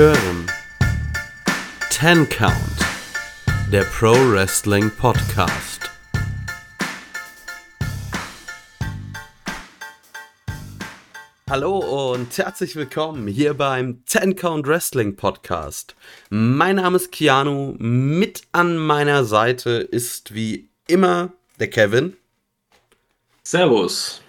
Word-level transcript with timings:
hören 0.00 0.46
Ten 1.90 2.26
Count, 2.30 2.54
der 3.70 3.82
Pro 3.82 4.12
Wrestling 4.32 4.90
Podcast. 4.96 5.90
Hallo 11.50 12.12
und 12.12 12.38
herzlich 12.38 12.76
willkommen 12.76 13.28
hier 13.28 13.52
beim 13.52 14.02
Ten 14.06 14.36
Count 14.36 14.66
Wrestling 14.66 15.16
Podcast. 15.16 15.94
Mein 16.30 16.76
Name 16.76 16.96
ist 16.96 17.12
Keanu, 17.12 17.74
mit 17.76 18.44
an 18.52 18.78
meiner 18.78 19.26
Seite 19.26 19.72
ist 19.72 20.32
wie 20.32 20.70
immer 20.86 21.34
der 21.58 21.68
Kevin. 21.68 22.16
Servus. 23.42 24.22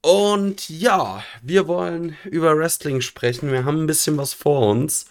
Und 0.00 0.68
ja, 0.68 1.24
wir 1.42 1.66
wollen 1.66 2.16
über 2.24 2.56
Wrestling 2.56 3.00
sprechen. 3.00 3.50
Wir 3.50 3.64
haben 3.64 3.82
ein 3.82 3.86
bisschen 3.86 4.16
was 4.16 4.32
vor 4.32 4.68
uns. 4.68 5.06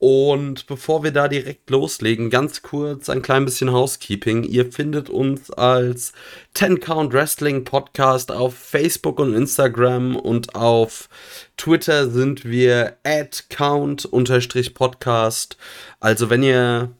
Und 0.00 0.66
bevor 0.66 1.02
wir 1.02 1.10
da 1.10 1.28
direkt 1.28 1.68
loslegen, 1.68 2.30
ganz 2.30 2.62
kurz 2.62 3.10
ein 3.10 3.20
klein 3.20 3.44
bisschen 3.44 3.70
Housekeeping. 3.70 4.44
Ihr 4.44 4.72
findet 4.72 5.10
uns 5.10 5.50
als 5.50 6.14
10 6.54 6.80
Count 6.80 7.12
Wrestling 7.12 7.64
Podcast 7.64 8.32
auf 8.32 8.54
Facebook 8.54 9.20
und 9.20 9.34
Instagram 9.34 10.16
und 10.16 10.54
auf 10.54 11.10
Twitter 11.58 12.08
sind 12.08 12.46
wir 12.46 12.96
at 13.04 13.44
count-podcast. 13.50 15.58
Also 16.00 16.30
wenn 16.30 16.42
ihr 16.42 16.92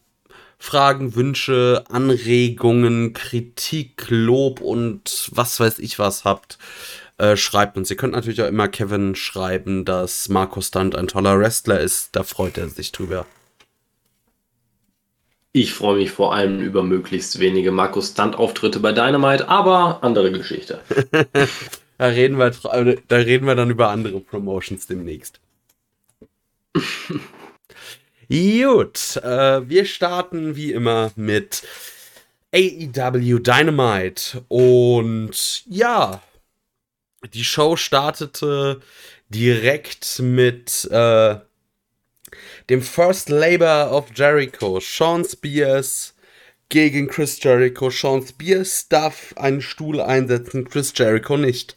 Fragen, 0.58 1.14
Wünsche, 1.14 1.84
Anregungen, 1.88 3.14
Kritik, 3.14 4.10
Lob 4.10 4.60
und 4.60 5.30
was 5.32 5.58
weiß 5.58 5.78
ich 5.78 5.98
was 5.98 6.26
habt, 6.26 6.58
äh, 7.20 7.36
schreibt 7.36 7.76
uns. 7.76 7.90
Ihr 7.90 7.96
könnt 7.96 8.14
natürlich 8.14 8.40
auch 8.42 8.48
immer 8.48 8.66
Kevin 8.66 9.14
schreiben, 9.14 9.84
dass 9.84 10.30
Markus 10.30 10.68
Stunt 10.68 10.96
ein 10.96 11.06
toller 11.06 11.38
Wrestler 11.38 11.78
ist. 11.78 12.16
Da 12.16 12.22
freut 12.22 12.56
er 12.56 12.68
sich 12.68 12.92
drüber. 12.92 13.26
Ich 15.52 15.74
freue 15.74 15.98
mich 15.98 16.10
vor 16.12 16.34
allem 16.34 16.60
über 16.60 16.82
möglichst 16.82 17.38
wenige 17.38 17.72
Markus 17.72 18.12
Stunt-Auftritte 18.12 18.80
bei 18.80 18.92
Dynamite, 18.92 19.48
aber 19.48 20.02
andere 20.02 20.32
Geschichte. 20.32 20.80
da, 21.98 22.06
reden 22.06 22.38
wir, 22.38 22.52
da 23.08 23.16
reden 23.16 23.46
wir 23.46 23.54
dann 23.54 23.68
über 23.68 23.90
andere 23.90 24.20
Promotions 24.20 24.86
demnächst. 24.86 25.40
Gut, 28.28 29.16
äh, 29.16 29.68
wir 29.68 29.84
starten 29.84 30.54
wie 30.54 30.72
immer 30.72 31.10
mit 31.16 31.64
AEW 32.54 33.40
Dynamite. 33.40 34.44
Und 34.48 35.64
ja, 35.66 36.22
die 37.34 37.44
Show 37.44 37.76
startete 37.76 38.80
direkt 39.28 40.18
mit 40.20 40.88
äh, 40.90 41.36
dem 42.68 42.82
First 42.82 43.28
Labor 43.28 43.92
of 43.92 44.06
Jericho. 44.14 44.80
Sean 44.80 45.24
Spears 45.24 46.14
gegen 46.68 47.08
Chris 47.08 47.42
Jericho. 47.42 47.90
Sean 47.90 48.26
Spears 48.26 48.88
darf 48.88 49.34
einen 49.36 49.60
Stuhl 49.60 50.00
einsetzen, 50.00 50.68
Chris 50.68 50.92
Jericho 50.96 51.36
nicht. 51.36 51.76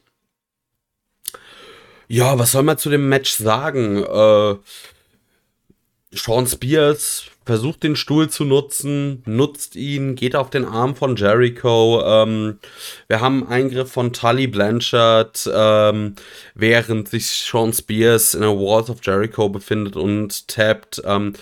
Ja, 2.08 2.38
was 2.38 2.52
soll 2.52 2.64
man 2.64 2.78
zu 2.78 2.90
dem 2.90 3.10
Match 3.10 3.32
sagen? 3.32 4.04
Äh, 4.04 4.56
Sean 6.12 6.48
Spears 6.48 7.26
versucht 7.46 7.84
den 7.84 7.96
Stuhl 7.96 8.30
zu 8.30 8.46
nutzen, 8.46 9.22
nutzt 9.26 9.76
ihn, 9.76 10.16
geht 10.16 10.36
auf 10.36 10.50
den 10.50 10.66
Arm 10.66 10.96
von 10.96 11.16
Jericho. 11.16 12.02
Ähm, 12.06 12.60
wir 13.08 13.22
haben 13.22 13.44
einen 13.44 13.52
Eingriff 13.52 13.92
von 13.92 14.14
Tully 14.14 14.48
Blanchard, 14.48 15.50
ähm, 15.54 16.16
während 16.56 17.10
sich 17.10 17.28
Sean 17.28 17.74
Spears 17.74 18.34
in 18.34 18.42
der 18.42 18.52
Walls 18.52 18.90
of 18.90 19.00
Jericho 19.04 19.50
befindet 19.50 19.96
und 19.96 20.48
tappt. 20.48 21.02
Ähm, 21.06 21.34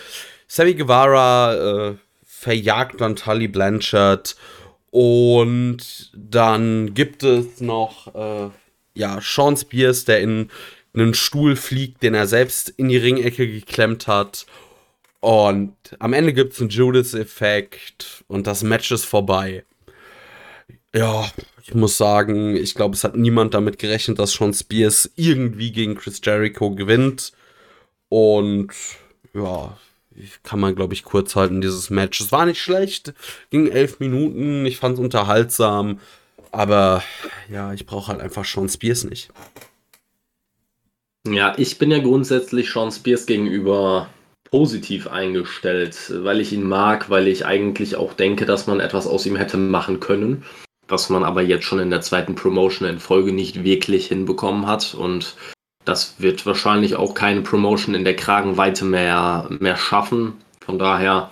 Sammy 0.48 0.74
Guevara 0.74 1.90
äh, 1.90 1.96
verjagt 2.26 3.00
dann 3.00 3.16
Tully 3.16 3.48
Blanchard 3.48 4.36
und 4.90 6.12
dann 6.14 6.94
gibt 6.94 7.24
es 7.24 7.62
noch 7.62 8.14
äh, 8.16 8.50
ja 8.96 9.20
Sean 9.22 9.56
Spears, 9.56 10.06
der 10.06 10.22
in 10.22 10.50
einen 10.94 11.14
Stuhl 11.14 11.56
fliegt, 11.56 12.04
den 12.04 12.16
er 12.16 12.28
selbst 12.28 12.70
in 12.70 12.90
die 12.90 12.98
Ringecke 12.98 13.48
geklemmt 13.48 14.08
hat 14.08 14.46
und 15.22 15.76
am 16.00 16.14
Ende 16.14 16.34
gibt 16.34 16.54
es 16.54 16.60
einen 16.60 16.70
Judas-Effekt 16.70 18.26
und 18.28 18.48
das 18.48 18.64
Match 18.64 18.92
ist 18.92 19.06
vorbei. 19.06 19.64
Ja, 20.94 21.30
ich 21.64 21.74
muss 21.76 21.98
sagen, 21.98 22.56
ich 22.56 22.76
glaube, 22.76 22.96
es 22.96 23.04
hat 23.04 23.16
niemand 23.16 23.54
damit 23.54 23.78
gerechnet, 23.78 24.20
dass 24.20 24.34
Sean 24.34 24.54
Spears 24.54 25.12
irgendwie 25.16 25.72
gegen 25.72 25.96
Chris 25.96 26.20
Jericho 26.24 26.72
gewinnt. 26.72 27.32
Und 28.10 28.74
ja, 29.34 29.78
kann 30.44 30.60
man, 30.60 30.76
glaube 30.76 30.96
ich, 30.96 31.04
kurz 31.04 31.36
halten, 31.36 31.62
dieses 31.62 31.92
Match. 31.92 32.20
Es 32.20 32.32
war 32.32 32.46
nicht 32.46 32.60
schlecht, 32.60 33.14
ging 33.52 33.68
elf 33.68 34.00
Minuten, 34.00 34.66
ich 34.66 34.78
fand 34.78 34.96
es 34.96 35.00
unterhaltsam. 35.00 36.00
Aber 36.52 37.04
ja, 37.50 37.74
ich 37.74 37.86
brauche 37.86 38.12
halt 38.12 38.22
einfach 38.22 38.44
Sean 38.44 38.68
Spears 38.68 39.04
nicht. 39.04 39.30
Ja, 41.28 41.54
ich 41.58 41.78
bin 41.78 41.92
ja 41.92 42.00
grundsätzlich 42.00 42.72
Sean 42.72 42.92
Spears 42.92 43.28
gegenüber 43.28 44.10
positiv 44.52 45.08
eingestellt, 45.08 46.14
weil 46.24 46.42
ich 46.42 46.52
ihn 46.52 46.68
mag, 46.68 47.10
weil 47.10 47.28
ich 47.28 47.46
eigentlich 47.46 47.96
auch 47.96 48.14
denke, 48.14 48.46
dass 48.46 48.68
man 48.68 48.82
etwas 48.82 49.08
aus 49.08 49.26
ihm 49.26 49.38
hätte 49.38 49.58
machen 49.58 50.02
können, 50.02 50.44
was 50.88 51.10
man 51.10 51.24
aber 51.24 51.42
jetzt 51.42 51.66
schon 51.66 51.80
in 51.80 51.90
der 51.90 52.02
zweiten 52.02 52.36
Promotion 52.36 52.88
in 52.88 53.00
Folge 53.00 53.32
nicht 53.32 53.64
wirklich 53.64 54.08
hinbekommen 54.08 54.68
hat 54.68 54.94
und 54.94 55.36
das 55.86 56.16
wird 56.20 56.46
wahrscheinlich 56.46 56.96
auch 56.96 57.16
keine 57.16 57.42
Promotion 57.42 57.96
in 57.96 58.04
der 58.04 58.16
Kragenweite 58.16 58.86
mehr, 58.86 59.48
mehr 59.60 59.78
schaffen. 59.78 60.34
Von 60.64 60.78
daher, 60.78 61.32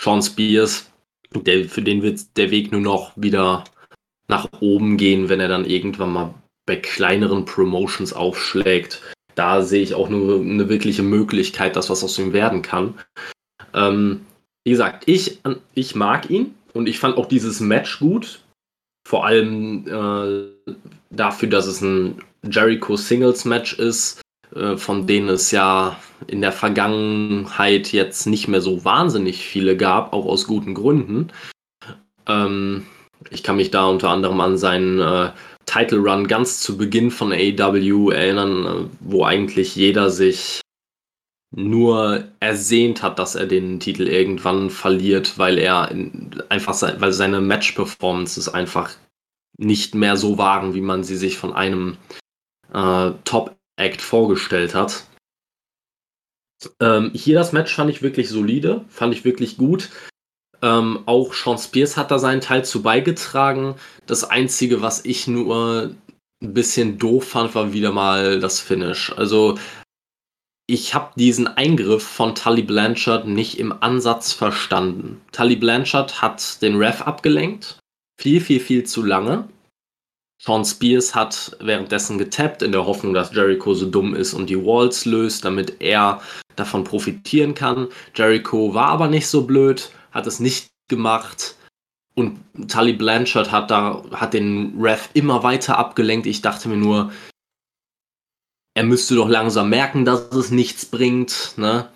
Sean 0.00 0.22
Spears, 0.22 0.90
der, 1.34 1.68
für 1.68 1.82
den 1.82 2.02
wird 2.02 2.36
der 2.38 2.50
Weg 2.50 2.72
nur 2.72 2.80
noch 2.80 3.12
wieder 3.16 3.64
nach 4.28 4.48
oben 4.60 4.96
gehen, 4.96 5.28
wenn 5.28 5.40
er 5.40 5.48
dann 5.48 5.66
irgendwann 5.66 6.12
mal 6.12 6.34
bei 6.64 6.76
kleineren 6.76 7.44
Promotions 7.44 8.12
aufschlägt 8.12 9.02
da 9.36 9.62
sehe 9.62 9.82
ich 9.82 9.94
auch 9.94 10.08
nur 10.08 10.40
eine 10.40 10.68
wirkliche 10.68 11.02
Möglichkeit, 11.02 11.76
dass 11.76 11.90
was 11.90 12.02
aus 12.02 12.18
ihm 12.18 12.32
werden 12.32 12.62
kann. 12.62 12.94
Ähm, 13.74 14.22
wie 14.64 14.70
gesagt, 14.70 15.04
ich, 15.06 15.38
ich 15.74 15.94
mag 15.94 16.28
ihn 16.30 16.54
und 16.72 16.88
ich 16.88 16.98
fand 16.98 17.16
auch 17.16 17.26
dieses 17.26 17.60
Match 17.60 18.00
gut. 18.00 18.40
Vor 19.06 19.24
allem 19.24 19.86
äh, 19.86 20.72
dafür, 21.10 21.48
dass 21.48 21.66
es 21.66 21.80
ein 21.80 22.22
Jericho 22.42 22.96
Singles 22.96 23.44
Match 23.44 23.74
ist, 23.74 24.20
äh, 24.54 24.76
von 24.76 25.06
denen 25.06 25.28
es 25.28 25.50
ja 25.50 26.00
in 26.26 26.40
der 26.40 26.52
Vergangenheit 26.52 27.92
jetzt 27.92 28.26
nicht 28.26 28.48
mehr 28.48 28.60
so 28.60 28.84
wahnsinnig 28.84 29.46
viele 29.46 29.76
gab, 29.76 30.12
auch 30.12 30.26
aus 30.26 30.46
guten 30.46 30.74
Gründen. 30.74 31.28
Ähm, 32.26 32.86
ich 33.30 33.42
kann 33.42 33.56
mich 33.56 33.70
da 33.70 33.86
unter 33.86 34.08
anderem 34.08 34.40
an 34.40 34.56
seinen 34.56 35.00
äh, 35.00 35.30
Title 35.66 35.98
Run 35.98 36.26
ganz 36.26 36.60
zu 36.60 36.76
Beginn 36.76 37.10
von 37.10 37.32
AEW 37.32 38.10
erinnern, 38.10 38.90
wo 39.00 39.24
eigentlich 39.24 39.76
jeder 39.76 40.10
sich 40.10 40.60
nur 41.54 42.24
ersehnt 42.40 43.02
hat, 43.02 43.18
dass 43.18 43.34
er 43.34 43.46
den 43.46 43.80
Titel 43.80 44.06
irgendwann 44.08 44.70
verliert, 44.70 45.38
weil 45.38 45.58
er 45.58 45.90
einfach 46.48 46.80
weil 47.00 47.12
seine 47.12 47.40
Match 47.40 47.72
Performances 47.72 48.48
einfach 48.48 48.94
nicht 49.58 49.94
mehr 49.94 50.16
so 50.16 50.38
waren, 50.38 50.74
wie 50.74 50.80
man 50.80 51.02
sie 51.02 51.16
sich 51.16 51.38
von 51.38 51.52
einem 51.52 51.96
äh, 52.72 53.12
Top 53.24 53.56
Act 53.76 54.02
vorgestellt 54.02 54.74
hat. 54.74 55.04
Ähm, 56.80 57.10
hier 57.14 57.36
das 57.36 57.52
Match 57.52 57.74
fand 57.74 57.90
ich 57.90 58.02
wirklich 58.02 58.28
solide, 58.28 58.84
fand 58.88 59.14
ich 59.14 59.24
wirklich 59.24 59.56
gut. 59.56 59.90
Ähm, 60.66 61.04
auch 61.06 61.32
Sean 61.32 61.58
Spears 61.58 61.96
hat 61.96 62.10
da 62.10 62.18
seinen 62.18 62.40
Teil 62.40 62.64
zu 62.64 62.82
beigetragen. 62.82 63.76
Das 64.06 64.24
Einzige, 64.24 64.82
was 64.82 65.04
ich 65.04 65.28
nur 65.28 65.94
ein 66.42 66.54
bisschen 66.54 66.98
doof 66.98 67.28
fand, 67.28 67.54
war 67.54 67.72
wieder 67.72 67.92
mal 67.92 68.40
das 68.40 68.58
Finish. 68.58 69.12
Also 69.16 69.58
ich 70.66 70.92
habe 70.92 71.12
diesen 71.14 71.46
Eingriff 71.46 72.02
von 72.02 72.34
Tully 72.34 72.62
Blanchard 72.62 73.28
nicht 73.28 73.60
im 73.60 73.80
Ansatz 73.80 74.32
verstanden. 74.32 75.20
Tully 75.30 75.54
Blanchard 75.54 76.20
hat 76.20 76.60
den 76.62 76.76
Ref 76.76 77.02
abgelenkt. 77.02 77.78
Viel, 78.20 78.40
viel, 78.40 78.58
viel 78.58 78.82
zu 78.82 79.04
lange. 79.04 79.48
Sean 80.42 80.64
Spears 80.64 81.14
hat 81.14 81.56
währenddessen 81.60 82.18
getappt, 82.18 82.62
in 82.62 82.72
der 82.72 82.86
Hoffnung, 82.86 83.14
dass 83.14 83.32
Jericho 83.32 83.72
so 83.74 83.88
dumm 83.88 84.16
ist 84.16 84.34
und 84.34 84.50
die 84.50 84.58
Walls 84.58 85.04
löst, 85.04 85.44
damit 85.44 85.80
er 85.80 86.20
davon 86.56 86.82
profitieren 86.82 87.54
kann. 87.54 87.86
Jericho 88.14 88.74
war 88.74 88.88
aber 88.88 89.06
nicht 89.06 89.28
so 89.28 89.46
blöd, 89.46 89.90
hat 90.16 90.26
es 90.26 90.40
nicht 90.40 90.68
gemacht. 90.88 91.56
Und 92.14 92.40
Tully 92.68 92.94
Blanchard 92.94 93.52
hat 93.52 93.70
da, 93.70 94.02
hat 94.12 94.32
den 94.34 94.80
Ref 94.80 95.10
immer 95.12 95.42
weiter 95.42 95.78
abgelenkt. 95.78 96.26
Ich 96.26 96.40
dachte 96.40 96.68
mir 96.68 96.78
nur, 96.78 97.12
er 98.74 98.84
müsste 98.84 99.14
doch 99.14 99.28
langsam 99.28 99.68
merken, 99.68 100.04
dass 100.04 100.30
es 100.32 100.50
nichts 100.50 100.86
bringt. 100.86 101.52
Ne? 101.56 101.88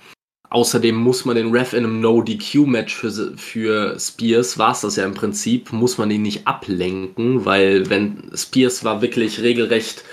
Außerdem 0.51 0.95
muss 0.95 1.25
man 1.25 1.37
den 1.37 1.53
Ref 1.53 1.73
in 1.73 1.85
einem 1.85 2.01
No-DQ-Match 2.01 2.95
für, 2.95 3.37
für 3.39 3.99
Spears, 3.99 4.59
war 4.59 4.73
es 4.73 4.83
das 4.83 4.97
ja 4.97 5.05
im 5.05 5.15
Prinzip, 5.15 5.73
muss 5.73 5.97
man 5.97 6.11
ihn 6.11 6.23
nicht 6.23 6.47
ablenken, 6.47 7.45
weil 7.45 7.89
wenn 7.89 8.31
Spears 8.35 8.85
war 8.85 9.01
wirklich 9.01 9.41
regelrecht 9.41 10.05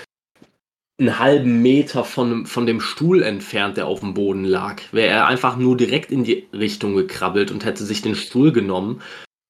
einen 0.98 1.18
halben 1.18 1.62
Meter 1.62 2.04
von, 2.04 2.46
von 2.46 2.66
dem 2.66 2.80
Stuhl 2.80 3.22
entfernt, 3.22 3.76
der 3.76 3.86
auf 3.86 4.00
dem 4.00 4.14
Boden 4.14 4.44
lag. 4.44 4.82
Wäre 4.90 5.08
er 5.08 5.26
einfach 5.26 5.56
nur 5.56 5.76
direkt 5.76 6.10
in 6.10 6.24
die 6.24 6.48
Richtung 6.52 6.96
gekrabbelt 6.96 7.50
und 7.50 7.64
hätte 7.64 7.84
sich 7.84 8.02
den 8.02 8.16
Stuhl 8.16 8.52
genommen, 8.52 9.00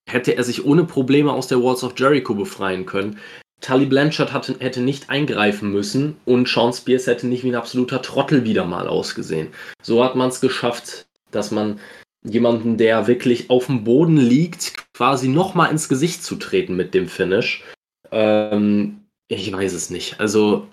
hätte 0.08 0.36
er 0.36 0.44
sich 0.44 0.64
ohne 0.64 0.84
Probleme 0.84 1.32
aus 1.32 1.48
der 1.48 1.62
Walls 1.62 1.82
of 1.82 1.94
Jericho 1.96 2.34
befreien 2.34 2.84
können. 2.84 3.18
Tully 3.60 3.86
Blanchard 3.86 4.32
hatte, 4.32 4.56
hätte 4.60 4.80
nicht 4.82 5.10
eingreifen 5.10 5.72
müssen 5.72 6.16
und 6.26 6.48
Sean 6.48 6.72
Spears 6.72 7.06
hätte 7.06 7.26
nicht 7.26 7.44
wie 7.44 7.48
ein 7.48 7.56
absoluter 7.56 8.02
Trottel 8.02 8.44
wieder 8.44 8.64
mal 8.64 8.86
ausgesehen. 8.86 9.48
So 9.82 10.04
hat 10.04 10.14
man 10.14 10.28
es 10.28 10.40
geschafft, 10.40 11.06
dass 11.30 11.50
man 11.50 11.80
jemanden, 12.24 12.76
der 12.76 13.06
wirklich 13.06 13.50
auf 13.50 13.66
dem 13.66 13.84
Boden 13.84 14.16
liegt, 14.16 14.74
quasi 14.94 15.28
nochmal 15.28 15.70
ins 15.70 15.88
Gesicht 15.88 16.22
zu 16.22 16.36
treten 16.36 16.76
mit 16.76 16.94
dem 16.94 17.08
Finish. 17.08 17.64
Ähm, 18.12 19.00
ich 19.28 19.52
weiß 19.52 19.72
es 19.72 19.90
nicht. 19.90 20.20
Also, 20.20 20.68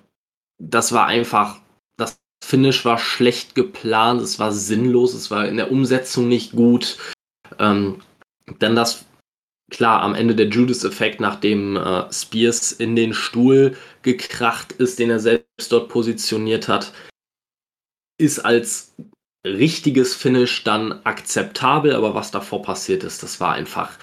das 0.57 0.91
war 0.91 1.07
einfach, 1.07 1.59
das 1.97 2.17
Finish 2.43 2.85
war 2.85 2.97
schlecht 2.97 3.55
geplant, 3.55 4.21
es 4.21 4.39
war 4.39 4.51
sinnlos, 4.51 5.13
es 5.13 5.31
war 5.31 5.47
in 5.47 5.57
der 5.57 5.71
Umsetzung 5.71 6.27
nicht 6.27 6.51
gut. 6.51 6.97
Ähm, 7.59 8.01
dann 8.59 8.75
das, 8.75 9.05
klar, 9.71 10.01
am 10.01 10.15
Ende 10.15 10.35
der 10.35 10.47
Judas-Effekt, 10.47 11.19
nachdem 11.19 11.75
äh, 11.75 12.11
Spears 12.11 12.71
in 12.71 12.95
den 12.95 13.13
Stuhl 13.13 13.75
gekracht 14.03 14.71
ist, 14.73 14.99
den 14.99 15.09
er 15.09 15.19
selbst 15.19 15.71
dort 15.71 15.89
positioniert 15.89 16.67
hat, 16.67 16.93
ist 18.17 18.39
als 18.39 18.93
richtiges 19.45 20.15
Finish 20.15 20.63
dann 20.63 21.01
akzeptabel, 21.03 21.95
aber 21.95 22.15
was 22.15 22.31
davor 22.31 22.61
passiert 22.61 23.03
ist, 23.03 23.21
das 23.23 23.39
war 23.39 23.53
einfach. 23.53 23.97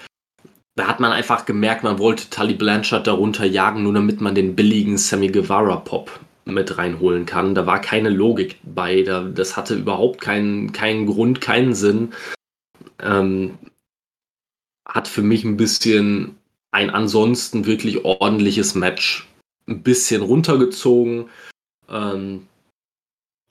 Da 0.75 0.87
hat 0.87 1.01
man 1.01 1.13
einfach 1.13 1.45
gemerkt, 1.45 1.83
man 1.83 1.99
wollte 1.99 2.31
Tully 2.31 2.55
Blanchard 2.55 3.07
darunter 3.07 3.45
jagen, 3.45 3.83
nur 3.83 3.93
damit 3.93 4.21
man 4.21 4.35
den 4.35 4.57
billigen 4.57 4.97
Sammy 4.97 5.29
Guevara 5.29 5.77
Pop 5.77 6.21
mit 6.45 6.79
reinholen 6.79 7.27
kann. 7.27 7.55
Da 7.55 7.67
war 7.67 7.81
keine 7.81 8.11
Logik 8.11 8.59
bei, 8.63 9.03
da, 9.03 9.23
das 9.23 9.57
hatte 9.57 9.75
überhaupt 9.75 10.21
keinen, 10.21 10.73
keinen 10.73 11.07
Grund, 11.07 11.41
keinen 11.41 11.75
Sinn. 11.75 12.13
Ähm, 13.01 13.59
hat 14.87 15.09
für 15.09 15.23
mich 15.23 15.45
ein 15.45 15.57
bisschen 15.57 16.37
ein 16.73 16.91
ansonsten 16.91 17.67
wirklich 17.67 18.05
ordentliches 18.05 18.75
Match 18.75 19.29
ein 19.69 19.83
bisschen 19.83 20.23
runtergezogen. 20.23 21.29
Ähm, 21.89 22.47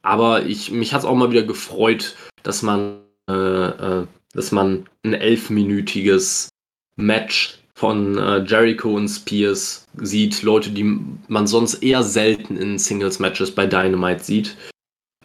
aber 0.01 0.45
ich, 0.45 0.71
mich 0.71 0.93
hat 0.93 1.01
es 1.01 1.05
auch 1.05 1.15
mal 1.15 1.31
wieder 1.31 1.43
gefreut, 1.43 2.15
dass 2.43 2.63
man, 2.63 3.01
äh, 3.29 3.33
äh, 3.33 4.07
dass 4.33 4.51
man 4.51 4.87
ein 5.03 5.13
elfminütiges 5.13 6.49
Match 6.95 7.60
von 7.81 8.15
äh, 8.15 8.43
Jericho 8.43 8.95
und 8.95 9.09
Spears 9.09 9.87
sieht. 9.97 10.43
Leute, 10.43 10.69
die 10.69 10.83
man 11.27 11.47
sonst 11.47 11.81
eher 11.81 12.03
selten 12.03 12.55
in 12.55 12.77
Singles-Matches 12.77 13.55
bei 13.55 13.65
Dynamite 13.65 14.23
sieht. 14.23 14.55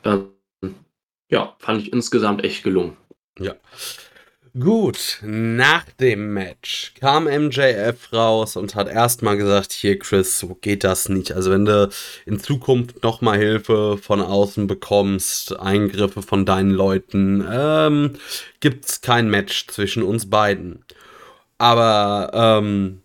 Ähm, 0.04 0.30
ja, 1.30 1.54
fand 1.58 1.82
ich 1.82 1.92
insgesamt 1.92 2.44
echt 2.44 2.64
gelungen. 2.64 2.96
Ja. 3.38 3.56
Gut, 4.58 5.18
nach 5.22 5.84
dem 6.00 6.32
Match 6.32 6.94
kam 6.98 7.24
MJF 7.24 8.10
raus 8.14 8.56
und 8.56 8.74
hat 8.74 8.88
erstmal 8.88 9.36
gesagt, 9.36 9.72
hier 9.72 9.98
Chris, 9.98 10.38
so 10.38 10.54
geht 10.54 10.82
das 10.82 11.10
nicht. 11.10 11.32
Also 11.32 11.50
wenn 11.50 11.66
du 11.66 11.90
in 12.24 12.40
Zukunft 12.40 13.02
nochmal 13.02 13.36
Hilfe 13.36 13.98
von 14.00 14.22
außen 14.22 14.66
bekommst, 14.66 15.60
Eingriffe 15.60 16.22
von 16.22 16.46
deinen 16.46 16.70
Leuten, 16.70 17.46
ähm, 17.52 18.12
gibt's 18.60 19.02
kein 19.02 19.28
Match 19.28 19.66
zwischen 19.66 20.02
uns 20.02 20.30
beiden. 20.30 20.86
Aber, 21.58 22.30
ähm, 22.34 23.02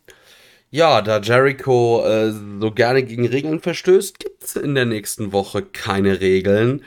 ja, 0.72 1.02
da 1.02 1.20
Jericho 1.20 2.04
äh, 2.06 2.32
so 2.32 2.72
gerne 2.72 3.04
gegen 3.04 3.28
Regeln 3.28 3.60
verstößt, 3.60 4.20
gibt's 4.20 4.56
in 4.56 4.76
der 4.76 4.86
nächsten 4.86 5.34
Woche 5.34 5.64
keine 5.64 6.22
Regeln. 6.22 6.84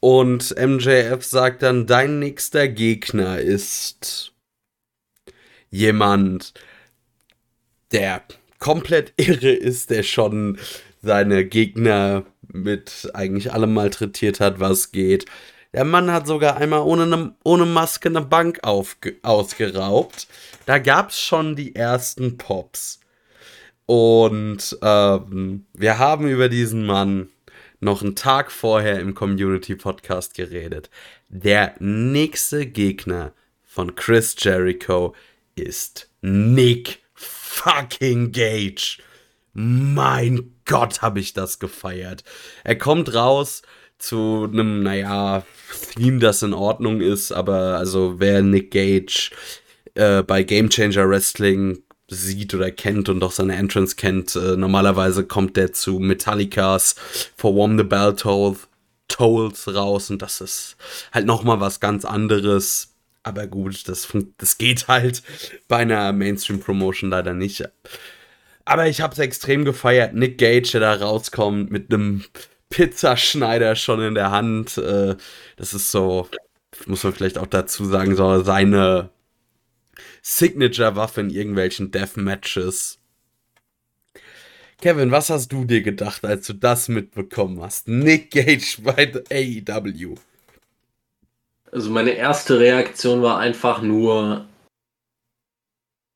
Und 0.00 0.54
MJF 0.58 1.24
sagt 1.24 1.62
dann, 1.62 1.86
dein 1.86 2.18
nächster 2.18 2.68
Gegner 2.68 3.38
ist 3.38 4.32
jemand, 5.70 6.54
der 7.92 8.22
komplett 8.58 9.12
irre 9.16 9.52
ist, 9.52 9.90
der 9.90 10.02
schon 10.02 10.58
seine 11.02 11.44
Gegner 11.44 12.24
mit 12.52 13.10
eigentlich 13.14 13.52
allem 13.52 13.74
malträtiert 13.74 14.40
hat, 14.40 14.60
was 14.60 14.92
geht. 14.92 15.26
Der 15.72 15.84
Mann 15.84 16.10
hat 16.10 16.26
sogar 16.26 16.56
einmal 16.56 16.80
ohne, 16.80 17.06
ne, 17.06 17.34
ohne 17.44 17.64
Maske 17.64 18.08
eine 18.08 18.22
Bank 18.22 18.60
aufge 18.62 19.18
ausgeraubt. 19.22 20.26
Da 20.66 20.78
gab 20.78 21.10
es 21.10 21.20
schon 21.20 21.54
die 21.54 21.76
ersten 21.76 22.38
Pops. 22.38 23.00
Und 23.86 24.78
ähm, 24.82 25.66
wir 25.72 25.98
haben 25.98 26.28
über 26.28 26.48
diesen 26.48 26.86
Mann 26.86 27.28
noch 27.80 28.02
einen 28.02 28.14
Tag 28.14 28.52
vorher 28.52 29.00
im 29.00 29.14
Community 29.14 29.74
Podcast 29.74 30.34
geredet. 30.34 30.90
Der 31.28 31.74
nächste 31.78 32.66
Gegner 32.66 33.32
von 33.64 33.94
Chris 33.94 34.36
Jericho 34.38 35.14
ist 35.54 36.10
Nick 36.20 37.00
fucking 37.14 38.32
Gage. 38.32 38.98
Mein 39.52 40.54
Gott, 40.66 41.02
habe 41.02 41.20
ich 41.20 41.32
das 41.32 41.58
gefeiert. 41.58 42.22
Er 42.64 42.76
kommt 42.76 43.14
raus 43.14 43.62
zu 44.00 44.48
einem, 44.50 44.82
naja, 44.82 45.44
Theme, 45.94 46.18
das 46.18 46.42
in 46.42 46.54
Ordnung 46.54 47.00
ist, 47.00 47.32
aber 47.32 47.76
also 47.76 48.16
wer 48.18 48.42
Nick 48.42 48.70
Gage 48.70 49.30
äh, 49.94 50.22
bei 50.22 50.42
Game 50.42 50.70
Changer 50.70 51.08
Wrestling 51.08 51.82
sieht 52.08 52.54
oder 52.54 52.70
kennt 52.70 53.08
und 53.08 53.22
auch 53.22 53.32
seine 53.32 53.56
Entrance 53.56 53.96
kennt. 53.96 54.34
Äh, 54.34 54.56
normalerweise 54.56 55.24
kommt 55.24 55.56
der 55.56 55.72
zu 55.72 55.98
Metallicas 55.98 56.96
For 57.36 57.54
Warm 57.54 57.78
the 57.78 57.84
Bell 57.84 58.16
Toll, 58.16 58.56
Tolls 59.08 59.72
raus 59.72 60.10
und 60.10 60.22
das 60.22 60.40
ist 60.40 60.76
halt 61.12 61.26
nochmal 61.26 61.60
was 61.60 61.80
ganz 61.80 62.04
anderes. 62.04 62.94
Aber 63.22 63.46
gut, 63.46 63.86
das, 63.88 64.08
das 64.38 64.58
geht 64.58 64.88
halt 64.88 65.22
bei 65.68 65.78
einer 65.78 66.12
Mainstream-Promotion 66.12 67.10
leider 67.10 67.34
nicht. 67.34 67.68
Aber 68.64 68.86
ich 68.88 69.00
habe 69.00 69.12
es 69.12 69.18
extrem 69.18 69.64
gefeiert. 69.64 70.14
Nick 70.14 70.38
Gage, 70.38 70.70
der 70.72 70.80
da 70.80 70.94
rauskommt 70.94 71.70
mit 71.70 71.92
einem 71.92 72.24
Pizzaschneider 72.70 73.76
schon 73.76 74.00
in 74.00 74.14
der 74.14 74.30
Hand. 74.30 74.78
Äh, 74.78 75.16
das 75.56 75.74
ist 75.74 75.90
so, 75.90 76.28
muss 76.86 77.04
man 77.04 77.12
vielleicht 77.12 77.38
auch 77.38 77.46
dazu 77.46 77.84
sagen, 77.84 78.16
so 78.16 78.42
seine 78.42 79.10
Signature-Waffe 80.22 81.20
in 81.20 81.30
irgendwelchen 81.30 81.90
Deathmatches. 81.90 82.98
Kevin, 84.80 85.10
was 85.10 85.28
hast 85.28 85.52
du 85.52 85.66
dir 85.66 85.82
gedacht, 85.82 86.24
als 86.24 86.46
du 86.46 86.54
das 86.54 86.88
mitbekommen 86.88 87.60
hast? 87.60 87.86
Nick 87.86 88.30
Gage 88.30 88.78
bei 88.82 89.12
AEW. 89.30 90.14
Also 91.70 91.90
meine 91.90 92.12
erste 92.12 92.58
Reaktion 92.58 93.22
war 93.22 93.38
einfach 93.38 93.82
nur, 93.82 94.46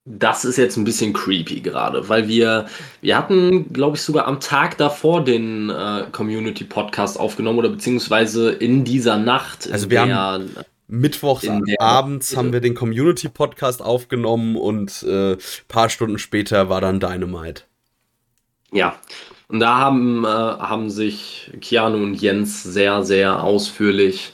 das 0.06 0.44
ist 0.44 0.58
jetzt 0.58 0.76
ein 0.76 0.84
bisschen 0.84 1.12
creepy 1.14 1.60
gerade, 1.60 2.08
weil 2.08 2.28
wir, 2.28 2.66
wir 3.00 3.16
hatten, 3.16 3.72
glaube 3.72 3.96
ich, 3.96 4.02
sogar 4.02 4.26
am 4.26 4.38
Tag 4.38 4.76
davor 4.76 5.24
den 5.24 5.70
äh, 5.70 6.04
Community 6.12 6.64
Podcast 6.64 7.18
aufgenommen 7.18 7.58
oder 7.58 7.70
beziehungsweise 7.70 8.50
in 8.50 8.84
dieser 8.84 9.16
Nacht. 9.16 9.70
Also 9.72 9.90
wir 9.90 10.02
haben 10.02 10.50
Mittwochs 10.86 11.48
abends 11.78 12.36
haben 12.36 12.52
wir 12.52 12.60
den 12.60 12.74
Community-Podcast 12.74 13.82
aufgenommen 13.82 14.56
und 14.56 15.02
äh, 15.02 15.36
paar 15.66 15.88
Stunden 15.88 16.18
später 16.18 16.68
war 16.68 16.82
dann 16.82 17.00
Dynamite. 17.00 17.62
Ja, 18.70 18.96
und 19.48 19.60
da 19.60 19.78
haben, 19.78 20.24
äh, 20.24 20.28
haben 20.28 20.90
sich 20.90 21.50
Keanu 21.60 22.02
und 22.02 22.14
Jens 22.14 22.62
sehr, 22.62 23.02
sehr 23.02 23.42
ausführlich 23.42 24.32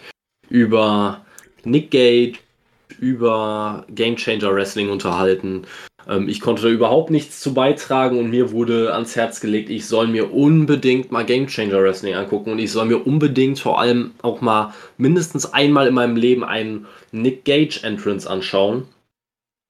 über 0.49 1.25
Nick 1.65 1.91
Gage, 1.93 2.39
über 3.00 3.85
Game 3.88 4.16
Changer 4.16 4.54
Wrestling 4.54 4.90
unterhalten 4.90 5.66
ähm, 6.09 6.28
ich 6.28 6.40
konnte 6.40 6.62
da 6.62 6.69
überhaupt 6.69 7.11
nichts 7.11 7.40
zu 7.40 7.54
beitragen 7.54 8.19
und 8.19 8.30
mir 8.30 8.52
wurde 8.52 8.92
ans 8.95 9.16
Herz 9.16 9.40
gelegt, 9.40 9.71
ich 9.71 9.87
soll 9.87 10.09
mir 10.09 10.33
unbedingt 10.33 11.12
mal 11.12 11.25
Game 11.25 11.47
Changer 11.47 11.83
Wrestling 11.83 12.14
angucken 12.14 12.52
und 12.52 12.59
ich 12.59 12.73
soll 12.73 12.87
mir 12.87 13.07
unbedingt 13.07 13.59
vor 13.59 13.80
allem 13.80 14.12
auch 14.23 14.40
mal 14.40 14.75
mindestens 14.97 15.52
einmal 15.52 15.87
in 15.87 15.95
meinem 15.95 16.16
Leben 16.16 16.45
einen 16.45 16.87
Nick 17.12 17.45
Gage 17.45 17.80
Entrance 17.83 18.28
anschauen, 18.28 18.88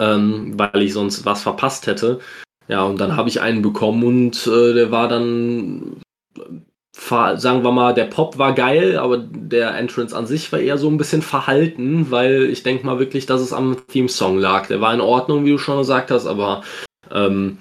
ähm, 0.00 0.58
weil 0.58 0.82
ich 0.82 0.92
sonst 0.92 1.24
was 1.24 1.42
verpasst 1.42 1.86
hätte. 1.86 2.20
Ja, 2.68 2.84
und 2.84 3.00
dann 3.00 3.16
habe 3.16 3.28
ich 3.28 3.40
einen 3.40 3.62
bekommen 3.62 4.04
und 4.04 4.46
äh, 4.46 4.74
der 4.74 4.90
war 4.90 5.08
dann 5.08 6.00
sagen 6.92 7.64
wir 7.64 7.72
mal, 7.72 7.94
der 7.94 8.04
Pop 8.04 8.38
war 8.38 8.54
geil, 8.54 8.98
aber 8.98 9.18
der 9.18 9.76
Entrance 9.76 10.16
an 10.16 10.26
sich 10.26 10.50
war 10.52 10.60
eher 10.60 10.78
so 10.78 10.88
ein 10.88 10.98
bisschen 10.98 11.22
verhalten, 11.22 12.10
weil 12.10 12.44
ich 12.50 12.62
denke 12.62 12.84
mal 12.86 12.98
wirklich, 12.98 13.26
dass 13.26 13.40
es 13.40 13.52
am 13.52 13.86
Theme-Song 13.88 14.38
lag. 14.38 14.66
Der 14.66 14.80
war 14.80 14.92
in 14.92 15.00
Ordnung, 15.00 15.44
wie 15.44 15.50
du 15.50 15.58
schon 15.58 15.78
gesagt 15.78 16.10
hast, 16.10 16.26
aber 16.26 16.62
ähm, 17.10 17.58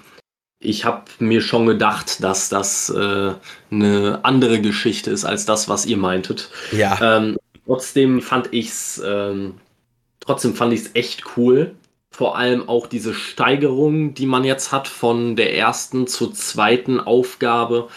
ich 0.60 0.84
habe 0.84 1.04
mir 1.18 1.40
schon 1.40 1.66
gedacht, 1.66 2.22
dass 2.22 2.48
das 2.48 2.90
äh, 2.90 3.32
eine 3.70 4.20
andere 4.22 4.60
Geschichte 4.60 5.10
ist 5.10 5.24
als 5.24 5.46
das, 5.46 5.68
was 5.68 5.86
ihr 5.86 5.96
meintet. 5.96 6.50
Ja. 6.72 6.98
Ähm, 7.00 7.38
trotzdem 7.66 8.20
fand 8.20 8.52
ich's, 8.52 9.00
ähm, 9.04 9.54
trotzdem 10.20 10.54
fand 10.54 10.72
ich's 10.72 10.90
echt 10.94 11.36
cool. 11.36 11.74
Vor 12.12 12.36
allem 12.36 12.68
auch 12.68 12.86
diese 12.86 13.14
Steigerung, 13.14 14.14
die 14.14 14.26
man 14.26 14.44
jetzt 14.44 14.72
hat 14.72 14.88
von 14.88 15.36
der 15.36 15.56
ersten 15.56 16.06
zur 16.06 16.34
zweiten 16.34 17.00
Aufgabe 17.00 17.88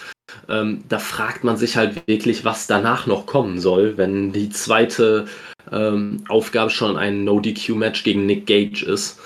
ähm, 0.49 0.83
da 0.89 0.99
fragt 0.99 1.43
man 1.43 1.57
sich 1.57 1.77
halt 1.77 2.07
wirklich, 2.07 2.45
was 2.45 2.67
danach 2.67 3.07
noch 3.07 3.25
kommen 3.25 3.59
soll, 3.59 3.97
wenn 3.97 4.31
die 4.31 4.49
zweite 4.49 5.25
ähm, 5.71 6.23
Aufgabe 6.27 6.69
schon 6.69 6.97
ein 6.97 7.23
No-DQ-Match 7.23 8.03
gegen 8.03 8.25
Nick 8.25 8.45
Gage 8.45 8.85
ist. 8.85 9.19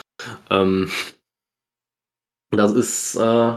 Ähm, 0.50 0.90
das 2.52 2.74
ist, 2.74 3.16
äh, 3.16 3.54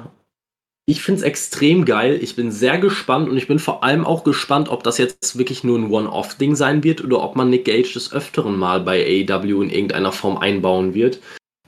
ich 0.86 1.02
finde 1.02 1.20
es 1.20 1.24
extrem 1.24 1.84
geil. 1.84 2.18
Ich 2.20 2.34
bin 2.34 2.50
sehr 2.50 2.78
gespannt 2.78 3.28
und 3.28 3.36
ich 3.36 3.46
bin 3.46 3.58
vor 3.58 3.84
allem 3.84 4.04
auch 4.04 4.24
gespannt, 4.24 4.68
ob 4.68 4.82
das 4.82 4.98
jetzt 4.98 5.38
wirklich 5.38 5.62
nur 5.62 5.78
ein 5.78 5.90
One-Off-Ding 5.90 6.56
sein 6.56 6.82
wird 6.82 7.04
oder 7.04 7.22
ob 7.22 7.36
man 7.36 7.50
Nick 7.50 7.66
Gage 7.66 7.92
des 7.92 8.12
Öfteren 8.12 8.58
mal 8.58 8.80
bei 8.80 9.04
AEW 9.04 9.62
in 9.62 9.70
irgendeiner 9.70 10.12
Form 10.12 10.36
einbauen 10.36 10.94
wird. 10.94 11.20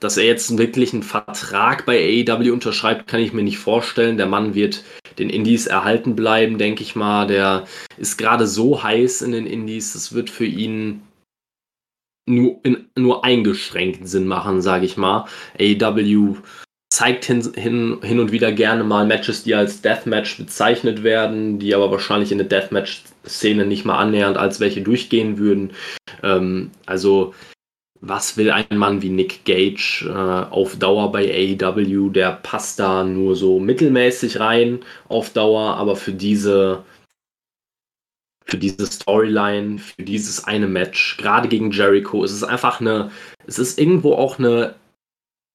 Dass 0.03 0.17
er 0.17 0.25
jetzt 0.25 0.59
wirklich 0.59 0.93
einen 0.93 1.05
Vertrag 1.05 1.87
bei 1.87 2.25
AEW 2.27 2.53
unterschreibt, 2.53 3.07
kann 3.07 3.21
ich 3.21 3.33
mir 3.33 3.45
nicht 3.45 3.59
vorstellen. 3.59 4.17
Der 4.17 4.27
Mann 4.27 4.55
wird 4.55 4.83
den 5.19 5.31
Indies 5.31 5.69
erhalten 5.69 6.17
bleiben, 6.17 6.59
denke 6.59 6.83
ich 6.83 6.97
mal. 6.97 7.29
Der 7.29 7.67
ist 7.99 8.19
gerade 8.19 8.49
so 8.49 8.83
heiß 8.83 9.23
in 9.23 9.31
den 9.31 9.47
Indies, 9.47 9.95
es 9.95 10.13
wird 10.13 10.29
für 10.29 10.45
ihn 10.45 11.03
nur, 12.29 12.59
in, 12.65 12.89
nur 12.99 13.25
eingeschränkt 13.25 14.09
Sinn 14.09 14.27
machen, 14.27 14.61
sage 14.61 14.87
ich 14.87 14.97
mal. 14.97 15.27
AEW 15.61 16.37
zeigt 16.93 17.25
hin, 17.25 17.53
hin, 17.55 17.99
hin 18.03 18.19
und 18.19 18.33
wieder 18.33 18.51
gerne 18.51 18.83
mal 18.83 19.07
Matches, 19.07 19.45
die 19.45 19.55
als 19.55 19.83
Deathmatch 19.83 20.37
bezeichnet 20.37 21.05
werden, 21.05 21.61
die 21.61 21.77
aber 21.77 21.93
wahrscheinlich 21.93 22.33
in 22.33 22.39
der 22.39 22.49
Deathmatch-Szene 22.49 23.67
nicht 23.67 23.85
mal 23.85 23.99
annähernd 23.99 24.37
als 24.37 24.59
welche 24.59 24.83
durchgehen 24.83 25.39
würden. 25.39 25.71
Ähm, 26.25 26.73
also 26.87 27.35
was 28.03 28.37
will 28.37 28.51
ein 28.51 28.77
Mann 28.77 29.01
wie 29.01 29.11
Nick 29.11 29.45
Gage 29.45 30.05
äh, 30.07 30.53
auf 30.53 30.77
Dauer 30.77 31.13
bei 31.13 31.57
AEW? 31.61 32.11
Der 32.11 32.33
passt 32.33 32.81
da 32.81 33.05
nur 33.05 33.37
so 33.37 33.61
mittelmäßig 33.61 34.41
rein 34.41 34.81
auf 35.09 35.31
Dauer, 35.31 35.77
aber 35.77 35.97
für 35.97 36.13
diese 36.13 36.85
für 38.45 38.59
diese 38.59 38.87
Storyline, 38.87 39.79
für 39.79 40.03
dieses 40.03 40.45
eine 40.45 40.67
Match, 40.67 41.17
gerade 41.17 41.49
gegen 41.49 41.71
Jericho, 41.71 42.25
ist 42.25 42.33
es 42.33 42.43
einfach 42.43 42.81
eine, 42.81 43.13
es 43.47 43.59
ist 43.59 43.79
irgendwo 43.79 44.15
auch 44.15 44.39
eine, 44.39 44.75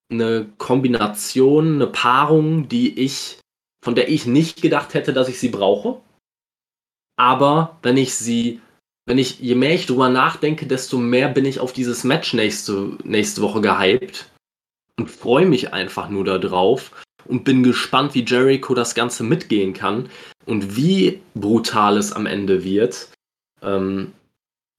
eine 0.10 0.48
Kombination, 0.58 1.76
eine 1.76 1.88
Paarung, 1.88 2.70
die 2.70 2.98
ich, 2.98 3.40
von 3.84 3.94
der 3.94 4.10
ich 4.10 4.26
nicht 4.26 4.62
gedacht 4.62 4.94
hätte, 4.94 5.12
dass 5.12 5.28
ich 5.28 5.38
sie 5.38 5.50
brauche. 5.50 6.00
Aber 7.20 7.78
wenn 7.84 7.98
ich 7.98 8.16
sie 8.16 8.62
wenn 9.08 9.18
ich, 9.18 9.40
je 9.40 9.56
mehr 9.56 9.74
ich 9.74 9.86
drüber 9.86 10.10
nachdenke, 10.10 10.68
desto 10.68 10.98
mehr 10.98 11.30
bin 11.30 11.46
ich 11.46 11.62
auf 11.62 11.72
dieses 11.72 12.04
Match 12.04 12.34
nächste, 12.34 12.92
nächste 13.04 13.42
Woche 13.42 13.62
gehypt 13.62 14.30
und 15.00 15.10
freue 15.10 15.46
mich 15.46 15.74
einfach 15.74 16.10
nur 16.10 16.26
darauf 16.26 16.92
und 17.26 17.46
bin 17.46 17.64
gespannt, 17.64 18.14
wie 18.16 18.26
Jericho 18.26 18.76
das 18.76 18.96
Ganze 18.96 19.24
mitgehen 19.24 19.74
kann 19.74 20.10
und 20.46 20.76
wie 20.76 21.22
brutal 21.36 21.98
es 21.98 22.12
am 22.12 22.26
Ende 22.26 22.66
wird. 22.66 23.10
Ähm, 23.62 24.12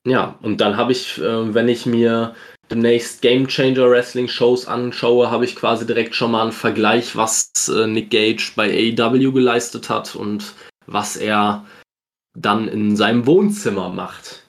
ja, 0.06 0.38
und 0.42 0.60
dann 0.60 0.76
habe 0.76 0.92
ich, 0.92 1.18
äh, 1.18 1.54
wenn 1.54 1.68
ich 1.68 1.86
mir 1.86 2.34
demnächst 2.70 3.22
Game 3.22 3.48
Changer 3.48 3.90
Wrestling 3.90 4.28
Shows 4.28 4.68
anschaue, 4.68 5.30
habe 5.30 5.46
ich 5.46 5.56
quasi 5.56 5.86
direkt 5.86 6.14
schon 6.14 6.32
mal 6.32 6.42
einen 6.42 6.52
Vergleich, 6.52 7.16
was 7.16 7.50
äh, 7.68 7.86
Nick 7.86 8.10
Gage 8.10 8.52
bei 8.54 8.68
AEW 8.68 9.32
geleistet 9.32 9.88
hat 9.88 10.14
und 10.14 10.52
was 10.86 11.16
er 11.16 11.64
dann 12.40 12.68
in 12.68 12.96
seinem 12.96 13.26
Wohnzimmer 13.26 13.88
macht. 13.90 14.42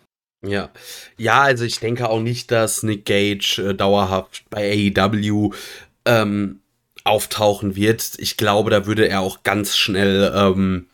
Ja, 0.46 0.70
ja, 1.18 1.42
also 1.42 1.66
ich 1.66 1.80
denke 1.80 2.10
auch 2.10 2.22
nicht, 2.22 2.52
dass 2.52 2.84
Nick 2.84 3.06
Gage 3.06 3.62
äh, 3.70 3.74
dauerhaft 3.74 4.44
bei 4.50 4.94
AEW 4.96 5.52
ähm, 6.06 6.62
auftauchen 7.04 7.76
wird. 7.76 8.14
Ich 8.18 8.38
glaube, 8.38 8.70
da 8.70 8.86
würde 8.86 9.08
er 9.08 9.20
auch 9.20 9.44
ganz 9.44 9.76
schnell 9.76 10.32
ähm, 10.34 10.88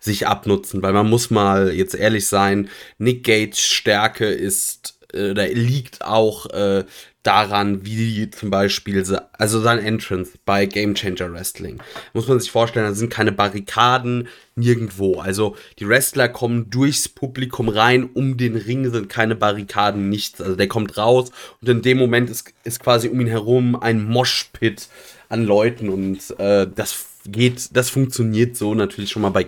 sich 0.00 0.26
abnutzen, 0.26 0.82
weil 0.82 0.94
man 0.94 1.08
muss 1.08 1.30
mal 1.30 1.72
jetzt 1.72 1.94
ehrlich 1.94 2.26
sein, 2.28 2.70
Nick 2.96 3.24
Gage 3.24 3.56
Stärke 3.56 4.26
ist, 4.26 4.97
äh, 5.12 5.34
da 5.34 5.44
liegt 5.44 6.04
auch 6.04 6.46
äh, 6.50 6.84
daran, 7.22 7.84
wie 7.84 8.30
zum 8.30 8.50
Beispiel, 8.50 9.04
also 9.32 9.60
sein 9.60 9.78
Entrance 9.78 10.32
bei 10.44 10.66
Game 10.66 10.94
Changer 10.94 11.32
Wrestling. 11.32 11.78
Muss 12.14 12.28
man 12.28 12.40
sich 12.40 12.50
vorstellen, 12.50 12.86
da 12.86 12.94
sind 12.94 13.10
keine 13.10 13.32
Barrikaden 13.32 14.28
nirgendwo. 14.54 15.20
Also 15.20 15.56
die 15.78 15.88
Wrestler 15.88 16.28
kommen 16.28 16.70
durchs 16.70 17.08
Publikum 17.08 17.68
rein, 17.68 18.04
um 18.04 18.36
den 18.36 18.56
Ring 18.56 18.90
sind 18.90 19.08
keine 19.08 19.34
Barrikaden, 19.34 20.08
nichts. 20.08 20.40
Also 20.40 20.56
der 20.56 20.68
kommt 20.68 20.96
raus 20.96 21.30
und 21.60 21.68
in 21.68 21.82
dem 21.82 21.98
Moment 21.98 22.30
ist, 22.30 22.52
ist 22.64 22.80
quasi 22.80 23.08
um 23.08 23.20
ihn 23.20 23.26
herum 23.26 23.76
ein 23.76 24.02
Moshpit 24.04 24.88
an 25.28 25.44
Leuten 25.44 25.90
und 25.90 26.18
äh, 26.38 26.66
das 26.74 27.06
geht, 27.26 27.76
das 27.76 27.90
funktioniert 27.90 28.56
so 28.56 28.74
natürlich 28.74 29.10
schon 29.10 29.22
mal 29.22 29.30
bei, 29.30 29.46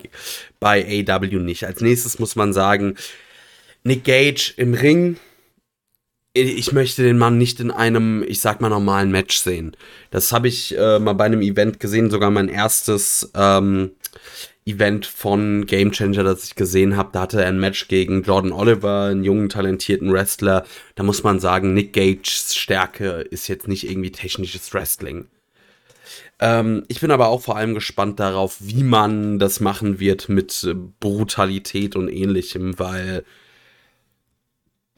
bei 0.58 1.04
AW 1.08 1.38
nicht. 1.38 1.64
Als 1.64 1.80
nächstes 1.80 2.18
muss 2.18 2.36
man 2.36 2.52
sagen, 2.52 2.96
Nick 3.84 4.04
Gage 4.04 4.52
im 4.58 4.74
Ring 4.74 5.16
ich 6.32 6.72
möchte 6.72 7.02
den 7.02 7.18
Mann 7.18 7.38
nicht 7.38 7.58
in 7.60 7.70
einem, 7.70 8.24
ich 8.26 8.40
sag 8.40 8.60
mal, 8.60 8.68
normalen 8.68 9.10
Match 9.10 9.38
sehen. 9.38 9.76
Das 10.10 10.32
habe 10.32 10.48
ich 10.48 10.76
äh, 10.78 10.98
mal 10.98 11.14
bei 11.14 11.24
einem 11.24 11.42
Event 11.42 11.80
gesehen, 11.80 12.10
sogar 12.10 12.30
mein 12.30 12.48
erstes 12.48 13.30
ähm, 13.34 13.92
Event 14.64 15.06
von 15.06 15.66
Game 15.66 15.90
Changer, 15.90 16.22
das 16.22 16.44
ich 16.44 16.54
gesehen 16.54 16.96
habe. 16.96 17.10
Da 17.12 17.22
hatte 17.22 17.42
er 17.42 17.48
ein 17.48 17.58
Match 17.58 17.88
gegen 17.88 18.22
Jordan 18.22 18.52
Oliver, 18.52 19.06
einen 19.06 19.24
jungen, 19.24 19.48
talentierten 19.48 20.12
Wrestler. 20.12 20.64
Da 20.94 21.02
muss 21.02 21.24
man 21.24 21.40
sagen, 21.40 21.74
Nick 21.74 21.92
Gages 21.92 22.54
Stärke 22.54 23.26
ist 23.30 23.48
jetzt 23.48 23.66
nicht 23.66 23.90
irgendwie 23.90 24.12
technisches 24.12 24.72
Wrestling. 24.72 25.26
Ähm, 26.38 26.84
ich 26.86 27.00
bin 27.00 27.10
aber 27.10 27.28
auch 27.28 27.42
vor 27.42 27.56
allem 27.56 27.74
gespannt 27.74 28.20
darauf, 28.20 28.56
wie 28.60 28.84
man 28.84 29.40
das 29.40 29.58
machen 29.58 29.98
wird 29.98 30.28
mit 30.28 30.74
Brutalität 31.00 31.96
und 31.96 32.08
ähnlichem, 32.08 32.78
weil 32.78 33.24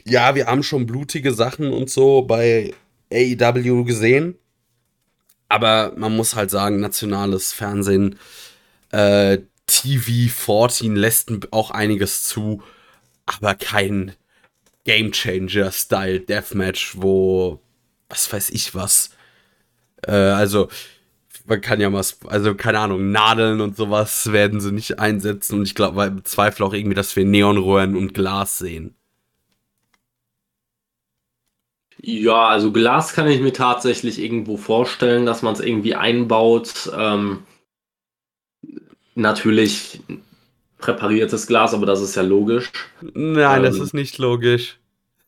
ja, 0.04 0.35
wir 0.35 0.47
haben 0.47 0.62
schon 0.62 0.87
blutige 0.87 1.32
Sachen 1.32 1.73
und 1.73 1.90
so 1.90 2.23
bei 2.23 2.75
AEW 3.12 3.85
gesehen. 3.85 4.37
Aber 5.49 5.92
man 5.97 6.16
muss 6.16 6.35
halt 6.35 6.50
sagen, 6.50 6.80
nationales 6.80 7.52
Fernsehen, 7.52 8.18
äh, 8.90 9.38
TV 9.66 10.32
14 10.32 10.97
lässt 10.97 11.30
auch 11.52 11.71
einiges 11.71 12.25
zu, 12.25 12.62
aber 13.26 13.54
kein 13.54 14.12
Game 14.85 15.12
Changer-Style 15.12 16.21
Deathmatch, 16.21 16.94
wo, 16.97 17.61
was 18.09 18.32
weiß 18.32 18.50
ich 18.50 18.75
was. 18.75 19.11
Äh, 20.06 20.12
also, 20.12 20.68
man 21.47 21.61
kann 21.61 21.80
ja 21.80 21.90
mal, 21.90 22.04
also 22.26 22.54
keine 22.54 22.78
Ahnung, 22.80 23.12
Nadeln 23.12 23.61
und 23.61 23.76
sowas 23.76 24.32
werden 24.32 24.61
sie 24.61 24.73
nicht 24.73 24.99
einsetzen 24.99 25.59
und 25.59 25.64
ich 25.66 25.75
glaube, 25.75 26.11
bezweifle 26.11 26.64
auch 26.64 26.73
irgendwie, 26.73 26.94
dass 26.94 27.14
wir 27.16 27.25
Neonröhren 27.25 27.97
und 27.97 28.14
Glas 28.14 28.59
sehen. 28.59 28.94
Ja, 32.04 32.49
also 32.49 32.73
Glas 32.73 33.14
kann 33.14 33.28
ich 33.28 33.40
mir 33.40 33.52
tatsächlich 33.52 34.21
irgendwo 34.21 34.56
vorstellen, 34.56 35.25
dass 35.25 35.42
man 35.42 35.54
es 35.54 35.61
irgendwie 35.61 35.94
einbaut. 35.94 36.90
Ähm, 36.97 37.44
natürlich 39.14 40.00
präpariertes 40.78 41.47
Glas, 41.47 41.75
aber 41.75 41.87
das 41.87 42.02
ist 42.02 42.16
ja 42.16 42.23
logisch. 42.23 42.73
Nein, 43.00 43.59
ähm, 43.59 43.62
das 43.62 43.78
ist 43.78 43.94
nicht 43.94 44.18
logisch. 44.18 44.80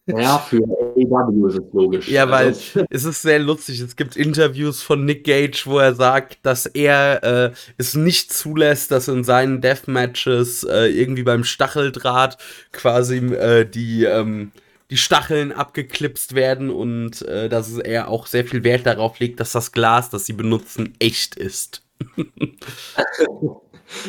Ja, 0.07 0.39
für 0.39 0.59
AEW 0.59 1.47
ist 1.47 1.59
es 1.59 1.73
logisch. 1.73 2.09
Ja, 2.09 2.29
weil 2.29 2.49
also, 2.49 2.85
es 2.91 3.05
ist 3.05 3.23
sehr 3.23 3.39
lustig. 3.39 3.81
Es 3.81 3.97
gibt 3.97 4.17
Interviews 4.17 4.83
von 4.83 5.05
Nick 5.05 5.25
Gage, 5.25 5.63
wo 5.65 5.79
er 5.79 5.95
sagt, 5.95 6.39
dass 6.43 6.67
er 6.67 7.23
äh, 7.23 7.53
es 7.79 7.95
nicht 7.95 8.33
zulässt, 8.33 8.91
dass 8.91 9.09
in 9.09 9.25
seinen 9.25 9.61
Deathmatches 9.63 10.65
äh, 10.65 10.89
irgendwie 10.89 11.23
beim 11.23 11.45
Stacheldraht 11.45 12.37
quasi 12.73 13.19
äh, 13.19 13.65
die 13.65 14.05
ähm, 14.05 14.51
die 14.91 14.97
Stacheln 14.97 15.53
abgeklipst 15.53 16.35
werden 16.35 16.71
und 16.71 17.23
äh, 17.23 17.49
dass 17.49 17.79
er 17.79 18.09
auch 18.09 18.27
sehr 18.27 18.45
viel 18.45 18.65
Wert 18.65 18.87
darauf 18.87 19.19
legt, 19.19 19.41
dass 19.41 19.53
das 19.53 19.73
Glas, 19.73 20.11
das 20.11 20.27
sie 20.27 20.35
benutzen, 20.35 20.95
echt 20.99 21.37
ist. 21.37 21.83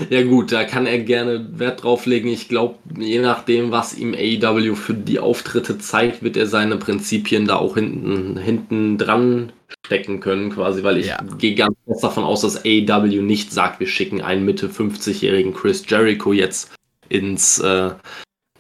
ja 0.10 0.24
gut, 0.24 0.51
da 0.51 0.63
kann 0.63 0.86
er 0.86 1.00
gerne 1.00 1.60
Wert 1.60 1.84
drauf 1.84 2.05
legen. 2.05 2.27
Ich 2.27 2.50
glaube, 2.50 2.75
je 2.98 3.20
nachdem, 3.20 3.72
was 3.72 3.98
ihm 3.98 4.13
AEW 4.13 4.75
für 4.75 4.94
die 4.94 5.20
Auftritte 5.20 5.77
zeigt, 5.77 6.24
wird 6.24 6.38
er 6.38 6.48
seine 6.48 6.77
Prinzipien 6.77 7.46
da 7.46 7.55
auch 7.55 7.75
hinten, 7.75 8.38
hinten 8.38 8.98
dran 8.98 9.53
stecken 9.86 10.20
können, 10.20 10.51
quasi, 10.51 10.84
weil 10.84 10.98
ich 10.98 11.08
ja. 11.08 11.24
gehe 11.38 11.55
ganz 11.55 11.75
fest 11.86 12.03
davon 12.03 12.24
aus, 12.24 12.41
dass 12.41 12.65
AEW 12.65 13.22
nicht 13.22 13.53
sagt, 13.53 13.79
wir 13.79 13.88
schicken 13.88 14.22
einen 14.22 14.46
Mitte 14.46 14.67
50-jährigen 14.67 15.53
Chris 15.53 15.86
Jericho 15.88 16.34
jetzt 16.34 16.72
ins 17.08 17.60
äh, 17.60 17.91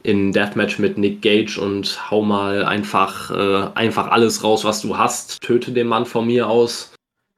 in 0.05 0.31
Deathmatch 0.31 0.79
mit 0.79 0.97
Nick 0.97 1.21
Gage 1.21 1.59
und 1.59 2.09
hau 2.11 2.21
mal 2.21 2.63
einfach, 2.63 3.31
äh, 3.31 3.69
einfach 3.75 4.07
alles 4.07 4.43
raus, 4.43 4.63
was 4.63 4.81
du 4.81 4.97
hast. 4.97 5.41
Töte 5.41 5.71
den 5.71 5.87
Mann 5.87 6.05
von 6.05 6.27
mir 6.27 6.47
aus. 6.47 6.93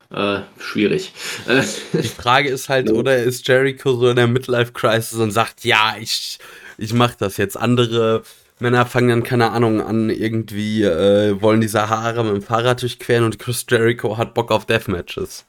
Äh, 0.09 0.39
schwierig. 0.59 1.11
Die 1.93 2.07
Frage 2.07 2.49
ist 2.49 2.69
halt, 2.69 2.91
oder 2.91 3.17
ist 3.17 3.47
Jericho 3.47 3.93
so 3.93 4.09
in 4.09 4.15
der 4.15 4.27
Midlife-Crisis 4.27 5.19
und 5.19 5.31
sagt, 5.31 5.65
ja, 5.65 5.95
ich, 5.99 6.39
ich 6.77 6.93
mach 6.93 7.15
das 7.15 7.37
jetzt. 7.37 7.57
Andere 7.57 8.23
Männer 8.59 8.85
fangen 8.85 9.09
dann, 9.09 9.23
keine 9.23 9.51
Ahnung, 9.51 9.81
an, 9.81 10.09
irgendwie 10.09 10.83
äh, 10.83 11.41
wollen 11.41 11.61
die 11.61 11.67
Sahara 11.67 12.23
mit 12.23 12.33
dem 12.33 12.41
Fahrrad 12.41 12.81
durchqueren 12.81 13.25
und 13.25 13.37
Chris 13.37 13.65
Jericho 13.69 14.17
hat 14.17 14.33
Bock 14.33 14.51
auf 14.51 14.65
Deathmatches. 14.65 15.45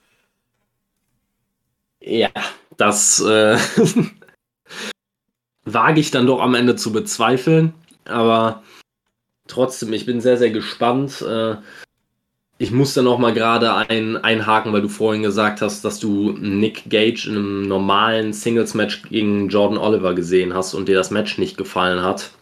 Ja, 2.00 2.30
Das 2.76 3.20
äh, 3.20 3.58
wage 5.74 6.00
ich 6.00 6.10
dann 6.10 6.26
doch 6.26 6.40
am 6.40 6.54
Ende 6.54 6.76
zu 6.76 6.92
bezweifeln. 6.92 7.74
Aber 8.04 8.62
trotzdem, 9.46 9.92
ich 9.92 10.06
bin 10.06 10.20
sehr, 10.20 10.36
sehr 10.36 10.50
gespannt. 10.50 11.22
Äh, 11.22 11.56
ich 12.60 12.72
muss 12.72 12.92
dann 12.94 13.04
noch 13.04 13.18
mal 13.18 13.32
gerade 13.32 13.72
ein, 13.74 14.16
einhaken, 14.16 14.72
weil 14.72 14.82
du 14.82 14.88
vorhin 14.88 15.22
gesagt 15.22 15.62
hast, 15.62 15.84
dass 15.84 16.00
du 16.00 16.32
Nick 16.32 16.90
Gage 16.90 17.26
in 17.28 17.36
einem 17.36 17.68
normalen 17.68 18.32
Singles-Match 18.32 19.02
gegen 19.10 19.48
Jordan 19.48 19.78
Oliver 19.78 20.14
gesehen 20.14 20.54
hast 20.54 20.74
und 20.74 20.88
dir 20.88 20.96
das 20.96 21.12
Match 21.12 21.38
nicht 21.38 21.56
gefallen 21.56 22.02
hat. 22.02 22.32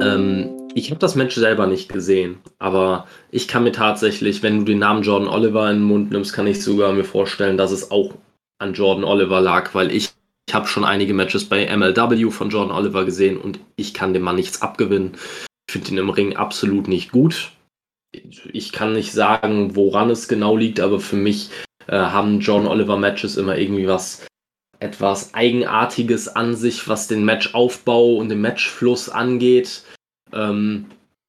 Ähm, 0.00 0.56
ich 0.74 0.90
habe 0.90 1.00
das 1.00 1.16
Match 1.16 1.34
selber 1.34 1.66
nicht 1.66 1.92
gesehen, 1.92 2.38
aber 2.60 3.08
ich 3.32 3.48
kann 3.48 3.64
mir 3.64 3.72
tatsächlich, 3.72 4.42
wenn 4.44 4.60
du 4.60 4.64
den 4.66 4.78
Namen 4.78 5.02
Jordan 5.02 5.28
Oliver 5.28 5.68
in 5.68 5.78
den 5.78 5.84
Mund 5.84 6.12
nimmst, 6.12 6.32
kann 6.32 6.46
ich 6.46 6.62
sogar 6.62 6.92
mir 6.92 7.04
vorstellen, 7.04 7.56
dass 7.56 7.72
es 7.72 7.90
auch 7.90 8.14
an 8.60 8.74
Jordan 8.74 9.04
Oliver 9.04 9.40
lag, 9.40 9.74
weil 9.74 9.90
ich, 9.90 10.10
ich 10.50 10.54
habe 10.54 10.66
schon 10.66 10.84
einige 10.84 11.14
Matches 11.14 11.44
bei 11.44 11.64
MLW 11.64 12.32
von 12.32 12.50
Jordan 12.50 12.76
Oliver 12.76 13.04
gesehen 13.04 13.36
und 13.36 13.60
ich 13.76 13.94
kann 13.94 14.12
dem 14.12 14.22
Mann 14.22 14.34
nichts 14.34 14.62
abgewinnen. 14.62 15.12
Ich 15.68 15.72
finde 15.72 15.92
ihn 15.92 15.98
im 15.98 16.10
Ring 16.10 16.34
absolut 16.34 16.88
nicht 16.88 17.12
gut. 17.12 17.52
Ich 18.52 18.72
kann 18.72 18.92
nicht 18.92 19.12
sagen, 19.12 19.76
woran 19.76 20.10
es 20.10 20.26
genau 20.26 20.56
liegt, 20.56 20.80
aber 20.80 20.98
für 20.98 21.14
mich 21.14 21.50
äh, 21.86 21.96
haben 21.96 22.40
Jordan 22.40 22.66
Oliver 22.66 22.96
Matches 22.96 23.36
immer 23.36 23.58
irgendwie 23.58 23.86
was 23.86 24.26
etwas 24.80 25.34
Eigenartiges 25.34 26.26
an 26.26 26.56
sich, 26.56 26.88
was 26.88 27.06
den 27.06 27.24
Matchaufbau 27.24 28.16
und 28.16 28.28
den 28.28 28.40
Matchfluss 28.40 29.08
angeht. 29.08 29.84
Ähm, 30.32 30.86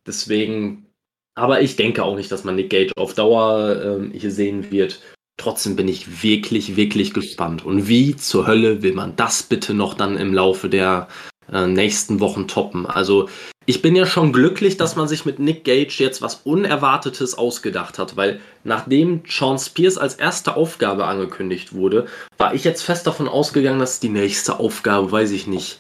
deswegen, 0.08 0.88
aber 1.36 1.62
ich 1.62 1.76
denke 1.76 2.04
auch 2.04 2.16
nicht, 2.16 2.32
dass 2.32 2.44
man 2.44 2.56
Nick 2.56 2.72
Gage 2.72 2.94
auf 2.98 3.14
Dauer 3.14 3.84
ähm, 3.86 4.14
hier 4.16 4.32
sehen 4.32 4.72
wird. 4.72 5.00
Trotzdem 5.38 5.76
bin 5.76 5.88
ich 5.88 6.22
wirklich, 6.24 6.76
wirklich 6.76 7.14
gespannt. 7.14 7.66
Und 7.66 7.88
wie 7.88 8.16
zur 8.16 8.48
Hölle 8.48 8.84
will 8.84 8.94
man 8.94 9.16
das 9.16 9.44
bitte 9.44 9.74
noch 9.74 9.94
dann 9.94 10.18
im 10.18 10.34
Laufe 10.34 10.70
der 10.70 11.08
äh, 11.52 11.68
nächsten 11.68 12.20
Wochen 12.20 12.48
toppen? 12.48 12.86
Also 12.86 13.28
ich 13.68 13.82
bin 13.82 13.96
ja 13.96 14.06
schon 14.06 14.34
glücklich, 14.34 14.78
dass 14.78 14.96
man 14.96 15.08
sich 15.08 15.26
mit 15.26 15.40
Nick 15.40 15.64
Gage 15.64 15.96
jetzt 16.00 16.22
was 16.22 16.42
Unerwartetes 16.44 17.38
ausgedacht 17.38 18.00
hat, 18.00 18.18
weil 18.18 18.40
nachdem 18.64 19.22
Sean 19.28 19.60
Spears 19.60 19.98
als 19.98 20.16
erste 20.16 20.56
Aufgabe 20.56 21.06
angekündigt 21.06 21.74
wurde, 21.74 22.08
war 22.38 22.56
ich 22.56 22.64
jetzt 22.64 22.82
fest 22.82 23.06
davon 23.06 23.28
ausgegangen, 23.28 23.80
dass 23.80 24.00
die 24.00 24.10
nächste 24.10 24.60
Aufgabe, 24.60 25.12
weiß 25.12 25.32
ich 25.32 25.46
nicht, 25.46 25.80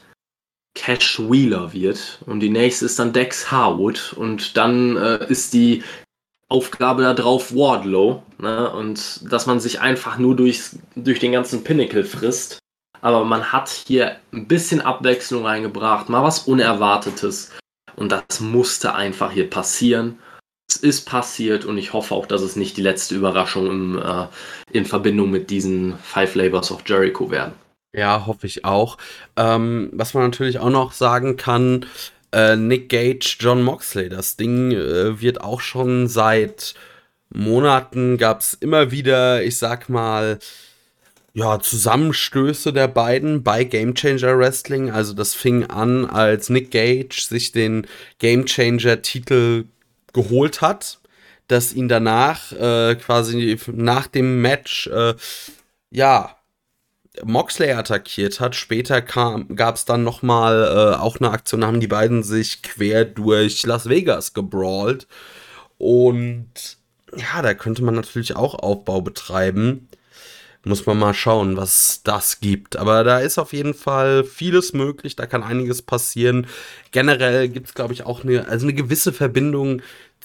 Cash 0.75 1.19
Wheeler 1.19 1.73
wird 1.73 2.19
und 2.25 2.39
die 2.39 2.49
nächste 2.49 2.85
ist 2.85 2.97
dann 2.97 3.13
Dex 3.13 3.51
Harwood 3.51 4.13
und 4.15 4.55
dann 4.55 4.95
äh, 4.95 5.25
ist 5.27 5.53
die 5.53 5.83
Aufgabe 6.51 7.03
da 7.03 7.13
drauf 7.13 7.55
Wardlow 7.55 8.21
ne? 8.37 8.69
und 8.71 9.31
dass 9.31 9.45
man 9.45 9.59
sich 9.59 9.79
einfach 9.79 10.17
nur 10.17 10.35
durchs, 10.35 10.77
durch 10.95 11.19
den 11.19 11.31
ganzen 11.31 11.63
Pinnacle 11.63 12.03
frisst. 12.03 12.59
Aber 13.01 13.23
man 13.25 13.51
hat 13.51 13.69
hier 13.69 14.17
ein 14.31 14.47
bisschen 14.47 14.81
Abwechslung 14.81 15.45
reingebracht, 15.45 16.09
mal 16.09 16.23
was 16.23 16.39
Unerwartetes 16.39 17.51
und 17.95 18.11
das 18.11 18.41
musste 18.41 18.93
einfach 18.93 19.31
hier 19.31 19.49
passieren. 19.49 20.19
Es 20.69 20.77
ist 20.77 21.05
passiert 21.05 21.65
und 21.65 21.77
ich 21.77 21.93
hoffe 21.93 22.13
auch, 22.13 22.25
dass 22.25 22.41
es 22.41 22.55
nicht 22.55 22.77
die 22.77 22.81
letzte 22.81 23.15
Überraschung 23.15 23.67
im, 23.67 23.97
äh, 23.97 24.27
in 24.71 24.85
Verbindung 24.85 25.31
mit 25.31 25.49
diesen 25.49 25.97
Five 25.99 26.35
Labors 26.35 26.71
of 26.71 26.83
Jericho 26.85 27.31
werden. 27.31 27.53
Ja, 27.93 28.25
hoffe 28.25 28.47
ich 28.47 28.63
auch. 28.63 28.97
Ähm, 29.35 29.89
was 29.93 30.13
man 30.13 30.23
natürlich 30.23 30.59
auch 30.59 30.69
noch 30.69 30.93
sagen 30.93 31.35
kann, 31.35 31.85
äh, 32.31 32.55
Nick 32.55 32.89
Gage, 32.89 33.35
John 33.39 33.63
Moxley, 33.63 34.09
das 34.09 34.37
Ding 34.37 34.71
äh, 34.71 35.21
wird 35.21 35.41
auch 35.41 35.61
schon 35.61 36.07
seit 36.07 36.75
Monaten, 37.29 38.17
gab 38.17 38.41
es 38.41 38.53
immer 38.53 38.91
wieder, 38.91 39.43
ich 39.43 39.57
sag 39.57 39.89
mal, 39.89 40.39
ja, 41.33 41.59
Zusammenstöße 41.59 42.73
der 42.73 42.87
beiden 42.89 43.43
bei 43.43 43.63
Game 43.63 43.95
Changer 43.95 44.37
Wrestling. 44.37 44.91
Also 44.91 45.13
das 45.13 45.33
fing 45.33 45.65
an, 45.65 46.05
als 46.05 46.49
Nick 46.49 46.71
Gage 46.71 47.21
sich 47.21 47.51
den 47.53 47.87
Game 48.19 48.45
Changer 48.45 49.01
Titel 49.01 49.65
geholt 50.13 50.61
hat, 50.61 50.99
dass 51.47 51.73
ihn 51.73 51.87
danach 51.87 52.51
äh, 52.51 52.95
quasi 52.95 53.57
nach 53.67 54.07
dem 54.07 54.41
Match 54.41 54.87
äh, 54.87 55.15
ja 55.89 56.35
Moxley 57.23 57.71
attackiert 57.71 58.39
hat. 58.39 58.55
Später 58.55 59.01
gab 59.01 59.75
es 59.75 59.85
dann 59.85 60.03
noch 60.03 60.21
mal 60.21 60.63
äh, 60.95 60.99
auch 60.99 61.19
eine 61.19 61.31
Aktion, 61.31 61.65
haben 61.65 61.79
die 61.79 61.87
beiden 61.87 62.23
sich 62.23 62.61
quer 62.61 63.05
durch 63.05 63.65
Las 63.65 63.89
Vegas 63.89 64.33
gebrawlt. 64.33 65.07
Und 65.77 66.77
ja, 67.15 67.41
da 67.41 67.53
könnte 67.53 67.83
man 67.83 67.95
natürlich 67.95 68.35
auch 68.35 68.55
Aufbau 68.55 69.01
betreiben. 69.01 69.87
Muss 70.63 70.85
man 70.85 70.99
mal 70.99 71.15
schauen, 71.15 71.57
was 71.57 72.01
das 72.03 72.39
gibt. 72.39 72.77
Aber 72.77 73.03
da 73.03 73.19
ist 73.19 73.39
auf 73.39 73.51
jeden 73.51 73.73
Fall 73.73 74.23
vieles 74.23 74.73
möglich, 74.73 75.15
da 75.15 75.25
kann 75.25 75.41
einiges 75.41 75.81
passieren. 75.81 76.45
Generell 76.91 77.49
gibt 77.49 77.67
es, 77.67 77.73
glaube 77.73 77.93
ich, 77.93 78.03
auch 78.05 78.23
eine, 78.23 78.47
also 78.47 78.67
eine 78.67 78.75
gewisse 78.75 79.11
Verbindung 79.11 79.81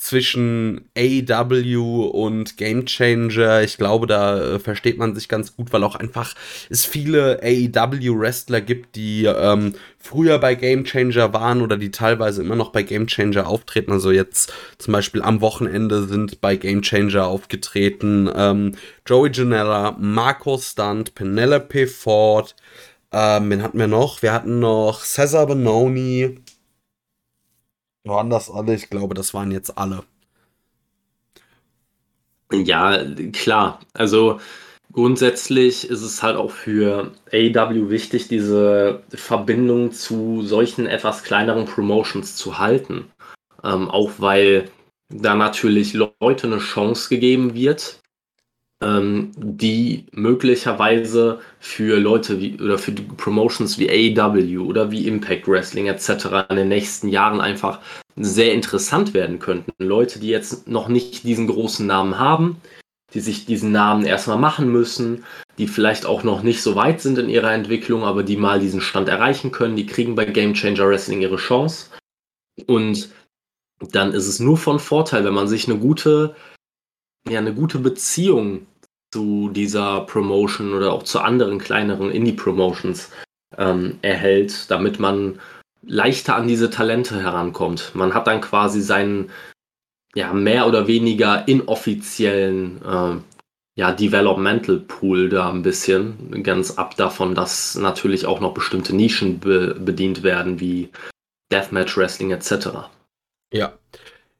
zwischen 0.06 0.88
AEW 0.96 2.04
und 2.04 2.56
Game 2.56 2.86
Changer. 2.86 3.62
Ich 3.64 3.76
glaube, 3.76 4.06
da 4.06 4.54
äh, 4.54 4.58
versteht 4.60 4.98
man 4.98 5.16
sich 5.16 5.28
ganz 5.28 5.56
gut, 5.56 5.72
weil 5.72 5.82
auch 5.82 5.96
einfach 5.96 6.34
es 6.70 6.84
viele 6.84 7.40
AEW-Wrestler 7.42 8.60
gibt, 8.60 8.94
die 8.94 9.24
ähm, 9.24 9.74
früher 9.98 10.38
bei 10.38 10.54
Game 10.54 10.84
Changer 10.84 11.32
waren 11.32 11.60
oder 11.60 11.76
die 11.76 11.90
teilweise 11.90 12.42
immer 12.42 12.54
noch 12.54 12.70
bei 12.70 12.84
Game 12.84 13.08
Changer 13.08 13.48
auftreten. 13.48 13.90
Also 13.90 14.12
jetzt 14.12 14.52
zum 14.78 14.92
Beispiel 14.92 15.22
am 15.22 15.40
Wochenende 15.40 16.04
sind 16.04 16.40
bei 16.40 16.54
Game 16.54 16.82
Changer 16.82 17.26
aufgetreten 17.26 18.30
ähm, 18.32 18.76
Joey 19.06 19.30
Janella, 19.32 19.96
Marco 19.98 20.56
Stunt, 20.56 21.16
Penelope 21.16 21.88
Ford. 21.88 22.54
Ähm, 23.12 23.50
wen 23.50 23.62
hatten 23.62 23.78
wir 23.78 23.88
noch? 23.88 24.22
Wir 24.22 24.32
hatten 24.32 24.60
noch 24.60 25.02
Cesar 25.02 25.46
Benoni, 25.46 26.38
waren 28.06 28.30
das 28.30 28.50
alle? 28.50 28.74
Ich 28.74 28.90
glaube, 28.90 29.14
das 29.14 29.34
waren 29.34 29.50
jetzt 29.50 29.76
alle. 29.78 30.04
Ja, 32.52 33.04
klar. 33.32 33.80
Also 33.92 34.40
grundsätzlich 34.92 35.88
ist 35.88 36.02
es 36.02 36.22
halt 36.22 36.36
auch 36.36 36.50
für 36.50 37.12
AW 37.32 37.90
wichtig, 37.90 38.28
diese 38.28 39.02
Verbindung 39.10 39.92
zu 39.92 40.42
solchen 40.42 40.86
etwas 40.86 41.22
kleineren 41.24 41.66
Promotions 41.66 42.36
zu 42.36 42.58
halten. 42.58 43.10
Ähm, 43.64 43.90
auch 43.90 44.12
weil 44.18 44.70
da 45.08 45.34
natürlich 45.34 45.92
Leute 45.92 46.46
eine 46.46 46.58
Chance 46.58 47.08
gegeben 47.08 47.54
wird, 47.54 48.00
ähm, 48.86 49.32
die 49.36 50.06
möglicherweise 50.12 51.40
für 51.58 51.98
Leute 51.98 52.40
wie 52.40 52.60
oder 52.60 52.78
für 52.78 52.92
Promotions 52.92 53.78
wie 53.78 54.16
AEW 54.16 54.60
oder 54.60 54.90
wie 54.90 55.08
Impact 55.08 55.48
Wrestling 55.48 55.86
etc. 55.86 56.46
in 56.50 56.56
den 56.56 56.68
nächsten 56.68 57.08
Jahren 57.08 57.40
einfach 57.40 57.80
sehr 58.16 58.52
interessant 58.52 59.12
werden 59.12 59.38
könnten. 59.38 59.72
Leute, 59.78 60.20
die 60.20 60.28
jetzt 60.28 60.68
noch 60.68 60.88
nicht 60.88 61.24
diesen 61.24 61.48
großen 61.48 61.86
Namen 61.86 62.18
haben, 62.18 62.60
die 63.12 63.20
sich 63.20 63.46
diesen 63.46 63.72
Namen 63.72 64.04
erstmal 64.04 64.38
machen 64.38 64.70
müssen, 64.70 65.24
die 65.58 65.66
vielleicht 65.66 66.06
auch 66.06 66.22
noch 66.22 66.42
nicht 66.42 66.62
so 66.62 66.76
weit 66.76 67.00
sind 67.00 67.18
in 67.18 67.28
ihrer 67.28 67.52
Entwicklung, 67.52 68.04
aber 68.04 68.22
die 68.22 68.36
mal 68.36 68.60
diesen 68.60 68.80
Stand 68.80 69.08
erreichen 69.08 69.52
können, 69.52 69.76
die 69.76 69.86
kriegen 69.86 70.14
bei 70.14 70.24
Game 70.26 70.54
Changer 70.54 70.88
Wrestling 70.88 71.22
ihre 71.22 71.36
Chance. 71.36 71.86
Und 72.66 73.10
dann 73.92 74.12
ist 74.12 74.26
es 74.26 74.38
nur 74.38 74.56
von 74.56 74.78
Vorteil, 74.78 75.24
wenn 75.24 75.34
man 75.34 75.48
sich 75.48 75.68
eine 75.68 75.78
gute 75.78 76.34
ja, 77.28 77.40
eine 77.40 77.54
gute 77.54 77.78
Beziehung 77.78 78.66
zu 79.16 79.48
dieser 79.48 80.02
Promotion 80.02 80.74
oder 80.74 80.92
auch 80.92 81.02
zu 81.02 81.20
anderen 81.20 81.58
kleineren 81.58 82.10
Indie-Promotions 82.10 83.10
ähm, 83.56 83.98
erhält, 84.02 84.70
damit 84.70 85.00
man 85.00 85.40
leichter 85.82 86.36
an 86.36 86.46
diese 86.46 86.68
Talente 86.68 87.22
herankommt. 87.22 87.92
Man 87.94 88.12
hat 88.12 88.26
dann 88.26 88.42
quasi 88.42 88.82
seinen 88.82 89.30
ja, 90.14 90.34
mehr 90.34 90.66
oder 90.66 90.86
weniger 90.86 91.48
inoffiziellen 91.48 92.82
äh, 92.84 93.16
ja, 93.76 93.92
Developmental 93.92 94.80
Pool 94.80 95.30
da 95.30 95.48
ein 95.50 95.62
bisschen, 95.62 96.42
ganz 96.42 96.72
ab 96.72 96.94
davon, 96.96 97.34
dass 97.34 97.74
natürlich 97.74 98.26
auch 98.26 98.40
noch 98.40 98.52
bestimmte 98.52 98.94
Nischen 98.94 99.40
be 99.40 99.76
bedient 99.80 100.24
werden, 100.24 100.60
wie 100.60 100.90
Deathmatch 101.50 101.96
Wrestling 101.96 102.32
etc. 102.32 102.68
Ja, 103.50 103.78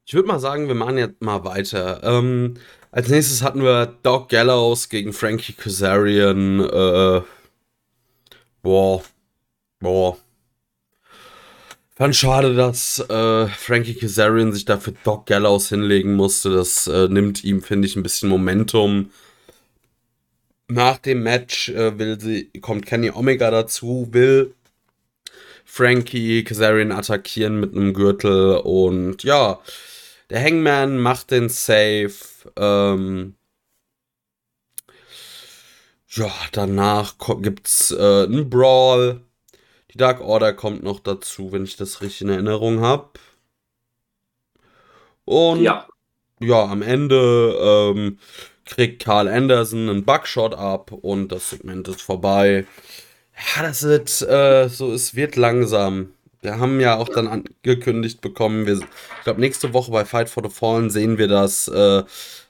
ich 0.05 0.13
würde 0.13 0.29
mal 0.29 0.39
sagen, 0.39 0.69
wir 0.69 0.75
machen 0.75 0.99
jetzt 0.99 1.23
mal 1.23 1.45
weiter. 1.45 2.03
Ähm, 2.03 2.59
als 2.91 3.09
nächstes 3.09 3.43
hatten 3.43 3.63
wir 3.63 3.87
Doc 4.03 4.29
Gallows 4.29 4.89
gegen 4.89 5.13
Frankie 5.13 5.53
Kazarian. 5.53 6.61
Äh, 6.61 7.23
boah, 8.63 9.03
boah. 9.81 10.17
Fand 11.95 12.15
schade, 12.15 12.55
dass 12.55 12.99
äh, 13.09 13.47
Frankie 13.47 13.95
Kazarian 13.95 14.53
sich 14.53 14.67
dafür 14.67 14.93
Doc 15.03 15.27
Gallows 15.27 15.71
hinlegen 15.71 16.15
musste. 16.15 16.51
Das 16.51 16.87
äh, 16.87 17.09
nimmt 17.09 17.43
ihm, 17.43 17.63
finde 17.63 17.89
ich, 17.89 17.97
ein 17.97 18.03
bisschen 18.03 18.29
Momentum. 18.29 19.11
Nach 20.69 20.99
dem 20.99 21.23
Match 21.23 21.71
äh, 21.71 21.99
will 21.99 22.21
sie, 22.21 22.51
kommt 22.61 22.87
Kenny 22.87 23.11
Omega 23.11 23.51
dazu, 23.51 24.09
will 24.11 24.53
Frankie 25.65 26.45
Kazarian 26.45 26.93
attackieren 26.93 27.61
mit 27.61 27.75
einem 27.75 27.95
Gürtel 27.95 28.57
und 28.59 29.23
ja, 29.25 29.61
der 30.31 30.43
Hangman 30.43 30.99
macht 30.99 31.31
den 31.31 31.49
Save. 31.49 32.13
Ähm, 32.57 33.37
Ja, 36.17 36.33
danach 36.53 37.17
gibt's 37.43 37.91
äh, 37.91 38.25
einen 38.25 38.49
Brawl. 38.49 39.21
Die 39.93 39.99
Dark 39.99 40.21
Order 40.23 40.55
kommt 40.55 40.83
noch 40.83 41.01
dazu, 41.01 41.53
wenn 41.53 41.65
ich 41.65 41.77
das 41.77 42.01
richtig 42.01 42.23
in 42.23 42.31
Erinnerung 42.31 42.81
habe. 42.81 43.11
Und 45.27 45.61
ja. 45.61 45.87
ja, 46.41 46.65
am 46.65 46.81
Ende 46.81 47.59
ähm, 47.61 48.19
kriegt 48.65 49.05
Carl 49.05 49.29
Anderson 49.29 49.91
einen 49.91 50.05
Bugshot 50.05 50.55
ab 50.55 50.91
und 50.91 51.29
das 51.29 51.51
Segment 51.51 51.87
ist 51.89 52.01
vorbei. 52.01 52.67
Ja, 53.55 53.63
das 53.63 53.83
wird 53.83 54.23
äh, 54.23 54.69
so, 54.69 54.95
es 54.95 55.15
wird 55.15 55.37
langsam. 55.37 56.15
Wir 56.47 56.61
haben 56.61 56.79
ja 56.79 56.95
auch 56.95 57.09
dann 57.09 57.27
angekündigt 57.27 58.21
bekommen, 58.21 58.67
wir, 58.67 58.75
ich 58.75 59.25
glaube, 59.25 59.41
nächste 59.41 59.75
Woche 59.75 59.91
bei 59.91 60.05
Fight 60.05 60.31
for 60.31 60.45
the 60.45 60.49
Fallen 60.49 60.91
sehen 60.91 61.19
wir 61.19 61.27
das 61.27 61.67
äh, 61.67 62.05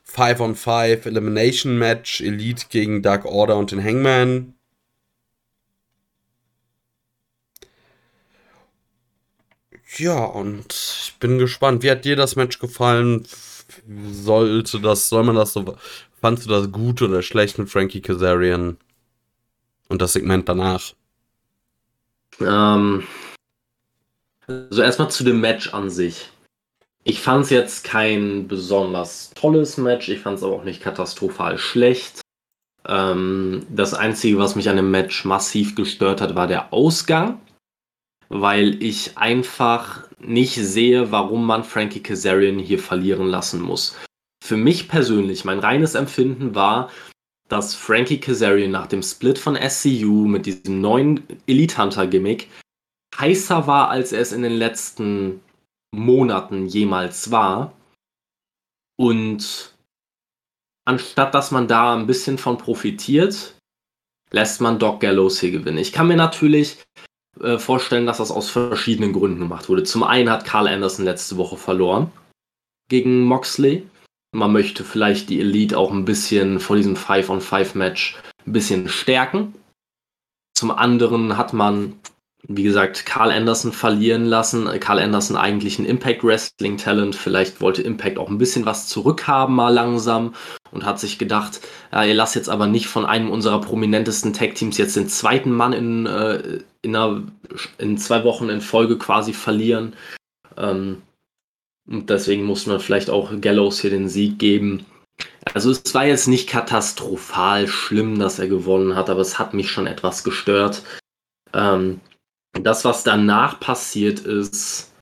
5 0.05 0.41
on 0.41 0.55
5 0.55 1.07
Elimination 1.07 1.79
Match 1.79 2.21
Elite 2.21 2.67
gegen 2.69 3.01
Dark 3.01 3.25
Order 3.25 3.57
und 3.57 3.71
den 3.71 3.83
Hangman. 3.83 4.53
Ja, 9.97 10.25
und 10.25 10.75
ich 10.75 11.15
bin 11.19 11.39
gespannt. 11.39 11.83
Wie 11.83 11.91
hat 11.91 12.05
dir 12.05 12.17
das 12.17 12.37
Match 12.37 12.59
gefallen? 12.59 13.27
Sollte 14.13 14.79
das, 14.79 15.09
soll 15.09 15.25
man 15.25 15.37
das 15.37 15.55
so, 15.55 15.75
fandst 16.21 16.45
du 16.45 16.51
das 16.51 16.71
gut 16.71 17.01
oder 17.01 17.23
schlecht 17.23 17.57
mit 17.57 17.71
Frankie 17.71 18.03
Kazarian? 18.03 18.77
Und 19.89 20.03
das 20.03 20.13
Segment 20.13 20.47
danach? 20.51 20.93
Ähm, 22.41 23.03
also 24.47 24.83
erstmal 24.83 25.11
zu 25.11 25.25
dem 25.25 25.41
Match 25.41 25.73
an 25.75 25.91
sich. 25.91 26.31
Ich 27.05 27.21
fand 27.21 27.45
es 27.45 27.51
jetzt 27.51 27.85
kein 27.85 28.49
besonders 28.49 29.31
tolles 29.35 29.77
Match, 29.77 30.09
ich 30.09 30.21
fand 30.21 30.39
es 30.39 30.45
aber 30.45 30.55
auch 30.55 30.65
nicht 30.65 30.83
katastrophal 30.83 31.59
schlecht. 31.59 32.21
Ähm, 32.87 33.67
das 33.71 33.95
Einzige, 33.95 34.39
was 34.39 34.57
mich 34.57 34.69
an 34.69 34.77
dem 34.77 34.91
Match 34.91 35.25
massiv 35.25 35.75
gestört 35.75 36.21
hat, 36.21 36.35
war 36.35 36.47
der 36.47 36.73
Ausgang, 36.73 37.41
weil 38.29 38.83
ich 38.83 39.17
einfach 39.17 40.05
nicht 40.19 40.57
sehe, 40.57 41.13
warum 41.13 41.47
man 41.47 41.63
Frankie 41.63 42.03
Kazarian 42.03 42.59
hier 42.59 42.79
verlieren 42.79 43.29
lassen 43.29 43.61
muss. 43.61 43.97
Für 44.45 44.57
mich 44.57 44.89
persönlich, 44.89 45.45
mein 45.45 45.59
reines 45.59 45.95
Empfinden 45.95 46.55
war, 46.55 46.91
dass 47.49 47.75
Frankie 47.75 48.19
Kazarian 48.19 48.71
nach 48.71 48.87
dem 48.87 49.03
Split 49.03 49.39
von 49.39 49.57
SCU 49.57 50.27
mit 50.27 50.47
diesem 50.47 50.81
neuen 50.81 51.23
Elite 51.47 51.79
Hunter 51.79 52.07
Gimmick 52.07 52.49
heißer 53.19 53.67
war, 53.67 53.91
als 53.91 54.13
er 54.13 54.21
es 54.21 54.33
in 54.33 54.43
den 54.43 54.57
letzten 54.57 55.41
Monaten 55.95 56.67
jemals 56.67 57.31
war. 57.31 57.73
Und 58.97 59.75
anstatt 60.85 61.35
dass 61.35 61.51
man 61.51 61.69
da 61.69 61.95
ein 61.95 62.07
bisschen 62.07 62.39
von 62.39 62.59
profitiert, 62.59 63.55
lässt 64.31 64.61
man 64.61 64.79
Doc 64.79 65.01
Gallows 65.01 65.41
hier 65.41 65.51
gewinnen. 65.51 65.79
Ich 65.79 65.93
kann 65.93 66.09
mir 66.09 66.17
natürlich 66.17 66.79
äh, 67.41 67.59
vorstellen, 67.59 68.07
dass 68.07 68.19
das 68.19 68.31
aus 68.31 68.51
verschiedenen 68.51 69.13
Gründen 69.13 69.41
gemacht 69.41 69.69
wurde. 69.69 69.85
Zum 69.85 70.03
einen 70.03 70.31
hat 70.31 70.45
Carl 70.45 70.69
Anderson 70.69 71.05
letzte 71.05 71.37
Woche 71.37 71.57
verloren 71.57 72.11
gegen 72.89 73.25
Moxley. 73.25 73.87
Man 74.33 74.53
möchte 74.53 74.85
vielleicht 74.85 75.31
die 75.31 75.41
Elite 75.41 75.79
auch 75.79 75.93
ein 75.93 76.05
bisschen 76.05 76.61
vor 76.61 76.77
diesem 76.77 76.95
5-on-5-Match 76.95 78.17
ein 78.47 78.53
bisschen 78.53 78.89
stärken. 78.89 79.55
Zum 80.55 80.71
anderen 80.71 81.37
hat 81.37 81.53
man 81.53 81.99
wie 82.49 82.63
gesagt, 82.63 83.07
Carl 83.07 83.33
Anderson 83.33 83.73
verlieren 83.73 84.25
lassen. 84.25 84.69
Carl 84.79 85.01
Anderson 85.01 85.37
eigentlich 85.37 85.79
ein 85.79 85.85
Impact 85.85 86.23
Wrestling 86.23 86.77
Talent. 86.77 87.17
Vielleicht 87.17 87.61
wollte 87.61 87.83
Impact 87.83 88.19
auch 88.19 88.29
ein 88.29 88.39
bisschen 88.39 88.65
was 88.67 88.87
zurückhaben 88.87 89.55
mal 89.55 89.75
langsam 89.75 90.35
und 90.71 90.85
hat 90.85 91.01
sich 91.01 91.19
gedacht, 91.19 91.61
ja, 91.93 92.05
ihr 92.05 92.15
lasst 92.15 92.37
jetzt 92.37 92.49
aber 92.49 92.69
nicht 92.69 92.87
von 92.87 93.05
einem 93.05 93.31
unserer 93.31 93.61
prominentesten 93.61 94.33
Tag 94.33 94.55
Teams 94.55 94.79
jetzt 94.79 94.95
den 94.95 95.09
zweiten 95.09 95.51
Mann 95.51 95.73
in, 95.73 96.07
äh, 96.07 96.61
in, 96.83 96.95
einer, 96.95 97.23
in 97.79 97.99
zwei 97.99 98.23
Wochen 98.23 98.49
in 98.49 98.61
Folge 98.61 98.97
quasi 98.97 99.33
verlieren. 99.33 99.95
Ähm, 100.57 101.03
und 101.89 102.11
deswegen 102.11 102.45
muss 102.45 102.67
man 102.67 102.79
vielleicht 102.79 103.11
auch 103.11 103.33
Gallows 103.41 103.81
hier 103.81 103.91
den 103.91 104.09
Sieg 104.09 104.39
geben. 104.39 104.87
Also 105.53 105.71
es 105.71 105.95
war 105.95 106.07
jetzt 106.07 106.29
nicht 106.29 106.49
katastrophal 106.49 107.67
schlimm, 107.67 108.19
dass 108.19 108.39
er 108.39 108.49
gewonnen 108.49 108.95
hat, 108.95 109.11
aber 109.11 109.21
es 109.21 109.39
hat 109.39 109.55
mich 109.55 109.71
schon 109.71 109.87
etwas 109.87 110.23
gestört. 110.23 110.83
Ähm, 111.53 112.01
das, 112.63 112.85
was 112.85 113.05
danach 113.05 113.61
passiert 113.61 114.21
ist, 114.21 114.93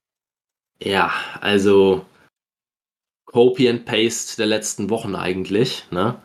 ja, 0.82 1.12
also 1.40 2.04
Copy 3.26 3.68
and 3.68 3.84
Paste 3.84 4.36
der 4.36 4.46
letzten 4.46 4.90
Wochen 4.90 5.14
eigentlich. 5.14 5.84
Ne? 5.90 6.20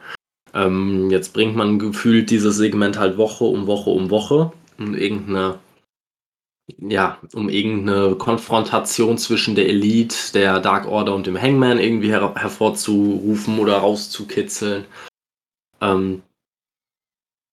Ähm, 0.54 1.10
jetzt 1.10 1.34
bringt 1.34 1.56
man 1.56 1.80
gefühlt 1.80 2.30
dieses 2.30 2.58
Segment 2.58 2.98
halt 2.98 3.18
Woche 3.18 3.46
um 3.46 3.68
Woche 3.68 3.90
um 3.90 4.10
Woche, 4.10 4.52
um 4.78 4.96
irgendeine, 4.96 5.60
ja, 6.78 7.20
um 7.34 7.50
irgendeine 7.50 8.16
Konfrontation 8.16 9.18
zwischen 9.18 9.56
der 9.56 9.68
Elite, 9.70 10.34
der 10.34 10.60
Dark 10.60 10.88
Order 10.88 11.16
und 11.16 11.28
dem 11.28 11.40
Hangman 11.40 11.80
irgendwie 11.80 12.10
her 12.10 12.34
hervorzurufen 12.36 13.60
oder 13.60 13.78
rauszukitzeln. 13.78 14.86
Ähm, 15.82 16.22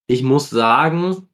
ich 0.09 0.23
muss 0.23 0.51
sagen, 0.51 1.29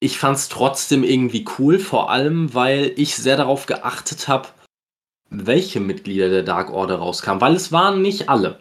ich 0.00 0.18
fand 0.18 0.36
es 0.36 0.48
trotzdem 0.48 1.04
irgendwie 1.04 1.44
cool, 1.58 1.78
vor 1.78 2.10
allem 2.10 2.54
weil 2.54 2.92
ich 2.96 3.16
sehr 3.16 3.36
darauf 3.36 3.66
geachtet 3.66 4.28
habe, 4.28 4.48
welche 5.30 5.80
Mitglieder 5.80 6.28
der 6.28 6.42
Dark 6.42 6.70
Order 6.70 6.96
rauskamen, 6.96 7.40
weil 7.40 7.54
es 7.54 7.72
waren 7.72 8.02
nicht 8.02 8.28
alle. 8.28 8.58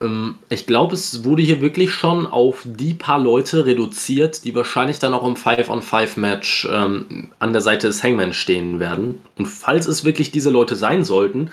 Ähm, 0.00 0.36
ich 0.48 0.66
glaube, 0.66 0.94
es 0.94 1.24
wurde 1.24 1.42
hier 1.42 1.60
wirklich 1.60 1.92
schon 1.92 2.26
auf 2.26 2.62
die 2.64 2.94
paar 2.94 3.18
Leute 3.18 3.66
reduziert, 3.66 4.44
die 4.44 4.54
wahrscheinlich 4.54 4.98
dann 4.98 5.14
auch 5.14 5.26
im 5.26 5.34
5-on-5-Match 5.34 6.68
ähm, 6.70 7.32
an 7.38 7.52
der 7.52 7.62
Seite 7.62 7.88
des 7.88 8.02
Hangman 8.02 8.32
stehen 8.32 8.80
werden. 8.80 9.20
Und 9.36 9.46
falls 9.46 9.86
es 9.86 10.04
wirklich 10.04 10.30
diese 10.30 10.50
Leute 10.50 10.76
sein 10.76 11.04
sollten, 11.04 11.50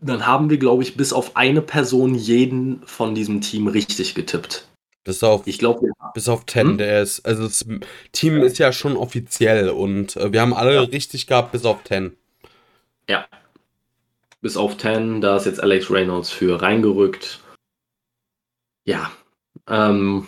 dann 0.00 0.26
haben 0.26 0.50
wir, 0.50 0.58
glaube 0.58 0.82
ich, 0.82 0.96
bis 0.96 1.12
auf 1.12 1.36
eine 1.36 1.62
Person 1.62 2.14
jeden 2.14 2.82
von 2.84 3.14
diesem 3.14 3.40
Team 3.40 3.66
richtig 3.66 4.14
getippt. 4.14 4.68
Bis 5.06 5.22
auf, 5.22 5.46
ich 5.46 5.58
glaube, 5.60 5.86
ja. 5.86 6.10
bis 6.14 6.28
auf 6.28 6.44
10, 6.46 6.66
hm? 6.66 6.78
der 6.78 7.00
ist, 7.00 7.24
also 7.24 7.44
das 7.44 7.64
Team 8.10 8.42
ist 8.42 8.58
ja 8.58 8.72
schon 8.72 8.96
offiziell 8.96 9.68
und 9.68 10.16
äh, 10.16 10.32
wir 10.32 10.40
haben 10.40 10.52
alle 10.52 10.74
ja. 10.74 10.80
richtig 10.80 11.28
gehabt, 11.28 11.52
bis 11.52 11.64
auf 11.64 11.84
10. 11.84 12.16
Ja. 13.08 13.24
Bis 14.40 14.56
auf 14.56 14.76
10, 14.76 15.20
da 15.20 15.36
ist 15.36 15.46
jetzt 15.46 15.62
Alex 15.62 15.92
Reynolds 15.92 16.30
für 16.30 16.60
reingerückt. 16.60 17.38
Ja. 18.84 19.12
Ähm, 19.68 20.26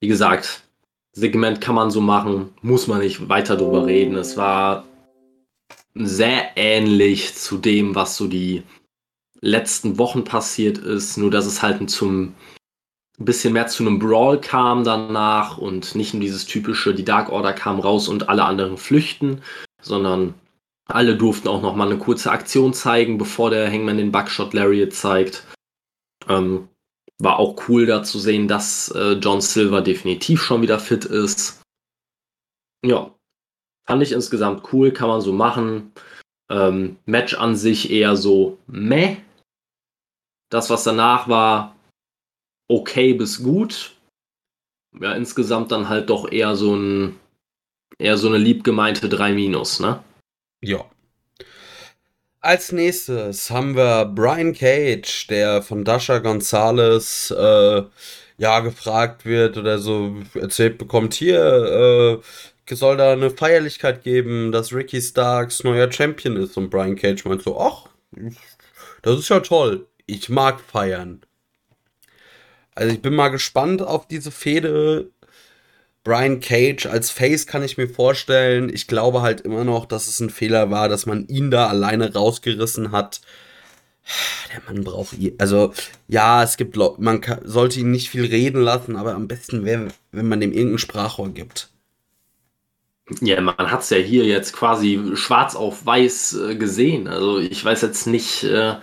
wie 0.00 0.08
gesagt, 0.08 0.62
Segment 1.12 1.60
kann 1.60 1.74
man 1.74 1.90
so 1.90 2.00
machen, 2.00 2.54
muss 2.62 2.86
man 2.86 3.00
nicht 3.00 3.28
weiter 3.28 3.58
drüber 3.58 3.84
reden. 3.84 4.16
Es 4.16 4.38
war 4.38 4.86
sehr 5.94 6.56
ähnlich 6.56 7.34
zu 7.34 7.58
dem, 7.58 7.94
was 7.94 8.16
so 8.16 8.26
die 8.26 8.62
letzten 9.42 9.98
Wochen 9.98 10.24
passiert 10.24 10.78
ist, 10.78 11.18
nur 11.18 11.30
dass 11.30 11.44
es 11.44 11.60
halt 11.60 11.90
zum 11.90 12.34
ein 13.18 13.24
bisschen 13.24 13.52
mehr 13.52 13.66
zu 13.66 13.82
einem 13.82 13.98
Brawl 13.98 14.40
kam 14.40 14.84
danach 14.84 15.58
und 15.58 15.94
nicht 15.94 16.14
nur 16.14 16.20
dieses 16.20 16.46
typische, 16.46 16.94
die 16.94 17.04
Dark 17.04 17.30
Order 17.30 17.52
kam 17.52 17.80
raus 17.80 18.08
und 18.08 18.28
alle 18.28 18.44
anderen 18.44 18.76
flüchten, 18.76 19.42
sondern 19.82 20.34
alle 20.86 21.16
durften 21.16 21.48
auch 21.48 21.60
noch 21.60 21.74
mal 21.74 21.90
eine 21.90 21.98
kurze 21.98 22.30
Aktion 22.30 22.72
zeigen, 22.72 23.18
bevor 23.18 23.50
der 23.50 23.70
Hangman 23.70 23.98
den 23.98 24.12
Buckshot 24.12 24.54
Lariat 24.54 24.92
zeigt. 24.92 25.44
Ähm, 26.28 26.68
war 27.20 27.38
auch 27.38 27.68
cool 27.68 27.86
da 27.86 28.04
zu 28.04 28.18
sehen, 28.18 28.46
dass 28.46 28.90
äh, 28.92 29.12
John 29.14 29.40
Silver 29.40 29.82
definitiv 29.82 30.40
schon 30.40 30.62
wieder 30.62 30.78
fit 30.78 31.04
ist. 31.04 31.60
Ja, 32.86 33.12
fand 33.86 34.02
ich 34.02 34.12
insgesamt 34.12 34.72
cool, 34.72 34.92
kann 34.92 35.08
man 35.08 35.20
so 35.20 35.32
machen. 35.32 35.92
Ähm, 36.50 36.96
Match 37.04 37.34
an 37.34 37.56
sich 37.56 37.90
eher 37.90 38.16
so 38.16 38.58
meh. 38.68 39.16
Das, 40.50 40.70
was 40.70 40.84
danach 40.84 41.28
war, 41.28 41.76
okay 42.68 43.14
bis 43.14 43.42
gut. 43.42 43.92
Ja, 45.00 45.12
insgesamt 45.12 45.72
dann 45.72 45.88
halt 45.88 46.10
doch 46.10 46.30
eher 46.30 46.56
so 46.56 46.74
ein 46.74 47.16
eher 47.98 48.16
so 48.16 48.28
eine 48.28 48.38
lieb 48.38 48.64
gemeinte 48.64 49.08
3 49.08 49.32
minus, 49.32 49.80
ne? 49.80 50.02
Ja. 50.62 50.84
Als 52.40 52.72
nächstes 52.72 53.50
haben 53.50 53.74
wir 53.74 54.04
Brian 54.04 54.54
Cage, 54.54 55.26
der 55.26 55.62
von 55.62 55.84
Dasha 55.84 56.18
Gonzalez 56.18 57.30
äh, 57.36 57.82
ja 58.38 58.60
gefragt 58.60 59.24
wird 59.24 59.56
oder 59.56 59.78
so 59.78 60.16
erzählt 60.34 60.78
bekommt, 60.78 61.14
hier 61.14 62.22
äh, 62.70 62.74
soll 62.74 62.96
da 62.96 63.12
eine 63.12 63.30
Feierlichkeit 63.30 64.04
geben, 64.04 64.52
dass 64.52 64.72
Ricky 64.72 65.00
Starks 65.00 65.64
neuer 65.64 65.90
Champion 65.90 66.36
ist 66.36 66.56
und 66.56 66.70
Brian 66.70 66.96
Cage 66.96 67.24
meint 67.24 67.42
so, 67.42 67.58
ach, 67.58 67.88
das 69.02 69.18
ist 69.18 69.28
ja 69.28 69.40
toll, 69.40 69.86
ich 70.06 70.28
mag 70.28 70.60
feiern. 70.60 71.22
Also 72.78 72.94
ich 72.94 73.02
bin 73.02 73.12
mal 73.12 73.28
gespannt 73.28 73.82
auf 73.82 74.06
diese 74.06 74.30
Fehde. 74.30 75.10
Brian 76.04 76.38
Cage 76.38 76.86
als 76.86 77.10
Face 77.10 77.48
kann 77.48 77.64
ich 77.64 77.76
mir 77.76 77.88
vorstellen. 77.88 78.72
Ich 78.72 78.86
glaube 78.86 79.20
halt 79.20 79.40
immer 79.40 79.64
noch, 79.64 79.84
dass 79.84 80.06
es 80.06 80.20
ein 80.20 80.30
Fehler 80.30 80.70
war, 80.70 80.88
dass 80.88 81.04
man 81.04 81.26
ihn 81.26 81.50
da 81.50 81.66
alleine 81.66 82.14
rausgerissen 82.14 82.92
hat. 82.92 83.20
Der 84.54 84.62
Mann 84.64 84.84
braucht, 84.84 85.16
also 85.38 85.74
ja, 86.06 86.44
es 86.44 86.56
gibt, 86.56 86.76
man 86.76 87.20
sollte 87.42 87.80
ihn 87.80 87.90
nicht 87.90 88.10
viel 88.10 88.24
reden 88.24 88.62
lassen, 88.62 88.94
aber 88.94 89.14
am 89.14 89.26
besten 89.26 89.64
wäre, 89.64 89.88
wenn 90.12 90.28
man 90.28 90.40
dem 90.40 90.52
irgendein 90.52 90.78
Sprachrohr 90.78 91.30
gibt. 91.30 91.70
Ja, 93.20 93.40
man 93.40 93.56
hat 93.56 93.80
es 93.80 93.90
ja 93.90 93.96
hier 93.96 94.24
jetzt 94.24 94.52
quasi 94.52 95.00
schwarz 95.14 95.56
auf 95.56 95.84
weiß 95.84 96.34
äh, 96.34 96.54
gesehen. 96.54 97.08
Also 97.08 97.40
ich 97.40 97.62
weiß 97.64 97.82
jetzt 97.82 98.06
nicht, 98.06 98.44
äh, 98.44 98.76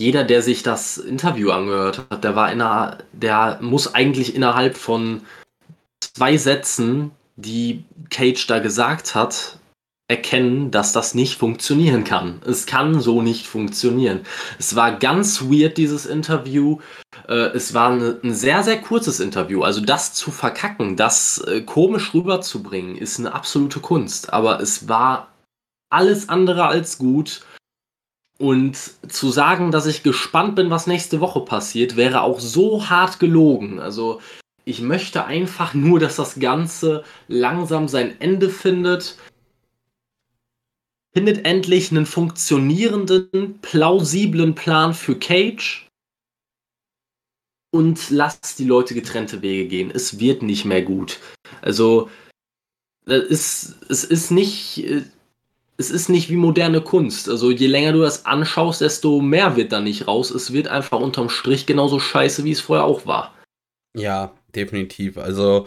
jeder, 0.00 0.24
der 0.24 0.40
sich 0.40 0.62
das 0.62 0.96
Interview 0.96 1.50
angehört 1.50 2.06
hat, 2.10 2.24
der 2.24 2.34
war 2.34 2.50
inner, 2.50 2.96
der 3.12 3.58
muss 3.60 3.94
eigentlich 3.94 4.34
innerhalb 4.34 4.78
von 4.78 5.20
zwei 6.00 6.38
Sätzen, 6.38 7.10
die 7.36 7.84
Cage 8.08 8.46
da 8.46 8.60
gesagt 8.60 9.14
hat, 9.14 9.58
erkennen, 10.08 10.70
dass 10.70 10.94
das 10.94 11.14
nicht 11.14 11.36
funktionieren 11.38 12.04
kann. 12.04 12.40
Es 12.46 12.64
kann 12.64 12.98
so 13.02 13.20
nicht 13.20 13.46
funktionieren. 13.46 14.20
Es 14.58 14.74
war 14.74 14.98
ganz 14.98 15.42
weird, 15.42 15.76
dieses 15.76 16.06
Interview. 16.06 16.78
Äh, 17.28 17.50
es 17.54 17.74
war 17.74 17.92
ein 17.92 18.34
sehr, 18.34 18.62
sehr 18.62 18.80
kurzes 18.80 19.20
Interview. 19.20 19.62
Also 19.62 19.82
das 19.82 20.14
zu 20.14 20.30
verkacken, 20.30 20.96
das 20.96 21.44
äh, 21.46 21.60
komisch 21.60 22.14
rüberzubringen, 22.14 22.96
ist 22.96 23.18
eine 23.18 23.34
absolute 23.34 23.80
Kunst. 23.80 24.32
Aber 24.32 24.60
es 24.60 24.88
war 24.88 25.28
alles 25.90 26.30
andere 26.30 26.64
als 26.64 26.96
gut. 26.96 27.42
Und 28.40 28.76
zu 29.06 29.30
sagen, 29.30 29.70
dass 29.70 29.84
ich 29.84 30.02
gespannt 30.02 30.56
bin, 30.56 30.70
was 30.70 30.86
nächste 30.86 31.20
Woche 31.20 31.42
passiert, 31.42 31.96
wäre 31.96 32.22
auch 32.22 32.40
so 32.40 32.88
hart 32.88 33.20
gelogen. 33.20 33.80
Also 33.80 34.22
ich 34.64 34.80
möchte 34.80 35.26
einfach 35.26 35.74
nur, 35.74 36.00
dass 36.00 36.16
das 36.16 36.40
Ganze 36.40 37.04
langsam 37.28 37.86
sein 37.86 38.18
Ende 38.18 38.48
findet 38.48 39.16
findet 41.12 41.44
endlich 41.44 41.90
einen 41.90 42.06
funktionierenden, 42.06 43.58
plausiblen 43.60 44.54
Plan 44.54 44.94
für 44.94 45.18
Cage 45.18 45.88
und 47.72 48.10
lasst 48.10 48.58
die 48.58 48.64
Leute 48.64 48.94
getrennte 48.94 49.42
Wege 49.42 49.66
gehen. 49.68 49.90
Es 49.90 50.18
wird 50.18 50.42
nicht 50.42 50.64
mehr 50.64 50.82
gut. 50.82 51.18
Also, 51.62 52.10
es 53.06 53.24
ist, 53.24 53.76
es 53.88 54.04
ist 54.04 54.30
nicht. 54.30 54.84
Es 55.80 55.90
ist 55.90 56.10
nicht 56.10 56.28
wie 56.28 56.36
moderne 56.36 56.82
Kunst. 56.82 57.28
Also 57.28 57.50
je 57.50 57.66
länger 57.66 57.92
du 57.92 58.02
das 58.02 58.26
anschaust, 58.26 58.82
desto 58.82 59.20
mehr 59.20 59.56
wird 59.56 59.72
da 59.72 59.80
nicht 59.80 60.06
raus. 60.06 60.30
Es 60.30 60.52
wird 60.52 60.68
einfach 60.68 61.00
unterm 61.00 61.30
Strich 61.30 61.64
genauso 61.64 61.98
scheiße, 61.98 62.44
wie 62.44 62.52
es 62.52 62.60
vorher 62.60 62.84
auch 62.84 63.06
war. 63.06 63.34
Ja, 63.96 64.32
definitiv. 64.54 65.16
Also 65.16 65.66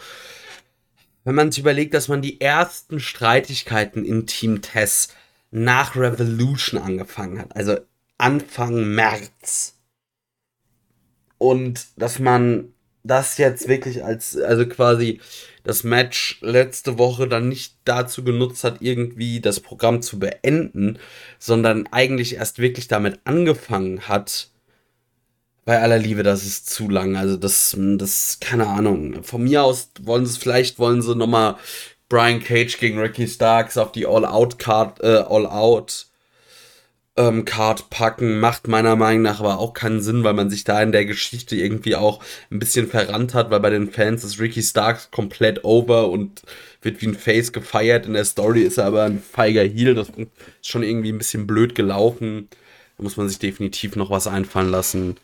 wenn 1.23 1.33
man 1.33 1.51
sich 1.51 1.61
überlegt, 1.61 1.95
dass 1.95 2.09
man 2.09 2.21
die 2.21 2.39
ersten 2.39 2.99
Streitigkeiten 2.99 4.05
in 4.05 4.27
Team 4.27 4.61
Tess 4.61 5.09
nach 5.49 5.95
Revolution 5.95 6.79
angefangen 6.79 7.39
hat. 7.39 7.55
Also 7.55 7.77
Anfang 8.19 8.93
März. 8.93 9.79
Und 11.39 11.87
dass 11.97 12.19
man 12.19 12.73
das 13.03 13.37
jetzt 13.39 13.67
wirklich 13.67 14.03
als, 14.03 14.37
also 14.37 14.67
quasi 14.67 15.19
das 15.63 15.83
Match 15.83 16.39
letzte 16.41 16.97
Woche 16.97 17.27
dann 17.27 17.49
nicht 17.49 17.75
dazu 17.85 18.23
genutzt 18.23 18.63
hat, 18.63 18.81
irgendwie 18.81 19.39
das 19.39 19.59
Programm 19.59 20.01
zu 20.01 20.19
beenden, 20.19 20.99
sondern 21.39 21.87
eigentlich 21.91 22.35
erst 22.35 22.59
wirklich 22.59 22.87
damit 22.87 23.19
angefangen 23.23 24.07
hat. 24.07 24.49
Bei 25.65 25.79
aller 25.79 25.97
Liebe, 25.97 26.23
das 26.23 26.43
ist 26.43 26.69
zu 26.69 26.89
lang. 26.89 27.15
Also 27.15 27.37
das, 27.37 27.77
das, 27.79 28.39
keine 28.41 28.67
Ahnung. 28.67 29.23
Von 29.23 29.43
mir 29.43 29.63
aus 29.63 29.91
wollen 30.01 30.25
sie 30.25 30.33
es, 30.33 30.37
vielleicht 30.37 30.77
wollen 30.77 31.01
sie 31.01 31.15
nochmal 31.15 31.55
Brian 32.09 32.43
Cage 32.43 32.77
gegen 32.77 32.99
Ricky 32.99 33.27
Starks 33.27 33.77
auf 33.77 33.93
die 33.93 34.05
All-Out-Card, 34.05 35.01
äh, 35.01 35.23
All-Out 35.27 36.07
ähm, 37.15 37.45
Card 37.45 37.89
packen, 37.89 38.39
macht 38.39 38.67
meiner 38.67 38.95
Meinung 38.95 39.21
nach 39.21 39.39
aber 39.39 39.59
auch 39.59 39.73
keinen 39.73 40.01
Sinn, 40.01 40.23
weil 40.23 40.33
man 40.33 40.49
sich 40.49 40.63
da 40.63 40.81
in 40.81 40.91
der 40.91 41.05
Geschichte 41.05 41.55
irgendwie 41.55 41.95
auch 41.95 42.23
ein 42.49 42.59
bisschen 42.59 42.87
verrannt 42.87 43.33
hat, 43.33 43.51
weil 43.51 43.59
bei 43.59 43.69
den 43.69 43.91
Fans 43.91 44.23
ist 44.23 44.39
Ricky 44.39 44.63
Starks 44.63 45.11
komplett 45.11 45.63
over 45.63 46.09
und 46.09 46.41
wird 46.81 47.01
wie 47.01 47.07
ein 47.07 47.15
Face 47.15 47.51
gefeiert. 47.53 48.07
In 48.07 48.13
der 48.13 48.25
Story 48.25 48.63
ist 48.63 48.77
er 48.77 48.85
aber 48.85 49.03
ein 49.03 49.19
feiger 49.21 49.63
Heel. 49.63 49.93
Das 49.93 50.09
ist 50.09 50.27
schon 50.61 50.83
irgendwie 50.83 51.11
ein 51.11 51.19
bisschen 51.19 51.45
blöd 51.45 51.75
gelaufen. 51.75 52.49
Da 52.97 53.03
muss 53.03 53.17
man 53.17 53.29
sich 53.29 53.39
definitiv 53.39 53.95
noch 53.95 54.09
was 54.09 54.27
einfallen 54.27 54.69
lassen. 54.69 55.17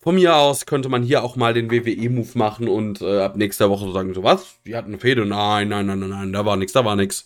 Von 0.00 0.14
mir 0.14 0.36
aus 0.36 0.64
könnte 0.64 0.88
man 0.88 1.02
hier 1.02 1.22
auch 1.24 1.36
mal 1.36 1.52
den 1.52 1.70
WWE-Move 1.70 2.38
machen 2.38 2.68
und 2.68 3.02
äh, 3.02 3.20
ab 3.20 3.36
nächster 3.36 3.68
Woche 3.68 3.92
sagen, 3.92 4.14
so 4.14 4.22
was, 4.22 4.56
die 4.64 4.76
hatten 4.76 4.88
eine 4.88 4.98
Fehde. 4.98 5.26
Nein, 5.26 5.68
nein, 5.68 5.86
nein, 5.86 5.98
nein, 5.98 6.08
nein, 6.08 6.32
da 6.32 6.46
war 6.46 6.56
nichts, 6.56 6.72
da 6.72 6.84
war 6.84 6.96
nichts. 6.96 7.24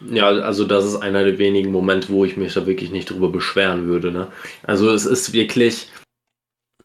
Ja, 0.00 0.28
also 0.28 0.64
das 0.64 0.84
ist 0.84 0.96
einer 0.96 1.24
der 1.24 1.38
wenigen 1.38 1.72
Momente, 1.72 2.08
wo 2.10 2.24
ich 2.24 2.36
mich 2.36 2.54
da 2.54 2.66
wirklich 2.66 2.90
nicht 2.90 3.10
drüber 3.10 3.30
beschweren 3.30 3.86
würde. 3.86 4.12
Ne? 4.12 4.28
Also 4.62 4.90
es 4.90 5.06
ist 5.06 5.32
wirklich. 5.32 5.88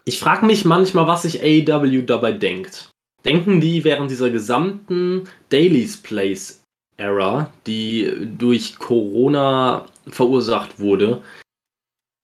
Ich 0.06 0.20
frage 0.20 0.46
mich 0.46 0.66
manchmal, 0.66 1.08
was 1.08 1.22
sich 1.22 1.42
AEW 1.42 2.02
dabei 2.02 2.34
denkt. 2.34 2.90
Denken 3.24 3.62
die 3.62 3.84
während 3.84 4.12
dieser 4.12 4.30
gesamten 4.30 5.30
Daily's 5.50 5.98
Place 5.98 6.62
Era, 6.98 7.52
die 7.66 8.12
durch 8.38 8.78
Corona 8.78 9.86
verursacht 10.08 10.80
wurde, 10.80 11.22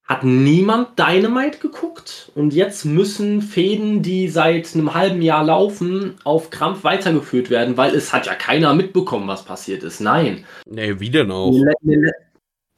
hat 0.10 0.24
niemand 0.24 0.98
Dynamite 0.98 1.60
geguckt 1.60 2.32
und 2.34 2.52
jetzt 2.52 2.84
müssen 2.84 3.44
Fäden, 3.44 4.02
die 4.02 4.28
seit 4.28 4.74
einem 4.74 4.96
halben 4.96 5.22
Jahr 5.22 5.44
laufen, 5.44 6.16
auf 6.24 6.50
Krampf 6.50 6.84
weitergeführt 6.84 7.52
werden, 7.52 7.78
weil 7.78 7.94
es 7.94 8.12
hat 8.12 8.26
ja 8.26 8.34
keiner 8.34 8.74
mitbekommen, 8.74 9.28
was 9.28 9.46
passiert 9.46 9.84
ist. 9.84 10.02
Nein. 10.02 10.46
Nee, 10.66 11.00
wie 11.00 11.12
denn 11.12 11.30
auch? 11.30 11.54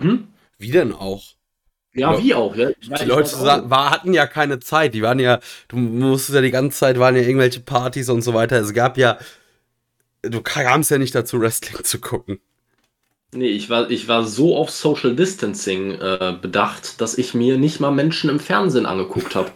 Hm? 0.02 0.28
Wie 0.58 0.72
denn 0.72 0.92
auch? 0.92 1.24
Ja, 1.94 2.14
ja, 2.14 2.22
wie 2.22 2.34
auch, 2.34 2.54
ja. 2.54 2.72
Die 2.82 3.06
Leute 3.06 3.32
war, 3.42 3.92
hatten 3.92 4.14
ja 4.14 4.28
keine 4.28 4.60
Zeit. 4.60 4.94
Die 4.94 5.02
waren 5.02 5.20
ja, 5.20 5.40
du 5.70 5.78
musstest 5.78 6.36
ja 6.36 6.42
die 6.42 6.52
ganze 6.52 6.80
Zeit, 6.80 7.00
waren 7.00 7.16
ja 7.16 7.22
irgendwelche 7.22 7.62
Partys 7.62 8.10
und 8.10 8.24
so 8.24 8.34
weiter. 8.34 8.60
Es 8.60 8.74
gab 8.74 8.98
ja, 8.98 9.18
du 10.22 10.42
kamst 10.42 10.92
ja 10.92 10.98
nicht 10.98 11.16
dazu, 11.16 11.40
Wrestling 11.40 11.82
zu 11.84 12.00
gucken. 12.02 12.42
Nee, 13.34 13.48
ich 13.48 13.70
war, 13.70 13.90
ich 13.90 14.10
war 14.10 14.26
so 14.26 14.58
auf 14.58 14.70
Social 14.70 15.16
Distancing 15.16 15.92
äh, 15.94 16.36
bedacht, 16.42 17.00
dass 17.00 17.18
ich 17.18 17.34
mir 17.34 17.58
nicht 17.58 17.80
mal 17.80 17.92
Menschen 17.92 18.30
im 18.30 18.42
Fernsehen 18.42 18.86
angeguckt 18.86 19.36
habe. 19.36 19.52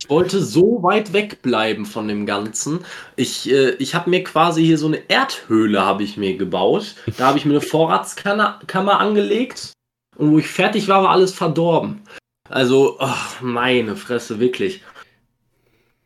Ich 0.00 0.08
wollte 0.08 0.40
so 0.40 0.82
weit 0.82 1.12
wegbleiben 1.12 1.86
von 1.86 2.06
dem 2.06 2.24
Ganzen. 2.24 2.84
Ich, 3.16 3.50
äh, 3.50 3.70
ich 3.74 3.96
habe 3.96 4.10
mir 4.10 4.22
quasi 4.22 4.64
hier 4.64 4.78
so 4.78 4.86
eine 4.86 5.10
Erdhöhle 5.10 5.84
habe 5.84 6.04
ich 6.04 6.16
mir 6.16 6.36
gebaut. 6.36 6.94
Da 7.16 7.26
habe 7.26 7.38
ich 7.38 7.44
mir 7.44 7.52
eine 7.54 7.60
Vorratskammer 7.60 9.00
angelegt 9.00 9.72
und 10.16 10.30
wo 10.32 10.38
ich 10.38 10.46
fertig 10.46 10.86
war, 10.86 11.02
war 11.02 11.10
alles 11.10 11.32
verdorben. 11.32 12.02
Also, 12.48 12.96
oh, 13.00 13.42
meine 13.42 13.96
Fresse, 13.96 14.38
wirklich. 14.38 14.82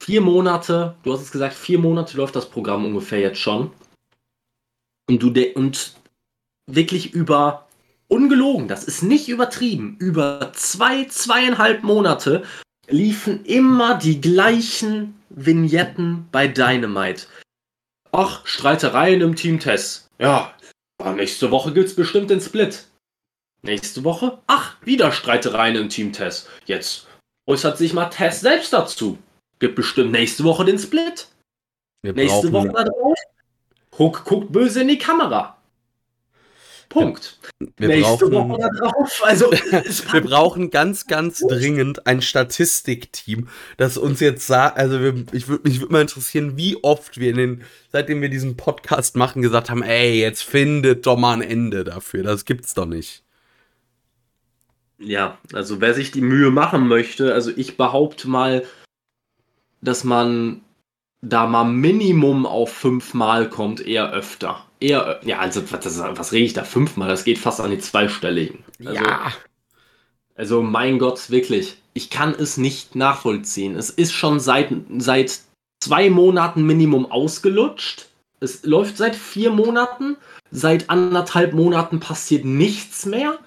Vier 0.00 0.20
Monate, 0.20 0.94
du 1.02 1.12
hast 1.12 1.22
es 1.22 1.32
gesagt, 1.32 1.54
vier 1.54 1.78
Monate 1.78 2.16
läuft 2.16 2.36
das 2.36 2.48
Programm 2.48 2.84
ungefähr 2.84 3.20
jetzt 3.20 3.40
schon. 3.40 3.70
Und 5.08 5.22
du 5.22 5.32
und 5.54 5.94
wirklich 6.66 7.12
über, 7.12 7.66
ungelogen, 8.09 8.68
das 8.68 8.85
ist 8.85 9.03
nicht 9.03 9.29
übertrieben, 9.29 9.96
über 9.98 10.53
zwei, 10.55 11.05
zweieinhalb 11.05 11.83
Monate 11.83 12.44
liefen 12.88 13.44
immer 13.44 13.96
die 13.98 14.20
gleichen 14.20 15.20
Vignetten 15.31 16.29
bei 16.31 16.48
Dynamite. 16.48 17.27
Ach, 18.12 18.46
Streitereien 18.46 19.20
im 19.20 19.35
Team 19.35 19.59
Tess. 19.59 20.09
Ja, 20.18 20.55
nächste 21.14 21.50
Woche 21.50 21.72
gibt's 21.72 21.96
bestimmt 21.96 22.31
den 22.31 22.40
Split. 22.40 22.87
Nächste 23.62 24.05
Woche? 24.05 24.38
Ach, 24.46 24.77
wieder 24.83 25.11
Streitereien 25.11 25.77
im 25.77 25.88
Team 25.88 26.12
Tess. 26.12 26.48
Jetzt 26.66 27.07
äußert 27.46 27.79
sich 27.79 27.94
mal 27.94 28.11
Tess 28.11 28.40
selbst 28.40 28.72
dazu. 28.72 29.18
Gibt 29.59 29.74
bestimmt 29.74 30.12
nächste 30.12 30.44
Woche 30.44 30.64
den 30.64 30.79
Split. 30.79 31.29
Wir 32.03 32.12
nächste 32.12 32.53
Woche 32.53 32.68
darauf. 32.68 33.18
Hook 33.98 34.24
guckt 34.24 34.53
böse 34.53 34.83
in 34.83 34.88
die 34.88 34.98
Kamera. 34.98 35.57
Punkt. 36.94 37.38
Wir 37.76 37.88
Nächste 37.88 38.28
brauchen, 38.28 38.50
Woche 38.50 38.70
drauf. 38.78 39.22
Also, 39.24 39.50
wir 40.12 40.20
brauchen 40.20 40.70
ganz, 40.70 41.07
ganz 41.07 41.40
dringend 41.40 42.07
ein 42.07 42.22
Statistikteam, 42.22 43.48
das 43.76 43.98
uns 43.98 44.20
jetzt 44.20 44.46
sagt, 44.46 44.78
also 44.78 45.00
wir, 45.00 45.24
ich 45.33 45.48
würde 45.48 45.68
mich 45.68 45.80
würd 45.80 45.90
mal 45.90 46.02
interessieren, 46.02 46.57
wie 46.57 46.76
oft 46.85 47.18
wir 47.18 47.30
in 47.30 47.37
den, 47.37 47.62
seitdem 47.90 48.22
wir 48.22 48.28
diesen 48.28 48.57
Podcast 48.57 49.16
machen, 49.16 49.42
gesagt 49.42 49.70
haben, 49.70 49.83
ey, 49.83 50.20
jetzt 50.20 50.44
findet 50.44 51.04
doch 51.04 51.18
mal 51.18 51.33
ein 51.33 51.42
Ende 51.42 51.83
dafür. 51.83 52.22
Das 52.22 52.44
gibt's 52.44 52.74
doch 52.74 52.87
nicht. 52.87 53.24
Ja, 54.98 55.38
also 55.52 55.80
wer 55.80 55.94
sich 55.94 56.12
die 56.12 56.20
Mühe 56.20 56.52
machen 56.52 56.87
möchte, 56.87 57.35
also 57.35 57.50
ich 57.54 57.76
behaupte 57.76 58.28
mal, 58.28 58.64
dass 59.80 60.04
man 60.04 60.61
da 61.20 61.48
mal 61.48 61.64
Minimum 61.64 62.46
auf 62.46 62.72
fünfmal 62.72 63.48
kommt, 63.48 63.85
eher 63.85 64.12
öfter 64.12 64.64
eher, 64.80 65.20
ja, 65.24 65.38
also 65.38 65.62
was, 65.70 65.98
was 65.98 66.32
rede 66.32 66.44
ich 66.44 66.52
da 66.52 66.64
fünfmal? 66.64 67.08
Das 67.08 67.24
geht 67.24 67.38
fast 67.38 67.60
an 67.60 67.70
die 67.70 67.78
zweistelligen. 67.78 68.64
Also, 68.84 69.04
ja. 69.04 69.32
Also 70.37 70.62
mein 70.62 70.98
Gott, 70.98 71.30
wirklich, 71.30 71.76
ich 71.92 72.10
kann 72.10 72.34
es 72.34 72.56
nicht 72.56 72.94
nachvollziehen. 72.96 73.76
Es 73.76 73.90
ist 73.90 74.12
schon 74.12 74.40
seit, 74.40 74.70
seit 74.98 75.40
zwei 75.80 76.10
Monaten 76.10 76.66
Minimum 76.66 77.10
ausgelutscht. 77.10 78.08
Es 78.40 78.64
läuft 78.64 78.96
seit 78.96 79.14
vier 79.16 79.50
Monaten. 79.50 80.16
Seit 80.50 80.90
anderthalb 80.90 81.52
Monaten 81.54 82.00
passiert 82.00 82.44
nichts 82.44 83.06
mehr. 83.06 83.38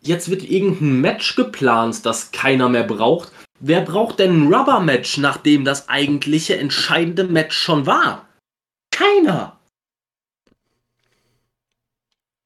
jetzt 0.00 0.30
wird 0.30 0.42
irgendein 0.42 1.00
Match 1.00 1.36
geplant, 1.36 2.04
das 2.04 2.32
keiner 2.32 2.68
mehr 2.68 2.84
braucht. 2.84 3.32
Wer 3.60 3.82
braucht 3.82 4.18
denn 4.18 4.44
ein 4.48 4.54
Rubber-Match, 4.54 5.18
nachdem 5.18 5.64
das 5.64 5.88
eigentliche 5.88 6.56
entscheidende 6.56 7.24
Match 7.24 7.56
schon 7.56 7.86
war? 7.86 8.26
Keiner. 8.90 9.59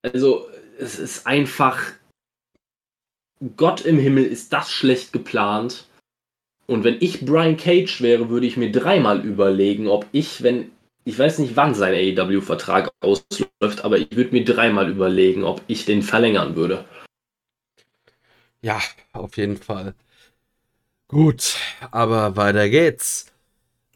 Also, 0.05 0.49
es 0.79 0.99
ist 0.99 1.27
einfach. 1.27 1.81
Gott 3.57 3.81
im 3.83 3.99
Himmel 3.99 4.25
ist 4.25 4.53
das 4.53 4.71
schlecht 4.71 5.13
geplant. 5.13 5.87
Und 6.67 6.85
wenn 6.85 6.97
ich 7.01 7.25
Brian 7.27 7.57
Cage 7.57 8.01
wäre, 8.01 8.31
würde 8.31 8.47
ich 8.47 8.57
mir 8.57 8.71
dreimal 8.71 9.25
überlegen, 9.25 9.89
ob 9.89 10.07
ich, 10.13 10.43
wenn. 10.43 10.71
Ich 11.07 11.19
weiß 11.19 11.39
nicht, 11.41 11.55
wann 11.57 11.75
sein 11.75 11.93
AEW-Vertrag 11.93 12.91
ausläuft, 13.01 13.85
aber 13.85 13.99
ich 13.99 14.17
würde 14.17 14.33
mir 14.33 14.45
dreimal 14.45 14.91
überlegen, 14.91 15.45
ob 15.45 15.61
ich 15.67 15.85
den 15.85 16.03
verlängern 16.03 16.57
würde. 16.57 16.87
Ja, 18.63 18.81
auf 19.13 19.37
jeden 19.37 19.59
Fall. 19.59 19.95
Gut, 21.09 21.57
aber 21.91 22.37
weiter 22.37 22.71
geht's. 22.71 23.27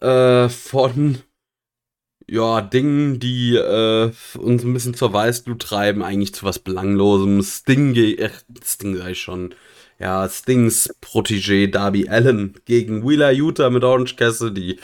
Äh, 0.01 0.51
von 0.51 1.23
ja, 2.29 2.61
Dingen, 2.61 3.19
die 3.19 3.57
äh, 3.57 4.13
uns 4.37 4.63
ein 4.63 4.75
bisschen 4.75 4.95
zur 4.95 5.13
Weißglut 5.13 5.63
treiben, 5.63 6.03
eigentlich 6.03 6.35
zu 6.35 6.45
was 6.45 6.59
Belanglosem. 6.59 7.43
Sting, 7.43 7.95
äh, 7.95 8.31
Sting 8.63 8.97
sei 8.97 9.15
schon. 9.15 9.55
Ja, 9.99 10.29
Stings 10.29 10.95
Protégé 11.03 11.69
Darby 11.69 12.09
Allen 12.09 12.55
gegen 12.67 13.09
Wheeler 13.09 13.33
Utah 13.33 13.71
mit 13.71 13.83
Orange 13.83 14.15
Cassidy. 14.17 14.79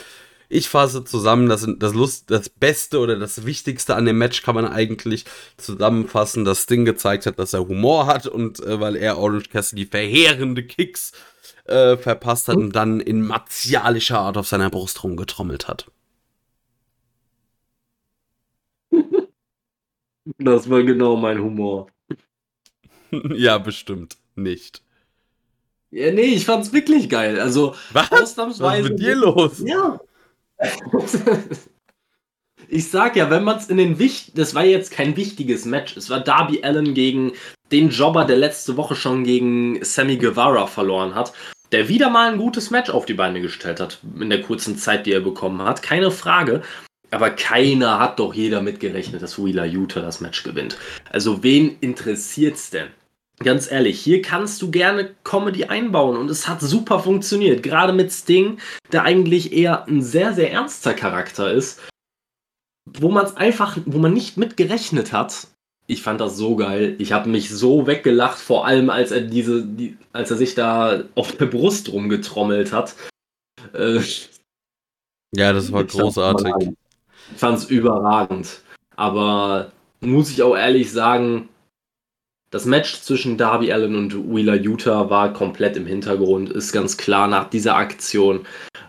Ich 0.49 0.69
fasse 0.69 1.03
zusammen, 1.03 1.47
das, 1.47 1.67
das, 1.79 1.93
Lust, 1.93 2.29
das 2.31 2.49
Beste 2.49 2.99
oder 2.99 3.17
das 3.17 3.45
Wichtigste 3.45 3.95
an 3.95 4.05
dem 4.05 4.17
Match 4.17 4.41
kann 4.41 4.55
man 4.55 4.67
eigentlich 4.67 5.25
zusammenfassen, 5.57 6.45
dass 6.45 6.63
Sting 6.63 6.83
gezeigt 6.85 7.25
hat, 7.25 7.39
dass 7.39 7.53
er 7.53 7.67
Humor 7.67 8.07
hat 8.07 8.27
und 8.27 8.59
äh, 8.61 8.79
weil 8.79 8.95
er 8.95 9.17
Orange 9.17 9.49
Cassidy 9.49 9.85
verheerende 9.85 10.63
Kicks 10.63 11.13
äh, 11.65 11.95
verpasst 11.97 12.47
hat 12.47 12.57
und 12.57 12.75
dann 12.75 12.99
in 12.99 13.21
martialischer 13.21 14.19
Art 14.19 14.37
auf 14.37 14.47
seiner 14.47 14.69
Brust 14.69 15.03
rumgetrommelt 15.03 15.67
hat. 15.67 15.87
Das 20.37 20.69
war 20.69 20.83
genau 20.83 21.15
mein 21.15 21.39
Humor. 21.39 21.87
ja, 23.33 23.57
bestimmt 23.57 24.17
nicht. 24.35 24.81
Ja, 25.91 26.11
nee, 26.11 26.23
ich 26.23 26.45
fand's 26.45 26.73
wirklich 26.73 27.09
geil. 27.09 27.39
Also, 27.39 27.75
was? 27.93 28.11
Ausnahmsweise. 28.11 28.83
Was 28.83 28.85
ist 28.85 28.89
mit 28.89 28.99
dir 28.99 29.15
los? 29.15 29.63
Ja. 29.65 29.99
ich 32.67 32.89
sag 32.89 33.15
ja, 33.15 33.29
wenn 33.29 33.43
man 33.43 33.57
es 33.57 33.69
in 33.69 33.77
den 33.77 33.99
Wicht, 33.99 34.37
das 34.37 34.55
war 34.55 34.65
jetzt 34.65 34.91
kein 34.91 35.15
wichtiges 35.15 35.65
Match. 35.65 35.95
Es 35.95 36.09
war 36.09 36.19
Darby 36.19 36.63
Allen 36.63 36.93
gegen 36.93 37.33
den 37.71 37.89
Jobber, 37.89 38.25
der 38.25 38.37
letzte 38.37 38.77
Woche 38.77 38.95
schon 38.95 39.23
gegen 39.23 39.83
Sammy 39.83 40.17
Guevara 40.17 40.67
verloren 40.67 41.15
hat, 41.15 41.33
der 41.71 41.87
wieder 41.87 42.09
mal 42.09 42.31
ein 42.31 42.37
gutes 42.37 42.71
Match 42.71 42.89
auf 42.89 43.05
die 43.05 43.13
Beine 43.13 43.41
gestellt 43.41 43.79
hat 43.79 43.99
in 44.19 44.29
der 44.29 44.41
kurzen 44.41 44.77
Zeit, 44.77 45.05
die 45.05 45.13
er 45.13 45.21
bekommen 45.21 45.61
hat. 45.61 45.81
Keine 45.81 46.11
Frage. 46.11 46.61
Aber 47.11 47.29
keiner 47.29 47.99
hat 47.99 48.19
doch 48.19 48.33
jeder 48.33 48.61
mitgerechnet, 48.61 49.21
dass 49.21 49.37
Wheeler 49.37 49.65
Utah 49.65 50.01
das 50.01 50.21
Match 50.21 50.43
gewinnt. 50.43 50.77
Also 51.09 51.43
wen 51.43 51.77
interessiert's 51.81 52.69
denn? 52.69 52.87
Ganz 53.39 53.69
ehrlich, 53.69 53.99
hier 53.99 54.21
kannst 54.21 54.61
du 54.61 54.71
gerne 54.71 55.13
Comedy 55.25 55.65
einbauen 55.65 56.15
und 56.15 56.29
es 56.29 56.47
hat 56.47 56.61
super 56.61 56.99
funktioniert. 56.99 57.63
Gerade 57.63 57.91
mit 57.91 58.11
Sting, 58.11 58.59
der 58.93 59.03
eigentlich 59.03 59.51
eher 59.51 59.87
ein 59.87 60.01
sehr, 60.01 60.33
sehr 60.33 60.51
ernster 60.53 60.93
Charakter 60.93 61.51
ist, 61.51 61.81
wo 62.85 63.09
man 63.09 63.25
es 63.25 63.35
einfach, 63.35 63.77
wo 63.85 63.97
man 63.97 64.13
nicht 64.13 64.37
mitgerechnet 64.37 65.11
hat. 65.11 65.47
Ich 65.87 66.01
fand 66.01 66.21
das 66.21 66.37
so 66.37 66.55
geil. 66.55 66.95
Ich 66.97 67.11
habe 67.11 67.29
mich 67.29 67.49
so 67.49 67.87
weggelacht, 67.87 68.39
vor 68.39 68.65
allem 68.65 68.89
als 68.89 69.11
er 69.11 69.21
diese, 69.21 69.65
die, 69.65 69.97
als 70.13 70.31
er 70.31 70.37
sich 70.37 70.55
da 70.55 71.03
auf 71.13 71.33
der 71.33 71.45
Brust 71.45 71.91
rumgetrommelt 71.91 72.71
hat. 72.71 72.95
Äh, 73.73 73.99
ja, 75.35 75.51
das 75.51 75.71
war 75.73 75.83
großartig. 75.83 76.53
Ich 77.33 77.39
fand 77.39 77.57
es 77.57 77.65
überragend. 77.65 78.61
Aber 78.95 79.71
muss 80.01 80.29
ich 80.29 80.43
auch 80.43 80.55
ehrlich 80.55 80.91
sagen, 80.91 81.49
das 82.51 82.65
Match 82.65 83.01
zwischen 83.01 83.37
Darby 83.37 83.73
Allen 83.73 83.95
und 83.95 84.33
Wheeler 84.33 84.55
Utah 84.55 85.09
war 85.09 85.33
komplett 85.33 85.75
im 85.75 85.85
Hintergrund, 85.85 86.49
ist 86.49 86.71
ganz 86.71 86.95
klar 86.95 87.27
nach 87.27 87.49
dieser 87.49 87.75
Aktion. 87.75 88.45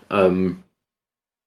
Ähm, 0.09 0.63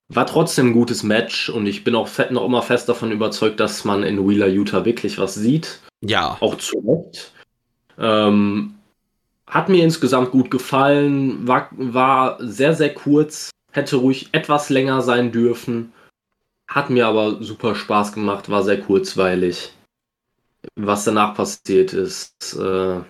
war 0.09 0.27
trotzdem 0.27 0.69
ein 0.69 0.73
gutes 0.73 1.03
Match 1.03 1.49
und 1.49 1.67
ich 1.67 1.85
bin 1.85 1.95
auch 1.95 2.09
noch 2.31 2.45
immer 2.45 2.63
fest 2.63 2.89
davon 2.89 3.13
überzeugt, 3.13 3.61
dass 3.61 3.85
man 3.85 4.03
in 4.03 4.29
Wheeler 4.29 4.49
Utah 4.49 4.85
wirklich 4.85 5.19
was 5.19 5.35
sieht. 5.35 5.81
Ja. 6.03 6.37
Auch 6.41 6.57
zu 6.57 6.79
Recht. 6.79 7.33
Ähm, 7.97 8.75
hat 9.47 9.69
mir 9.69 9.85
insgesamt 9.85 10.31
gut 10.31 10.51
gefallen, 10.51 11.47
war, 11.47 11.69
war 11.73 12.39
sehr, 12.41 12.75
sehr 12.75 12.93
kurz, 12.93 13.51
hätte 13.73 13.97
ruhig 13.97 14.29
etwas 14.33 14.69
länger 14.69 15.01
sein 15.03 15.33
dürfen. 15.33 15.93
Hat 16.71 16.89
mir 16.89 17.09
aber 17.09 17.43
super 17.43 17.75
Spaß 17.75 18.13
gemacht, 18.13 18.49
war 18.49 18.63
sehr 18.63 18.81
kurzweilig. 18.81 19.73
Was 20.77 21.03
danach 21.03 21.35
passiert 21.35 21.93
ist, 21.93 22.55
äh, 22.55 23.01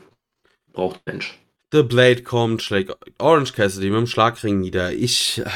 braucht 0.72 1.00
Mensch. 1.04 1.38
The 1.70 1.82
Blade 1.82 2.22
kommt, 2.22 2.62
schlägt 2.62 2.96
Orange 3.18 3.52
Cassidy 3.52 3.90
mit 3.90 3.98
dem 3.98 4.06
Schlagring 4.06 4.60
nieder. 4.60 4.92
Ich. 4.94 5.42
Äh, 5.44 5.50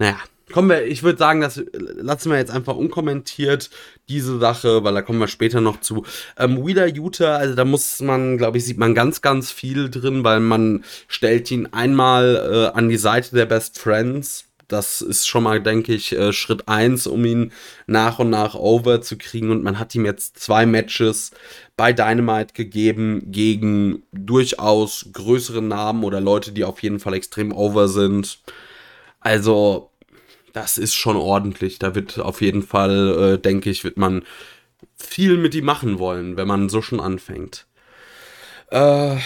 naja, 0.00 0.16
kommen 0.50 0.70
wir, 0.70 0.84
ich 0.84 1.04
würde 1.04 1.18
sagen, 1.20 1.40
das 1.40 1.62
lassen 1.72 2.30
wir 2.30 2.38
jetzt 2.38 2.50
einfach 2.50 2.74
unkommentiert, 2.74 3.70
diese 4.08 4.40
Sache, 4.40 4.82
weil 4.82 4.94
da 4.94 5.02
kommen 5.02 5.20
wir 5.20 5.28
später 5.28 5.60
noch 5.60 5.80
zu. 5.80 6.04
Ähm, 6.36 6.66
Wheeler 6.66 6.88
Utah, 6.88 7.36
also 7.36 7.54
da 7.54 7.64
muss 7.64 8.00
man, 8.00 8.38
glaube 8.38 8.58
ich, 8.58 8.64
sieht 8.64 8.78
man 8.78 8.96
ganz, 8.96 9.22
ganz 9.22 9.52
viel 9.52 9.88
drin, 9.88 10.24
weil 10.24 10.40
man 10.40 10.84
stellt 11.06 11.48
ihn 11.52 11.66
einmal 11.66 12.72
äh, 12.74 12.76
an 12.76 12.88
die 12.88 12.96
Seite 12.96 13.36
der 13.36 13.46
Best 13.46 13.78
Friends 13.78 14.46
das 14.72 15.02
ist 15.02 15.28
schon 15.28 15.42
mal, 15.42 15.60
denke 15.60 15.92
ich, 15.92 16.12
äh, 16.12 16.32
Schritt 16.32 16.66
1, 16.66 17.06
um 17.06 17.24
ihn 17.24 17.52
nach 17.86 18.18
und 18.18 18.30
nach 18.30 18.54
over 18.54 19.02
zu 19.02 19.18
kriegen. 19.18 19.50
Und 19.50 19.62
man 19.62 19.78
hat 19.78 19.94
ihm 19.94 20.06
jetzt 20.06 20.38
zwei 20.38 20.64
Matches 20.64 21.32
bei 21.76 21.92
Dynamite 21.92 22.54
gegeben 22.54 23.22
gegen 23.26 24.02
durchaus 24.12 25.10
größere 25.12 25.60
Namen 25.60 26.04
oder 26.04 26.20
Leute, 26.20 26.52
die 26.52 26.64
auf 26.64 26.82
jeden 26.82 27.00
Fall 27.00 27.14
extrem 27.14 27.52
over 27.52 27.88
sind. 27.88 28.38
Also, 29.20 29.90
das 30.54 30.78
ist 30.78 30.94
schon 30.94 31.16
ordentlich. 31.16 31.78
Da 31.78 31.94
wird 31.94 32.18
auf 32.18 32.40
jeden 32.40 32.62
Fall, 32.62 33.34
äh, 33.34 33.38
denke 33.38 33.68
ich, 33.68 33.84
wird 33.84 33.98
man 33.98 34.24
viel 34.96 35.36
mit 35.36 35.54
ihm 35.54 35.66
machen 35.66 35.98
wollen, 35.98 36.36
wenn 36.38 36.48
man 36.48 36.70
so 36.70 36.80
schon 36.80 37.00
anfängt. 37.00 37.66
Äh, 38.70 39.16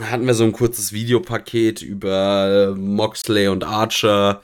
hatten 0.00 0.26
wir 0.26 0.34
so 0.34 0.44
ein 0.44 0.52
kurzes 0.52 0.92
Videopaket 0.92 1.82
über 1.82 2.74
Moxley 2.76 3.48
und 3.48 3.64
Archer. 3.64 4.42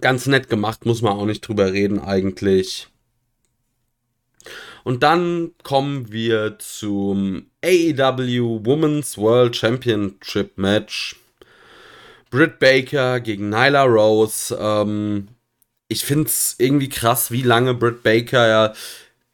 Ganz 0.00 0.26
nett 0.26 0.48
gemacht, 0.48 0.86
muss 0.86 1.02
man 1.02 1.12
auch 1.12 1.26
nicht 1.26 1.42
drüber 1.42 1.72
reden 1.72 2.00
eigentlich. 2.00 2.88
Und 4.84 5.02
dann 5.02 5.50
kommen 5.62 6.12
wir 6.12 6.58
zum 6.58 7.50
AEW 7.64 8.64
Women's 8.64 9.18
World 9.18 9.56
Championship 9.56 10.56
Match. 10.58 11.16
Britt 12.30 12.58
Baker 12.58 13.20
gegen 13.20 13.48
Nyla 13.48 13.84
Rose. 13.84 14.56
Ähm, 14.58 15.28
ich 15.88 16.04
finde 16.04 16.28
es 16.28 16.56
irgendwie 16.58 16.88
krass, 16.88 17.30
wie 17.30 17.42
lange 17.42 17.74
Britt 17.74 18.02
Baker 18.02 18.46
ja 18.46 18.72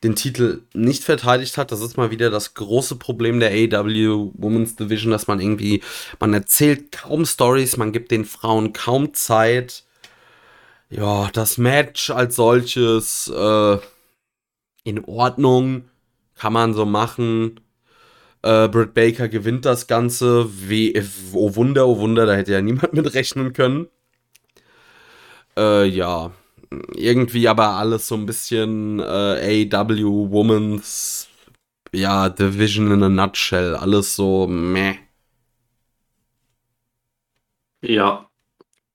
den 0.03 0.17
Titel 0.17 0.63
nicht 0.75 1.05
verteidigt 1.05 1.57
hat. 1.59 1.71
Das 1.73 1.81
ist 1.81 1.97
mal 1.97 2.11
wieder 2.11 2.31
das 2.31 2.55
große 2.55 2.97
Problem 2.97 3.41
der 3.41 3.51
AEW 3.51 4.33
Women's 4.35 4.77
Division, 4.77 5.13
dass 5.13 5.27
man 5.27 5.41
irgendwie, 5.41 5.83
man 6.19 6.35
erzählt 6.35 6.93
kaum 6.93 7.25
Stories, 7.25 7.77
man 7.77 7.93
gibt 7.93 8.11
den 8.11 8.25
Frauen 8.25 8.73
kaum 8.73 9.15
Zeit. 9.15 9.85
Ja, 10.91 11.31
das 11.33 11.57
Match 11.57 12.11
als 12.11 12.37
solches 12.37 13.33
äh, 13.35 13.79
in 14.85 15.05
Ordnung, 15.05 15.85
kann 16.37 16.53
man 16.53 16.75
so 16.75 16.85
machen. 16.85 17.61
Äh, 18.43 18.69
Britt 18.69 18.95
Baker 18.95 19.29
gewinnt 19.29 19.65
das 19.65 19.87
Ganze. 19.87 20.49
Wie, 20.69 21.01
oh 21.33 21.55
Wunder, 21.55 21.87
oh 21.87 21.99
Wunder, 21.99 22.27
da 22.27 22.35
hätte 22.35 22.53
ja 22.53 22.61
niemand 22.63 22.93
mit 22.93 23.15
rechnen 23.15 23.53
können. 23.53 23.87
Äh, 25.57 25.87
ja, 25.87 26.33
irgendwie 26.95 27.49
aber 27.49 27.71
alles 27.71 28.09
so 28.09 28.15
ein 28.15 28.27
bisschen 28.27 29.01
äh, 29.01 29.69
AW 29.73 30.31
Woman's 30.31 31.29
ja, 31.93 32.29
Division 32.29 32.91
in 32.91 33.03
a 33.03 33.09
nutshell. 33.09 33.77
Alles 33.77 34.17
so 34.17 34.47
meh. 34.47 34.97
Ja, 37.83 38.29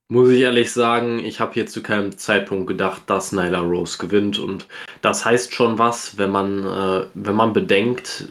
muss 0.09 0.29
ich 0.29 0.41
ehrlich 0.41 0.71
sagen, 0.71 1.19
ich 1.19 1.39
habe 1.39 1.53
hier 1.53 1.67
zu 1.67 1.83
keinem 1.83 2.17
Zeitpunkt 2.17 2.67
gedacht, 2.67 3.03
dass 3.07 3.33
Nyla 3.33 3.59
Rose 3.59 3.97
gewinnt 3.97 4.39
und 4.39 4.67
das 5.01 5.25
heißt 5.25 5.53
schon 5.53 5.77
was, 5.77 6.17
wenn 6.17 6.31
man, 6.31 6.65
äh, 6.65 7.07
wenn 7.13 7.35
man 7.35 7.53
bedenkt, 7.53 8.29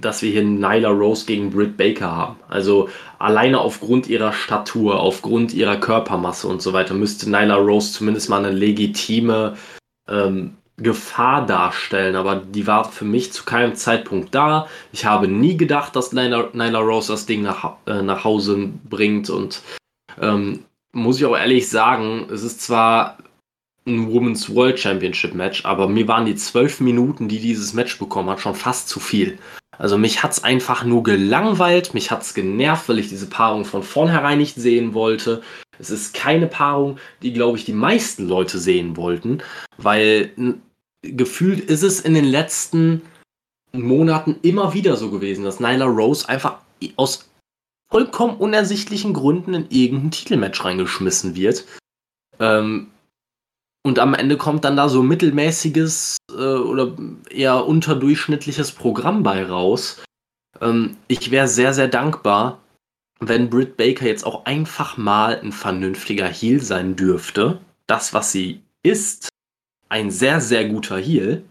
dass 0.00 0.22
wir 0.22 0.30
hier 0.30 0.44
Nyla 0.44 0.88
Rose 0.88 1.26
gegen 1.26 1.50
Britt 1.50 1.76
Baker 1.76 2.14
haben. 2.14 2.36
Also 2.48 2.88
alleine 3.18 3.60
aufgrund 3.60 4.08
ihrer 4.08 4.32
Statur, 4.32 5.00
aufgrund 5.00 5.52
ihrer 5.54 5.76
Körpermasse 5.76 6.48
und 6.48 6.62
so 6.62 6.72
weiter, 6.72 6.94
müsste 6.94 7.30
Nyla 7.30 7.56
Rose 7.56 7.92
zumindest 7.92 8.28
mal 8.28 8.44
eine 8.44 8.54
legitime 8.54 9.56
ähm, 10.08 10.54
Gefahr 10.76 11.44
darstellen, 11.44 12.14
aber 12.14 12.36
die 12.36 12.68
war 12.68 12.84
für 12.84 13.04
mich 13.04 13.32
zu 13.32 13.44
keinem 13.44 13.74
Zeitpunkt 13.74 14.32
da. 14.34 14.68
Ich 14.92 15.04
habe 15.04 15.26
nie 15.26 15.56
gedacht, 15.56 15.96
dass 15.96 16.12
Nyla, 16.12 16.50
Nyla 16.52 16.78
Rose 16.78 17.12
das 17.12 17.26
Ding 17.26 17.42
nach, 17.42 17.76
äh, 17.86 18.02
nach 18.02 18.22
Hause 18.24 18.70
bringt 18.88 19.28
und 19.28 19.62
ähm, 20.20 20.64
muss 20.92 21.18
ich 21.18 21.26
auch 21.26 21.36
ehrlich 21.36 21.68
sagen, 21.68 22.26
es 22.32 22.42
ist 22.42 22.62
zwar 22.62 23.18
ein 23.86 24.12
Women's 24.12 24.54
World 24.54 24.78
Championship 24.78 25.34
Match, 25.34 25.64
aber 25.64 25.88
mir 25.88 26.06
waren 26.06 26.26
die 26.26 26.36
zwölf 26.36 26.80
Minuten, 26.80 27.28
die 27.28 27.40
dieses 27.40 27.72
Match 27.72 27.98
bekommen 27.98 28.30
hat, 28.30 28.40
schon 28.40 28.54
fast 28.54 28.88
zu 28.88 29.00
viel. 29.00 29.38
Also 29.78 29.96
mich 29.96 30.22
hat 30.22 30.32
es 30.32 30.44
einfach 30.44 30.84
nur 30.84 31.04
gelangweilt, 31.04 31.94
mich 31.94 32.10
hat 32.10 32.22
es 32.22 32.34
genervt, 32.34 32.88
weil 32.88 32.98
ich 32.98 33.08
diese 33.08 33.28
Paarung 33.28 33.64
von 33.64 33.82
vornherein 33.82 34.38
nicht 34.38 34.56
sehen 34.56 34.92
wollte. 34.92 35.42
Es 35.78 35.90
ist 35.90 36.14
keine 36.14 36.48
Paarung, 36.48 36.98
die, 37.22 37.32
glaube 37.32 37.56
ich, 37.56 37.64
die 37.64 37.72
meisten 37.72 38.26
Leute 38.26 38.58
sehen 38.58 38.96
wollten, 38.96 39.38
weil 39.76 40.32
gefühlt 41.02 41.60
ist 41.60 41.84
es 41.84 42.00
in 42.00 42.14
den 42.14 42.24
letzten 42.24 43.02
Monaten 43.72 44.36
immer 44.42 44.74
wieder 44.74 44.96
so 44.96 45.10
gewesen, 45.10 45.44
dass 45.44 45.60
Nyla 45.60 45.84
Rose 45.84 46.28
einfach 46.28 46.58
aus 46.96 47.28
vollkommen 47.90 48.36
unersichtlichen 48.36 49.14
Gründen 49.14 49.54
in 49.54 49.66
irgendein 49.70 50.10
Titelmatch 50.10 50.64
reingeschmissen 50.64 51.36
wird. 51.36 51.64
Ähm, 52.40 52.88
und 53.88 53.98
am 53.98 54.12
Ende 54.12 54.36
kommt 54.36 54.64
dann 54.64 54.76
da 54.76 54.90
so 54.90 55.02
mittelmäßiges 55.02 56.18
äh, 56.30 56.34
oder 56.34 56.94
eher 57.30 57.66
unterdurchschnittliches 57.66 58.72
Programm 58.72 59.22
bei 59.22 59.42
raus. 59.42 60.02
Ähm, 60.60 60.98
ich 61.06 61.30
wäre 61.30 61.48
sehr, 61.48 61.72
sehr 61.72 61.88
dankbar, 61.88 62.60
wenn 63.18 63.48
Britt 63.48 63.78
Baker 63.78 64.04
jetzt 64.06 64.26
auch 64.26 64.44
einfach 64.44 64.98
mal 64.98 65.40
ein 65.40 65.52
vernünftiger 65.52 66.28
Heel 66.28 66.60
sein 66.60 66.96
dürfte. 66.96 67.60
Das, 67.86 68.12
was 68.12 68.30
sie 68.30 68.60
ist, 68.82 69.30
ein 69.88 70.10
sehr, 70.10 70.42
sehr 70.42 70.68
guter 70.68 70.98
Heel 70.98 71.42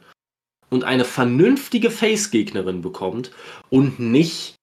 und 0.70 0.84
eine 0.84 1.06
vernünftige 1.06 1.90
Face-Gegnerin 1.90 2.84
bekommt 2.84 3.32
und 3.72 4.00
nicht 4.00 4.57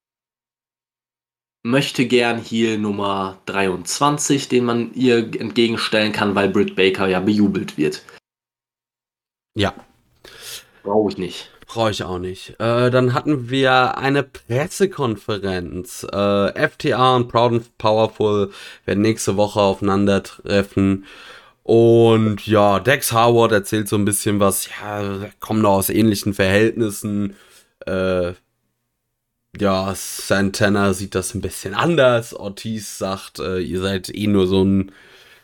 möchte 1.64 2.06
gern 2.06 2.40
Heal 2.40 2.78
Nummer 2.78 3.38
23, 3.46 4.48
den 4.48 4.64
man 4.64 4.94
ihr 4.94 5.18
entgegenstellen 5.18 6.12
kann, 6.12 6.34
weil 6.34 6.50
Britt 6.50 6.76
Baker 6.76 7.08
ja 7.08 7.20
bejubelt 7.20 7.76
wird. 7.76 8.04
Ja. 9.56 9.74
Brauche 10.82 11.10
ich 11.10 11.18
nicht. 11.18 11.50
Brauche 11.66 11.90
ich 11.90 12.04
auch 12.04 12.18
nicht. 12.18 12.50
Äh, 12.60 12.90
dann 12.90 13.14
hatten 13.14 13.48
wir 13.48 13.96
eine 13.96 14.22
Pressekonferenz. 14.22 16.04
Äh, 16.04 16.68
FTA 16.68 17.16
und 17.16 17.28
Proud 17.28 17.52
and 17.52 17.78
Powerful 17.78 18.52
werden 18.84 19.00
nächste 19.00 19.36
Woche 19.36 19.60
aufeinandertreffen. 19.60 21.06
Und 21.62 22.46
ja, 22.46 22.78
Dex 22.78 23.12
Howard 23.12 23.52
erzählt 23.52 23.88
so 23.88 23.96
ein 23.96 24.04
bisschen 24.04 24.38
was. 24.38 24.68
Ja, 24.68 25.30
kommen 25.40 25.62
da 25.62 25.70
aus 25.70 25.88
ähnlichen 25.88 26.34
Verhältnissen. 26.34 27.36
Äh, 27.86 28.34
ja, 29.59 29.94
Santana 29.94 30.92
sieht 30.92 31.14
das 31.14 31.34
ein 31.34 31.40
bisschen 31.40 31.74
anders. 31.74 32.34
Ortiz 32.34 32.98
sagt, 32.98 33.38
äh, 33.38 33.61
ihr 33.61 33.80
seid 33.80 34.14
eh 34.14 34.26
nur 34.26 34.46
so 34.46 34.64
ein 34.64 34.92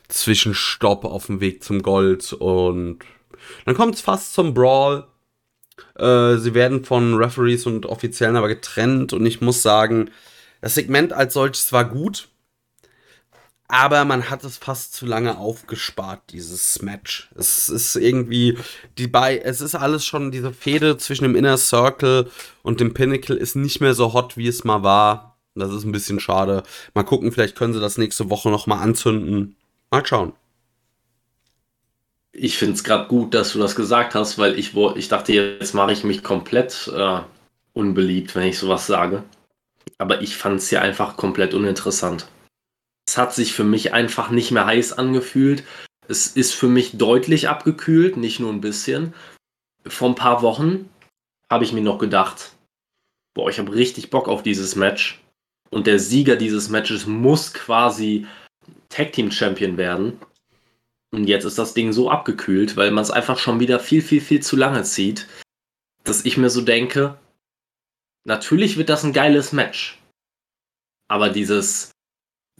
Zwischenstopp 0.08 1.04
auf 1.04 1.26
dem 1.26 1.40
Weg 1.40 1.62
zum 1.62 1.82
Gold. 1.82 2.32
Und 2.32 3.00
dann 3.64 3.74
kommt 3.74 3.94
es 3.94 4.00
fast 4.00 4.34
zum 4.34 4.54
Brawl. 4.54 5.06
Äh, 5.96 6.36
sie 6.36 6.54
werden 6.54 6.84
von 6.84 7.14
Referees 7.14 7.66
und 7.66 7.86
Offiziellen 7.86 8.36
aber 8.36 8.48
getrennt. 8.48 9.12
Und 9.12 9.24
ich 9.26 9.40
muss 9.40 9.62
sagen, 9.62 10.10
das 10.60 10.74
Segment 10.74 11.12
als 11.12 11.34
solches 11.34 11.72
war 11.72 11.84
gut 11.84 12.28
aber 13.70 14.04
man 14.04 14.30
hat 14.30 14.44
es 14.44 14.58
fast 14.58 14.94
zu 14.94 15.06
lange 15.06 15.38
aufgespart, 15.38 16.20
dieses 16.30 16.82
Match. 16.82 17.30
Es 17.36 17.68
ist 17.68 17.96
irgendwie, 17.96 18.58
die 18.98 19.06
bei, 19.06 19.38
es 19.38 19.60
ist 19.60 19.74
alles 19.74 20.04
schon, 20.04 20.30
diese 20.32 20.52
Fehde 20.52 20.96
zwischen 20.96 21.24
dem 21.24 21.36
Inner 21.36 21.56
Circle 21.56 22.30
und 22.62 22.80
dem 22.80 22.94
Pinnacle 22.94 23.36
ist 23.36 23.56
nicht 23.56 23.80
mehr 23.80 23.94
so 23.94 24.12
hot, 24.12 24.36
wie 24.36 24.48
es 24.48 24.64
mal 24.64 24.82
war. 24.82 25.38
Das 25.54 25.72
ist 25.72 25.84
ein 25.84 25.92
bisschen 25.92 26.20
schade. 26.20 26.62
Mal 26.94 27.04
gucken, 27.04 27.32
vielleicht 27.32 27.56
können 27.56 27.72
sie 27.72 27.80
das 27.80 27.98
nächste 27.98 28.30
Woche 28.30 28.50
nochmal 28.50 28.82
anzünden. 28.82 29.56
Mal 29.90 30.04
schauen. 30.04 30.32
Ich 32.32 32.56
finde 32.58 32.74
es 32.74 32.84
gerade 32.84 33.08
gut, 33.08 33.34
dass 33.34 33.52
du 33.52 33.58
das 33.58 33.74
gesagt 33.74 34.14
hast, 34.14 34.38
weil 34.38 34.58
ich, 34.58 34.74
ich 34.96 35.08
dachte, 35.08 35.32
jetzt 35.32 35.74
mache 35.74 35.92
ich 35.92 36.04
mich 36.04 36.22
komplett 36.22 36.90
äh, 36.94 37.20
unbeliebt, 37.72 38.34
wenn 38.34 38.48
ich 38.48 38.58
sowas 38.58 38.86
sage. 38.86 39.24
Aber 39.98 40.22
ich 40.22 40.36
fand 40.36 40.58
es 40.58 40.70
ja 40.70 40.80
einfach 40.80 41.16
komplett 41.16 41.54
uninteressant. 41.54 42.26
Es 43.10 43.18
hat 43.18 43.34
sich 43.34 43.52
für 43.52 43.64
mich 43.64 43.92
einfach 43.92 44.30
nicht 44.30 44.52
mehr 44.52 44.66
heiß 44.66 44.92
angefühlt. 44.92 45.64
Es 46.06 46.28
ist 46.28 46.54
für 46.54 46.68
mich 46.68 46.96
deutlich 46.96 47.48
abgekühlt, 47.48 48.16
nicht 48.16 48.38
nur 48.38 48.52
ein 48.52 48.60
bisschen. 48.60 49.14
Vor 49.84 50.10
ein 50.10 50.14
paar 50.14 50.42
Wochen 50.42 50.88
habe 51.50 51.64
ich 51.64 51.72
mir 51.72 51.80
noch 51.80 51.98
gedacht, 51.98 52.52
boah, 53.34 53.50
ich 53.50 53.58
habe 53.58 53.74
richtig 53.74 54.10
Bock 54.10 54.28
auf 54.28 54.44
dieses 54.44 54.76
Match. 54.76 55.20
Und 55.70 55.88
der 55.88 55.98
Sieger 55.98 56.36
dieses 56.36 56.68
Matches 56.68 57.06
muss 57.06 57.52
quasi 57.52 58.28
Tag 58.90 59.12
Team 59.12 59.32
Champion 59.32 59.76
werden. 59.76 60.20
Und 61.10 61.24
jetzt 61.24 61.44
ist 61.44 61.58
das 61.58 61.74
Ding 61.74 61.92
so 61.92 62.10
abgekühlt, 62.10 62.76
weil 62.76 62.92
man 62.92 63.02
es 63.02 63.10
einfach 63.10 63.40
schon 63.40 63.58
wieder 63.58 63.80
viel, 63.80 64.02
viel, 64.02 64.20
viel 64.20 64.40
zu 64.40 64.54
lange 64.54 64.84
zieht, 64.84 65.26
dass 66.04 66.24
ich 66.24 66.36
mir 66.36 66.48
so 66.48 66.60
denke, 66.60 67.18
natürlich 68.22 68.76
wird 68.76 68.88
das 68.88 69.02
ein 69.02 69.12
geiles 69.12 69.52
Match. 69.52 69.98
Aber 71.08 71.28
dieses, 71.30 71.90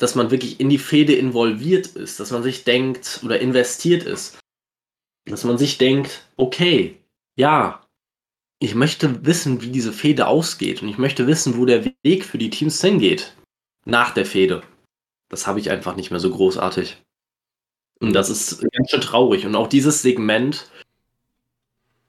dass 0.00 0.14
man 0.14 0.30
wirklich 0.30 0.60
in 0.60 0.70
die 0.70 0.78
Fehde 0.78 1.14
involviert 1.14 1.88
ist, 1.88 2.20
dass 2.20 2.30
man 2.30 2.42
sich 2.42 2.64
denkt 2.64 3.20
oder 3.22 3.38
investiert 3.38 4.02
ist, 4.02 4.38
dass 5.26 5.44
man 5.44 5.58
sich 5.58 5.76
denkt, 5.76 6.26
okay, 6.36 6.98
ja, 7.36 7.86
ich 8.60 8.74
möchte 8.74 9.26
wissen, 9.26 9.60
wie 9.60 9.70
diese 9.70 9.92
Fehde 9.92 10.26
ausgeht 10.26 10.82
und 10.82 10.88
ich 10.88 10.96
möchte 10.96 11.26
wissen, 11.26 11.56
wo 11.58 11.66
der 11.66 11.84
Weg 12.02 12.24
für 12.24 12.38
die 12.38 12.50
Teams 12.50 12.80
hingeht 12.80 13.36
nach 13.84 14.12
der 14.12 14.24
Fehde. 14.24 14.62
Das 15.28 15.46
habe 15.46 15.60
ich 15.60 15.70
einfach 15.70 15.96
nicht 15.96 16.10
mehr 16.10 16.20
so 16.20 16.30
großartig. 16.30 16.96
Und 18.00 18.14
das 18.14 18.30
ist 18.30 18.62
ganz 18.72 18.90
schön 18.90 19.02
traurig. 19.02 19.44
Und 19.44 19.54
auch 19.54 19.68
dieses 19.68 20.00
Segment, 20.00 20.70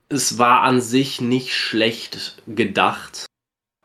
es 0.08 0.38
war 0.38 0.62
an 0.62 0.80
sich 0.80 1.20
nicht 1.20 1.54
schlecht 1.54 2.42
gedacht 2.48 3.31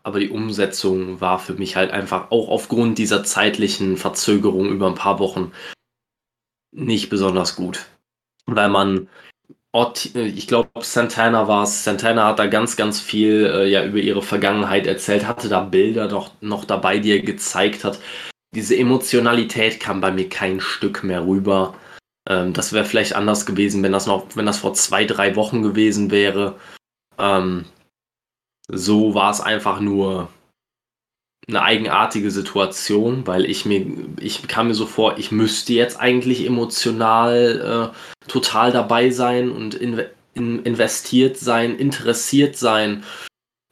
aber 0.07 0.20
die 0.20 0.30
Umsetzung 0.30 1.20
war 1.20 1.40
für 1.40 1.54
mich 1.54 1.74
halt 1.74 1.90
einfach 1.90 2.30
auch 2.30 2.48
aufgrund 2.48 2.96
dieser 2.96 3.24
zeitlichen 3.24 3.96
Verzögerung 3.96 4.68
über 4.68 4.86
ein 4.86 4.94
paar 4.94 5.18
Wochen 5.18 5.50
nicht 6.70 7.11
besonders 7.11 7.57
gut. 7.57 7.86
Weil 8.46 8.68
man, 8.68 9.09
ich 10.14 10.46
glaube, 10.46 10.70
Santana 10.80 11.48
war 11.48 11.64
es, 11.64 11.82
Santana 11.82 12.26
hat 12.26 12.38
da 12.38 12.46
ganz, 12.46 12.76
ganz 12.76 13.00
viel 13.00 13.46
äh, 13.46 13.68
ja 13.68 13.84
über 13.84 13.98
ihre 13.98 14.22
Vergangenheit 14.22 14.86
erzählt, 14.86 15.26
hatte 15.26 15.48
da 15.48 15.59
Bilder 15.62 16.07
doch 16.07 16.30
noch 16.40 16.64
dabei, 16.64 17.00
die 17.00 17.11
er 17.11 17.22
gezeigt 17.22 17.82
hat. 17.82 17.98
Diese 18.54 18.76
Emotionalität 18.76 19.80
kam 19.80 20.00
bei 20.00 20.12
mir 20.12 20.28
kein 20.28 20.61
Stück 20.61 21.02
mehr 21.02 21.26
rüber. 21.26 21.74
Ähm, 22.28 22.52
das 22.52 22.72
wäre 22.72 22.84
vielleicht 22.84 23.16
anders 23.16 23.44
gewesen, 23.44 23.82
wenn 23.82 23.90
das 23.90 24.07
noch, 24.07 24.28
wenn 24.36 24.46
das 24.46 24.59
vor 24.59 24.74
zwei, 24.74 25.04
drei 25.04 25.34
Wochen 25.34 25.62
gewesen 25.62 26.12
wäre. 26.12 26.61
Ähm, 27.18 27.64
so 28.68 29.14
war 29.14 29.30
es 29.30 29.40
einfach 29.40 29.80
nur 29.80 30.28
eine 31.48 31.62
eigenartige 31.62 32.30
Situation, 32.30 33.26
weil 33.26 33.44
ich 33.44 33.66
mir, 33.66 33.86
ich 34.20 34.46
kam 34.48 34.68
mir 34.68 34.74
so 34.74 34.86
vor, 34.86 35.16
ich 35.18 35.30
müsste 35.30 35.74
jetzt 35.74 35.98
eigentlich 35.98 36.44
emotional 36.44 37.92
äh, 37.94 38.28
total 38.28 38.72
dabei 38.72 39.10
sein 39.10 39.50
und 39.50 39.74
in, 39.74 40.04
in, 40.34 40.64
investiert 40.64 41.36
sein, 41.36 41.78
interessiert 41.78 42.56
sein. 42.56 43.04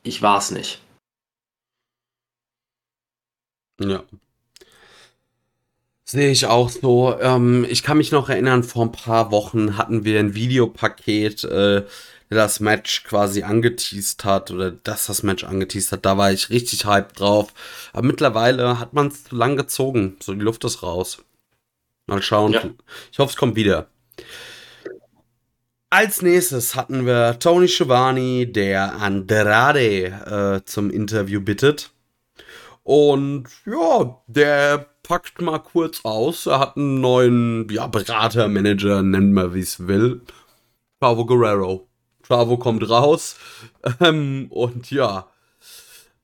Ich 0.04 0.22
war 0.22 0.38
es 0.38 0.52
nicht. 0.52 0.80
Ja. 3.80 4.04
Sehe 6.04 6.30
ich 6.30 6.46
auch 6.46 6.68
so. 6.68 7.18
Ähm, 7.18 7.66
ich 7.68 7.82
kann 7.82 7.96
mich 7.96 8.12
noch 8.12 8.28
erinnern, 8.28 8.62
vor 8.62 8.84
ein 8.84 8.92
paar 8.92 9.32
Wochen 9.32 9.76
hatten 9.76 10.04
wir 10.04 10.20
ein 10.20 10.34
Videopaket 10.34 11.44
äh, 11.44 11.84
das 12.34 12.60
Match 12.60 13.04
quasi 13.04 13.42
angeteased 13.42 14.24
hat 14.24 14.50
oder 14.50 14.70
dass 14.70 15.06
das 15.06 15.22
Match 15.22 15.44
angeteased 15.44 15.92
hat, 15.92 16.04
da 16.04 16.18
war 16.18 16.32
ich 16.32 16.50
richtig 16.50 16.86
hyped 16.86 17.18
drauf. 17.18 17.52
Aber 17.92 18.06
mittlerweile 18.06 18.78
hat 18.78 18.92
man 18.92 19.08
es 19.08 19.24
zu 19.24 19.36
lang 19.36 19.56
gezogen. 19.56 20.16
So, 20.20 20.34
die 20.34 20.40
Luft 20.40 20.64
ist 20.64 20.82
raus. 20.82 21.24
Mal 22.06 22.22
schauen. 22.22 22.52
Ja. 22.52 22.62
Ich 23.10 23.18
hoffe, 23.18 23.30
es 23.30 23.36
kommt 23.36 23.56
wieder. 23.56 23.88
Als 25.90 26.22
nächstes 26.22 26.74
hatten 26.74 27.06
wir 27.06 27.38
Tony 27.38 27.68
Schiavone, 27.68 28.48
der 28.48 28.96
Andrade 28.96 30.60
äh, 30.60 30.64
zum 30.64 30.90
Interview 30.90 31.40
bittet. 31.40 31.92
Und 32.82 33.44
ja, 33.64 34.20
der 34.26 34.86
packt 35.02 35.40
mal 35.40 35.58
kurz 35.60 36.04
aus. 36.04 36.46
Er 36.46 36.58
hat 36.58 36.76
einen 36.76 37.00
neuen 37.00 37.68
ja, 37.70 37.86
Berater, 37.86 38.48
Manager, 38.48 39.02
nennen 39.02 39.32
wir 39.34 39.54
wie 39.54 39.60
es 39.60 39.86
will. 39.86 40.22
Pavo 40.98 41.24
Guerrero. 41.24 41.88
Bravo 42.28 42.56
kommt 42.56 42.88
raus. 42.88 43.36
Ähm, 44.00 44.46
und 44.50 44.90
ja. 44.90 45.28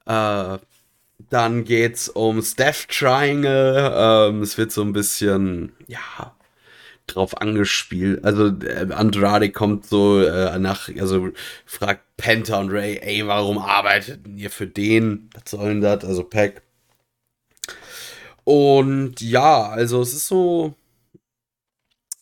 Äh, 0.07 0.59
dann 1.28 1.64
geht's 1.64 2.09
um 2.09 2.42
Steph 2.42 2.86
Triangle. 2.86 3.92
Ähm, 3.94 4.42
es 4.42 4.57
wird 4.59 4.72
so 4.72 4.82
ein 4.82 4.92
bisschen, 4.92 5.72
ja, 5.86 6.34
drauf 7.07 7.40
angespielt. 7.40 8.24
Also 8.24 8.48
äh, 8.48 8.92
Andrade 8.92 9.51
kommt 9.51 9.86
so 9.86 10.20
äh, 10.22 10.59
nach, 10.59 10.88
also 10.98 11.30
fragt 11.66 12.03
Penta 12.16 12.59
und 12.59 12.70
Ray, 12.70 12.98
ey, 12.98 13.26
warum 13.26 13.59
arbeitet 13.59 14.26
ihr 14.36 14.51
für 14.51 14.66
den? 14.66 15.30
Was 15.34 15.51
soll 15.51 15.68
denn 15.68 15.80
das? 15.80 16.05
Also 16.05 16.24
Pack. 16.24 16.62
Und 18.44 19.20
ja, 19.20 19.68
also 19.68 20.01
es 20.03 20.14
ist 20.14 20.26
so. 20.26 20.74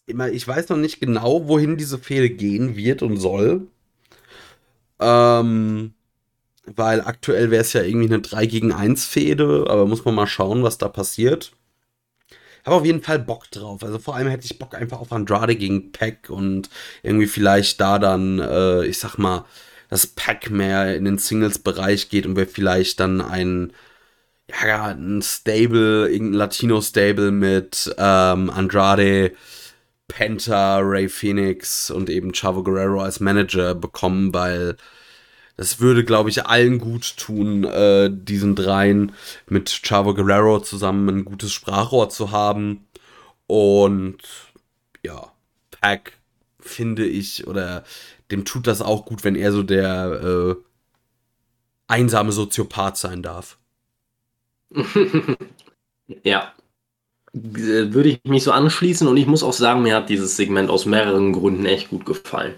Immer, 0.09 0.31
ich 0.31 0.49
weiß 0.49 0.71
noch 0.71 0.79
nicht 0.79 1.01
genau, 1.01 1.49
wohin 1.49 1.77
diese 1.77 1.99
Fehde 1.99 2.31
gehen 2.31 2.77
wird 2.77 3.03
und 3.03 3.19
soll. 3.19 3.67
Ähm, 4.99 5.93
weil 6.77 7.03
aktuell 7.03 7.51
wäre 7.51 7.63
es 7.63 7.73
ja 7.75 7.83
irgendwie 7.83 8.07
eine 8.09 8.21
3 8.21 8.47
gegen 8.47 8.73
1 8.73 9.05
Fehde, 9.07 9.67
aber 9.69 9.87
muss 9.87 10.05
man 10.05 10.15
mal 10.15 10.27
schauen, 10.27 10.63
was 10.63 10.79
da 10.79 10.89
passiert. 10.89 11.53
Habe 12.65 12.77
auf 12.77 12.85
jeden 12.85 13.03
Fall 13.03 13.19
Bock 13.19 13.51
drauf. 13.51 13.83
Also 13.83 13.99
vor 13.99 14.17
allem 14.17 14.29
hätte 14.29 14.47
ich 14.47 14.59
Bock 14.59 14.75
einfach 14.75 15.01
auf 15.01 15.13
Andrade 15.13 15.57
gegen 15.57 15.93
Pack 15.93 16.31
und 16.31 16.71
irgendwie 17.03 17.27
vielleicht 17.27 17.81
da 17.81 17.99
dann, 17.99 18.39
äh, 18.41 18.85
ich 18.87 18.99
sag 18.99 19.17
mal, 19.19 19.45
dass 19.91 20.07
Pack 20.07 20.51
mehr 20.51 20.97
in 20.97 21.05
den 21.05 21.19
Singles-Bereich 21.19 22.11
geht 22.11 22.27
und 22.27 22.37
wir 22.37 22.47
vielleicht 22.47 23.01
dann 23.01 23.21
ein, 23.21 23.73
ja, 24.63 24.87
ein 24.87 25.23
Stable, 25.23 26.09
irgendein 26.11 26.39
Latino-Stable 26.39 27.31
mit 27.31 27.95
ähm, 27.99 28.51
Andrade, 28.51 29.33
Penta, 30.09 30.79
Ray 30.79 31.09
Phoenix 31.09 31.91
und 31.91 32.11
eben 32.11 32.33
Chavo 32.33 32.63
Guerrero 32.63 33.03
als 33.03 33.21
Manager 33.21 33.75
bekommen, 33.75 34.35
weil 34.35 34.77
das 35.57 35.81
würde, 35.81 36.05
glaube 36.05 36.31
ich, 36.31 36.47
allen 36.47 36.79
gut 36.79 37.17
tun, 37.17 37.65
äh, 37.65 38.11
diesen 38.13 38.55
dreien 38.55 39.13
mit 39.47 39.83
Chavo 39.85 40.15
Guerrero 40.15 40.61
zusammen 40.61 41.09
ein 41.09 41.25
gutes 41.25 41.53
Sprachrohr 41.53 42.09
zu 42.09 42.31
haben. 42.31 42.87
Und 43.47 44.19
ja, 45.05 45.33
Pack 45.71 46.13
finde 46.61 47.07
ich, 47.07 47.47
oder 47.47 47.85
dem 48.31 48.45
tut 48.45 48.67
das 48.67 48.83
auch 48.83 49.05
gut, 49.05 49.25
wenn 49.25 49.35
er 49.35 49.53
so 49.53 49.63
der 49.63 50.21
äh, 50.23 50.55
einsame 51.89 52.33
Soziopath 52.33 52.97
sein 52.97 53.23
darf. 53.23 53.59
ja, 56.23 56.53
würde 57.43 58.09
ich 58.09 58.20
mich 58.24 58.43
so 58.45 58.53
anschließen 58.53 59.07
und 59.07 59.16
ich 59.16 59.26
muss 59.26 59.43
auch 59.43 59.53
sagen, 59.53 59.82
mir 59.82 59.97
hat 59.97 60.09
dieses 60.09 60.36
Segment 60.36 60.70
aus 60.70 60.86
mehreren 60.86 61.32
Gründen 61.32 61.66
echt 61.66 61.91
gut 61.91 62.07
gefallen. 62.07 62.55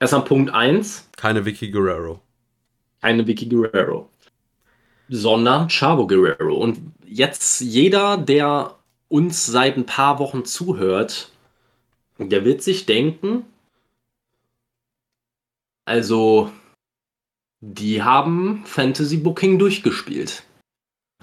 Erstmal 0.00 0.24
Punkt 0.24 0.52
1. 0.52 1.08
Keine 1.16 1.44
Vicky 1.44 1.70
Guerrero. 1.70 2.20
Keine 3.00 3.26
Vicky 3.26 3.46
Guerrero. 3.48 4.08
Sondern 5.08 5.68
Chavo 5.68 6.06
Guerrero. 6.06 6.54
Und 6.54 6.78
jetzt 7.06 7.60
jeder, 7.60 8.16
der 8.16 8.76
uns 9.08 9.46
seit 9.46 9.76
ein 9.76 9.86
paar 9.86 10.18
Wochen 10.18 10.44
zuhört, 10.44 11.30
der 12.18 12.44
wird 12.44 12.62
sich 12.62 12.86
denken, 12.86 13.44
also, 15.88 16.52
die 17.60 18.02
haben 18.02 18.62
Fantasy 18.66 19.16
Booking 19.16 19.58
durchgespielt. 19.58 20.42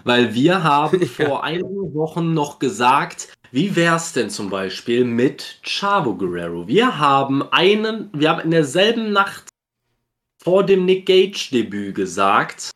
Weil 0.06 0.34
wir 0.34 0.64
haben 0.64 1.02
ja. 1.18 1.26
vor 1.26 1.44
einigen 1.44 1.94
Wochen 1.94 2.34
noch 2.34 2.60
gesagt, 2.60 3.34
wie 3.52 3.76
wäre 3.76 3.98
es 3.98 4.14
denn 4.14 4.30
zum 4.30 4.50
Beispiel 4.50 5.04
mit 5.04 5.60
Chavo 5.64 6.16
Guerrero? 6.16 6.68
Wir 6.68 6.98
haben 6.98 7.44
einen, 7.52 8.10
wir 8.14 8.30
haben 8.30 8.42
in 8.42 8.52
derselben 8.52 9.12
Nacht 9.12 9.50
vor 10.42 10.64
dem 10.64 10.86
Nick 10.86 11.08
Gage 11.08 11.50
Debüt 11.52 11.96
gesagt, 11.96 12.70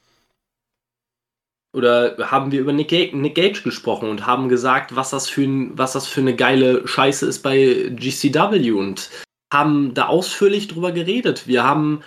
oder 1.72 2.18
haben 2.32 2.52
wir 2.52 2.62
über 2.62 2.74
Nick 2.74 2.90
Gage, 2.90 3.16
Nick 3.16 3.36
Gage 3.36 3.62
gesprochen 3.62 4.10
und 4.10 4.26
haben 4.26 4.50
gesagt, 4.50 4.96
was 4.96 5.12
das, 5.12 5.30
für 5.30 5.48
was 5.78 5.94
das 5.94 6.08
für 6.08 6.22
eine 6.22 6.36
geile 6.36 6.88
Scheiße 6.88 7.28
ist 7.28 7.44
bei 7.44 7.92
GCW 7.96 8.72
und 8.72 9.12
haben 9.54 9.94
da 9.94 10.08
ausführlich 10.08 10.68
drüber 10.68 10.92
geredet. 10.92 11.48
Wir 11.48 11.64
haben 11.64 12.02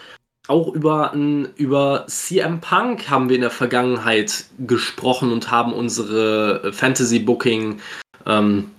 auch 0.48 0.74
über, 0.74 1.12
über 1.56 2.04
CM 2.08 2.60
Punk 2.60 3.08
haben 3.08 3.28
wir 3.28 3.36
in 3.36 3.42
der 3.42 3.50
Vergangenheit 3.50 4.46
gesprochen 4.58 5.32
und 5.32 5.50
haben 5.50 5.72
unsere 5.72 6.72
Fantasy 6.72 7.20
Booking, 7.20 7.80
ähm, 8.26 8.70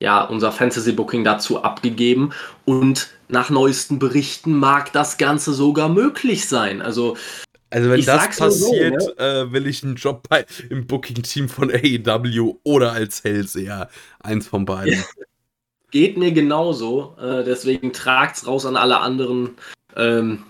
ja, 0.00 0.22
unser 0.22 0.52
Fantasy 0.52 0.92
Booking 0.92 1.24
dazu 1.24 1.62
abgegeben. 1.62 2.32
Und 2.64 3.10
nach 3.28 3.50
neuesten 3.50 3.98
Berichten 3.98 4.56
mag 4.56 4.92
das 4.92 5.18
Ganze 5.18 5.52
sogar 5.52 5.88
möglich 5.88 6.48
sein. 6.48 6.80
Also, 6.80 7.16
also 7.70 7.90
wenn 7.90 8.04
das 8.04 8.38
passiert, 8.38 9.02
so, 9.02 9.08
ne? 9.08 9.18
äh, 9.18 9.52
will 9.52 9.66
ich 9.66 9.82
einen 9.82 9.96
Job 9.96 10.26
bei, 10.28 10.46
im 10.70 10.86
Booking-Team 10.86 11.48
von 11.48 11.70
AEW 11.70 12.58
oder 12.62 12.92
als 12.92 13.24
Hellseher. 13.24 13.90
Eins 14.20 14.46
von 14.46 14.64
beiden. 14.64 15.02
Geht 15.90 16.16
mir 16.16 16.30
genauso. 16.30 17.16
Äh, 17.20 17.42
deswegen 17.44 17.92
tragt's 17.92 18.46
raus 18.46 18.64
an 18.66 18.76
alle 18.76 19.00
anderen. 19.00 19.56
Ähm, 19.96 20.44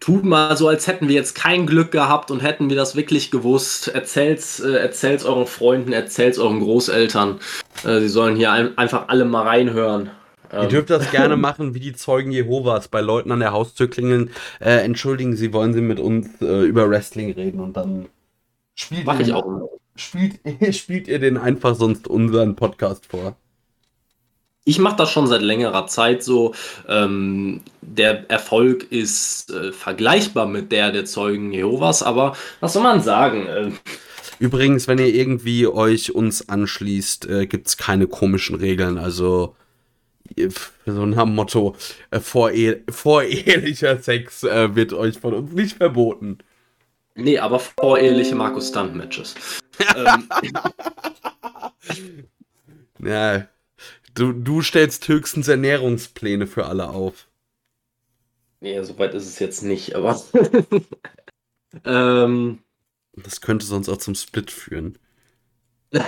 tut 0.00 0.24
mal 0.24 0.56
so, 0.56 0.66
als 0.66 0.86
hätten 0.86 1.08
wir 1.08 1.14
jetzt 1.14 1.34
kein 1.34 1.66
Glück 1.66 1.92
gehabt 1.92 2.30
und 2.30 2.40
hätten 2.40 2.70
wir 2.70 2.76
das 2.76 2.96
wirklich 2.96 3.30
gewusst. 3.30 3.88
Erzählt's, 3.88 4.58
äh, 4.58 4.72
erzählt's 4.72 5.24
euren 5.24 5.46
Freunden, 5.46 5.92
erzählt's 5.92 6.38
euren 6.38 6.60
Großeltern. 6.60 7.38
Äh, 7.84 8.00
sie 8.00 8.08
sollen 8.08 8.36
hier 8.36 8.50
ein, 8.50 8.76
einfach 8.78 9.08
alle 9.08 9.26
mal 9.26 9.42
reinhören. 9.42 10.10
Ihr 10.52 10.66
dürft 10.66 10.90
das 10.90 11.12
gerne 11.12 11.36
machen, 11.36 11.74
wie 11.74 11.80
die 11.80 11.92
Zeugen 11.92 12.32
Jehovas 12.32 12.88
bei 12.88 13.00
Leuten 13.00 13.30
an 13.30 13.38
der 13.38 13.52
Haustür 13.52 13.88
klingeln. 13.88 14.30
Äh, 14.58 14.78
entschuldigen 14.78 15.36
Sie, 15.36 15.52
wollen 15.52 15.72
Sie 15.72 15.80
mit 15.80 16.00
uns 16.00 16.28
äh, 16.40 16.64
über 16.64 16.90
Wrestling 16.90 17.30
reden 17.32 17.60
und 17.60 17.76
dann 17.76 18.08
spielt 18.74 19.06
Mach 19.06 19.20
ich 19.20 19.32
auch. 19.32 19.70
Spielt, 19.94 20.40
spielt 20.74 21.06
ihr 21.06 21.20
den 21.20 21.36
einfach 21.36 21.76
sonst 21.76 22.08
unseren 22.08 22.56
Podcast 22.56 23.06
vor? 23.06 23.36
Ich 24.70 24.78
mache 24.78 24.94
das 24.94 25.10
schon 25.10 25.26
seit 25.26 25.42
längerer 25.42 25.88
Zeit 25.88 26.22
so. 26.22 26.54
Ähm, 26.86 27.62
der 27.80 28.30
Erfolg 28.30 28.84
ist 28.92 29.50
äh, 29.50 29.72
vergleichbar 29.72 30.46
mit 30.46 30.70
der 30.70 30.92
der 30.92 31.06
Zeugen 31.06 31.52
Jehovas, 31.52 32.04
aber 32.04 32.36
was 32.60 32.74
soll 32.74 32.84
man 32.84 33.02
sagen? 33.02 33.46
Äh, 33.48 33.70
Übrigens, 34.38 34.86
wenn 34.86 34.98
ihr 34.98 35.12
irgendwie 35.12 35.66
euch 35.66 36.14
uns 36.14 36.48
anschließt, 36.48 37.28
äh, 37.28 37.46
gibt 37.48 37.66
es 37.66 37.78
keine 37.78 38.06
komischen 38.06 38.54
Regeln. 38.54 38.96
Also 38.96 39.56
so 40.86 41.02
ein 41.02 41.34
Motto, 41.34 41.74
äh, 42.12 42.20
vorehe 42.20 42.84
vorehelicher 42.88 43.98
Sex 43.98 44.44
äh, 44.44 44.76
wird 44.76 44.92
euch 44.92 45.18
von 45.18 45.34
uns 45.34 45.52
nicht 45.52 45.78
verboten. 45.78 46.38
Nee, 47.16 47.40
aber 47.40 47.58
voreheliche 47.58 48.36
Markus 48.36 48.68
Stunt 48.68 48.94
Matches. 48.94 49.34
ähm. 49.96 50.28
Ja, 53.02 53.48
Du, 54.20 54.32
du 54.32 54.60
stellst 54.60 55.08
höchstens 55.08 55.48
Ernährungspläne 55.48 56.46
für 56.46 56.66
alle 56.66 56.90
auf. 56.90 57.26
Nee, 58.60 58.82
soweit 58.82 59.14
ist 59.14 59.24
es 59.24 59.38
jetzt 59.38 59.62
nicht, 59.62 59.96
aber. 59.96 60.20
ähm, 61.86 62.58
das 63.14 63.40
könnte 63.40 63.64
sonst 63.64 63.88
auch 63.88 63.96
zum 63.96 64.14
Split 64.14 64.50
führen. 64.50 64.98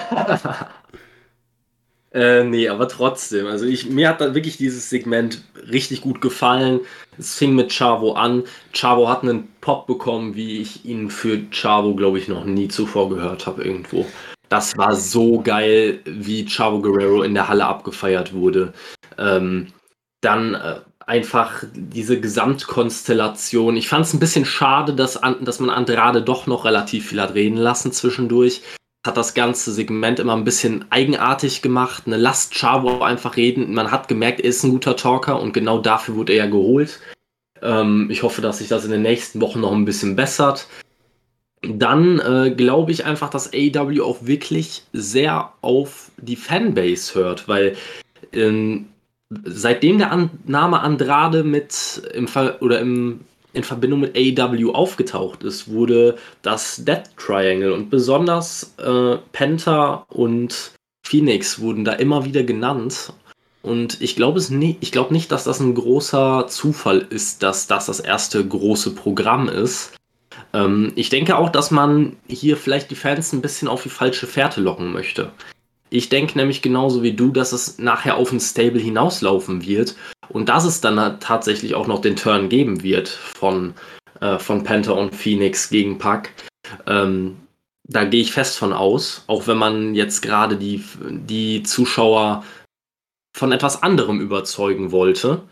äh, 2.13 2.45
nee, 2.45 2.69
aber 2.69 2.87
trotzdem. 2.87 3.47
Also 3.47 3.65
ich, 3.65 3.89
mir 3.89 4.11
hat 4.11 4.21
da 4.21 4.35
wirklich 4.35 4.59
dieses 4.59 4.91
Segment 4.91 5.43
richtig 5.71 6.03
gut 6.03 6.21
gefallen. 6.21 6.81
Es 7.17 7.39
fing 7.39 7.55
mit 7.55 7.73
Chavo 7.73 8.13
an. 8.13 8.45
Chavo 8.75 9.09
hat 9.09 9.23
einen 9.23 9.49
Pop 9.63 9.87
bekommen, 9.87 10.35
wie 10.35 10.59
ich 10.59 10.85
ihn 10.85 11.09
für 11.09 11.49
Chavo, 11.51 11.95
glaube 11.95 12.19
ich, 12.19 12.29
noch 12.29 12.45
nie 12.45 12.69
zuvor 12.69 13.09
gehört 13.09 13.47
habe 13.47 13.65
irgendwo. 13.65 14.05
Das 14.53 14.77
war 14.77 14.95
so 14.95 15.41
geil, 15.41 16.01
wie 16.05 16.45
Chavo 16.45 16.83
Guerrero 16.83 17.23
in 17.23 17.33
der 17.33 17.49
Halle 17.49 17.65
abgefeiert 17.65 18.35
wurde. 18.35 18.75
Ähm, 19.17 19.69
dann 20.21 20.53
äh, 20.53 20.81
einfach 21.07 21.65
diese 21.73 22.21
Gesamtkonstellation. 22.21 23.79
Ich 23.79 23.89
fand 23.89 24.05
es 24.05 24.13
ein 24.13 24.21
bisschen 24.21 24.45
schade, 24.45 24.93
dass, 24.93 25.19
dass 25.41 25.59
man 25.59 25.71
Andrade 25.71 26.21
doch 26.21 26.47
noch 26.47 26.67
relativ 26.67 27.09
viel 27.09 27.23
hat 27.23 27.33
reden 27.33 27.57
lassen 27.57 27.93
zwischendurch. 27.93 28.61
Hat 29.07 29.17
das 29.17 29.33
ganze 29.33 29.73
Segment 29.73 30.21
immer 30.21 30.37
ein 30.37 30.45
bisschen 30.45 30.85
eigenartig 30.91 31.63
gemacht. 31.63 32.03
Eine 32.05 32.19
Last 32.19 32.55
Chavo 32.55 33.01
einfach 33.01 33.39
reden. 33.39 33.73
Man 33.73 33.91
hat 33.91 34.07
gemerkt, 34.07 34.41
er 34.41 34.51
ist 34.51 34.65
ein 34.65 34.73
guter 34.73 34.97
Talker 34.97 35.41
und 35.41 35.55
genau 35.55 35.79
dafür 35.79 36.17
wurde 36.17 36.35
er 36.35 36.45
ja 36.45 36.51
geholt. 36.51 37.01
Ähm, 37.63 38.09
ich 38.11 38.23
hoffe, 38.23 38.43
dass 38.43 38.59
sich 38.59 38.69
das 38.69 38.85
in 38.85 38.91
den 38.91 39.01
nächsten 39.01 39.41
Wochen 39.41 39.63
noch 39.63 39.73
ein 39.73 39.87
bisschen 39.87 40.15
bessert 40.15 40.67
dann 41.63 42.19
äh, 42.19 42.51
glaube 42.51 42.93
ich 42.93 43.05
einfach, 43.05 43.31
dass 43.31 43.53
AEW 43.53 44.03
auch 44.03 44.19
wirklich 44.27 44.83
sehr 44.93 45.53
auf 45.61 46.11
die 46.17 46.37
Fanbase 46.37 47.15
hört, 47.15 47.47
weil 47.49 47.77
ähm, 48.33 48.87
seitdem 49.45 49.99
der 49.99 50.11
An 50.11 50.31
Name 50.45 50.81
Andrade 50.81 51.45
mit 51.45 52.03
im 52.15 52.27
Fall 52.27 52.57
oder 52.61 52.81
im, 52.81 53.21
in 53.53 53.63
Verbindung 53.63 54.01
mit 54.01 54.17
AEW 54.17 54.73
aufgetaucht 54.73 55.45
ist, 55.45 55.71
wurde 55.71 56.17
das 56.43 56.85
Death 56.85 57.17
Triangle 57.17 57.73
und 57.73 57.91
besonders 57.91 58.75
äh, 58.79 59.17
Penta 59.33 60.05
und 60.09 60.73
Phoenix 61.05 61.61
wurden 61.61 61.85
da 61.85 61.93
immer 61.93 62.25
wieder 62.25 62.43
genannt. 62.43 63.13
Und 63.63 64.01
ich 64.01 64.17
glaube 64.17 64.43
nie, 64.53 64.77
ich 64.81 64.91
glaube 64.91 65.13
nicht, 65.13 65.31
dass 65.31 65.45
das 65.45 65.61
ein 65.61 65.75
großer 65.75 66.47
Zufall 66.49 67.07
ist, 67.11 67.45
dass 67.45 67.69
das 67.69 67.87
das 67.87 68.01
erste 68.01 68.45
große 68.45 68.95
Programm 68.95 69.49
ist. 69.49 69.93
Ähm, 70.53 70.93
ich 70.95 71.09
denke 71.09 71.37
auch, 71.37 71.51
dass 71.51 71.71
man 71.71 72.17
hier 72.29 72.57
vielleicht 72.57 72.91
die 72.91 72.97
Fans 72.97 73.33
ein 73.33 73.43
bisschen 73.43 73.69
auf 73.69 73.83
die 73.83 73.89
falsche 73.89 74.27
Fährte 74.27 74.61
locken 74.61 74.93
möchte. 74.93 75.33
Ich 75.91 76.09
denke 76.09 76.39
nämlich 76.39 76.63
genauso 76.63 77.03
wie 77.03 77.13
du, 77.13 77.29
dass 77.29 77.53
es 77.53 77.79
nachher 77.79 78.17
auf 78.17 78.33
ein 78.33 78.41
Stable 78.41 78.81
hinauslaufen 78.81 79.67
wird 79.67 79.95
und 80.31 80.49
dass 80.49 80.65
es 80.65 80.81
dann 80.81 81.21
tatsächlich 81.21 81.75
auch 81.75 81.87
noch 81.87 82.01
den 82.01 82.17
Turn 82.17 82.49
geben 82.49 82.83
wird 82.83 83.09
von, 83.09 83.75
äh, 84.21 84.39
von 84.39 84.65
Panther 84.65 84.97
und 84.97 85.15
Phoenix 85.15 85.69
gegen 85.69 85.99
Pack. 85.99 86.33
Ähm, 86.87 87.37
da 87.85 88.05
gehe 88.05 88.23
ich 88.23 88.33
fest 88.33 88.59
von 88.59 88.73
aus, 88.73 89.25
auch 89.27 89.47
wenn 89.47 89.59
man 89.59 89.95
jetzt 89.95 90.23
gerade 90.23 90.57
die, 90.57 90.83
die 91.01 91.63
Zuschauer 91.63 92.45
von 93.37 93.53
etwas 93.53 93.83
anderem 93.83 94.21
überzeugen 94.21 94.93
wollte. 94.93 95.43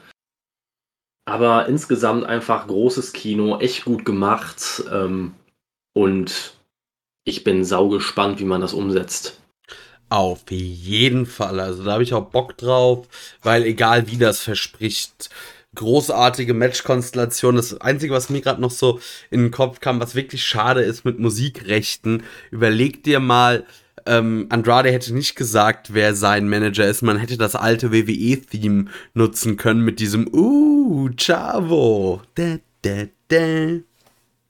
Aber 1.31 1.68
insgesamt 1.68 2.24
einfach 2.24 2.66
großes 2.66 3.12
Kino, 3.12 3.61
echt 3.61 3.85
gut 3.85 4.05
gemacht. 4.05 4.83
Ähm, 4.91 5.35
und 5.95 6.55
ich 7.24 7.45
bin 7.45 7.64
sau 7.64 7.89
gespannt, 7.89 8.41
wie 8.41 8.45
man 8.45 8.61
das 8.61 8.74
umsetzt. 8.74 9.41
Auf 10.09 10.51
jeden 10.51 11.26
Fall. 11.26 11.61
Also 11.61 11.85
da 11.85 11.93
habe 11.93 12.03
ich 12.03 12.14
auch 12.14 12.31
Bock 12.31 12.57
drauf, 12.57 13.07
weil 13.45 13.62
egal 13.62 14.09
wie 14.09 14.16
das 14.16 14.41
verspricht, 14.41 15.31
großartige 15.76 16.53
Matchkonstellation. 16.53 17.55
Das 17.55 17.81
Einzige, 17.81 18.12
was 18.12 18.28
mir 18.28 18.41
gerade 18.41 18.61
noch 18.61 18.72
so 18.72 18.99
in 19.31 19.41
den 19.41 19.51
Kopf 19.53 19.78
kam, 19.78 20.01
was 20.01 20.16
wirklich 20.16 20.45
schade 20.45 20.83
ist 20.83 21.05
mit 21.05 21.20
Musikrechten, 21.20 22.24
überleg 22.51 23.05
dir 23.05 23.20
mal, 23.20 23.64
ähm, 24.07 24.46
Andrade 24.51 24.90
hätte 24.90 25.14
nicht 25.14 25.36
gesagt, 25.36 25.94
wer 25.94 26.14
sein 26.14 26.48
Manager 26.48 26.86
ist. 26.86 27.03
Man 27.03 27.18
hätte 27.18 27.36
das 27.36 27.55
alte 27.55 27.92
WWE-Theme 27.92 28.86
nutzen 29.14 29.57
können 29.57 29.84
mit 29.84 30.01
diesem 30.01 30.28
Uh, 30.32 31.11
Chavo. 31.16 32.22
Da, 32.34 32.57
da, 32.82 33.05
da. 33.28 33.80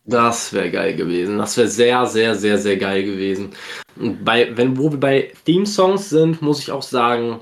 Das 0.05 0.53
wäre 0.53 0.71
geil 0.71 0.97
gewesen. 0.97 1.39
Das 1.39 1.57
wäre 1.57 1.69
sehr, 1.69 2.07
sehr, 2.07 2.35
sehr, 2.35 2.59
sehr 2.59 2.77
geil 2.77 3.05
gewesen. 3.05 3.51
Bei, 3.97 4.57
wenn, 4.57 4.77
wo 4.77 4.91
wir 4.91 4.99
bei 4.99 5.33
Theme-Songs 5.45 6.11
sind, 6.11 6.43
muss 6.43 6.61
ich 6.61 6.73
auch 6.73 6.83
sagen, 6.83 7.41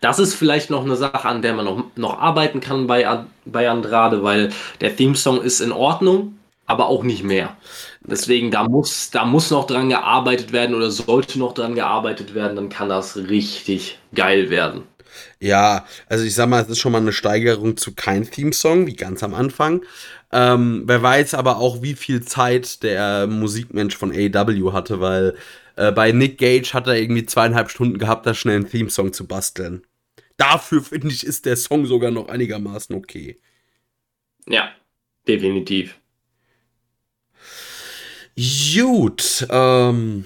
das 0.00 0.18
ist 0.18 0.34
vielleicht 0.34 0.68
noch 0.70 0.84
eine 0.84 0.96
Sache, 0.96 1.26
an 1.26 1.42
der 1.42 1.54
man 1.54 1.64
noch, 1.64 1.84
noch 1.96 2.18
arbeiten 2.18 2.60
kann 2.60 2.86
bei, 2.86 3.24
bei 3.44 3.70
Andrade, 3.70 4.22
weil 4.22 4.50
der 4.80 4.94
Theme-Song 4.94 5.40
ist 5.42 5.60
in 5.60 5.72
Ordnung, 5.72 6.38
aber 6.66 6.88
auch 6.88 7.02
nicht 7.02 7.24
mehr. 7.24 7.56
Deswegen, 8.06 8.50
da 8.50 8.68
muss, 8.68 9.10
da 9.10 9.24
muss 9.24 9.50
noch 9.50 9.66
dran 9.66 9.88
gearbeitet 9.88 10.52
werden 10.52 10.74
oder 10.74 10.90
sollte 10.90 11.38
noch 11.38 11.54
dran 11.54 11.74
gearbeitet 11.74 12.34
werden, 12.34 12.56
dann 12.56 12.68
kann 12.68 12.90
das 12.90 13.16
richtig 13.16 13.98
geil 14.14 14.50
werden. 14.50 14.82
Ja, 15.40 15.86
also 16.08 16.24
ich 16.24 16.34
sag 16.34 16.48
mal, 16.48 16.62
es 16.62 16.68
ist 16.68 16.78
schon 16.78 16.92
mal 16.92 17.00
eine 17.00 17.12
Steigerung 17.12 17.76
zu 17.76 17.94
kein 17.94 18.28
Theme-Song, 18.30 18.86
wie 18.86 18.96
ganz 18.96 19.22
am 19.22 19.32
Anfang. 19.34 19.82
Ähm, 20.32 20.82
wer 20.86 21.02
weiß 21.02 21.34
aber 21.34 21.58
auch, 21.58 21.82
wie 21.82 21.94
viel 21.94 22.22
Zeit 22.22 22.82
der 22.82 23.26
Musikmensch 23.26 23.96
von 23.96 24.12
AW 24.12 24.72
hatte, 24.72 25.00
weil 25.00 25.36
äh, 25.76 25.92
bei 25.92 26.12
Nick 26.12 26.38
Gage 26.38 26.74
hat 26.74 26.86
er 26.86 26.96
irgendwie 26.96 27.26
zweieinhalb 27.26 27.70
Stunden 27.70 27.98
gehabt, 27.98 28.26
da 28.26 28.34
schnell 28.34 28.56
einen 28.56 28.68
Theme-Song 28.68 29.12
zu 29.12 29.26
basteln. 29.26 29.82
Dafür 30.36 30.82
finde 30.82 31.08
ich, 31.08 31.24
ist 31.24 31.46
der 31.46 31.56
Song 31.56 31.86
sogar 31.86 32.10
noch 32.10 32.28
einigermaßen 32.28 32.94
okay. 32.94 33.40
Ja, 34.46 34.72
definitiv. 35.26 35.96
Gut, 38.36 39.46
ähm, 39.48 40.24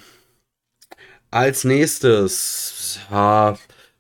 als 1.31 1.65
nächstes, 1.65 2.99
äh, 3.13 3.53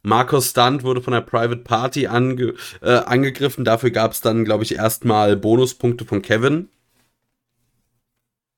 Markus 0.02 0.50
Stunt 0.50 0.82
wurde 0.82 1.02
von 1.02 1.12
der 1.12 1.20
Private 1.20 1.62
Party 1.62 2.06
ange, 2.06 2.54
äh, 2.80 2.92
angegriffen. 2.92 3.64
Dafür 3.64 3.90
gab 3.90 4.12
es 4.12 4.22
dann, 4.22 4.44
glaube 4.44 4.64
ich, 4.64 4.76
erstmal 4.76 5.36
Bonuspunkte 5.36 6.06
von 6.06 6.22
Kevin. 6.22 6.68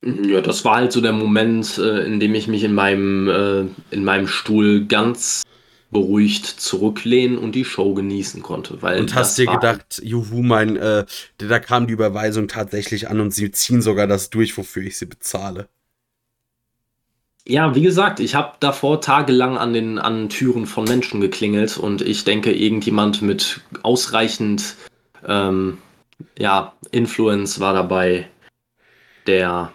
Ja, 0.03 0.41
das 0.41 0.63
war 0.65 0.77
halt 0.77 0.91
so 0.91 1.01
der 1.01 1.11
Moment, 1.11 1.77
äh, 1.77 2.05
in 2.05 2.19
dem 2.19 2.33
ich 2.33 2.47
mich 2.47 2.63
in 2.63 2.73
meinem, 2.73 3.27
äh, 3.27 3.93
in 3.93 4.03
meinem 4.03 4.27
Stuhl 4.27 4.85
ganz 4.85 5.43
beruhigt 5.91 6.45
zurücklehnen 6.45 7.37
und 7.37 7.53
die 7.53 7.65
Show 7.65 7.93
genießen 7.93 8.41
konnte. 8.41 8.81
Weil 8.81 8.99
und 9.01 9.13
hast 9.13 9.37
dir 9.37 9.45
gedacht, 9.45 10.01
juhu, 10.03 10.41
mein, 10.41 10.77
äh, 10.77 11.05
da 11.37 11.59
kam 11.59 11.87
die 11.87 11.93
Überweisung 11.93 12.47
tatsächlich 12.47 13.09
an 13.09 13.19
und 13.19 13.31
sie 13.31 13.51
ziehen 13.51 13.81
sogar 13.81 14.07
das 14.07 14.29
durch, 14.29 14.57
wofür 14.57 14.83
ich 14.83 14.97
sie 14.97 15.05
bezahle. 15.05 15.67
Ja, 17.45 17.75
wie 17.75 17.81
gesagt, 17.81 18.19
ich 18.19 18.35
habe 18.35 18.53
davor 18.59 19.01
tagelang 19.01 19.57
an 19.57 19.73
den 19.73 19.99
an 19.99 20.29
Türen 20.29 20.67
von 20.67 20.85
Menschen 20.85 21.21
geklingelt 21.21 21.77
und 21.77 22.01
ich 22.01 22.23
denke, 22.23 22.53
irgendjemand 22.53 23.21
mit 23.21 23.61
ausreichend 23.81 24.75
ähm, 25.27 25.79
ja, 26.37 26.73
Influence 26.91 27.59
war 27.59 27.73
dabei, 27.73 28.29
der 29.27 29.71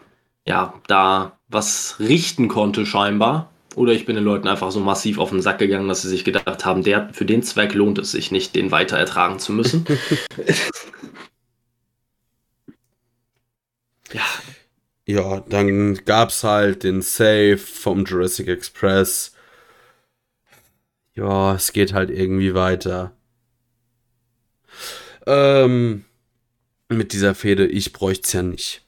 ja 0.47 0.75
da 0.87 1.39
was 1.49 1.97
richten 1.99 2.49
konnte 2.49 2.87
scheinbar. 2.87 3.51
Oder 3.77 3.93
ich 3.93 4.07
bin 4.07 4.16
den 4.16 4.24
Leuten 4.24 4.49
einfach 4.49 4.70
so 4.72 4.81
massiv 4.81 5.18
auf 5.18 5.29
den 5.29 5.43
Sack 5.43 5.59
gegangen, 5.59 5.87
dass 5.87 6.01
sie 6.01 6.09
sich 6.09 6.24
gedacht 6.24 6.64
haben, 6.64 6.83
der, 6.83 7.11
für 7.12 7.27
den 7.27 7.43
Zweck 7.43 7.74
lohnt 7.74 7.99
es 7.99 8.11
sich 8.11 8.31
nicht, 8.33 8.57
den 8.57 8.70
weiter 8.70 8.97
ertragen 8.97 9.39
zu 9.39 9.53
müssen. 9.53 9.85
ja. 14.14 14.22
Ja, 15.05 15.41
dann 15.41 15.95
gab's 16.07 16.43
halt 16.43 16.85
den 16.85 17.03
Save 17.03 17.59
vom 17.59 18.07
Jurassic 18.07 18.49
Express. 18.49 19.35
Ja, 21.14 21.55
es 21.55 21.70
geht 21.72 21.93
halt 21.93 22.09
irgendwie 22.09 22.55
weiter. 22.55 23.12
Ähm, 25.27 26.07
mit 26.89 27.12
dieser 27.12 27.35
Fehde, 27.35 27.66
ich 27.66 27.93
bräuchte 27.93 28.24
es 28.24 28.33
ja 28.33 28.43
nicht. 28.43 28.87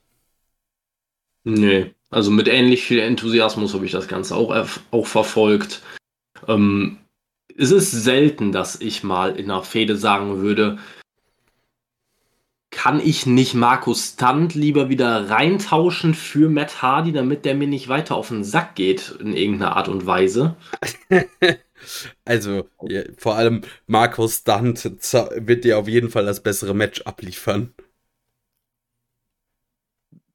Nee. 1.45 1.95
Also 2.11 2.31
mit 2.31 2.49
ähnlich 2.49 2.85
viel 2.85 3.01
Enthusiasmus 3.01 3.75
habe 3.75 3.85
ich 3.85 3.93
das 3.93 4.09
Ganze 4.09 4.35
auch, 4.35 4.67
auch 4.91 5.07
verfolgt. 5.07 5.83
Ähm, 6.47 6.99
es 7.57 7.71
ist 7.71 7.91
selten, 7.91 8.53
dass 8.53 8.81
ich 8.81 9.03
mal 9.03 9.37
in 9.37 9.51
einer 9.51 9.63
Fehde 9.63 9.97
sagen 9.97 10.41
würde, 10.41 10.79
kann 12.71 13.01
ich 13.01 13.27
nicht 13.27 13.55
Markus 13.55 14.13
Stunt 14.13 14.55
lieber 14.55 14.89
wieder 14.89 15.29
reintauschen 15.29 16.15
für 16.15 16.49
Matt 16.49 16.81
Hardy, 16.81 17.13
damit 17.13 17.45
der 17.45 17.55
mir 17.55 17.67
nicht 17.67 17.89
weiter 17.89 18.15
auf 18.15 18.29
den 18.29 18.45
Sack 18.45 18.75
geht 18.77 19.17
in 19.19 19.35
irgendeiner 19.35 19.77
Art 19.77 19.89
und 19.89 20.07
Weise? 20.07 20.57
also, 22.25 22.69
ja, 22.83 23.03
vor 23.17 23.35
allem 23.35 23.63
Markus 23.87 24.39
Stunt 24.39 24.85
wird 24.85 25.65
dir 25.65 25.79
auf 25.79 25.89
jeden 25.89 26.11
Fall 26.11 26.27
das 26.27 26.43
bessere 26.43 26.75
Match 26.75 27.03
abliefern. 27.03 27.75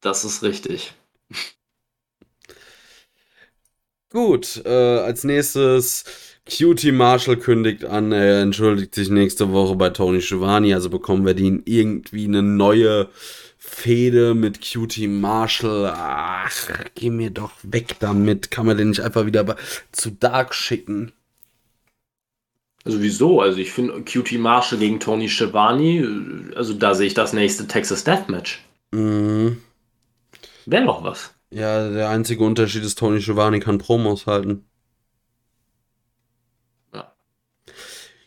Das 0.01 0.25
ist 0.25 0.43
richtig. 0.43 0.93
Gut, 4.13 4.61
äh, 4.63 4.69
als 4.69 5.23
nächstes 5.23 6.03
Cutie 6.45 6.91
Marshall 6.91 7.37
kündigt 7.37 7.83
an, 7.83 8.11
er 8.11 8.41
entschuldigt 8.41 8.93
sich 8.93 9.09
nächste 9.09 9.51
Woche 9.51 9.75
bei 9.75 9.89
Tony 9.89 10.21
Schiavone, 10.21 10.75
also 10.75 10.91
bekommen 10.91 11.25
wir 11.25 11.33
die 11.33 11.63
irgendwie 11.65 12.25
eine 12.25 12.43
neue 12.43 13.09
Fehde 13.57 14.35
mit 14.35 14.59
Cutie 14.61 15.07
Marshall. 15.07 15.91
Ach, 15.95 16.69
geh 16.93 17.09
mir 17.09 17.31
doch 17.31 17.53
weg 17.63 17.95
damit. 17.99 18.51
Kann 18.51 18.67
man 18.67 18.77
den 18.77 18.89
nicht 18.89 18.99
einfach 18.99 19.25
wieder 19.25 19.55
zu 19.91 20.11
Dark 20.11 20.53
schicken? 20.53 21.11
Also 22.85 23.01
wieso? 23.01 23.41
Also 23.41 23.57
ich 23.57 23.71
finde 23.71 24.03
Cutie 24.03 24.37
Marshall 24.37 24.77
gegen 24.77 24.99
Tony 24.99 25.27
Schiavone, 25.27 26.51
also 26.55 26.73
da 26.73 26.93
sehe 26.93 27.07
ich 27.07 27.15
das 27.15 27.33
nächste 27.33 27.65
Texas 27.65 28.03
Deathmatch. 28.03 28.63
Mhm. 28.91 29.57
Wäre 30.67 30.85
noch 30.85 31.03
was. 31.03 31.32
Ja, 31.53 31.87
der 31.87 32.09
einzige 32.09 32.43
Unterschied 32.43 32.83
ist, 32.83 32.97
Tony 32.97 33.19
Giovanni 33.19 33.59
kann 33.59 33.77
Promos 33.77 34.25
halten. 34.25 34.65
Ja. 36.91 37.13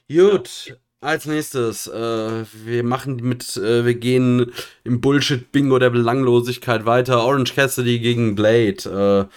Gut, 0.08 0.66
ja. 0.66 0.74
als 1.00 1.26
nächstes, 1.26 1.88
äh, 1.88 2.44
wir 2.52 2.84
machen 2.84 3.16
mit, 3.16 3.56
äh, 3.56 3.84
wir 3.84 3.94
gehen 3.94 4.52
im 4.84 5.00
Bullshit-Bingo 5.00 5.80
der 5.80 5.90
Belanglosigkeit 5.90 6.86
weiter. 6.86 7.24
Orange 7.24 7.52
Cassidy 7.52 7.98
gegen 7.98 8.36
Blade. 8.36 9.28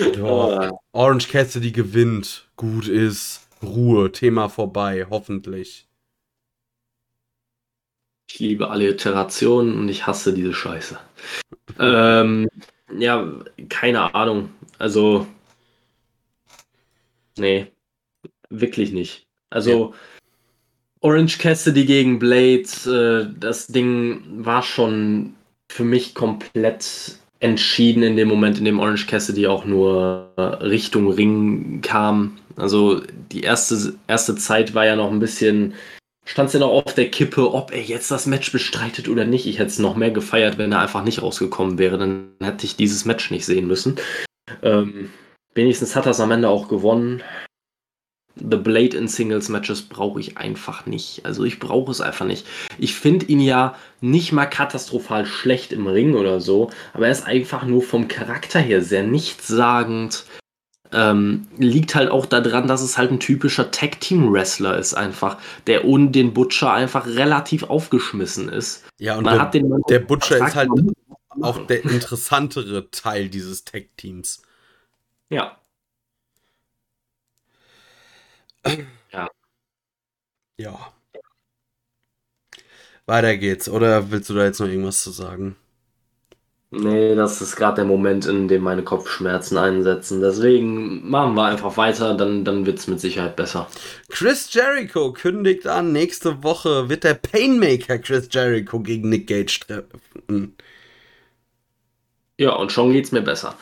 Äh, 0.00 0.04
oh. 0.22 0.78
Orange 0.92 1.28
Cassidy 1.28 1.72
gewinnt. 1.72 2.48
Gut 2.56 2.88
ist. 2.88 3.42
Ruhe, 3.62 4.12
Thema 4.12 4.48
vorbei, 4.48 5.06
hoffentlich. 5.10 5.86
Ich 8.30 8.38
liebe 8.38 8.70
Alliterationen 8.70 9.78
und 9.78 9.90
ich 9.90 10.06
hasse 10.06 10.32
diese 10.32 10.54
Scheiße. 10.54 10.98
ähm, 11.78 12.48
ja, 12.98 13.32
keine 13.68 14.14
Ahnung. 14.14 14.50
Also, 14.78 15.26
nee, 17.38 17.66
wirklich 18.50 18.92
nicht. 18.92 19.26
Also, 19.50 19.92
ja. 19.92 19.98
Orange 21.00 21.38
Cassidy 21.38 21.84
gegen 21.84 22.18
Blade, 22.18 22.62
äh, 22.86 23.38
das 23.38 23.66
Ding 23.66 24.22
war 24.44 24.62
schon 24.62 25.34
für 25.68 25.84
mich 25.84 26.14
komplett 26.14 27.18
entschieden 27.40 28.02
in 28.02 28.16
dem 28.16 28.28
Moment, 28.28 28.58
in 28.58 28.64
dem 28.64 28.78
Orange 28.80 29.06
Cassidy 29.06 29.46
auch 29.46 29.66
nur 29.66 30.32
Richtung 30.38 31.10
Ring 31.10 31.82
kam. 31.82 32.38
Also 32.56 33.02
die 33.32 33.42
erste, 33.42 33.94
erste 34.08 34.34
Zeit 34.36 34.74
war 34.74 34.86
ja 34.86 34.96
noch 34.96 35.10
ein 35.10 35.18
bisschen 35.18 35.74
stand 36.24 36.48
es 36.48 36.54
ja 36.54 36.60
noch 36.60 36.70
auf 36.70 36.94
der 36.94 37.10
Kippe, 37.10 37.52
ob 37.52 37.72
er 37.72 37.82
jetzt 37.82 38.10
das 38.10 38.26
Match 38.26 38.52
bestreitet 38.52 39.08
oder 39.08 39.24
nicht. 39.24 39.46
Ich 39.46 39.58
hätte 39.58 39.68
es 39.68 39.78
noch 39.78 39.96
mehr 39.96 40.10
gefeiert, 40.10 40.58
wenn 40.58 40.72
er 40.72 40.80
einfach 40.80 41.04
nicht 41.04 41.22
rausgekommen 41.22 41.78
wäre. 41.78 41.98
Dann 41.98 42.28
hätte 42.40 42.66
ich 42.66 42.76
dieses 42.76 43.04
Match 43.04 43.30
nicht 43.30 43.44
sehen 43.44 43.66
müssen. 43.66 43.96
Ähm, 44.62 45.10
wenigstens 45.54 45.96
hat 45.96 46.06
er 46.06 46.12
es 46.12 46.20
am 46.20 46.30
Ende 46.30 46.48
auch 46.48 46.68
gewonnen. 46.68 47.22
The 48.36 48.56
Blade 48.56 48.96
in 48.96 49.06
Singles 49.06 49.48
Matches 49.48 49.82
brauche 49.82 50.18
ich 50.18 50.36
einfach 50.38 50.86
nicht. 50.86 51.24
Also 51.24 51.44
ich 51.44 51.60
brauche 51.60 51.92
es 51.92 52.00
einfach 52.00 52.26
nicht. 52.26 52.46
Ich 52.78 52.94
finde 52.94 53.26
ihn 53.26 53.40
ja 53.40 53.76
nicht 54.00 54.32
mal 54.32 54.46
katastrophal 54.46 55.24
schlecht 55.24 55.72
im 55.72 55.86
Ring 55.86 56.14
oder 56.14 56.40
so, 56.40 56.70
aber 56.94 57.06
er 57.06 57.12
ist 57.12 57.26
einfach 57.26 57.64
nur 57.64 57.82
vom 57.82 58.08
Charakter 58.08 58.58
her 58.58 58.82
sehr 58.82 59.04
nichtssagend. 59.04 60.24
Ähm, 60.94 61.48
liegt 61.58 61.94
halt 61.94 62.10
auch 62.10 62.26
daran, 62.26 62.68
dass 62.68 62.82
es 62.82 62.96
halt 62.96 63.10
ein 63.10 63.20
typischer 63.20 63.70
Tag-Team-Wrestler 63.70 64.78
ist, 64.78 64.94
einfach, 64.94 65.38
der 65.66 65.84
ohne 65.84 66.10
den 66.10 66.32
Butcher 66.32 66.72
einfach 66.72 67.06
relativ 67.06 67.64
aufgeschmissen 67.64 68.48
ist. 68.48 68.84
Ja, 68.98 69.16
und 69.16 69.24
der, 69.24 69.50
der, 69.88 69.98
Butcher 69.98 70.46
ist 70.46 70.54
halt 70.54 70.70
auch 71.40 71.66
der 71.66 71.84
interessantere 71.84 72.90
Teil 72.90 73.28
dieses 73.28 73.64
Tag-Teams. 73.64 74.42
Ja. 75.30 75.58
Ja. 79.12 79.28
Ja. 80.56 80.92
Weiter 83.06 83.36
geht's. 83.36 83.68
Oder 83.68 84.10
willst 84.10 84.30
du 84.30 84.34
da 84.34 84.44
jetzt 84.44 84.58
noch 84.58 84.66
irgendwas 84.66 85.02
zu 85.02 85.10
sagen? 85.10 85.56
Nee, 86.76 87.14
das 87.14 87.40
ist 87.40 87.56
gerade 87.56 87.76
der 87.76 87.84
Moment, 87.84 88.26
in 88.26 88.48
dem 88.48 88.62
meine 88.62 88.82
Kopfschmerzen 88.82 89.56
einsetzen. 89.56 90.20
Deswegen 90.20 91.08
machen 91.08 91.34
wir 91.34 91.44
einfach 91.44 91.76
weiter, 91.76 92.14
dann, 92.14 92.44
dann 92.44 92.66
wird 92.66 92.78
es 92.78 92.88
mit 92.88 93.00
Sicherheit 93.00 93.36
besser. 93.36 93.68
Chris 94.08 94.52
Jericho 94.52 95.12
kündigt 95.12 95.66
an, 95.66 95.92
nächste 95.92 96.42
Woche 96.42 96.88
wird 96.88 97.04
der 97.04 97.14
Painmaker 97.14 97.98
Chris 97.98 98.28
Jericho 98.30 98.80
gegen 98.80 99.08
Nick 99.08 99.28
Gage 99.28 99.60
treffen. 99.66 100.56
Ja, 102.38 102.54
und 102.54 102.72
schon 102.72 102.92
geht's 102.92 103.12
mir 103.12 103.22
besser. 103.22 103.56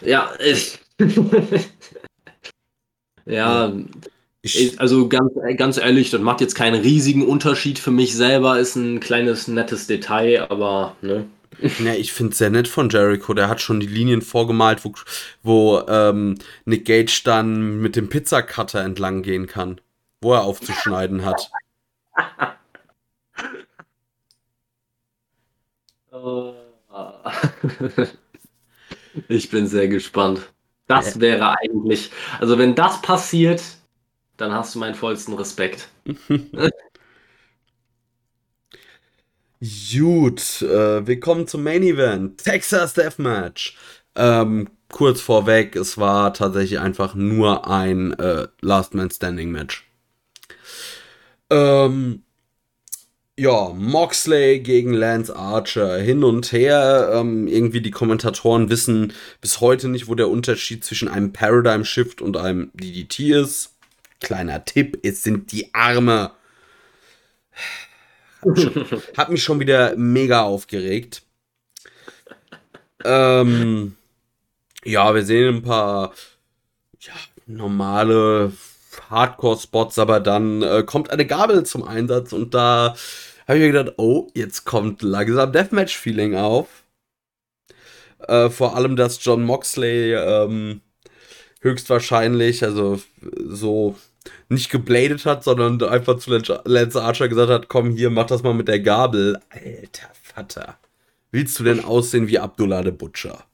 Ja, 0.00 0.32
ich. 0.38 0.78
ja. 3.24 3.72
Ich, 4.42 4.80
also 4.80 5.08
ganz, 5.08 5.32
ganz 5.56 5.78
ehrlich, 5.78 6.10
das 6.10 6.20
macht 6.20 6.40
jetzt 6.40 6.54
keinen 6.54 6.80
riesigen 6.80 7.24
Unterschied 7.26 7.78
für 7.78 7.92
mich 7.92 8.14
selber, 8.16 8.58
ist 8.58 8.74
ein 8.76 8.98
kleines 9.00 9.46
nettes 9.48 9.86
Detail, 9.86 10.50
aber 10.50 10.96
ne. 11.00 11.28
Ja, 11.78 11.94
ich 11.94 12.12
finde 12.12 12.32
es 12.32 12.38
sehr 12.38 12.50
nett 12.50 12.68
von 12.68 12.88
Jericho. 12.88 13.34
Der 13.34 13.48
hat 13.48 13.60
schon 13.60 13.80
die 13.80 13.86
Linien 13.86 14.22
vorgemalt, 14.22 14.84
wo, 14.84 14.92
wo 15.42 15.80
ähm, 15.88 16.36
Nick 16.64 16.86
Gage 16.86 17.22
dann 17.24 17.80
mit 17.80 17.96
dem 17.96 18.08
Pizzacutter 18.08 18.82
entlang 18.82 19.22
gehen 19.22 19.46
kann, 19.46 19.80
wo 20.20 20.34
er 20.34 20.42
aufzuschneiden 20.42 21.24
hat. 21.24 21.50
ich 29.28 29.50
bin 29.50 29.66
sehr 29.66 29.88
gespannt. 29.88 30.40
Das 30.86 31.20
wäre 31.20 31.56
eigentlich, 31.58 32.10
also 32.40 32.58
wenn 32.58 32.74
das 32.74 33.00
passiert, 33.02 33.62
dann 34.36 34.52
hast 34.52 34.74
du 34.74 34.78
meinen 34.78 34.94
vollsten 34.94 35.34
Respekt. 35.34 35.88
Gut, 39.62 40.62
äh, 40.62 41.06
wir 41.06 41.20
kommen 41.20 41.46
zum 41.46 41.62
Main 41.62 41.84
Event. 41.84 42.42
Texas 42.42 42.94
Deathmatch. 42.94 43.76
Ähm, 44.16 44.68
kurz 44.88 45.20
vorweg, 45.20 45.76
es 45.76 45.98
war 45.98 46.34
tatsächlich 46.34 46.80
einfach 46.80 47.14
nur 47.14 47.68
ein 47.70 48.12
äh, 48.18 48.48
Last 48.60 48.94
Man 48.94 49.08
Standing 49.08 49.52
Match. 49.52 49.88
Ähm, 51.48 52.24
ja, 53.38 53.68
Moxley 53.68 54.58
gegen 54.58 54.94
Lance 54.94 55.36
Archer 55.36 55.96
hin 55.98 56.24
und 56.24 56.50
her. 56.50 57.12
Ähm, 57.14 57.46
irgendwie 57.46 57.80
die 57.82 57.92
Kommentatoren 57.92 58.68
wissen 58.68 59.12
bis 59.40 59.60
heute 59.60 59.86
nicht, 59.88 60.08
wo 60.08 60.16
der 60.16 60.28
Unterschied 60.28 60.84
zwischen 60.84 61.06
einem 61.06 61.32
Paradigm 61.32 61.84
Shift 61.84 62.20
und 62.20 62.36
einem 62.36 62.72
DDT 62.74 63.30
ist. 63.30 63.76
Kleiner 64.18 64.64
Tipp, 64.64 64.98
es 65.04 65.22
sind 65.22 65.52
die 65.52 65.72
Arme. 65.72 66.32
Hat 69.16 69.30
mich 69.30 69.42
schon 69.42 69.60
wieder 69.60 69.96
mega 69.96 70.42
aufgeregt. 70.42 71.22
Ähm, 73.04 73.96
ja, 74.84 75.14
wir 75.14 75.24
sehen 75.24 75.56
ein 75.56 75.62
paar 75.62 76.12
ja, 77.00 77.12
normale 77.46 78.52
Hardcore-Spots, 79.10 79.98
aber 79.98 80.20
dann 80.20 80.62
äh, 80.62 80.82
kommt 80.84 81.10
eine 81.10 81.26
Gabel 81.26 81.64
zum 81.64 81.84
Einsatz 81.84 82.32
und 82.32 82.54
da 82.54 82.94
habe 83.46 83.58
ich 83.58 83.64
mir 83.64 83.72
gedacht, 83.72 83.94
oh, 83.98 84.28
jetzt 84.34 84.64
kommt 84.64 85.02
langsam 85.02 85.52
Deathmatch-Feeling 85.52 86.36
auf. 86.36 86.68
Äh, 88.20 88.50
vor 88.50 88.76
allem, 88.76 88.96
dass 88.96 89.24
John 89.24 89.42
Moxley 89.44 90.14
ähm, 90.14 90.80
höchstwahrscheinlich, 91.60 92.62
also 92.64 93.00
so 93.48 93.96
nicht 94.48 94.70
gebladet 94.70 95.26
hat, 95.26 95.44
sondern 95.44 95.82
einfach 95.82 96.18
zu 96.18 96.30
Lance 96.30 97.02
Archer 97.02 97.28
gesagt 97.28 97.50
hat, 97.50 97.68
komm 97.68 97.90
hier, 97.90 98.10
mach 98.10 98.26
das 98.26 98.42
mal 98.42 98.54
mit 98.54 98.68
der 98.68 98.80
Gabel. 98.80 99.40
Alter 99.50 100.10
Vater. 100.22 100.78
Willst 101.30 101.58
du 101.58 101.64
denn 101.64 101.84
aussehen 101.84 102.28
wie 102.28 102.38
Abdullah 102.38 102.82
the 102.82 102.90
Butcher? 102.90 103.44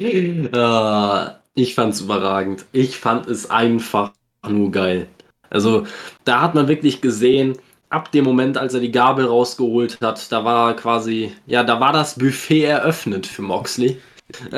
uh, 0.00 1.26
ich 1.54 1.74
fand's 1.74 2.00
überragend. 2.00 2.64
Ich 2.72 2.96
fand 2.96 3.26
es 3.26 3.50
einfach 3.50 4.12
nur 4.48 4.70
geil. 4.70 5.08
Also, 5.50 5.86
da 6.24 6.40
hat 6.40 6.54
man 6.54 6.68
wirklich 6.68 7.02
gesehen, 7.02 7.58
ab 7.90 8.10
dem 8.10 8.24
Moment, 8.24 8.56
als 8.56 8.72
er 8.74 8.80
die 8.80 8.90
Gabel 8.90 9.26
rausgeholt 9.26 10.00
hat, 10.00 10.32
da 10.32 10.44
war 10.44 10.74
quasi, 10.74 11.32
ja, 11.46 11.62
da 11.62 11.78
war 11.78 11.92
das 11.92 12.18
Buffet 12.18 12.64
eröffnet 12.64 13.26
für 13.26 13.42
Moxley. 13.42 14.00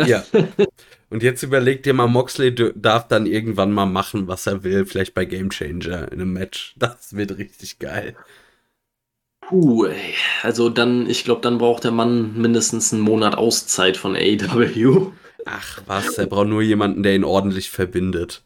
Ja. 0.06 0.22
Und 1.14 1.22
jetzt 1.22 1.44
überleg 1.44 1.84
dir 1.84 1.94
mal, 1.94 2.08
Moxley 2.08 2.52
darf 2.74 3.06
dann 3.06 3.26
irgendwann 3.26 3.70
mal 3.70 3.86
machen, 3.86 4.26
was 4.26 4.48
er 4.48 4.64
will, 4.64 4.84
vielleicht 4.84 5.14
bei 5.14 5.24
Game 5.24 5.50
Changer 5.50 6.10
in 6.10 6.20
einem 6.20 6.32
Match. 6.32 6.74
Das 6.80 7.14
wird 7.14 7.38
richtig 7.38 7.78
geil. 7.78 8.16
Puh, 9.42 9.84
ey. 9.84 10.14
also 10.42 10.70
dann, 10.70 11.08
ich 11.08 11.22
glaube, 11.22 11.40
dann 11.40 11.58
braucht 11.58 11.84
der 11.84 11.92
Mann 11.92 12.36
mindestens 12.36 12.92
einen 12.92 13.02
Monat 13.02 13.36
Auszeit 13.36 13.96
von 13.96 14.16
AEW. 14.16 15.12
Ach 15.46 15.82
was, 15.86 16.18
er 16.18 16.26
braucht 16.26 16.48
nur 16.48 16.62
jemanden, 16.62 17.04
der 17.04 17.14
ihn 17.14 17.22
ordentlich 17.22 17.70
verbindet. 17.70 18.42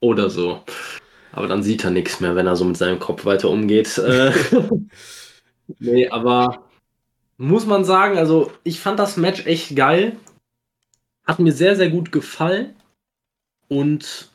Oder 0.00 0.30
so. 0.30 0.62
Aber 1.32 1.48
dann 1.48 1.62
sieht 1.62 1.84
er 1.84 1.90
nichts 1.90 2.20
mehr, 2.20 2.34
wenn 2.34 2.46
er 2.46 2.56
so 2.56 2.64
mit 2.64 2.78
seinem 2.78 2.98
Kopf 2.98 3.26
weiter 3.26 3.50
umgeht. 3.50 3.98
Äh, 3.98 4.32
nee, 5.80 6.08
aber 6.08 6.64
muss 7.36 7.66
man 7.66 7.84
sagen, 7.84 8.16
also 8.16 8.50
ich 8.64 8.80
fand 8.80 8.98
das 8.98 9.18
Match 9.18 9.44
echt 9.44 9.76
geil. 9.76 10.16
Hat 11.28 11.38
mir 11.38 11.52
sehr, 11.52 11.76
sehr 11.76 11.90
gut 11.90 12.10
gefallen. 12.10 12.74
Und 13.68 14.30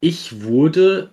ich 0.00 0.42
wurde, 0.42 1.10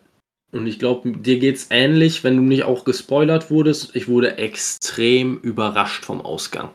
und 0.52 0.66
ich 0.66 0.80
glaube, 0.80 1.12
dir 1.12 1.40
geht 1.40 1.56
es 1.56 1.68
ähnlich, 1.70 2.24
wenn 2.24 2.36
du 2.36 2.42
nicht 2.42 2.64
auch 2.64 2.84
gespoilert 2.84 3.52
wurdest, 3.52 3.96
ich 3.96 4.08
wurde 4.08 4.38
extrem 4.38 5.38
überrascht 5.38 6.04
vom 6.04 6.22
Ausgang. 6.22 6.72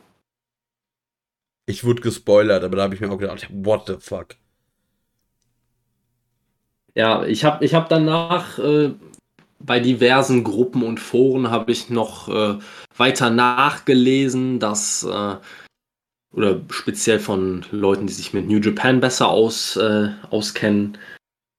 Ich 1.65 1.83
wurde 1.83 2.01
gespoilert, 2.01 2.63
aber 2.63 2.77
da 2.77 2.83
habe 2.83 2.95
ich 2.95 3.01
mir 3.01 3.11
auch 3.11 3.19
gedacht, 3.19 3.47
what 3.51 3.85
the 3.87 3.97
fuck. 3.99 4.35
Ja, 6.95 7.25
ich 7.25 7.43
habe 7.43 7.63
ich 7.63 7.73
hab 7.73 7.89
danach 7.89 8.57
äh, 8.59 8.93
bei 9.59 9.79
diversen 9.79 10.43
Gruppen 10.43 10.83
und 10.83 10.99
Foren 10.99 11.51
habe 11.51 11.71
ich 11.71 11.89
noch 11.89 12.27
äh, 12.29 12.57
weiter 12.97 13.29
nachgelesen, 13.29 14.59
dass 14.59 15.03
äh, 15.03 15.35
oder 16.33 16.61
speziell 16.69 17.19
von 17.19 17.65
Leuten, 17.71 18.07
die 18.07 18.13
sich 18.13 18.33
mit 18.33 18.47
New 18.47 18.59
Japan 18.59 18.99
besser 18.99 19.29
aus, 19.29 19.75
äh, 19.77 20.09
auskennen, 20.29 20.97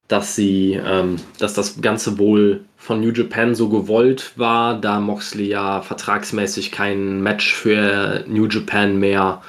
dass 0.09 0.35
sie, 0.35 0.81
ähm, 0.85 1.17
dass 1.39 1.55
das 1.55 1.81
Ganze 1.81 2.19
wohl 2.19 2.65
von 2.77 3.01
New 3.01 3.13
Japan 3.13 3.55
so 3.55 3.69
gewollt 3.69 4.33
war, 4.37 4.81
da 4.81 5.01
Moxley 5.01 5.49
ja 5.49 5.83
vertragsmäßig 5.83 6.73
kein 6.73 7.21
Match 7.23 7.55
für 7.55 8.25
New 8.27 8.47
Japan 8.47 8.99
mehr 8.99 9.43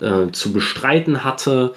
äh, 0.00 0.30
zu 0.32 0.52
bestreiten 0.52 1.24
hatte. 1.24 1.74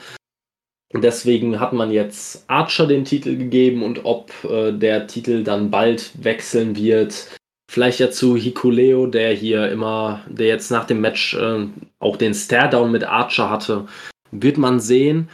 Und 0.94 1.04
deswegen 1.04 1.60
hat 1.60 1.74
man 1.74 1.92
jetzt 1.92 2.50
Archer 2.50 2.86
den 2.86 3.06
Titel 3.06 3.38
gegeben 3.38 3.84
und 3.84 4.04
ob 4.04 4.32
äh, 4.44 4.72
der 4.74 5.08
Titel 5.08 5.44
dann 5.44 5.72
bald 5.72 6.12
wechseln 6.24 6.76
wird, 6.76 7.28
Vielleicht 7.72 8.02
ja 8.02 8.12
zu 8.12 8.36
Hikuleo, 8.36 9.08
der 9.08 9.34
hier 9.34 9.72
immer, 9.72 10.26
der 10.28 10.48
jetzt 10.48 10.72
nach 10.72 10.84
dem 10.84 11.00
Match 11.00 11.36
äh, 11.36 11.70
auch 12.00 12.18
den 12.18 12.34
Stare-Down 12.34 12.92
mit 12.92 13.06
Archer 13.06 13.50
hatte, 13.50 13.88
wird 14.32 14.58
man 14.58 14.82
sehen. 14.82 15.30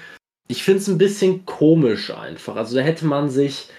Ich 0.48 0.62
finde 0.62 0.82
es 0.82 0.88
ein 0.88 1.00
bisschen 1.00 1.48
komisch 1.48 2.12
einfach. 2.12 2.56
Also 2.56 2.76
da 2.76 2.84
hätte 2.84 3.08
man 3.08 3.32
sich, 3.32 3.72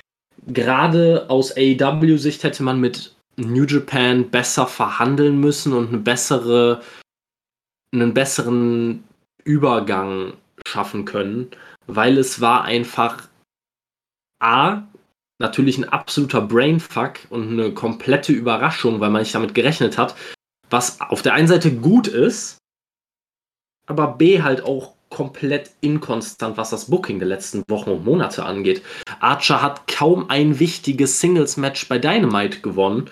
gerade 0.49 1.31
aus 1.31 1.57
AEW-Sicht, 1.57 2.43
hätte 2.43 2.65
man 2.65 2.81
mit 2.81 3.15
New 3.37 3.63
Japan 3.63 4.29
besser 4.29 4.67
verhandeln 4.67 5.39
müssen 5.39 5.73
und 5.73 5.91
eine 5.91 5.99
bessere, 5.99 6.83
einen 7.95 8.13
besseren 8.13 9.05
Übergang 9.45 10.33
schaffen 10.67 11.05
können, 11.05 11.53
weil 11.87 12.19
es 12.19 12.41
war 12.41 12.65
einfach 12.65 13.29
A, 14.41 14.88
natürlich 15.39 15.79
ein 15.79 15.89
absoluter 15.89 16.41
Brainfuck 16.41 17.21
und 17.31 17.51
eine 17.51 17.73
komplette 17.73 18.33
Überraschung, 18.33 19.01
weil 19.01 19.11
man 19.11 19.23
nicht 19.23 19.35
damit 19.35 19.55
gerechnet 19.55 19.99
hat, 19.99 20.17
was 20.71 21.01
auf 21.01 21.23
der 21.23 21.35
einen 21.35 21.49
Seite 21.49 21.75
gut 21.75 22.09
ist, 22.09 22.59
aber 23.87 24.09
B 24.09 24.43
halt 24.43 24.63
auch 24.63 24.95
komplett 25.11 25.71
inkonstant, 25.81 26.57
was 26.57 26.71
das 26.71 26.91
Booking 26.91 27.19
der 27.19 27.29
letzten 27.29 27.63
Wochen 27.69 27.91
und 27.91 28.05
Monate 28.05 28.45
angeht. 28.45 28.83
Archer 29.21 29.63
hat 29.63 29.87
kaum 29.87 30.29
ein 30.29 30.59
wichtiges 30.59 31.21
Singles-Match 31.21 31.89
bei 31.89 31.99
Dynamite 31.99 32.61
gewonnen 32.61 33.11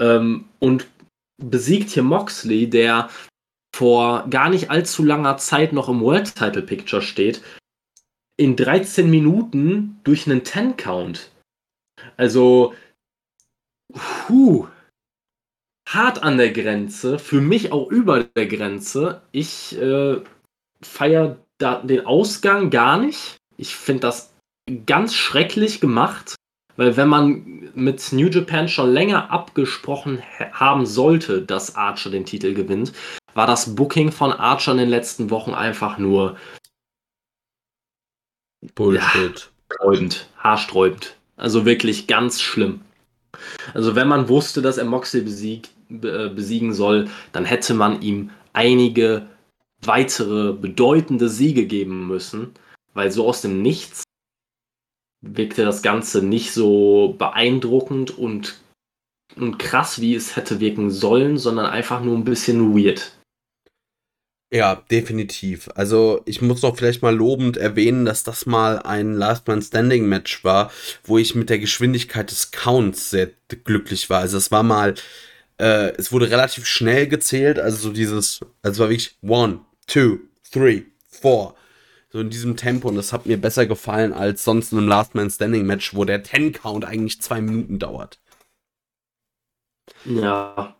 ähm, 0.00 0.46
und 0.58 0.88
besiegt 1.40 1.90
hier 1.90 2.02
Moxley, 2.02 2.68
der 2.68 3.08
vor 3.74 4.26
gar 4.28 4.50
nicht 4.50 4.70
allzu 4.70 5.04
langer 5.04 5.36
Zeit 5.36 5.72
noch 5.72 5.88
im 5.88 6.00
World 6.00 6.34
Title 6.34 6.62
Picture 6.62 7.02
steht, 7.02 7.42
in 8.36 8.56
13 8.56 9.08
Minuten 9.08 10.00
durch 10.02 10.26
einen 10.26 10.44
10 10.44 10.76
Count. 10.76 11.30
Also, 12.18 12.74
puh, 13.94 14.66
hart 15.88 16.22
an 16.22 16.36
der 16.36 16.52
Grenze, 16.52 17.18
für 17.18 17.40
mich 17.40 17.72
auch 17.72 17.90
über 17.90 18.24
der 18.24 18.46
Grenze. 18.46 19.22
Ich 19.32 19.78
äh, 19.78 20.20
feiere 20.82 21.38
den 21.60 22.06
Ausgang 22.06 22.70
gar 22.70 22.98
nicht. 22.98 23.36
Ich 23.56 23.74
finde 23.74 24.00
das 24.00 24.34
ganz 24.86 25.14
schrecklich 25.14 25.80
gemacht, 25.80 26.34
weil 26.76 26.96
wenn 26.96 27.08
man 27.08 27.70
mit 27.74 28.12
New 28.12 28.28
Japan 28.28 28.68
schon 28.68 28.92
länger 28.92 29.30
abgesprochen 29.30 30.22
haben 30.52 30.86
sollte, 30.86 31.42
dass 31.42 31.76
Archer 31.76 32.10
den 32.10 32.26
Titel 32.26 32.54
gewinnt, 32.54 32.92
war 33.34 33.46
das 33.46 33.74
Booking 33.74 34.12
von 34.12 34.32
Archer 34.32 34.72
in 34.72 34.78
den 34.78 34.88
letzten 34.88 35.30
Wochen 35.30 35.54
einfach 35.54 35.98
nur 35.98 36.36
Bullshit. 38.74 39.50
Ja, 39.70 39.76
sträubend, 39.76 40.28
haarsträubend. 40.38 41.17
Also 41.38 41.64
wirklich 41.64 42.06
ganz 42.06 42.40
schlimm. 42.40 42.80
Also 43.72 43.94
wenn 43.94 44.08
man 44.08 44.28
wusste, 44.28 44.60
dass 44.60 44.76
er 44.76 44.84
Moxley 44.84 45.22
besiegt, 45.22 45.70
äh, 45.90 46.28
besiegen 46.28 46.74
soll, 46.74 47.08
dann 47.32 47.44
hätte 47.44 47.74
man 47.74 48.02
ihm 48.02 48.30
einige 48.52 49.28
weitere 49.80 50.52
bedeutende 50.52 51.28
Siege 51.28 51.66
geben 51.66 52.08
müssen, 52.08 52.52
weil 52.94 53.12
so 53.12 53.26
aus 53.28 53.40
dem 53.40 53.62
Nichts 53.62 54.02
wirkte 55.20 55.64
das 55.64 55.82
Ganze 55.82 56.22
nicht 56.22 56.52
so 56.52 57.14
beeindruckend 57.18 58.16
und, 58.16 58.60
und 59.36 59.58
krass, 59.58 60.00
wie 60.00 60.14
es 60.14 60.36
hätte 60.36 60.60
wirken 60.60 60.90
sollen, 60.90 61.38
sondern 61.38 61.66
einfach 61.66 62.02
nur 62.02 62.16
ein 62.16 62.24
bisschen 62.24 62.76
weird. 62.76 63.12
Ja, 64.50 64.76
definitiv. 64.90 65.68
Also 65.74 66.22
ich 66.24 66.40
muss 66.40 66.62
noch 66.62 66.76
vielleicht 66.76 67.02
mal 67.02 67.14
lobend 67.14 67.58
erwähnen, 67.58 68.06
dass 68.06 68.24
das 68.24 68.46
mal 68.46 68.78
ein 68.78 69.12
Last 69.12 69.46
Man 69.46 69.60
Standing 69.60 70.08
Match 70.08 70.42
war, 70.42 70.70
wo 71.04 71.18
ich 71.18 71.34
mit 71.34 71.50
der 71.50 71.58
Geschwindigkeit 71.58 72.30
des 72.30 72.50
Counts 72.50 73.10
sehr 73.10 73.30
glücklich 73.64 74.08
war. 74.08 74.20
Also 74.20 74.38
es 74.38 74.50
war 74.50 74.62
mal, 74.62 74.94
äh, 75.58 75.92
es 75.98 76.12
wurde 76.12 76.30
relativ 76.30 76.64
schnell 76.66 77.08
gezählt, 77.08 77.58
also 77.58 77.76
so 77.76 77.92
dieses, 77.92 78.40
also 78.62 78.82
war 78.84 78.88
wirklich 78.90 79.18
one, 79.22 79.60
two, 79.86 80.20
three, 80.50 80.84
four. 81.10 81.54
So 82.10 82.20
in 82.20 82.30
diesem 82.30 82.56
Tempo 82.56 82.88
und 82.88 82.96
das 82.96 83.12
hat 83.12 83.26
mir 83.26 83.38
besser 83.38 83.66
gefallen 83.66 84.14
als 84.14 84.44
sonst 84.44 84.72
in 84.72 84.78
einem 84.78 84.88
Last 84.88 85.14
Man 85.14 85.30
Standing 85.30 85.66
Match, 85.66 85.94
wo 85.94 86.06
der 86.06 86.22
Ten 86.22 86.52
Count 86.52 86.86
eigentlich 86.86 87.20
zwei 87.20 87.42
Minuten 87.42 87.78
dauert. 87.78 88.18
Ja, 90.04 90.77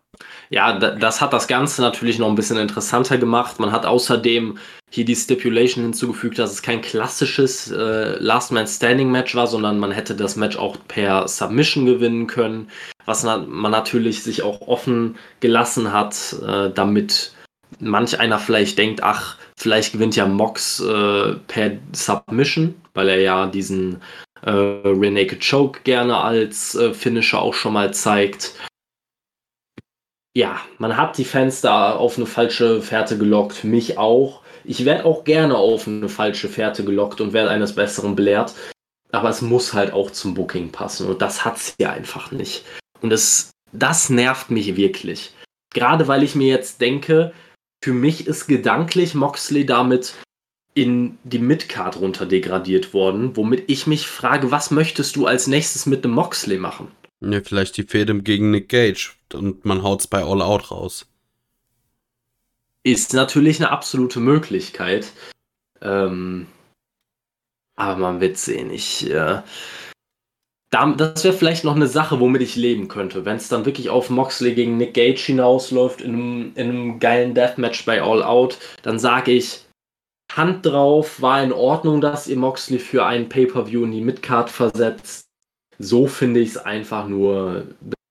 ja, 0.49 0.79
das 0.79 1.21
hat 1.21 1.33
das 1.33 1.47
Ganze 1.47 1.81
natürlich 1.81 2.17
noch 2.17 2.27
ein 2.27 2.35
bisschen 2.35 2.57
interessanter 2.57 3.19
gemacht. 3.19 3.59
Man 3.59 3.71
hat 3.71 3.85
außerdem 3.85 4.57
hier 4.89 5.05
die 5.05 5.15
Stipulation 5.15 5.83
hinzugefügt, 5.83 6.39
dass 6.39 6.51
es 6.51 6.63
kein 6.63 6.81
klassisches 6.81 7.69
äh, 7.71 8.17
Last 8.17 8.51
Man 8.51 8.65
Standing 8.65 9.11
Match 9.11 9.35
war, 9.35 9.45
sondern 9.45 9.77
man 9.77 9.91
hätte 9.91 10.15
das 10.15 10.35
Match 10.35 10.57
auch 10.57 10.77
per 10.87 11.27
Submission 11.27 11.85
gewinnen 11.85 12.25
können, 12.25 12.69
was 13.05 13.23
man 13.23 13.71
natürlich 13.71 14.23
sich 14.23 14.41
auch 14.41 14.61
offen 14.61 15.17
gelassen 15.39 15.93
hat, 15.93 16.35
äh, 16.43 16.71
damit 16.71 17.33
manch 17.79 18.19
einer 18.19 18.39
vielleicht 18.39 18.79
denkt, 18.79 19.03
ach, 19.03 19.37
vielleicht 19.55 19.93
gewinnt 19.93 20.15
ja 20.15 20.25
Mox 20.25 20.79
äh, 20.79 21.33
per 21.47 21.71
Submission, 21.91 22.73
weil 22.95 23.09
er 23.09 23.19
ja 23.19 23.45
diesen 23.45 24.01
äh, 24.41 24.49
Renake 24.49 25.37
Choke 25.37 25.81
gerne 25.83 26.17
als 26.17 26.73
äh, 26.73 26.95
Finisher 26.95 27.39
auch 27.39 27.53
schon 27.53 27.73
mal 27.73 27.93
zeigt 27.93 28.55
ja, 30.35 30.59
man 30.77 30.95
hat 30.95 31.17
die 31.17 31.25
Fans 31.25 31.61
da 31.61 31.95
auf 31.95 32.17
eine 32.17 32.25
falsche 32.25 32.81
Fährte 32.81 33.17
gelockt, 33.17 33.63
mich 33.63 33.97
auch. 33.97 34.41
Ich 34.63 34.85
werde 34.85 35.05
auch 35.05 35.23
gerne 35.23 35.57
auf 35.57 35.87
eine 35.87 36.09
falsche 36.09 36.49
Fährte 36.49 36.83
gelockt 36.83 37.21
und 37.21 37.33
werde 37.33 37.49
eines 37.49 37.73
Besseren 37.73 38.15
belehrt. 38.15 38.53
Aber 39.11 39.29
es 39.29 39.41
muss 39.41 39.73
halt 39.73 39.91
auch 39.91 40.11
zum 40.11 40.35
Booking 40.35 40.71
passen 40.71 41.07
und 41.07 41.21
das 41.21 41.43
hat 41.43 41.57
sie 41.57 41.85
einfach 41.85 42.31
nicht. 42.31 42.63
Und 43.01 43.11
es, 43.11 43.51
das 43.71 44.09
nervt 44.09 44.51
mich 44.51 44.75
wirklich. 44.75 45.33
Gerade 45.73 46.07
weil 46.07 46.21
ich 46.21 46.35
mir 46.35 46.47
jetzt 46.47 46.79
denke, 46.79 47.33
für 47.83 47.93
mich 47.93 48.27
ist 48.27 48.47
gedanklich 48.47 49.15
Moxley 49.15 49.65
damit 49.65 50.13
in 50.75 51.17
die 51.23 51.39
Midcard 51.39 51.99
runter 51.99 52.27
degradiert 52.27 52.93
worden, 52.93 53.35
womit 53.35 53.63
ich 53.67 53.87
mich 53.87 54.07
frage, 54.07 54.51
was 54.51 54.69
möchtest 54.69 55.15
du 55.15 55.25
als 55.25 55.47
nächstes 55.47 55.87
mit 55.87 56.03
dem 56.03 56.11
Moxley 56.11 56.57
machen? 56.57 56.91
Ja, 57.21 57.41
vielleicht 57.41 57.77
die 57.77 57.83
Fehde 57.83 58.21
gegen 58.21 58.51
Nick 58.51 58.69
Gage 58.69 59.13
und 59.33 59.65
man 59.65 59.83
haut's 59.83 60.07
bei 60.07 60.23
All 60.23 60.41
Out 60.41 60.71
raus. 60.71 61.07
Ist 62.83 63.13
natürlich 63.13 63.59
eine 63.59 63.71
absolute 63.71 64.19
Möglichkeit. 64.19 65.11
Ähm, 65.81 66.47
aber 67.75 67.99
man 67.99 68.21
wird 68.21 68.37
sehen. 68.37 68.71
Ich, 68.71 69.09
äh, 69.09 69.41
das 70.71 71.23
wäre 71.23 71.33
vielleicht 71.33 71.63
noch 71.63 71.75
eine 71.75 71.87
Sache, 71.87 72.19
womit 72.19 72.41
ich 72.41 72.55
leben 72.55 72.87
könnte. 72.87 73.25
Wenn 73.25 73.37
es 73.37 73.49
dann 73.49 73.65
wirklich 73.65 73.89
auf 73.89 74.09
Moxley 74.09 74.53
gegen 74.53 74.77
Nick 74.77 74.93
Gage 74.93 75.19
hinausläuft 75.19 76.01
in 76.01 76.13
einem, 76.13 76.51
in 76.55 76.69
einem 76.69 76.99
geilen 76.99 77.33
Deathmatch 77.33 77.85
bei 77.85 78.01
All 78.01 78.23
Out, 78.23 78.57
dann 78.83 78.99
sage 78.99 79.31
ich, 79.31 79.65
Hand 80.31 80.65
drauf, 80.65 81.21
war 81.21 81.41
in 81.41 81.51
Ordnung, 81.51 82.01
dass 82.01 82.27
ihr 82.27 82.37
Moxley 82.37 82.77
für 82.77 83.05
einen 83.05 83.29
Pay-Per-View 83.29 83.83
in 83.85 83.91
die 83.91 84.01
Midcard 84.01 84.49
versetzt 84.49 85.29
so 85.79 86.07
finde 86.07 86.41
ich 86.41 86.49
es 86.49 86.57
einfach 86.57 87.07
nur 87.07 87.63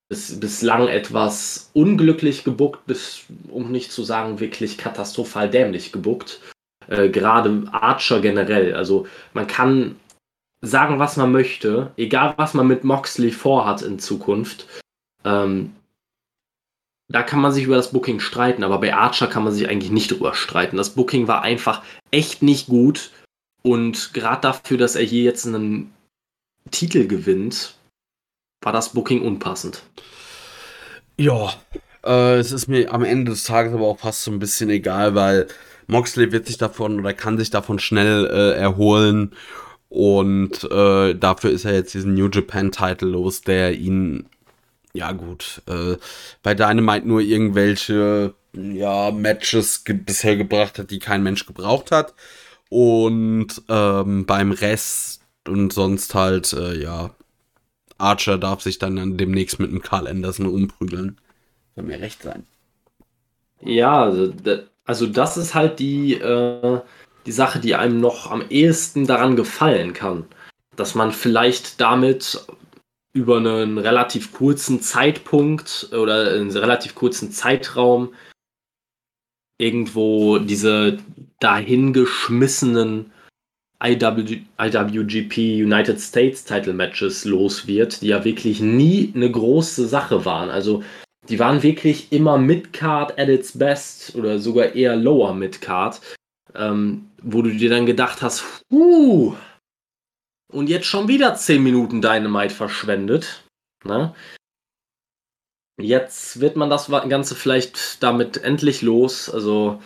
bis, 0.08 0.38
bislang 0.40 0.88
etwas 0.88 1.70
unglücklich 1.74 2.44
gebuckt, 2.44 2.86
bis, 2.86 3.24
um 3.48 3.70
nicht 3.70 3.92
zu 3.92 4.02
sagen 4.02 4.40
wirklich 4.40 4.78
katastrophal 4.78 5.50
dämlich 5.50 5.92
gebuckt. 5.92 6.40
Äh, 6.86 7.10
Gerade 7.10 7.64
Archer 7.72 8.20
generell. 8.20 8.74
Also 8.74 9.06
man 9.34 9.46
kann 9.46 9.96
sagen, 10.60 10.98
was 10.98 11.16
man 11.16 11.30
möchte, 11.30 11.92
egal 11.96 12.34
was 12.36 12.54
man 12.54 12.66
mit 12.66 12.84
Moxley 12.84 13.30
vorhat 13.30 13.82
in 13.82 13.98
Zukunft. 13.98 14.66
Ähm, 15.24 15.74
da 17.10 17.22
kann 17.22 17.40
man 17.40 17.52
sich 17.52 17.64
über 17.64 17.76
das 17.76 17.92
Booking 17.92 18.20
streiten, 18.20 18.64
aber 18.64 18.78
bei 18.80 18.94
Archer 18.94 19.28
kann 19.28 19.44
man 19.44 19.52
sich 19.52 19.68
eigentlich 19.68 19.90
nicht 19.90 20.10
drüber 20.10 20.34
streiten. 20.34 20.76
Das 20.76 20.90
Booking 20.90 21.26
war 21.26 21.42
einfach 21.42 21.82
echt 22.10 22.42
nicht 22.42 22.66
gut 22.66 23.10
und 23.62 24.12
gerade 24.12 24.42
dafür, 24.42 24.76
dass 24.76 24.94
er 24.94 25.04
hier 25.04 25.22
jetzt 25.22 25.46
einen 25.46 25.92
Titel 26.70 27.06
gewinnt, 27.06 27.77
war 28.62 28.72
das 28.72 28.90
Booking 28.90 29.22
unpassend. 29.22 29.82
Ja, 31.16 31.52
äh, 32.04 32.36
es 32.36 32.52
ist 32.52 32.68
mir 32.68 32.92
am 32.92 33.04
Ende 33.04 33.32
des 33.32 33.44
Tages 33.44 33.72
aber 33.72 33.86
auch 33.86 33.98
fast 33.98 34.22
so 34.24 34.30
ein 34.30 34.38
bisschen 34.38 34.70
egal, 34.70 35.14
weil 35.14 35.48
Moxley 35.86 36.32
wird 36.32 36.46
sich 36.46 36.58
davon 36.58 37.00
oder 37.00 37.14
kann 37.14 37.38
sich 37.38 37.50
davon 37.50 37.78
schnell 37.78 38.26
äh, 38.26 38.58
erholen. 38.58 39.32
Und 39.88 40.64
äh, 40.70 41.14
dafür 41.14 41.50
ist 41.50 41.64
er 41.64 41.74
jetzt 41.74 41.94
diesen 41.94 42.14
New 42.14 42.28
Japan 42.28 42.70
Title 42.70 43.08
los, 43.08 43.40
der 43.40 43.72
ihn, 43.72 44.26
ja 44.92 45.12
gut, 45.12 45.62
äh, 45.66 45.96
bei 46.42 46.54
Dynamite 46.54 47.08
nur 47.08 47.20
irgendwelche 47.22 48.34
ja, 48.52 49.10
Matches 49.10 49.84
ge 49.84 49.94
bisher 49.94 50.36
gebracht 50.36 50.78
hat, 50.78 50.90
die 50.90 50.98
kein 50.98 51.22
Mensch 51.22 51.46
gebraucht 51.46 51.90
hat. 51.90 52.14
Und 52.68 53.62
ähm, 53.70 54.26
beim 54.26 54.52
Rest 54.52 55.22
und 55.46 55.72
sonst 55.72 56.14
halt, 56.14 56.52
äh, 56.52 56.82
ja, 56.82 57.14
Archer 57.98 58.38
darf 58.38 58.62
sich 58.62 58.78
dann 58.78 59.16
demnächst 59.16 59.58
mit 59.58 59.70
einem 59.70 59.82
Carl 59.82 60.06
Anderson 60.06 60.46
umprügeln. 60.46 61.18
Soll 61.74 61.84
mir 61.84 62.00
recht 62.00 62.22
sein. 62.22 62.46
Ja, 63.60 64.04
also, 64.04 64.32
also 64.84 65.06
das 65.06 65.36
ist 65.36 65.54
halt 65.54 65.78
die, 65.78 66.14
äh, 66.14 66.80
die 67.26 67.32
Sache, 67.32 67.58
die 67.58 67.74
einem 67.74 68.00
noch 68.00 68.30
am 68.30 68.42
ehesten 68.48 69.06
daran 69.06 69.36
gefallen 69.36 69.92
kann. 69.92 70.24
Dass 70.76 70.94
man 70.94 71.12
vielleicht 71.12 71.80
damit 71.80 72.46
über 73.12 73.38
einen 73.38 73.78
relativ 73.78 74.32
kurzen 74.32 74.80
Zeitpunkt 74.80 75.90
oder 75.92 76.32
einen 76.32 76.50
relativ 76.50 76.94
kurzen 76.94 77.32
Zeitraum 77.32 78.14
irgendwo 79.58 80.38
diese 80.38 80.98
dahingeschmissenen 81.40 83.10
IW, 83.82 84.42
IWGP 84.58 85.62
United 85.62 86.00
States 86.00 86.44
Title 86.44 86.72
Matches 86.72 87.24
los 87.24 87.66
wird, 87.66 88.02
die 88.02 88.08
ja 88.08 88.24
wirklich 88.24 88.60
nie 88.60 89.12
eine 89.14 89.30
große 89.30 89.86
Sache 89.86 90.24
waren. 90.24 90.50
Also 90.50 90.82
die 91.28 91.38
waren 91.38 91.62
wirklich 91.62 92.12
immer 92.12 92.38
Midcard 92.38 93.18
at 93.18 93.28
its 93.28 93.56
best 93.56 94.14
oder 94.16 94.38
sogar 94.38 94.74
eher 94.74 94.96
Lower 94.96 95.34
Midcard, 95.34 96.00
ähm, 96.54 97.10
wo 97.22 97.42
du 97.42 97.50
dir 97.50 97.70
dann 97.70 97.86
gedacht 97.86 98.22
hast, 98.22 98.44
uh, 98.72 99.34
und 100.52 100.68
jetzt 100.68 100.86
schon 100.86 101.08
wieder 101.08 101.34
10 101.34 101.62
Minuten 101.62 102.00
Dynamite 102.00 102.54
verschwendet. 102.54 103.44
Ne? 103.84 104.14
Jetzt 105.80 106.40
wird 106.40 106.56
man 106.56 106.70
das 106.70 106.88
Ganze 106.88 107.34
vielleicht 107.34 108.02
damit 108.02 108.38
endlich 108.38 108.82
los. 108.82 109.30
Also 109.30 109.80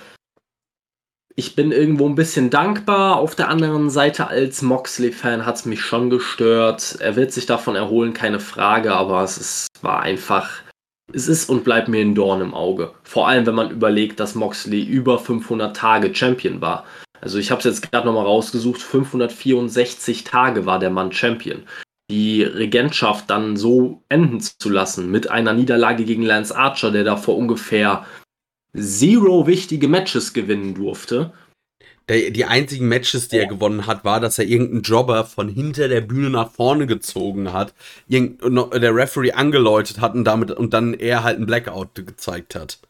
ich 1.35 1.57
bin 1.57 1.72
irgendwo 1.72 2.07
ein 2.07 2.14
bisschen 2.14 2.51
dankbar. 2.51 3.16
Auf 3.16 3.35
der 3.35 3.49
anderen 3.49 3.91
Seite 3.91 4.28
als 4.28 4.62
Moxley-Fan 4.62 5.47
hat 5.47 5.57
es 5.57 5.64
mich 5.64 5.80
schon 5.80 6.11
gestört. 6.11 6.97
Er 7.01 7.16
wird 7.16 7.33
sich 7.33 7.47
davon 7.47 7.76
erholen, 7.76 8.12
keine 8.12 8.41
Frage, 8.41 8.93
aber 8.93 9.22
es 9.22 9.39
ist, 9.39 9.66
war 9.80 10.01
einfach, 10.01 10.51
es 11.12 11.28
ist 11.28 11.49
und 11.49 11.64
bleibt 11.64 11.89
mir 11.89 12.01
ein 12.01 12.14
Dorn 12.14 12.43
im 12.43 12.55
Auge. 12.55 12.93
Vor 13.03 13.28
allem, 13.28 13.47
wenn 13.47 13.55
man 13.55 13.70
überlegt, 13.70 14.20
dass 14.20 14.35
Moxley 14.35 14.83
über 14.83 15.18
500 15.18 15.74
Tage 15.74 16.14
Champion 16.14 16.61
war. 16.61 16.85
Also 17.20 17.39
ich 17.39 17.51
habe 17.51 17.61
es 17.61 17.64
jetzt 17.64 17.91
gerade 17.91 18.07
nochmal 18.07 18.26
rausgesucht, 18.26 18.83
564 18.83 20.24
Tage 20.24 20.66
war 20.66 20.78
der 20.78 20.91
Mann 20.91 21.12
Champion. 21.12 21.62
Die 22.11 22.43
Regentschaft 22.43 23.30
dann 23.30 23.57
so 23.57 24.03
enden 24.09 24.41
zu 24.41 24.68
lassen 24.68 25.11
mit 25.11 25.30
einer 25.30 25.55
Niederlage 25.55 26.05
gegen 26.05 26.24
Lance 26.24 26.55
Archer, 26.55 26.91
der 26.91 27.05
da 27.05 27.16
vor 27.16 27.39
ungefähr 27.39 28.05
zero 28.77 29.47
wichtige 29.47 29.89
Matches 29.89 30.33
gewinnen 30.33 30.75
durfte. 30.75 31.33
Der, 32.09 32.31
die 32.31 32.45
einzigen 32.45 32.89
Matches, 32.89 33.29
die 33.29 33.39
er 33.39 33.47
gewonnen 33.47 33.87
hat, 33.87 34.05
war, 34.05 34.18
dass 34.18 34.39
er 34.39 34.47
irgendeinen 34.47 34.83
Jobber 34.83 35.25
von 35.25 35.49
hinter 35.49 35.89
der 35.89 36.01
Bühne 36.01 36.31
nach 36.31 36.51
vorne 36.51 36.87
gezogen 36.87 37.53
hat, 37.53 37.75
irgend, 38.09 38.43
der 38.43 38.95
Referee 38.95 39.33
angeläutet 39.33 40.01
hat 40.01 40.14
und 40.14 40.25
damit 40.25 40.51
und 40.51 40.75
dann 40.75 40.95
er 40.95 41.23
halt 41.23 41.37
einen 41.37 41.47
Blackout 41.47 41.95
gezeigt 41.95 42.57
hat. 42.57 42.81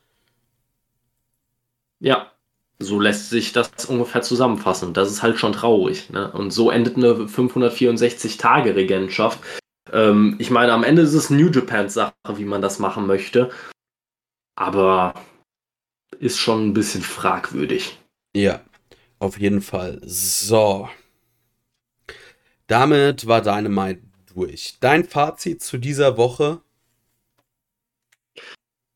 Ja, 2.01 2.33
so 2.79 2.99
lässt 2.99 3.31
sich 3.31 3.53
das 3.53 3.85
ungefähr 3.87 4.23
zusammenfassen. 4.23 4.95
Das 4.95 5.11
ist 5.11 5.23
halt 5.23 5.39
schon 5.39 5.53
traurig. 5.53 6.11
Ne? 6.11 6.33
Und 6.33 6.53
so 6.53 6.71
endet 6.71 6.97
eine 6.97 7.13
564-Tage-Regentschaft. 7.13 9.39
Ähm, 9.93 10.37
ich 10.39 10.51
meine, 10.51 10.73
am 10.73 10.85
Ende 10.85 11.03
ist 11.03 11.15
es 11.15 11.31
New 11.31 11.51
Japans 11.51 11.95
Sache, 11.95 12.13
wie 12.37 12.45
man 12.45 12.63
das 12.63 12.79
machen 12.79 13.07
möchte. 13.07 13.51
Aber 14.57 15.15
ist 16.19 16.39
schon 16.39 16.69
ein 16.69 16.75
bisschen 16.75 17.03
fragwürdig. 17.03 17.99
Ja, 18.35 18.61
auf 19.19 19.39
jeden 19.39 19.63
Fall. 19.63 20.01
So. 20.05 20.89
Damit 22.67 23.27
war 23.27 23.43
deine 23.43 23.69
Dynamite 23.69 24.03
durch. 24.35 24.77
Dein 24.81 25.05
Fazit 25.05 25.63
zu 25.63 25.79
dieser 25.79 26.17
Woche? 26.17 26.61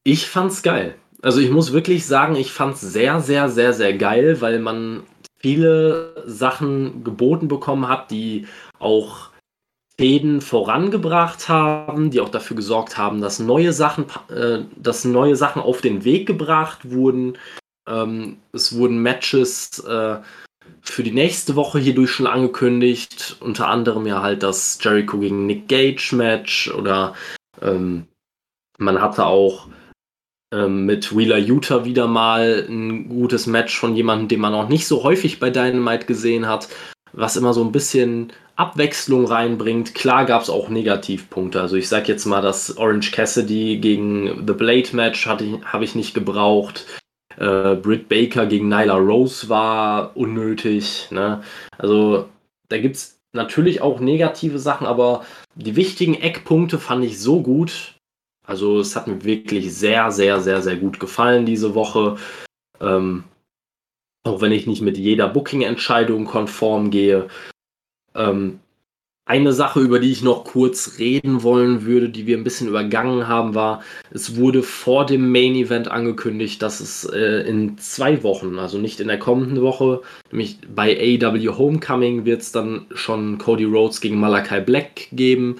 Ich 0.04 0.26
fand's 0.26 0.62
geil. 0.62 0.94
Also 1.22 1.40
ich 1.40 1.50
muss 1.50 1.72
wirklich 1.72 2.06
sagen, 2.06 2.36
ich 2.36 2.52
fand's 2.52 2.80
sehr, 2.80 3.20
sehr, 3.20 3.48
sehr, 3.48 3.72
sehr 3.72 3.96
geil, 3.96 4.40
weil 4.40 4.60
man 4.60 5.02
viele 5.38 6.22
Sachen 6.26 7.04
geboten 7.04 7.48
bekommen 7.48 7.88
hat, 7.88 8.10
die 8.10 8.46
auch 8.78 9.30
Fäden 9.98 10.40
vorangebracht 10.42 11.48
haben, 11.48 12.10
die 12.10 12.20
auch 12.20 12.28
dafür 12.28 12.56
gesorgt 12.56 12.98
haben, 12.98 13.20
dass 13.20 13.38
neue 13.38 13.72
Sachen, 13.72 14.06
äh, 14.28 14.60
dass 14.76 15.04
neue 15.04 15.36
Sachen 15.36 15.62
auf 15.62 15.80
den 15.80 16.04
Weg 16.04 16.26
gebracht 16.26 16.90
wurden. 16.90 17.38
Ähm, 17.88 18.38
es 18.52 18.76
wurden 18.76 18.98
Matches 18.98 19.78
äh, 19.80 20.18
für 20.82 21.02
die 21.02 21.12
nächste 21.12 21.56
Woche 21.56 21.78
hierdurch 21.78 22.10
schon 22.10 22.26
angekündigt, 22.26 23.36
unter 23.40 23.68
anderem 23.68 24.06
ja 24.06 24.20
halt 24.22 24.42
das 24.42 24.78
Jericho 24.82 25.18
gegen 25.18 25.46
Nick 25.46 25.68
Gage 25.68 26.14
Match 26.14 26.70
oder 26.72 27.14
ähm, 27.62 28.06
man 28.78 29.00
hatte 29.00 29.24
auch 29.24 29.68
ähm, 30.52 30.84
mit 30.84 31.16
Wheeler 31.16 31.38
Utah 31.38 31.84
wieder 31.84 32.06
mal 32.06 32.66
ein 32.68 33.08
gutes 33.08 33.46
Match 33.46 33.78
von 33.78 33.96
jemandem, 33.96 34.28
den 34.28 34.40
man 34.40 34.54
auch 34.54 34.68
nicht 34.68 34.86
so 34.86 35.02
häufig 35.02 35.40
bei 35.40 35.50
Dynamite 35.50 36.06
gesehen 36.06 36.46
hat, 36.46 36.68
was 37.16 37.36
immer 37.36 37.52
so 37.52 37.64
ein 37.64 37.72
bisschen 37.72 38.32
Abwechslung 38.56 39.26
reinbringt. 39.26 39.94
Klar 39.94 40.24
gab 40.26 40.42
es 40.42 40.50
auch 40.50 40.68
Negativpunkte. 40.68 41.60
Also 41.60 41.76
ich 41.76 41.88
sag 41.88 42.08
jetzt 42.08 42.26
mal, 42.26 42.42
das 42.42 42.76
Orange 42.76 43.10
Cassidy 43.10 43.78
gegen 43.78 44.46
The 44.46 44.52
Blade 44.52 44.94
Match 44.94 45.26
habe 45.26 45.84
ich 45.84 45.94
nicht 45.94 46.14
gebraucht. 46.14 46.86
Äh, 47.38 47.74
Britt 47.74 48.08
Baker 48.08 48.46
gegen 48.46 48.68
Nyla 48.68 48.96
Rose 48.96 49.48
war 49.48 50.16
unnötig. 50.16 51.08
Ne? 51.10 51.42
Also 51.76 52.28
da 52.68 52.78
gibt 52.78 52.96
es 52.96 53.18
natürlich 53.32 53.80
auch 53.82 54.00
negative 54.00 54.58
Sachen, 54.58 54.86
aber 54.86 55.24
die 55.54 55.76
wichtigen 55.76 56.14
Eckpunkte 56.14 56.78
fand 56.78 57.04
ich 57.04 57.20
so 57.20 57.42
gut. 57.42 57.94
Also 58.46 58.78
es 58.80 58.94
hat 58.94 59.06
mir 59.06 59.24
wirklich 59.24 59.74
sehr, 59.74 60.10
sehr, 60.12 60.40
sehr, 60.40 60.62
sehr 60.62 60.76
gut 60.76 61.00
gefallen 61.00 61.44
diese 61.44 61.74
Woche. 61.74 62.16
Ähm, 62.80 63.24
auch 64.26 64.40
wenn 64.40 64.52
ich 64.52 64.66
nicht 64.66 64.82
mit 64.82 64.98
jeder 64.98 65.28
Booking-Entscheidung 65.28 66.24
konform 66.24 66.90
gehe. 66.90 67.28
Ähm, 68.14 68.60
eine 69.28 69.52
Sache, 69.52 69.80
über 69.80 69.98
die 69.98 70.12
ich 70.12 70.22
noch 70.22 70.44
kurz 70.44 71.00
reden 71.00 71.42
wollen 71.42 71.84
würde, 71.84 72.08
die 72.08 72.26
wir 72.26 72.38
ein 72.38 72.44
bisschen 72.44 72.68
übergangen 72.68 73.26
haben, 73.26 73.56
war, 73.56 73.82
es 74.12 74.36
wurde 74.36 74.62
vor 74.62 75.04
dem 75.04 75.32
Main 75.32 75.56
Event 75.56 75.88
angekündigt, 75.88 76.62
dass 76.62 76.78
es 76.78 77.04
äh, 77.04 77.42
in 77.48 77.76
zwei 77.76 78.22
Wochen, 78.22 78.60
also 78.60 78.78
nicht 78.78 79.00
in 79.00 79.08
der 79.08 79.18
kommenden 79.18 79.62
Woche, 79.62 80.02
nämlich 80.30 80.58
bei 80.72 81.18
AW 81.20 81.48
Homecoming 81.48 82.24
wird 82.24 82.42
es 82.42 82.52
dann 82.52 82.86
schon 82.94 83.38
Cody 83.38 83.64
Rhodes 83.64 84.00
gegen 84.00 84.20
Malakai 84.20 84.60
Black 84.60 85.08
geben. 85.10 85.56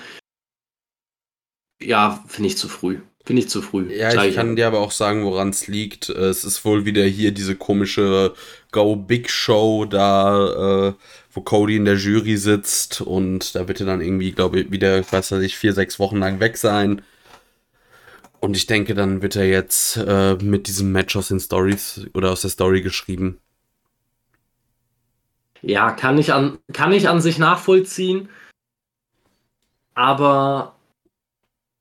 Ja, 1.83 2.23
finde 2.29 2.49
ich 2.49 2.59
zu 2.59 2.69
früh. 2.69 3.01
Finde 3.27 3.43
ich 3.43 3.49
zu 3.49 3.61
früh. 3.61 3.93
Ja, 3.93 4.25
ich 4.25 4.37
kann 4.37 4.55
dir 4.55 4.69
aber 4.69 4.79
auch 4.79 4.93
sagen, 4.93 5.25
woran 5.25 5.49
es 5.49 5.67
liegt. 5.67 6.09
Es 6.11 6.45
ist 6.45 6.65
wohl 6.65 6.85
wieder 6.85 7.03
hier 7.03 7.33
diese 7.33 7.57
komische 7.57 8.35
Go 8.71 8.95
Big 8.95 9.29
Show 9.29 9.85
da, 9.85 10.91
äh, 10.91 10.95
wo 11.33 11.41
Cody 11.41 11.75
in 11.75 11.85
der 11.85 11.97
Jury 11.97 12.37
sitzt 12.37 13.01
und 13.01 13.57
da 13.57 13.67
wird 13.67 13.81
er 13.81 13.87
dann 13.87 14.01
irgendwie, 14.01 14.31
glaube 14.31 14.61
ich, 14.61 14.71
wieder, 14.71 15.03
weiß 15.11 15.33
ich, 15.33 15.57
vier, 15.57 15.73
sechs 15.73 15.99
Wochen 15.99 16.19
lang 16.19 16.39
weg 16.39 16.57
sein. 16.57 17.03
Und 18.39 18.57
ich 18.57 18.67
denke, 18.67 18.95
dann 18.95 19.23
wird 19.23 19.35
er 19.35 19.49
jetzt 19.49 19.97
äh, 19.97 20.35
mit 20.37 20.69
diesem 20.69 20.93
Match 20.93 21.17
aus 21.17 21.27
den 21.27 21.41
Stories 21.41 22.07
oder 22.15 22.31
aus 22.31 22.43
der 22.43 22.51
Story 22.51 22.81
geschrieben. 22.81 23.41
Ja, 25.63 25.91
kann 25.91 26.17
ich 26.17 26.33
an, 26.33 26.59
kann 26.73 26.93
ich 26.93 27.09
an 27.09 27.21
sich 27.21 27.39
nachvollziehen. 27.39 28.29
Aber 29.95 30.76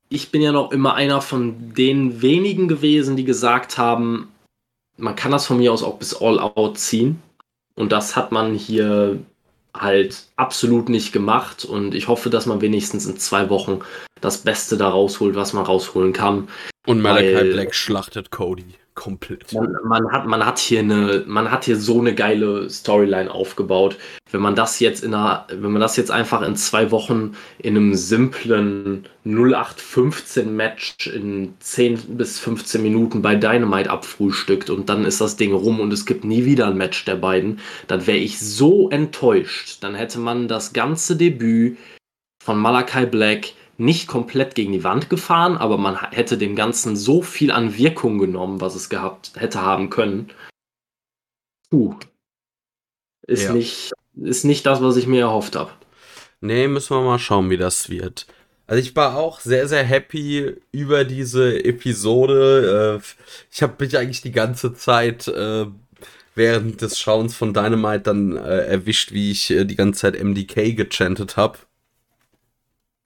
ich 0.08 0.30
bin 0.30 0.42
ja 0.42 0.52
noch 0.52 0.72
immer 0.72 0.94
einer 0.94 1.20
von 1.20 1.74
den 1.74 2.22
wenigen 2.22 2.68
gewesen, 2.68 3.16
die 3.16 3.24
gesagt 3.24 3.78
haben, 3.78 4.28
man 4.96 5.16
kann 5.16 5.32
das 5.32 5.46
von 5.46 5.58
mir 5.58 5.72
aus 5.72 5.82
auch 5.82 5.98
bis 5.98 6.14
All 6.14 6.38
Out 6.38 6.78
ziehen. 6.78 7.20
Und 7.74 7.92
das 7.92 8.16
hat 8.16 8.32
man 8.32 8.54
hier 8.54 9.18
halt 9.74 10.24
absolut 10.36 10.88
nicht 10.88 11.12
gemacht 11.12 11.66
und 11.66 11.94
ich 11.94 12.08
hoffe, 12.08 12.30
dass 12.30 12.46
man 12.46 12.62
wenigstens 12.62 13.04
in 13.04 13.18
zwei 13.18 13.50
Wochen 13.50 13.80
das 14.22 14.38
Beste 14.38 14.78
da 14.78 14.88
rausholt, 14.88 15.34
was 15.34 15.52
man 15.52 15.64
rausholen 15.64 16.14
kann. 16.14 16.48
Und 16.86 17.02
Malachi 17.02 17.52
Black 17.52 17.74
schlachtet 17.74 18.30
Cody 18.30 18.64
komplett. 18.96 19.52
Man, 19.52 19.76
man, 19.84 20.10
hat, 20.10 20.26
man, 20.26 20.44
hat 20.44 20.58
hier 20.58 20.80
eine, 20.80 21.22
man 21.26 21.50
hat 21.52 21.64
hier 21.64 21.76
so 21.76 22.00
eine 22.00 22.14
geile 22.14 22.68
Storyline 22.68 23.30
aufgebaut. 23.30 23.96
Wenn 24.32 24.40
man 24.40 24.56
das 24.56 24.80
jetzt 24.80 25.04
in 25.04 25.14
einer, 25.14 25.46
wenn 25.52 25.70
man 25.70 25.80
das 25.80 25.96
jetzt 25.96 26.10
einfach 26.10 26.42
in 26.42 26.56
zwei 26.56 26.90
Wochen 26.90 27.36
in 27.58 27.76
einem 27.76 27.94
simplen 27.94 29.06
0815 29.24 30.56
Match 30.56 31.06
in 31.06 31.54
10 31.60 32.16
bis 32.16 32.40
15 32.40 32.82
Minuten 32.82 33.22
bei 33.22 33.36
Dynamite 33.36 33.90
abfrühstückt 33.90 34.70
und 34.70 34.88
dann 34.88 35.04
ist 35.04 35.20
das 35.20 35.36
Ding 35.36 35.52
rum 35.52 35.78
und 35.78 35.92
es 35.92 36.06
gibt 36.06 36.24
nie 36.24 36.44
wieder 36.44 36.66
ein 36.66 36.76
Match 36.76 37.04
der 37.04 37.16
beiden, 37.16 37.60
dann 37.86 38.06
wäre 38.06 38.18
ich 38.18 38.40
so 38.40 38.90
enttäuscht. 38.90 39.78
Dann 39.82 39.94
hätte 39.94 40.18
man 40.18 40.48
das 40.48 40.72
ganze 40.72 41.16
Debüt 41.16 41.76
von 42.42 42.58
Malachi 42.58 43.06
Black 43.06 43.52
nicht 43.78 44.08
komplett 44.08 44.54
gegen 44.54 44.72
die 44.72 44.84
Wand 44.84 45.10
gefahren, 45.10 45.56
aber 45.56 45.78
man 45.78 45.96
hätte 46.10 46.38
dem 46.38 46.56
Ganzen 46.56 46.96
so 46.96 47.22
viel 47.22 47.50
an 47.50 47.76
Wirkung 47.76 48.18
genommen, 48.18 48.60
was 48.60 48.74
es 48.74 48.88
gehabt 48.88 49.32
hätte 49.36 49.62
haben 49.62 49.90
können. 49.90 50.30
Puh. 51.70 51.94
Ist, 53.26 53.44
ja. 53.44 53.52
nicht, 53.52 53.92
ist 54.14 54.44
nicht 54.44 54.64
das, 54.66 54.80
was 54.80 54.96
ich 54.96 55.06
mir 55.06 55.22
erhofft 55.22 55.56
habe. 55.56 55.72
Nee, 56.40 56.68
müssen 56.68 56.96
wir 56.96 57.02
mal 57.02 57.18
schauen, 57.18 57.50
wie 57.50 57.56
das 57.56 57.90
wird. 57.90 58.26
Also 58.66 58.82
ich 58.82 58.96
war 58.96 59.16
auch 59.16 59.40
sehr, 59.40 59.68
sehr 59.68 59.84
happy 59.84 60.56
über 60.72 61.04
diese 61.04 61.64
Episode. 61.64 63.00
Äh, 63.00 63.06
ich 63.52 63.62
habe 63.62 63.74
mich 63.78 63.96
eigentlich 63.96 64.22
die 64.22 64.32
ganze 64.32 64.74
Zeit 64.74 65.28
äh, 65.28 65.66
während 66.34 66.82
des 66.82 66.98
Schauens 66.98 67.36
von 67.36 67.54
Dynamite 67.54 68.02
dann 68.02 68.36
äh, 68.36 68.66
erwischt, 68.66 69.12
wie 69.12 69.30
ich 69.30 69.46
die 69.46 69.76
ganze 69.76 70.00
Zeit 70.00 70.22
MDK 70.22 70.76
gechantet 70.76 71.36
habe. 71.36 71.58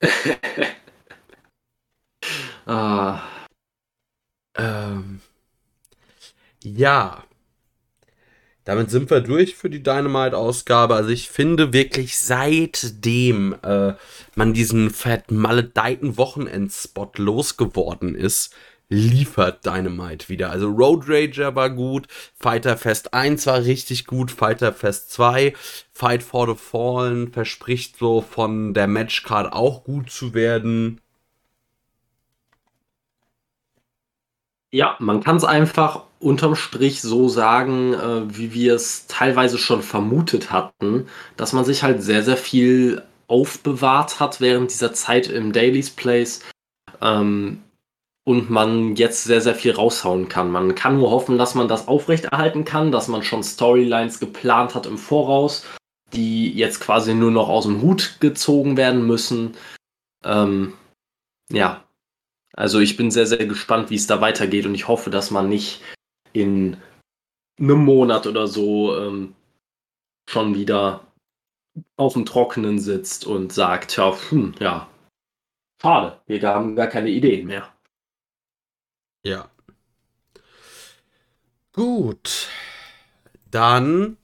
ah. 2.65 3.21
Ähm. 4.55 5.21
Ja. 6.63 7.23
Damit 8.63 8.91
sind 8.91 9.09
wir 9.09 9.21
durch 9.21 9.55
für 9.55 9.71
die 9.71 9.81
Dynamite-Ausgabe. 9.81 10.93
Also 10.93 11.09
ich 11.09 11.29
finde 11.29 11.73
wirklich, 11.73 12.19
seitdem 12.19 13.55
äh, 13.63 13.93
man 14.35 14.53
diesen 14.53 14.91
vermaledeiten 14.91 16.17
Wochenendspot 16.17 17.17
losgeworden 17.17 18.13
ist, 18.13 18.53
liefert 18.91 19.65
Dynamite 19.65 20.27
wieder. 20.27 20.51
Also 20.51 20.67
Road 20.67 21.05
Rager 21.07 21.55
war 21.55 21.69
gut, 21.69 22.07
Fighter 22.37 22.77
Fest 22.77 23.13
1 23.13 23.45
war 23.47 23.63
richtig 23.63 24.05
gut, 24.05 24.31
Fighter 24.31 24.73
Fest 24.73 25.11
2, 25.13 25.53
Fight 25.93 26.21
for 26.21 26.47
the 26.47 26.55
Fallen 26.55 27.31
verspricht 27.31 27.97
so 27.97 28.21
von 28.21 28.73
der 28.73 28.87
Matchcard 28.87 29.53
auch 29.53 29.85
gut 29.85 30.09
zu 30.11 30.33
werden. 30.33 30.99
Ja, 34.71 34.97
man 34.99 35.23
kann 35.23 35.37
es 35.37 35.45
einfach 35.45 36.03
unterm 36.19 36.55
Strich 36.55 37.01
so 37.01 37.29
sagen, 37.29 37.93
äh, 37.93 38.37
wie 38.37 38.53
wir 38.53 38.75
es 38.75 39.07
teilweise 39.07 39.57
schon 39.57 39.83
vermutet 39.83 40.51
hatten, 40.51 41.07
dass 41.37 41.53
man 41.53 41.63
sich 41.63 41.83
halt 41.83 42.03
sehr, 42.03 42.23
sehr 42.23 42.37
viel 42.37 43.03
aufbewahrt 43.27 44.19
hat 44.19 44.41
während 44.41 44.71
dieser 44.71 44.93
Zeit 44.93 45.27
im 45.27 45.53
Daily's 45.53 45.89
Place 45.89 46.41
ähm, 47.01 47.63
und 48.23 48.49
man 48.49 48.95
jetzt 48.95 49.23
sehr, 49.23 49.41
sehr 49.41 49.55
viel 49.55 49.71
raushauen 49.71 50.29
kann. 50.29 50.51
Man 50.51 50.75
kann 50.75 50.97
nur 50.97 51.11
hoffen, 51.11 51.37
dass 51.37 51.55
man 51.55 51.67
das 51.67 51.87
aufrechterhalten 51.87 52.65
kann, 52.65 52.91
dass 52.91 53.07
man 53.07 53.23
schon 53.23 53.43
Storylines 53.43 54.19
geplant 54.19 54.75
hat 54.75 54.85
im 54.85 54.97
Voraus, 54.97 55.65
die 56.13 56.51
jetzt 56.53 56.79
quasi 56.79 57.13
nur 57.13 57.31
noch 57.31 57.49
aus 57.49 57.65
dem 57.65 57.81
Hut 57.81 58.17
gezogen 58.19 58.77
werden 58.77 59.07
müssen. 59.07 59.55
Ähm, 60.23 60.73
ja, 61.51 61.83
also 62.53 62.79
ich 62.79 62.97
bin 62.97 63.11
sehr, 63.11 63.25
sehr 63.25 63.45
gespannt, 63.45 63.89
wie 63.89 63.95
es 63.95 64.07
da 64.07 64.21
weitergeht 64.21 64.65
und 64.65 64.75
ich 64.75 64.87
hoffe, 64.87 65.09
dass 65.09 65.31
man 65.31 65.49
nicht 65.49 65.81
in 66.33 66.77
einem 67.59 67.83
Monat 67.83 68.27
oder 68.27 68.47
so 68.47 68.95
ähm, 68.97 69.35
schon 70.29 70.55
wieder 70.55 71.07
auf 71.97 72.13
dem 72.13 72.25
Trockenen 72.25 72.79
sitzt 72.79 73.25
und 73.25 73.53
sagt, 73.53 73.97
ja, 73.97 74.15
hm, 74.29 74.53
ja, 74.59 74.87
schade, 75.81 76.19
wir 76.27 76.41
haben 76.43 76.75
gar 76.75 76.87
keine 76.87 77.09
Ideen 77.09 77.47
mehr. 77.47 77.71
Ja. 79.23 79.49
Gut. 81.73 82.47
Dann 83.49 84.17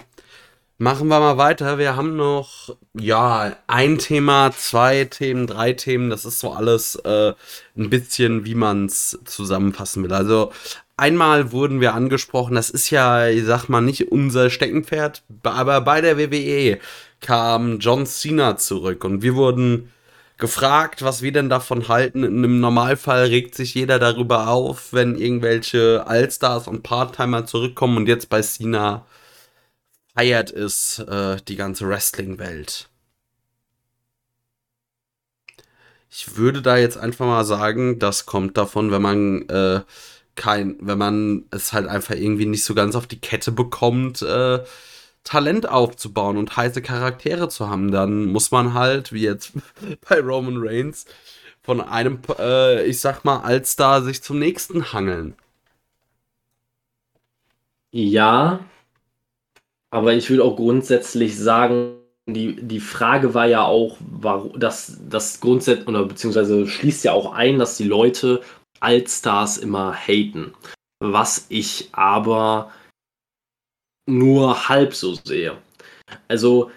machen 0.77 1.07
wir 1.07 1.19
mal 1.19 1.37
weiter. 1.37 1.77
Wir 1.77 1.95
haben 1.95 2.15
noch, 2.15 2.75
ja, 2.93 3.55
ein 3.67 3.97
Thema, 3.97 4.51
zwei 4.51 5.05
Themen, 5.05 5.47
drei 5.47 5.73
Themen. 5.73 6.09
Das 6.09 6.25
ist 6.25 6.39
so 6.39 6.51
alles 6.51 6.95
äh, 6.95 7.33
ein 7.77 7.89
bisschen, 7.89 8.45
wie 8.45 8.55
man 8.55 8.85
es 8.85 9.19
zusammenfassen 9.25 10.03
will. 10.03 10.13
Also 10.13 10.51
einmal 10.97 11.51
wurden 11.51 11.81
wir 11.81 11.93
angesprochen, 11.93 12.55
das 12.55 12.69
ist 12.69 12.89
ja, 12.89 13.27
ich 13.27 13.45
sag 13.45 13.69
mal, 13.69 13.81
nicht 13.81 14.11
unser 14.11 14.49
Steckenpferd, 14.49 15.23
aber 15.43 15.81
bei 15.81 16.01
der 16.01 16.17
WWE 16.17 16.79
kam 17.21 17.79
John 17.79 18.05
Cena 18.05 18.57
zurück 18.57 19.03
und 19.03 19.21
wir 19.21 19.35
wurden 19.35 19.91
gefragt, 20.37 21.01
was 21.01 21.21
wir 21.21 21.31
denn 21.31 21.49
davon 21.49 21.87
halten. 21.87 22.23
Im 22.23 22.59
Normalfall 22.59 23.25
regt 23.25 23.55
sich 23.55 23.73
jeder 23.73 23.99
darüber 23.99 24.49
auf, 24.49 24.93
wenn 24.93 25.15
irgendwelche 25.15 26.05
Allstars 26.07 26.67
und 26.67 26.83
Parttimer 26.83 27.45
zurückkommen 27.45 27.97
und 27.97 28.07
jetzt 28.07 28.29
bei 28.29 28.41
Cena 28.41 29.05
feiert 30.15 30.51
es 30.51 30.99
äh, 30.99 31.37
die 31.47 31.55
ganze 31.55 31.87
Wrestling-Welt. 31.87 32.89
Ich 36.09 36.37
würde 36.37 36.61
da 36.61 36.77
jetzt 36.77 36.97
einfach 36.97 37.25
mal 37.25 37.45
sagen, 37.45 37.99
das 37.99 38.25
kommt 38.25 38.57
davon, 38.57 38.91
wenn 38.91 39.01
man 39.01 39.49
äh, 39.49 39.81
kein, 40.35 40.77
wenn 40.79 40.97
man 40.97 41.45
es 41.51 41.73
halt 41.73 41.87
einfach 41.87 42.15
irgendwie 42.15 42.45
nicht 42.45 42.63
so 42.63 42.73
ganz 42.73 42.95
auf 42.95 43.07
die 43.07 43.19
Kette 43.19 43.51
bekommt, 43.51 44.21
äh, 44.21 44.59
Talent 45.27 45.67
aufzubauen 45.67 46.37
und 46.37 46.55
heiße 46.55 46.81
Charaktere 46.81 47.49
zu 47.49 47.69
haben, 47.69 47.91
dann 47.91 48.27
muss 48.27 48.51
man 48.51 48.73
halt, 48.73 49.11
wie 49.11 49.23
jetzt 49.23 49.51
bei 50.09 50.19
Roman 50.21 50.57
Reigns, 50.57 51.05
von 51.61 51.81
einem, 51.81 52.19
äh, 52.39 52.85
ich 52.85 53.01
sag 53.01 53.25
mal, 53.25 53.41
Allstar 53.41 54.01
sich 54.01 54.23
zum 54.23 54.39
nächsten 54.39 54.93
hangeln. 54.93 55.35
Ja, 57.91 58.61
aber 59.89 60.13
ich 60.13 60.29
würde 60.29 60.45
auch 60.45 60.55
grundsätzlich 60.55 61.37
sagen, 61.37 61.97
die, 62.25 62.55
die 62.55 62.79
Frage 62.79 63.33
war 63.33 63.47
ja 63.47 63.63
auch, 63.63 63.97
warum 63.99 64.57
das, 64.57 64.97
das 65.09 65.41
grundsätzlich, 65.41 65.87
oder 65.87 66.05
beziehungsweise 66.05 66.67
schließt 66.67 67.03
ja 67.03 67.11
auch 67.11 67.33
ein, 67.33 67.59
dass 67.59 67.75
die 67.75 67.85
Leute 67.85 68.41
Allstars 68.79 69.57
immer 69.57 69.93
haten. 69.93 70.53
Was 70.99 71.47
ich 71.49 71.89
aber 71.91 72.71
nur 74.07 74.69
halb 74.69 74.95
so 74.95 75.13
sehe. 75.13 75.57
Also 76.27 76.71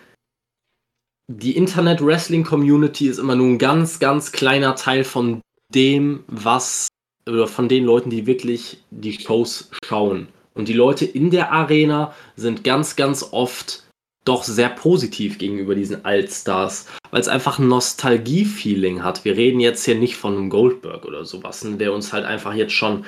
die 1.29 1.57
Internet-Wrestling-Community 1.57 3.07
ist 3.09 3.19
immer 3.19 3.37
nur 3.37 3.47
ein 3.47 3.59
ganz, 3.59 4.01
ganz 4.01 4.33
kleiner 4.33 4.75
Teil 4.75 5.05
von 5.05 5.41
dem, 5.73 6.25
was, 6.27 6.89
oder 7.29 7.47
von 7.47 7.69
den 7.69 7.85
Leuten, 7.85 8.11
die 8.11 8.27
wirklich 8.27 8.83
die 8.91 9.13
Shows 9.13 9.71
schauen. 9.85 10.29
Und 10.55 10.69
die 10.69 10.75
Leute 10.75 11.05
in 11.05 11.31
der 11.31 11.53
Arena 11.53 12.15
sind 12.35 12.65
ganz, 12.65 12.97
ganz 12.97 13.29
oft 13.31 13.85
doch 14.25 14.43
sehr 14.43 14.69
positiv 14.69 15.39
gegenüber 15.39 15.75
diesen 15.75 16.05
Altstars, 16.05 16.87
weil 17.11 17.21
es 17.21 17.29
einfach 17.29 17.59
ein 17.59 17.69
Nostalgie-Feeling 17.69 19.03
hat. 19.03 19.25
Wir 19.25 19.37
reden 19.37 19.61
jetzt 19.61 19.85
hier 19.85 19.95
nicht 19.95 20.17
von 20.17 20.37
einem 20.37 20.51
Goldberg 20.51 21.07
oder 21.07 21.25
sowas, 21.25 21.65
ne, 21.65 21.77
der 21.77 21.93
uns 21.93 22.13
halt 22.13 22.25
einfach 22.25 22.55
jetzt 22.55 22.75
schon 22.75 23.05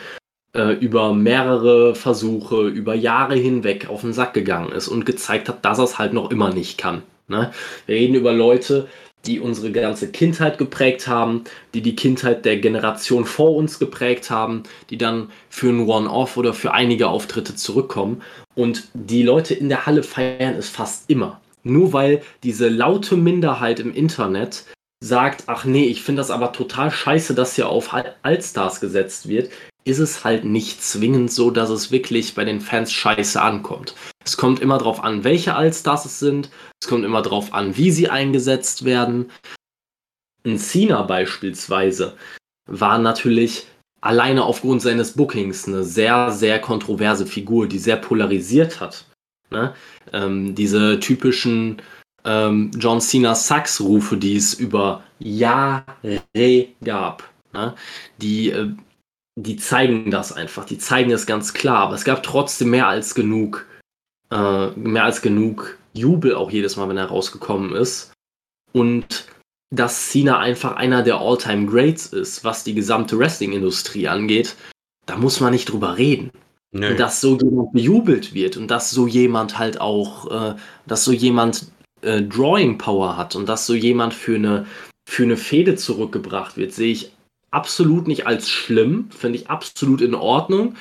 äh, 0.54 0.72
über 0.72 1.14
mehrere 1.14 1.94
Versuche, 1.94 2.68
über 2.68 2.94
Jahre 2.94 3.34
hinweg 3.34 3.88
auf 3.88 4.02
den 4.02 4.12
Sack 4.12 4.34
gegangen 4.34 4.72
ist 4.72 4.88
und 4.88 5.06
gezeigt 5.06 5.48
hat, 5.48 5.64
dass 5.64 5.78
er 5.78 5.84
es 5.84 5.98
halt 5.98 6.12
noch 6.12 6.30
immer 6.30 6.52
nicht 6.52 6.78
kann. 6.78 7.02
Ne? 7.28 7.52
Wir 7.86 7.96
reden 7.96 8.14
über 8.14 8.32
Leute, 8.32 8.88
die 9.26 9.40
unsere 9.40 9.70
ganze 9.70 10.10
Kindheit 10.10 10.58
geprägt 10.58 11.06
haben, 11.06 11.44
die 11.74 11.80
die 11.80 11.94
Kindheit 11.94 12.44
der 12.44 12.56
Generation 12.56 13.24
vor 13.24 13.54
uns 13.54 13.78
geprägt 13.78 14.30
haben, 14.30 14.64
die 14.90 14.98
dann 14.98 15.30
für 15.48 15.68
ein 15.68 15.86
One-Off 15.86 16.36
oder 16.36 16.54
für 16.54 16.72
einige 16.72 17.08
Auftritte 17.08 17.54
zurückkommen. 17.54 18.22
Und 18.54 18.88
die 18.94 19.22
Leute 19.22 19.54
in 19.54 19.68
der 19.68 19.86
Halle 19.86 20.02
feiern 20.02 20.56
es 20.56 20.68
fast 20.68 21.08
immer. 21.08 21.40
Nur 21.62 21.92
weil 21.92 22.22
diese 22.42 22.68
laute 22.68 23.16
Minderheit 23.16 23.78
im 23.78 23.94
Internet 23.94 24.64
sagt, 25.00 25.44
ach 25.46 25.64
nee, 25.64 25.84
ich 25.84 26.02
finde 26.02 26.20
das 26.20 26.30
aber 26.30 26.52
total 26.52 26.90
scheiße, 26.90 27.34
dass 27.34 27.54
hier 27.54 27.68
auf 27.68 27.94
Allstars 28.22 28.80
gesetzt 28.80 29.28
wird, 29.28 29.50
ist 29.84 29.98
es 29.98 30.24
halt 30.24 30.44
nicht 30.44 30.82
zwingend 30.82 31.30
so, 31.30 31.50
dass 31.50 31.70
es 31.70 31.90
wirklich 31.90 32.34
bei 32.34 32.44
den 32.44 32.60
Fans 32.60 32.92
scheiße 32.92 33.40
ankommt. 33.40 33.94
Es 34.24 34.36
kommt 34.36 34.60
immer 34.60 34.78
darauf 34.78 35.02
an, 35.02 35.24
welche 35.24 35.54
Allstars 35.54 36.04
es 36.04 36.18
sind. 36.18 36.50
Es 36.80 36.88
kommt 36.88 37.04
immer 37.04 37.22
darauf 37.22 37.52
an, 37.52 37.76
wie 37.76 37.90
sie 37.90 38.08
eingesetzt 38.08 38.84
werden. 38.84 39.30
Ein 40.44 40.58
Cena 40.58 41.02
beispielsweise 41.02 42.16
war 42.66 42.98
natürlich 42.98 43.66
alleine 44.00 44.44
aufgrund 44.44 44.82
seines 44.82 45.12
Bookings 45.12 45.66
eine 45.66 45.84
sehr, 45.84 46.30
sehr 46.30 46.60
kontroverse 46.60 47.26
Figur, 47.26 47.66
die 47.66 47.78
sehr 47.78 47.96
polarisiert 47.96 48.80
hat. 48.80 49.06
Ne? 49.50 49.74
Ähm, 50.12 50.54
diese 50.54 50.98
typischen 51.00 51.80
ähm, 52.24 52.70
John 52.78 53.00
Cena 53.00 53.34
Sax-Rufe, 53.34 54.16
die 54.16 54.36
es 54.36 54.54
über 54.54 55.02
Jahre 55.18 55.84
gab, 56.84 57.28
ne? 57.52 57.74
die 58.18 58.50
äh, 58.50 58.70
die 59.36 59.56
zeigen 59.56 60.10
das 60.10 60.32
einfach, 60.32 60.64
die 60.64 60.78
zeigen 60.78 61.10
es 61.10 61.26
ganz 61.26 61.54
klar, 61.54 61.78
aber 61.78 61.94
es 61.94 62.04
gab 62.04 62.22
trotzdem 62.22 62.70
mehr 62.70 62.88
als 62.88 63.14
genug, 63.14 63.66
äh, 64.30 64.70
mehr 64.70 65.04
als 65.04 65.22
genug 65.22 65.78
Jubel 65.94 66.34
auch 66.34 66.50
jedes 66.50 66.76
Mal, 66.76 66.88
wenn 66.88 66.96
er 66.96 67.06
rausgekommen 67.06 67.74
ist. 67.74 68.12
Und 68.72 69.26
dass 69.70 70.10
Cena 70.10 70.38
einfach 70.38 70.76
einer 70.76 71.02
der 71.02 71.16
All-Time 71.16 71.66
Greats 71.66 72.06
ist, 72.06 72.44
was 72.44 72.64
die 72.64 72.74
gesamte 72.74 73.18
Wrestling-Industrie 73.18 74.08
angeht, 74.08 74.54
da 75.06 75.16
muss 75.16 75.40
man 75.40 75.52
nicht 75.52 75.70
drüber 75.70 75.96
reden. 75.96 76.30
Nee. 76.72 76.90
Und 76.90 77.00
dass 77.00 77.20
so 77.20 77.38
jemand 77.38 77.72
bejubelt 77.72 78.34
wird 78.34 78.56
und 78.56 78.70
dass 78.70 78.90
so 78.90 79.06
jemand 79.06 79.58
halt 79.58 79.80
auch, 79.80 80.30
äh, 80.30 80.54
dass 80.86 81.04
so 81.04 81.12
jemand 81.12 81.70
äh, 82.02 82.22
Drawing 82.22 82.78
Power 82.78 83.16
hat 83.16 83.36
und 83.36 83.48
dass 83.48 83.66
so 83.66 83.74
jemand 83.74 84.14
für 84.14 84.36
eine, 84.36 84.66
für 85.08 85.22
eine 85.22 85.36
Fehde 85.36 85.76
zurückgebracht 85.76 86.56
wird, 86.56 86.72
sehe 86.72 86.92
ich 86.92 87.12
absolut 87.52 88.08
nicht 88.08 88.26
als 88.26 88.50
schlimm, 88.50 89.10
finde 89.10 89.38
ich 89.38 89.48
absolut 89.48 90.00
in 90.00 90.14
Ordnung. 90.14 90.74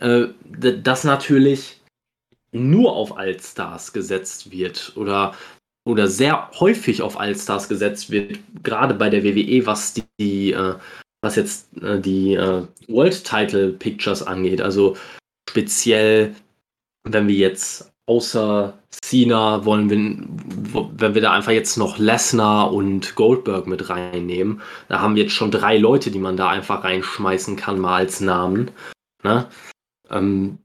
Äh, 0.00 0.28
dass 0.42 1.04
natürlich 1.04 1.80
nur 2.52 2.94
auf 2.94 3.16
Allstars 3.16 3.92
gesetzt 3.92 4.50
wird 4.50 4.92
oder, 4.96 5.34
oder 5.86 6.08
sehr 6.08 6.50
häufig 6.58 7.02
auf 7.02 7.18
Allstars 7.18 7.68
gesetzt 7.68 8.10
wird, 8.10 8.38
gerade 8.62 8.94
bei 8.94 9.10
der 9.10 9.24
WWE, 9.24 9.66
was 9.66 9.94
die, 9.94 10.52
äh, 10.52 10.74
was 11.22 11.36
jetzt 11.36 11.76
äh, 11.82 12.00
die 12.00 12.34
äh, 12.34 12.66
World 12.88 13.24
Title 13.24 13.72
Pictures 13.72 14.22
angeht. 14.22 14.60
Also 14.60 14.96
speziell, 15.48 16.34
wenn 17.04 17.28
wir 17.28 17.36
jetzt 17.36 17.92
außer 18.06 18.78
Cena 18.90 19.64
wollen 19.64 19.90
wir, 19.90 19.98
wenn 20.96 21.14
wir 21.14 21.22
da 21.22 21.32
einfach 21.32 21.52
jetzt 21.52 21.76
noch 21.76 21.98
Lesnar 21.98 22.72
und 22.72 23.14
Goldberg 23.16 23.66
mit 23.66 23.88
reinnehmen, 23.90 24.62
da 24.88 25.00
haben 25.00 25.16
wir 25.16 25.24
jetzt 25.24 25.34
schon 25.34 25.50
drei 25.50 25.76
Leute, 25.76 26.10
die 26.10 26.18
man 26.18 26.36
da 26.36 26.48
einfach 26.48 26.84
reinschmeißen 26.84 27.56
kann, 27.56 27.78
mal 27.78 27.96
als 27.96 28.20
Namen. 28.20 28.70
Ne? 29.22 29.48
Ähm, 30.10 30.58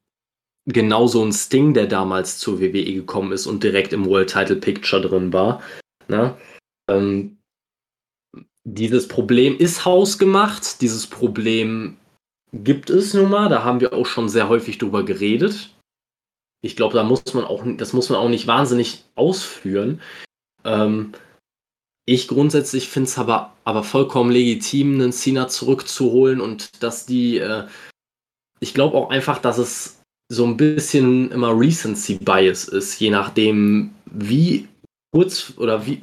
genauso 0.66 1.24
ein 1.24 1.34
Sting, 1.34 1.74
der 1.74 1.88
damals 1.88 2.38
zur 2.38 2.62
WWE 2.62 2.94
gekommen 2.94 3.32
ist 3.32 3.48
und 3.48 3.64
direkt 3.64 3.94
im 3.94 4.06
World 4.06 4.32
Title 4.32 4.58
Picture 4.58 5.02
drin 5.02 5.34
war. 5.34 5.62
Ne? 6.08 6.38
Ähm, 6.90 7.38
dieses 8.64 9.08
Problem 9.08 9.58
ist 9.58 9.86
hausgemacht, 9.86 10.82
dieses 10.82 11.08
Problem 11.08 11.98
gibt 12.54 12.92
es 12.92 13.16
nun 13.16 13.32
mal, 13.32 13.50
da 13.50 13.64
haben 13.64 13.80
wir 13.80 13.94
auch 13.94 14.06
schon 14.06 14.30
sehr 14.30 14.50
häufig 14.50 14.78
drüber 14.78 15.04
geredet 15.04 15.72
ich 16.62 16.76
glaube, 16.76 16.94
da 16.94 17.04
muss 17.04 17.34
man 17.34 17.44
auch, 17.44 17.64
das 17.78 17.94
muss 17.94 18.10
man 18.10 18.20
auch 18.20 18.30
nicht 18.30 18.48
wahnsinnig 18.48 19.04
ausführen. 19.16 20.02
Ähm, 20.64 21.14
ich 22.06 22.28
grundsätzlich 22.28 22.90
finde 22.90 23.10
es 23.10 23.18
aber, 23.18 23.54
aber 23.64 23.84
vollkommen 23.84 24.32
legitim, 24.32 24.96
einen 24.96 25.12
Cena 25.12 25.48
zurückzuholen 25.48 26.42
und 26.42 26.84
dass 26.84 27.06
die, 27.06 27.38
äh, 27.38 27.68
ich 28.60 28.74
glaube 28.74 28.98
auch 28.98 29.10
einfach, 29.10 29.40
dass 29.40 29.58
es 29.58 30.02
so 30.32 30.46
ein 30.46 30.58
bisschen 30.58 31.32
immer 31.32 31.58
Recency 31.58 32.16
Bias 32.16 32.66
ist, 32.66 33.00
je 33.00 33.10
nachdem, 33.10 33.94
wie 34.06 34.68
kurz 35.14 35.54
oder 35.58 35.86
wie 35.86 36.02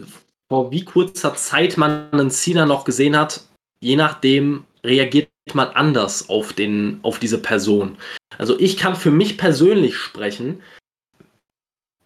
vor 0.50 0.70
wie 0.70 0.84
kurzer 0.84 1.34
Zeit 1.34 1.76
man 1.76 2.10
einen 2.12 2.30
Cena 2.30 2.66
noch 2.66 2.84
gesehen 2.84 3.16
hat, 3.16 3.44
je 3.80 3.96
nachdem 3.96 4.64
reagiert 4.84 5.28
man 5.52 5.68
anders 5.68 6.28
auf, 6.28 6.52
den, 6.52 7.00
auf 7.02 7.18
diese 7.18 7.38
Person. 7.38 7.96
Also 8.36 8.58
ich 8.58 8.76
kann 8.76 8.94
für 8.94 9.10
mich 9.10 9.38
persönlich 9.38 9.96
sprechen, 9.96 10.62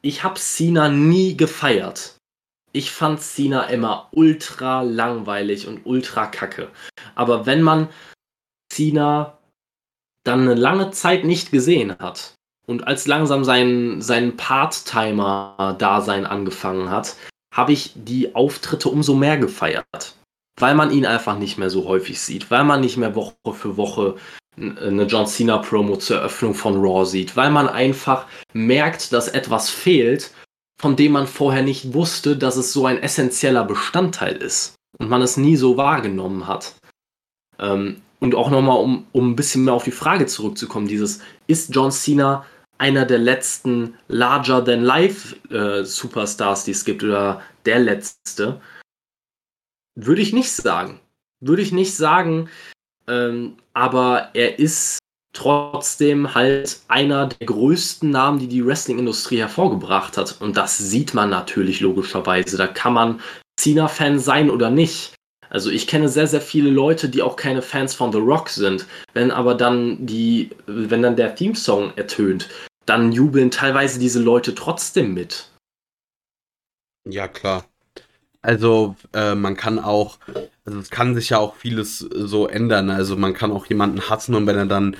ich 0.02 0.24
habe 0.24 0.38
Cena 0.38 0.88
nie 0.88 1.36
gefeiert. 1.36 2.16
Ich 2.72 2.90
fand 2.90 3.20
Cena 3.20 3.64
immer 3.64 4.08
ultra 4.12 4.82
langweilig 4.82 5.66
und 5.68 5.84
ultra 5.84 6.26
kacke. 6.26 6.70
Aber 7.14 7.46
wenn 7.46 7.62
man 7.62 7.88
Cena 8.72 9.38
dann 10.24 10.42
eine 10.42 10.54
lange 10.54 10.90
Zeit 10.90 11.24
nicht 11.24 11.50
gesehen 11.50 11.96
hat 11.98 12.34
und 12.66 12.86
als 12.86 13.06
langsam 13.06 13.44
sein, 13.44 14.00
sein 14.00 14.36
Part-Timer-Dasein 14.36 16.26
angefangen 16.26 16.90
hat, 16.90 17.16
habe 17.54 17.72
ich 17.72 17.92
die 17.94 18.34
Auftritte 18.34 18.88
umso 18.88 19.14
mehr 19.14 19.36
gefeiert. 19.36 20.16
Weil 20.58 20.74
man 20.74 20.90
ihn 20.90 21.06
einfach 21.06 21.38
nicht 21.38 21.58
mehr 21.58 21.70
so 21.70 21.86
häufig 21.86 22.20
sieht, 22.20 22.50
weil 22.50 22.64
man 22.64 22.80
nicht 22.80 22.96
mehr 22.96 23.14
Woche 23.14 23.34
für 23.52 23.76
Woche 23.76 24.16
eine 24.56 25.04
John 25.04 25.26
Cena 25.26 25.58
Promo 25.58 25.96
zur 25.96 26.18
Eröffnung 26.18 26.54
von 26.54 26.76
Raw 26.76 27.04
sieht, 27.06 27.36
weil 27.36 27.50
man 27.50 27.68
einfach 27.68 28.26
merkt, 28.52 29.12
dass 29.12 29.28
etwas 29.28 29.70
fehlt, 29.70 30.30
von 30.80 30.96
dem 30.96 31.12
man 31.12 31.26
vorher 31.26 31.62
nicht 31.62 31.92
wusste, 31.94 32.36
dass 32.36 32.56
es 32.56 32.72
so 32.72 32.86
ein 32.86 33.02
essentieller 33.02 33.64
Bestandteil 33.64 34.36
ist 34.36 34.74
und 34.98 35.08
man 35.08 35.22
es 35.22 35.36
nie 35.36 35.56
so 35.56 35.76
wahrgenommen 35.76 36.46
hat. 36.46 36.74
Ähm, 37.58 38.02
und 38.20 38.34
auch 38.34 38.50
nochmal, 38.50 38.78
um, 38.78 39.06
um 39.12 39.30
ein 39.30 39.36
bisschen 39.36 39.64
mehr 39.64 39.74
auf 39.74 39.84
die 39.84 39.90
Frage 39.90 40.26
zurückzukommen, 40.26 40.86
dieses, 40.86 41.20
ist 41.46 41.74
John 41.74 41.90
Cena 41.90 42.44
einer 42.78 43.06
der 43.06 43.18
letzten 43.18 43.94
Larger-than-Life-Superstars, 44.08 46.62
äh, 46.62 46.64
die 46.66 46.72
es 46.72 46.84
gibt, 46.84 47.04
oder 47.04 47.40
der 47.64 47.78
letzte? 47.78 48.60
Würde 49.94 50.22
ich 50.22 50.32
nicht 50.32 50.50
sagen. 50.50 50.98
Würde 51.40 51.62
ich 51.62 51.70
nicht 51.72 51.94
sagen, 51.94 52.48
ähm, 53.08 53.56
aber 53.72 54.30
er 54.34 54.58
ist 54.58 54.98
trotzdem 55.32 56.34
halt 56.34 56.80
einer 56.88 57.26
der 57.26 57.46
größten 57.46 58.10
Namen, 58.10 58.38
die 58.38 58.48
die 58.48 58.64
Wrestling-Industrie 58.64 59.38
hervorgebracht 59.38 60.16
hat. 60.16 60.40
Und 60.40 60.56
das 60.56 60.78
sieht 60.78 61.14
man 61.14 61.30
natürlich 61.30 61.80
logischerweise. 61.80 62.56
Da 62.56 62.66
kann 62.66 62.92
man 62.92 63.20
Cena-Fan 63.58 64.18
sein 64.18 64.50
oder 64.50 64.70
nicht. 64.70 65.14
Also 65.48 65.70
ich 65.70 65.86
kenne 65.86 66.08
sehr, 66.08 66.26
sehr 66.26 66.40
viele 66.40 66.70
Leute, 66.70 67.08
die 67.08 67.22
auch 67.22 67.36
keine 67.36 67.62
Fans 67.62 67.94
von 67.94 68.12
The 68.12 68.18
Rock 68.18 68.48
sind. 68.48 68.86
Wenn 69.12 69.30
aber 69.30 69.54
dann 69.54 70.06
die, 70.06 70.50
wenn 70.66 71.02
dann 71.02 71.16
der 71.16 71.34
Theme-Song 71.34 71.92
ertönt, 71.96 72.48
dann 72.86 73.12
jubeln 73.12 73.50
teilweise 73.50 73.98
diese 73.98 74.20
Leute 74.20 74.54
trotzdem 74.54 75.14
mit. 75.14 75.50
Ja, 77.04 77.28
klar. 77.28 77.64
Also 78.42 78.96
äh, 79.12 79.36
man 79.36 79.56
kann 79.56 79.78
auch, 79.78 80.18
also 80.64 80.80
es 80.80 80.90
kann 80.90 81.14
sich 81.14 81.30
ja 81.30 81.38
auch 81.38 81.54
vieles 81.54 81.98
so 81.98 82.48
ändern. 82.48 82.90
Also 82.90 83.16
man 83.16 83.34
kann 83.34 83.52
auch 83.52 83.66
jemanden 83.66 84.10
hassen 84.10 84.34
und 84.34 84.46
wenn 84.46 84.56
er 84.56 84.66
dann 84.66 84.96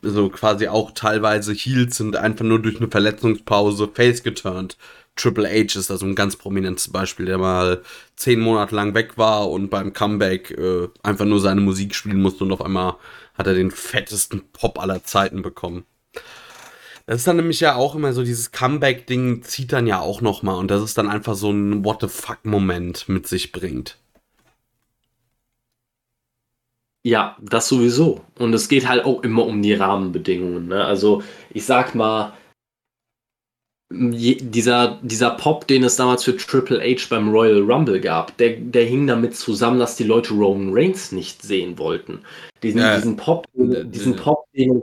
so 0.00 0.28
quasi 0.28 0.68
auch 0.68 0.92
teilweise 0.92 1.52
Heels 1.52 1.96
sind, 1.96 2.16
einfach 2.16 2.44
nur 2.44 2.60
durch 2.62 2.76
eine 2.76 2.90
Verletzungspause 2.90 3.90
face 3.92 4.22
geturnt. 4.22 4.76
Triple 5.16 5.48
H 5.48 5.78
ist 5.78 5.90
also 5.90 6.06
ein 6.06 6.14
ganz 6.14 6.36
prominentes 6.36 6.90
Beispiel, 6.90 7.26
der 7.26 7.38
mal 7.38 7.82
zehn 8.16 8.40
Monate 8.40 8.74
lang 8.74 8.94
weg 8.94 9.16
war 9.16 9.50
und 9.50 9.70
beim 9.70 9.92
Comeback 9.92 10.50
äh, 10.50 10.88
einfach 11.02 11.24
nur 11.24 11.40
seine 11.40 11.60
Musik 11.60 11.94
spielen 11.94 12.20
musste 12.20 12.44
und 12.44 12.52
auf 12.52 12.62
einmal 12.62 12.96
hat 13.34 13.46
er 13.46 13.54
den 13.54 13.70
fettesten 13.70 14.42
Pop 14.52 14.80
aller 14.80 15.04
Zeiten 15.04 15.42
bekommen. 15.42 15.84
Das 17.06 17.16
ist 17.16 17.26
dann 17.26 17.36
nämlich 17.36 17.60
ja 17.60 17.74
auch 17.76 17.94
immer 17.94 18.12
so, 18.14 18.22
dieses 18.22 18.50
Comeback-Ding 18.50 19.42
zieht 19.42 19.72
dann 19.72 19.86
ja 19.86 20.00
auch 20.00 20.22
nochmal 20.22 20.58
und 20.58 20.70
das 20.70 20.82
ist 20.82 20.96
dann 20.96 21.08
einfach 21.08 21.34
so 21.34 21.50
ein 21.50 21.84
What 21.84 22.00
the 22.00 22.08
fuck-Moment 22.08 23.08
mit 23.08 23.26
sich 23.26 23.52
bringt. 23.52 23.98
Ja, 27.06 27.36
das 27.42 27.68
sowieso. 27.68 28.22
Und 28.38 28.54
es 28.54 28.68
geht 28.68 28.88
halt 28.88 29.04
auch 29.04 29.22
immer 29.22 29.44
um 29.44 29.60
die 29.60 29.74
Rahmenbedingungen. 29.74 30.68
Ne? 30.68 30.82
Also 30.82 31.22
ich 31.50 31.66
sag 31.66 31.94
mal, 31.94 32.32
dieser, 33.92 34.98
dieser 35.02 35.32
Pop, 35.32 35.66
den 35.66 35.84
es 35.84 35.96
damals 35.96 36.24
für 36.24 36.36
Triple 36.36 36.80
H 36.80 37.06
beim 37.10 37.30
Royal 37.30 37.60
Rumble 37.60 38.00
gab, 38.00 38.34
der, 38.38 38.56
der 38.56 38.86
hing 38.86 39.06
damit 39.06 39.36
zusammen, 39.36 39.78
dass 39.78 39.96
die 39.96 40.04
Leute 40.04 40.32
Roman 40.32 40.70
Reigns 40.72 41.12
nicht 41.12 41.42
sehen 41.42 41.78
wollten. 41.78 42.20
Diesen, 42.62 42.80
äh, 42.80 42.96
diesen 42.96 43.16
Pop, 43.16 43.46
diesen 43.54 44.16
Pop, 44.16 44.46
den 44.54 44.82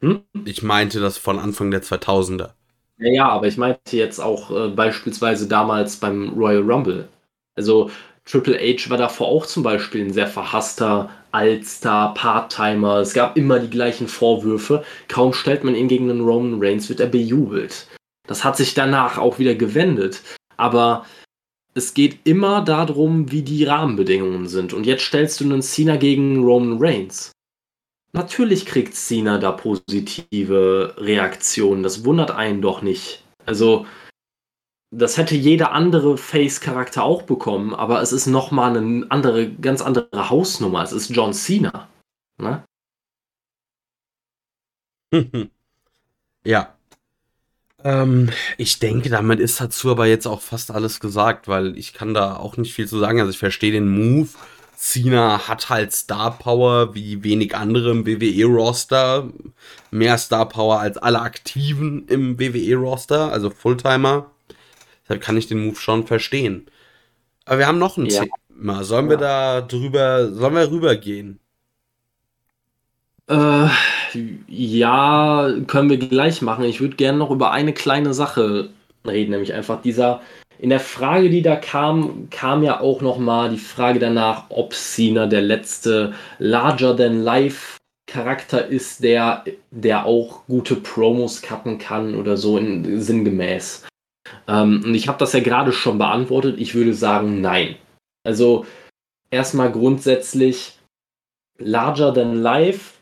hm? 0.00 0.22
Ich 0.44 0.62
meinte 0.62 1.00
das 1.00 1.18
von 1.18 1.38
Anfang 1.38 1.70
der 1.70 1.82
2000er. 1.82 2.50
Ja, 2.98 3.12
ja, 3.12 3.28
aber 3.28 3.46
ich 3.46 3.56
meinte 3.56 3.96
jetzt 3.96 4.20
auch 4.20 4.50
äh, 4.50 4.68
beispielsweise 4.68 5.48
damals 5.48 5.96
beim 5.96 6.30
Royal 6.30 6.62
Rumble. 6.62 7.08
Also 7.54 7.90
Triple 8.24 8.58
H 8.58 8.90
war 8.90 8.98
davor 8.98 9.28
auch 9.28 9.46
zum 9.46 9.62
Beispiel 9.62 10.04
ein 10.04 10.12
sehr 10.12 10.26
verhasster 10.26 11.10
Allstar, 11.30 12.14
Part-Timer. 12.14 12.98
Es 12.98 13.12
gab 13.12 13.36
immer 13.36 13.58
die 13.58 13.70
gleichen 13.70 14.08
Vorwürfe. 14.08 14.84
Kaum 15.08 15.32
stellt 15.32 15.62
man 15.62 15.74
ihn 15.74 15.88
gegen 15.88 16.10
einen 16.10 16.22
Roman 16.22 16.58
Reigns, 16.60 16.88
wird 16.88 17.00
er 17.00 17.06
bejubelt. 17.06 17.86
Das 18.26 18.44
hat 18.44 18.56
sich 18.56 18.74
danach 18.74 19.18
auch 19.18 19.38
wieder 19.38 19.54
gewendet. 19.54 20.22
Aber 20.56 21.04
es 21.74 21.92
geht 21.92 22.20
immer 22.24 22.62
darum, 22.64 23.30
wie 23.30 23.42
die 23.42 23.64
Rahmenbedingungen 23.64 24.48
sind. 24.48 24.72
Und 24.72 24.86
jetzt 24.86 25.04
stellst 25.04 25.40
du 25.40 25.44
einen 25.44 25.62
Cena 25.62 25.96
gegen 25.96 26.42
Roman 26.42 26.78
Reigns. 26.80 27.32
Natürlich 28.16 28.64
kriegt 28.64 28.94
Cena 28.94 29.36
da 29.36 29.52
positive 29.52 30.94
Reaktionen. 30.96 31.82
Das 31.82 32.06
wundert 32.06 32.30
einen 32.30 32.62
doch 32.62 32.80
nicht. 32.80 33.22
Also, 33.44 33.84
das 34.90 35.18
hätte 35.18 35.34
jeder 35.34 35.72
andere 35.72 36.16
Face-Charakter 36.16 37.02
auch 37.02 37.24
bekommen, 37.24 37.74
aber 37.74 38.00
es 38.00 38.12
ist 38.12 38.26
nochmal 38.26 38.74
eine 38.74 39.04
andere, 39.10 39.50
ganz 39.50 39.82
andere 39.82 40.30
Hausnummer. 40.30 40.82
Es 40.82 40.92
ist 40.92 41.10
John 41.10 41.34
Cena. 41.34 41.90
Ne? 42.38 42.64
ja. 46.46 46.74
Ähm, 47.84 48.30
ich 48.56 48.78
denke, 48.78 49.10
damit 49.10 49.40
ist 49.40 49.60
dazu 49.60 49.90
aber 49.90 50.06
jetzt 50.06 50.26
auch 50.26 50.40
fast 50.40 50.70
alles 50.70 51.00
gesagt, 51.00 51.48
weil 51.48 51.76
ich 51.76 51.92
kann 51.92 52.14
da 52.14 52.36
auch 52.36 52.56
nicht 52.56 52.72
viel 52.72 52.88
zu 52.88 52.98
sagen. 52.98 53.20
Also 53.20 53.30
ich 53.30 53.38
verstehe 53.38 53.72
den 53.72 53.88
Move. 53.88 54.30
Cena 54.76 55.48
hat 55.48 55.70
halt 55.70 55.92
Star 55.92 56.38
Power 56.38 56.94
wie 56.94 57.24
wenig 57.24 57.56
andere 57.56 57.90
im 57.90 58.06
WWE-Roster. 58.06 59.30
Mehr 59.90 60.18
Star 60.18 60.48
Power 60.48 60.80
als 60.80 60.98
alle 60.98 61.20
Aktiven 61.20 62.06
im 62.08 62.38
WWE-Roster, 62.38 63.32
also 63.32 63.50
Fulltimer. 63.50 64.30
Deshalb 65.04 65.22
kann 65.22 65.36
ich 65.36 65.46
den 65.46 65.64
Move 65.64 65.76
schon 65.76 66.06
verstehen. 66.06 66.66
Aber 67.46 67.58
wir 67.58 67.66
haben 67.66 67.78
noch 67.78 67.96
ein 67.96 68.06
ja. 68.06 68.24
Thema. 68.24 68.84
Sollen 68.84 69.06
ja. 69.06 69.10
wir 69.10 69.16
da 69.18 69.60
drüber, 69.62 70.30
sollen 70.32 70.54
wir 70.54 70.70
rübergehen? 70.70 71.40
Äh, 73.28 73.68
ja, 74.48 75.52
können 75.66 75.90
wir 75.90 75.98
gleich 75.98 76.42
machen. 76.42 76.64
Ich 76.64 76.80
würde 76.80 76.96
gerne 76.96 77.18
noch 77.18 77.30
über 77.30 77.50
eine 77.50 77.72
kleine 77.72 78.14
Sache 78.14 78.70
reden, 79.06 79.30
nämlich 79.30 79.52
einfach 79.52 79.80
dieser. 79.80 80.20
In 80.58 80.70
der 80.70 80.80
Frage, 80.80 81.28
die 81.28 81.42
da 81.42 81.56
kam, 81.56 82.28
kam 82.30 82.62
ja 82.62 82.80
auch 82.80 83.00
noch 83.00 83.18
mal 83.18 83.50
die 83.50 83.58
Frage 83.58 83.98
danach, 83.98 84.44
ob 84.48 84.72
Cena 84.72 85.26
der 85.26 85.42
letzte 85.42 86.14
Larger-than-Life 86.38 87.76
Charakter 88.06 88.66
ist, 88.66 89.02
der, 89.02 89.44
der 89.70 90.06
auch 90.06 90.46
gute 90.46 90.76
Promos 90.76 91.42
cutten 91.42 91.78
kann 91.78 92.14
oder 92.14 92.36
so 92.36 92.56
in, 92.56 93.00
sinngemäß. 93.00 93.86
Ähm, 94.46 94.82
und 94.84 94.94
ich 94.94 95.08
habe 95.08 95.18
das 95.18 95.32
ja 95.32 95.40
gerade 95.40 95.72
schon 95.72 95.98
beantwortet. 95.98 96.58
Ich 96.58 96.74
würde 96.74 96.94
sagen, 96.94 97.40
nein. 97.40 97.76
Also 98.24 98.64
erstmal 99.30 99.72
grundsätzlich 99.72 100.78
larger 101.58 102.14
than 102.14 102.36
life 102.36 102.94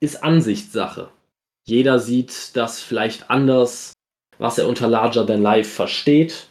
ist 0.00 0.22
Ansichtssache. 0.22 1.10
Jeder 1.66 1.98
sieht 1.98 2.56
das 2.56 2.80
vielleicht 2.80 3.30
anders, 3.30 3.92
was 4.38 4.58
er 4.58 4.68
unter 4.68 4.88
Larger 4.88 5.26
Than 5.26 5.42
Life 5.42 5.70
versteht. 5.70 6.48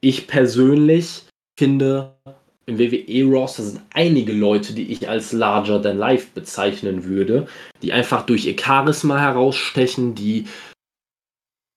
Ich 0.00 0.26
persönlich 0.26 1.22
finde, 1.58 2.14
im 2.66 2.78
WWE-Roster 2.78 3.62
sind 3.62 3.80
einige 3.92 4.32
Leute, 4.32 4.72
die 4.72 4.90
ich 4.90 5.08
als 5.08 5.32
Larger 5.32 5.82
Than 5.82 5.98
Life 5.98 6.28
bezeichnen 6.34 7.04
würde, 7.04 7.46
die 7.82 7.92
einfach 7.92 8.24
durch 8.24 8.46
ihr 8.46 8.56
Charisma 8.58 9.18
herausstechen, 9.18 10.14
die, 10.14 10.46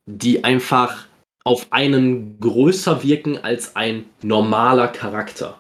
die 0.10 0.44
einfach 0.44 1.08
auf 1.44 1.68
einen 1.72 2.40
größer 2.40 3.04
wirken 3.04 3.38
als 3.38 3.76
ein 3.76 4.06
normaler 4.22 4.90
Charakter. 4.90 5.60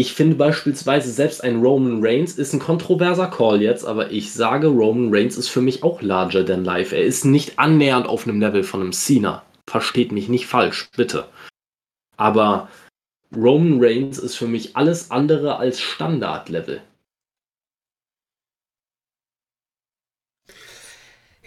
Ich 0.00 0.14
finde 0.14 0.36
beispielsweise 0.36 1.10
selbst 1.12 1.44
ein 1.44 1.60
Roman 1.60 2.02
Reigns 2.02 2.38
ist 2.38 2.54
ein 2.54 2.58
kontroverser 2.58 3.26
Call 3.26 3.60
jetzt, 3.60 3.84
aber 3.84 4.10
ich 4.10 4.32
sage, 4.32 4.68
Roman 4.68 5.14
Reigns 5.14 5.36
ist 5.36 5.48
für 5.48 5.60
mich 5.60 5.82
auch 5.82 6.00
larger 6.00 6.42
than 6.42 6.64
life. 6.64 6.96
Er 6.96 7.04
ist 7.04 7.26
nicht 7.26 7.58
annähernd 7.58 8.06
auf 8.06 8.26
einem 8.26 8.40
Level 8.40 8.62
von 8.62 8.80
einem 8.80 8.94
Cena. 8.94 9.44
Versteht 9.68 10.10
mich 10.10 10.30
nicht 10.30 10.46
falsch, 10.46 10.88
bitte. 10.96 11.28
Aber 12.16 12.70
Roman 13.36 13.78
Reigns 13.78 14.18
ist 14.18 14.36
für 14.36 14.46
mich 14.46 14.74
alles 14.74 15.10
andere 15.10 15.58
als 15.58 15.82
Standardlevel. 15.82 16.80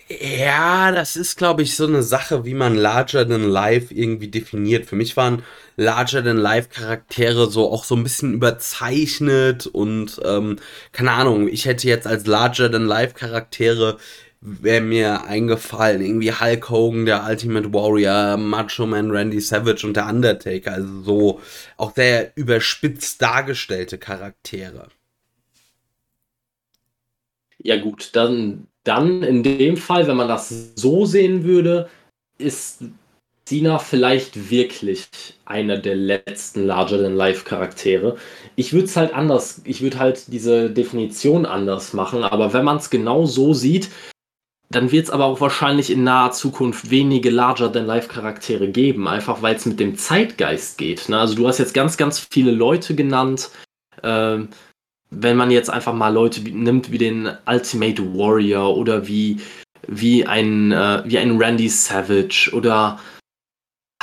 Ja, 0.10 0.92
das 0.92 1.16
ist, 1.16 1.38
glaube 1.38 1.64
ich, 1.64 1.76
so 1.76 1.88
eine 1.88 2.04
Sache, 2.04 2.46
wie 2.46 2.54
man 2.54 2.76
Larger 2.76 3.28
Than 3.28 3.50
Life 3.50 3.94
irgendwie 3.94 4.28
definiert. 4.28 4.86
Für 4.86 4.96
mich 4.96 5.18
waren 5.18 5.44
Larger 5.76 6.24
Than 6.24 6.38
Life 6.38 6.70
Charaktere 6.70 7.50
so 7.50 7.72
auch 7.72 7.84
so 7.84 7.96
ein 7.96 8.04
bisschen 8.04 8.34
überzeichnet 8.34 9.66
und 9.68 10.20
ähm, 10.24 10.58
keine 10.92 11.12
Ahnung, 11.12 11.48
ich 11.48 11.66
hätte 11.66 11.88
jetzt 11.88 12.08
als 12.08 12.28
Larger 12.28 12.72
Than 12.72 12.86
Life 12.86 13.14
Charaktere 13.14 13.98
wäre 14.46 14.82
mir 14.82 15.24
eingefallen, 15.24 16.02
irgendwie 16.02 16.34
Hulk 16.34 16.70
Hogan, 16.70 17.06
der 17.06 17.26
Ultimate 17.26 17.74
Warrior, 17.74 18.36
Macho 18.38 18.86
Man 18.86 19.10
Randy 19.10 19.40
Savage 19.40 19.88
und 19.88 19.96
der 19.96 20.08
Undertaker, 20.08 20.74
also 20.74 21.02
so 21.02 21.42
auch 21.78 21.96
sehr 21.96 22.36
überspitzt 22.36 23.22
dargestellte 23.22 23.98
Charaktere. 23.98 24.90
Ja 27.58 27.80
gut, 27.80 28.10
dann, 28.14 28.68
dann 28.84 29.24
in 29.24 29.44
dem 29.44 29.78
Fall, 29.78 30.08
wenn 30.08 30.18
man 30.18 30.28
das 30.28 30.74
so 30.76 31.06
sehen 31.06 31.46
würde, 31.46 31.90
ist 32.38 32.84
Cena 33.46 33.78
vielleicht 33.78 34.50
wirklich 34.50 35.08
einer 35.46 35.78
der 35.78 35.96
letzten 35.96 36.66
Larger-than-Life-Charaktere. 36.66 38.18
Ich 38.56 38.74
würde 38.74 38.86
es 38.86 38.96
halt 38.96 39.14
anders, 39.14 39.62
ich 39.66 39.82
würde 39.82 40.00
halt 40.00 40.32
diese 40.32 40.70
Definition 40.70 41.46
anders 41.46 41.94
machen, 41.94 42.24
aber 42.24 42.54
wenn 42.54 42.64
man 42.64 42.78
es 42.78 42.90
genau 42.90 43.26
so 43.26 43.54
sieht, 43.54 43.90
dann 44.70 44.92
wird 44.92 45.06
es 45.06 45.12
aber 45.12 45.26
auch 45.26 45.42
wahrscheinlich 45.42 45.92
in 45.92 46.04
naher 46.04 46.32
Zukunft 46.32 46.90
wenige 46.90 47.30
Larger-than-Life-Charaktere 47.30 48.70
geben, 48.70 49.08
einfach 49.08 49.42
weil 49.42 49.56
es 49.56 49.66
mit 49.66 49.80
dem 49.80 49.98
Zeitgeist 49.98 50.78
geht. 50.78 51.10
Ne? 51.10 51.20
Also 51.20 51.36
du 51.36 51.48
hast 51.48 51.60
jetzt 51.60 51.74
ganz, 51.74 51.98
ganz 51.98 52.20
viele 52.20 52.52
Leute 52.52 52.96
genannt. 52.96 53.52
Ähm, 54.02 54.50
wenn 55.12 55.38
man 55.38 55.52
jetzt 55.52 55.70
einfach 55.70 55.94
mal 55.94 56.10
Leute 56.10 56.42
nimmt 56.42 56.92
wie 56.92 56.98
den 56.98 57.32
Ultimate 57.46 58.02
Warrior 58.16 58.76
oder 58.76 59.08
wie, 59.08 59.40
wie, 59.88 60.26
ein, 60.26 60.72
äh, 60.72 61.04
wie 61.06 61.20
ein 61.20 61.38
Randy 61.38 61.70
Savage 61.70 62.50
oder 62.54 63.00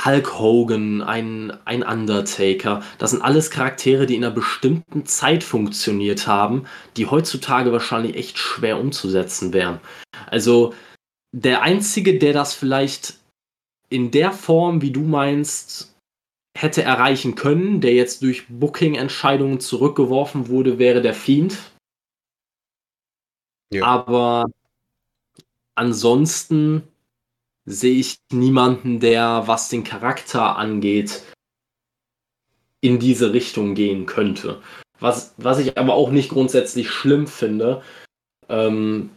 Hulk 0.03 0.39
Hogan, 0.39 1.01
ein, 1.01 1.51
ein 1.65 1.83
Undertaker. 1.83 2.83
Das 2.97 3.11
sind 3.11 3.21
alles 3.21 3.51
Charaktere, 3.51 4.05
die 4.05 4.15
in 4.15 4.23
einer 4.23 4.33
bestimmten 4.33 5.05
Zeit 5.05 5.43
funktioniert 5.43 6.27
haben, 6.27 6.65
die 6.97 7.05
heutzutage 7.05 7.71
wahrscheinlich 7.71 8.15
echt 8.15 8.37
schwer 8.37 8.79
umzusetzen 8.79 9.53
wären. 9.53 9.79
Also 10.27 10.73
der 11.31 11.61
Einzige, 11.61 12.17
der 12.19 12.33
das 12.33 12.53
vielleicht 12.53 13.19
in 13.89 14.11
der 14.11 14.31
Form, 14.31 14.81
wie 14.81 14.91
du 14.91 15.01
meinst, 15.01 15.95
hätte 16.57 16.83
erreichen 16.83 17.35
können, 17.35 17.81
der 17.81 17.93
jetzt 17.93 18.23
durch 18.23 18.47
Booking-Entscheidungen 18.47 19.59
zurückgeworfen 19.59 20.47
wurde, 20.47 20.79
wäre 20.79 21.01
der 21.01 21.13
Fiend. 21.13 21.57
Ja. 23.73 23.85
Aber 23.85 24.45
ansonsten 25.75 26.83
sehe 27.65 27.99
ich 27.99 28.17
niemanden, 28.31 28.99
der, 28.99 29.43
was 29.45 29.69
den 29.69 29.83
Charakter 29.83 30.57
angeht, 30.57 31.23
in 32.81 32.99
diese 32.99 33.33
Richtung 33.33 33.75
gehen 33.75 34.05
könnte. 34.05 34.61
Was, 34.99 35.33
was 35.37 35.59
ich 35.59 35.77
aber 35.77 35.93
auch 35.93 36.11
nicht 36.11 36.29
grundsätzlich 36.29 36.89
schlimm 36.89 37.27
finde. 37.27 37.81
Ähm, 38.49 39.09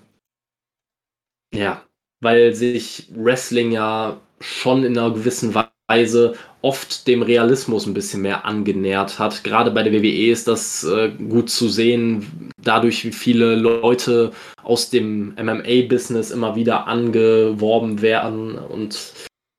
ja, 1.54 1.82
weil 2.20 2.54
sich 2.54 3.08
Wrestling 3.14 3.72
ja 3.72 4.20
schon 4.40 4.84
in 4.84 4.98
einer 4.98 5.12
gewissen 5.12 5.54
Weise 5.88 6.34
oft 6.62 7.06
dem 7.06 7.22
Realismus 7.22 7.86
ein 7.86 7.94
bisschen 7.94 8.22
mehr 8.22 8.44
angenähert 8.44 9.18
hat. 9.18 9.44
Gerade 9.44 9.70
bei 9.70 9.82
der 9.82 9.92
WWE 9.92 10.30
ist 10.30 10.48
das 10.48 10.84
äh, 10.84 11.10
gut 11.10 11.50
zu 11.50 11.68
sehen, 11.68 12.50
dadurch, 12.64 13.04
wie 13.04 13.12
viele 13.12 13.54
Leute 13.54 14.32
aus 14.62 14.90
dem 14.90 15.34
MMA-Business 15.34 16.30
immer 16.30 16.56
wieder 16.56 16.86
angeworben 16.86 18.02
werden. 18.02 18.56
Und 18.56 19.12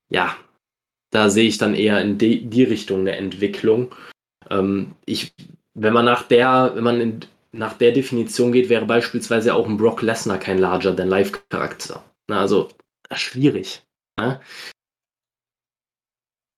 ja, 0.09 0.35
da 1.11 1.29
sehe 1.29 1.47
ich 1.47 1.57
dann 1.57 1.75
eher 1.75 2.01
in 2.01 2.17
die, 2.17 2.45
die 2.45 2.63
Richtung 2.63 3.01
eine 3.01 3.15
Entwicklung. 3.15 3.93
Ähm, 4.49 4.95
ich, 5.05 5.33
wenn 5.73 5.93
man 5.93 6.05
nach 6.05 6.23
der, 6.23 6.71
wenn 6.75 6.83
man 6.83 7.01
in, 7.01 7.19
nach 7.51 7.73
der 7.73 7.91
Definition 7.91 8.51
geht, 8.51 8.69
wäre 8.69 8.85
beispielsweise 8.85 9.53
auch 9.53 9.67
ein 9.67 9.77
Brock 9.77 10.01
Lesnar 10.01 10.39
kein 10.39 10.57
Larger-than-Life-Charakter. 10.57 12.03
Also 12.29 12.69
schwierig. 13.13 13.83
Ne? 14.19 14.39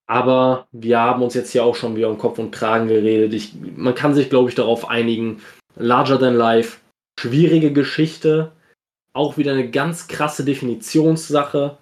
Aber 0.07 0.67
wir 0.71 0.99
haben 0.99 1.21
uns 1.21 1.33
jetzt 1.33 1.51
hier 1.51 1.65
auch 1.65 1.75
schon 1.75 1.95
wieder 1.95 2.09
um 2.09 2.17
Kopf 2.17 2.39
und 2.39 2.51
Kragen 2.51 2.87
geredet. 2.87 3.33
Ich, 3.33 3.53
man 3.75 3.93
kann 3.93 4.13
sich, 4.13 4.29
glaube 4.29 4.49
ich, 4.49 4.55
darauf 4.55 4.89
einigen. 4.89 5.41
Larger 5.77 6.19
than 6.19 6.35
life, 6.35 6.79
schwierige 7.19 7.71
Geschichte, 7.71 8.51
auch 9.13 9.37
wieder 9.37 9.53
eine 9.53 9.69
ganz 9.69 10.07
krasse 10.07 10.45
Definitionssache. 10.45 11.77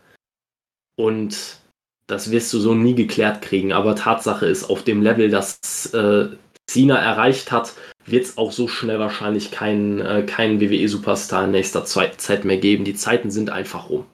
Und 0.97 1.59
das 2.07 2.31
wirst 2.31 2.53
du 2.53 2.59
so 2.59 2.73
nie 2.73 2.95
geklärt 2.95 3.41
kriegen. 3.41 3.73
Aber 3.73 3.95
Tatsache 3.95 4.45
ist, 4.45 4.69
auf 4.69 4.83
dem 4.83 5.01
Level, 5.01 5.29
das 5.29 5.93
äh, 5.93 6.29
Cena 6.67 6.97
erreicht 6.97 7.51
hat, 7.51 7.73
wird 8.05 8.25
es 8.25 8.37
auch 8.37 8.51
so 8.51 8.67
schnell 8.67 8.99
wahrscheinlich 8.99 9.51
keinen 9.51 9.99
äh, 9.99 10.23
kein 10.25 10.59
WWE-Superstar 10.59 11.45
in 11.45 11.51
nächster 11.51 11.85
Zeit 11.85 12.45
mehr 12.45 12.57
geben. 12.57 12.85
Die 12.85 12.95
Zeiten 12.95 13.31
sind 13.31 13.49
einfach 13.49 13.89
rum. 13.89 14.05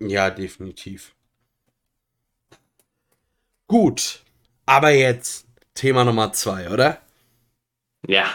Ja, 0.00 0.30
definitiv. 0.30 1.14
Gut, 3.66 4.22
aber 4.66 4.90
jetzt 4.90 5.43
Thema 5.74 6.04
Nummer 6.04 6.32
zwei, 6.32 6.70
oder? 6.70 6.98
Ja. 8.06 8.26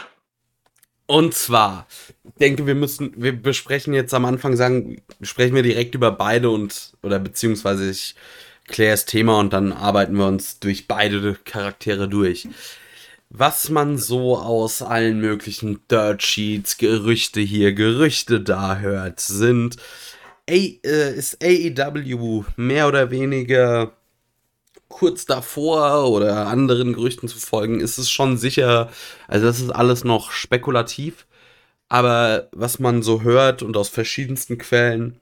Und 1.06 1.34
zwar, 1.34 1.86
ich 2.22 2.34
denke, 2.34 2.66
wir 2.66 2.74
müssen, 2.74 3.12
wir 3.16 3.32
besprechen 3.32 3.94
jetzt 3.94 4.14
am 4.14 4.24
Anfang 4.24 4.56
sagen, 4.56 5.02
sprechen 5.22 5.56
wir 5.56 5.64
direkt 5.64 5.94
über 5.94 6.12
beide 6.12 6.50
und, 6.50 6.92
oder 7.02 7.18
beziehungsweise 7.18 7.90
ich 7.90 8.14
kläre 8.68 8.92
das 8.92 9.06
Thema 9.06 9.40
und 9.40 9.52
dann 9.52 9.72
arbeiten 9.72 10.14
wir 10.14 10.26
uns 10.26 10.60
durch 10.60 10.86
beide 10.86 11.34
Charaktere 11.44 12.08
durch. 12.08 12.48
Was 13.28 13.70
man 13.70 13.96
so 13.98 14.38
aus 14.38 14.82
allen 14.82 15.20
möglichen 15.20 15.80
Dirt 15.88 16.22
Sheets, 16.22 16.78
Gerüchte 16.78 17.40
hier, 17.40 17.72
Gerüchte 17.72 18.40
da 18.40 18.78
hört, 18.78 19.20
sind 19.20 19.76
A, 20.48 20.52
äh, 20.52 21.14
ist 21.14 21.42
AEW 21.42 22.44
mehr 22.56 22.88
oder 22.88 23.10
weniger 23.10 23.92
kurz 24.90 25.24
davor 25.24 26.10
oder 26.10 26.48
anderen 26.48 26.92
Gerüchten 26.92 27.28
zu 27.28 27.38
folgen, 27.38 27.80
ist 27.80 27.96
es 27.96 28.10
schon 28.10 28.36
sicher, 28.36 28.90
also 29.28 29.46
das 29.46 29.60
ist 29.60 29.70
alles 29.70 30.04
noch 30.04 30.32
spekulativ, 30.32 31.26
aber 31.88 32.48
was 32.52 32.78
man 32.78 33.02
so 33.02 33.22
hört 33.22 33.62
und 33.62 33.76
aus 33.78 33.88
verschiedensten 33.88 34.58
Quellen 34.58 35.20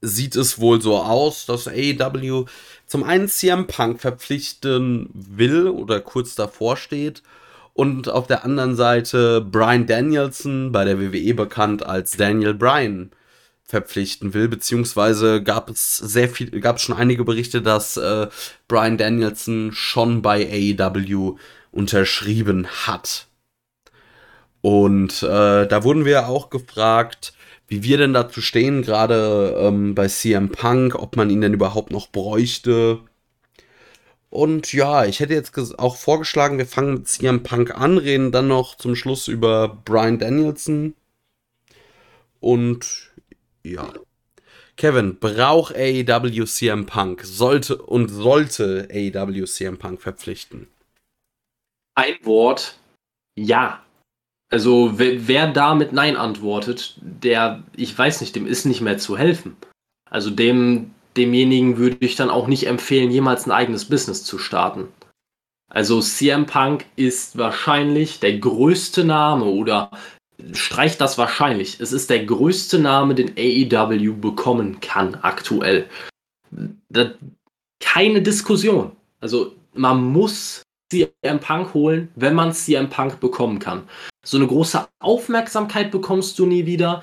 sieht 0.00 0.36
es 0.36 0.58
wohl 0.58 0.80
so 0.80 0.96
aus, 0.96 1.44
dass 1.44 1.68
AEW 1.68 2.46
zum 2.86 3.04
einen 3.04 3.28
CM 3.28 3.66
Punk 3.66 4.00
verpflichten 4.00 5.10
will 5.12 5.68
oder 5.68 6.00
kurz 6.00 6.34
davor 6.34 6.76
steht 6.76 7.22
und 7.74 8.08
auf 8.08 8.26
der 8.26 8.44
anderen 8.44 8.76
Seite 8.76 9.40
Brian 9.40 9.86
Danielson, 9.86 10.72
bei 10.72 10.84
der 10.84 11.00
WWE 11.00 11.34
bekannt 11.34 11.84
als 11.84 12.16
Daniel 12.16 12.54
Bryan, 12.54 13.10
verpflichten 13.70 14.34
will, 14.34 14.48
beziehungsweise 14.48 15.42
gab 15.42 15.70
es 15.70 15.96
sehr 15.96 16.28
viel, 16.28 16.60
gab 16.60 16.76
es 16.76 16.82
schon 16.82 16.96
einige 16.96 17.24
Berichte, 17.24 17.62
dass 17.62 17.96
äh, 17.96 18.28
Brian 18.68 18.98
Danielson 18.98 19.70
schon 19.72 20.22
bei 20.22 20.76
AEW 20.78 21.36
unterschrieben 21.70 22.66
hat. 22.66 23.28
Und 24.60 25.22
äh, 25.22 25.66
da 25.66 25.84
wurden 25.84 26.04
wir 26.04 26.28
auch 26.28 26.50
gefragt, 26.50 27.32
wie 27.68 27.84
wir 27.84 27.98
denn 27.98 28.12
dazu 28.12 28.42
stehen, 28.42 28.82
gerade 28.82 29.56
ähm, 29.60 29.94
bei 29.94 30.08
CM 30.08 30.50
Punk, 30.50 30.96
ob 30.96 31.16
man 31.16 31.30
ihn 31.30 31.40
denn 31.40 31.54
überhaupt 31.54 31.92
noch 31.92 32.08
bräuchte. 32.08 32.98
Und 34.28 34.72
ja, 34.72 35.04
ich 35.04 35.20
hätte 35.20 35.34
jetzt 35.34 35.56
auch 35.78 35.96
vorgeschlagen, 35.96 36.58
wir 36.58 36.66
fangen 36.66 36.94
mit 36.94 37.08
CM 37.08 37.42
Punk 37.44 37.74
an, 37.74 37.98
reden 37.98 38.32
dann 38.32 38.48
noch 38.48 38.76
zum 38.76 38.96
Schluss 38.96 39.28
über 39.28 39.80
Brian 39.84 40.18
Danielson. 40.18 40.94
Und 42.40 43.09
ja. 43.64 43.92
Kevin, 44.76 45.18
braucht 45.18 45.74
AEW 45.74 46.44
CM 46.46 46.86
Punk? 46.86 47.22
Sollte 47.24 47.82
und 47.82 48.08
sollte 48.08 48.88
AEW 48.90 49.44
CM 49.44 49.78
Punk 49.78 50.00
verpflichten? 50.00 50.68
Ein 51.94 52.16
Wort, 52.22 52.78
ja. 53.36 53.84
Also 54.50 54.98
wer, 54.98 55.28
wer 55.28 55.52
da 55.52 55.74
mit 55.74 55.92
Nein 55.92 56.16
antwortet, 56.16 56.98
der, 57.00 57.62
ich 57.76 57.96
weiß 57.96 58.20
nicht, 58.20 58.34
dem 58.34 58.46
ist 58.46 58.64
nicht 58.64 58.80
mehr 58.80 58.98
zu 58.98 59.16
helfen. 59.18 59.56
Also 60.08 60.30
dem, 60.30 60.92
demjenigen 61.16 61.76
würde 61.76 61.98
ich 62.00 62.16
dann 62.16 62.30
auch 62.30 62.46
nicht 62.46 62.66
empfehlen, 62.66 63.10
jemals 63.10 63.46
ein 63.46 63.52
eigenes 63.52 63.84
Business 63.84 64.24
zu 64.24 64.38
starten. 64.38 64.88
Also 65.68 66.00
CM 66.00 66.46
Punk 66.46 66.84
ist 66.96 67.38
wahrscheinlich 67.38 68.18
der 68.18 68.38
größte 68.38 69.04
Name 69.04 69.44
oder 69.44 69.90
streicht 70.52 71.00
das 71.00 71.18
wahrscheinlich. 71.18 71.80
Es 71.80 71.92
ist 71.92 72.10
der 72.10 72.24
größte 72.24 72.78
Name, 72.78 73.14
den 73.14 73.32
AEW 73.36 74.14
bekommen 74.14 74.80
kann 74.80 75.16
aktuell. 75.16 75.88
Das, 76.88 77.12
keine 77.80 78.22
Diskussion. 78.22 78.92
Also 79.20 79.54
man 79.74 80.02
muss 80.02 80.62
CM 80.90 81.40
Punk 81.40 81.74
holen, 81.74 82.08
wenn 82.16 82.34
man 82.34 82.52
CM 82.52 82.90
Punk 82.90 83.20
bekommen 83.20 83.58
kann. 83.58 83.88
So 84.24 84.36
eine 84.36 84.46
große 84.46 84.86
Aufmerksamkeit 84.98 85.90
bekommst 85.90 86.38
du 86.38 86.46
nie 86.46 86.66
wieder. 86.66 87.02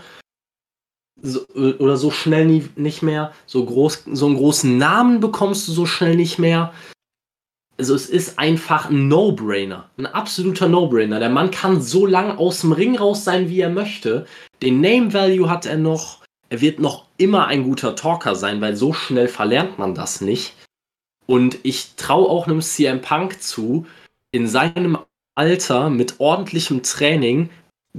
So, 1.19 1.47
oder 1.55 1.97
so 1.97 2.11
schnell 2.11 2.45
nie, 2.45 2.69
nicht 2.75 3.01
mehr. 3.01 3.33
So, 3.47 3.65
groß, 3.65 4.03
so 4.11 4.27
einen 4.27 4.37
großen 4.37 4.77
Namen 4.77 5.19
bekommst 5.19 5.67
du 5.67 5.71
so 5.71 5.85
schnell 5.85 6.15
nicht 6.15 6.37
mehr. 6.37 6.73
Also 7.77 7.93
es 7.93 8.09
ist 8.09 8.39
einfach 8.39 8.89
ein 8.89 9.07
No-Brainer. 9.07 9.89
Ein 9.97 10.07
absoluter 10.07 10.67
No-Brainer. 10.67 11.19
Der 11.19 11.29
Mann 11.29 11.51
kann 11.51 11.81
so 11.81 12.05
lang 12.05 12.37
aus 12.37 12.61
dem 12.61 12.71
Ring 12.71 12.97
raus 12.97 13.23
sein, 13.23 13.49
wie 13.49 13.59
er 13.59 13.69
möchte. 13.69 14.25
Den 14.61 14.81
Name-Value 14.81 15.49
hat 15.49 15.65
er 15.65 15.77
noch. 15.77 16.23
Er 16.49 16.61
wird 16.61 16.79
noch 16.79 17.05
immer 17.17 17.47
ein 17.47 17.63
guter 17.63 17.95
Talker 17.95 18.33
sein, 18.35 18.61
weil 18.61 18.75
so 18.75 18.93
schnell 18.93 19.27
verlernt 19.27 19.77
man 19.77 19.93
das 19.93 20.21
nicht. 20.21 20.53
Und 21.25 21.59
ich 21.63 21.95
traue 21.97 22.29
auch 22.29 22.47
einem 22.47 22.61
CM 22.61 23.01
Punk 23.01 23.41
zu, 23.41 23.85
in 24.31 24.47
seinem 24.47 24.97
Alter 25.35 25.89
mit 25.89 26.19
ordentlichem 26.19 26.83
Training 26.83 27.49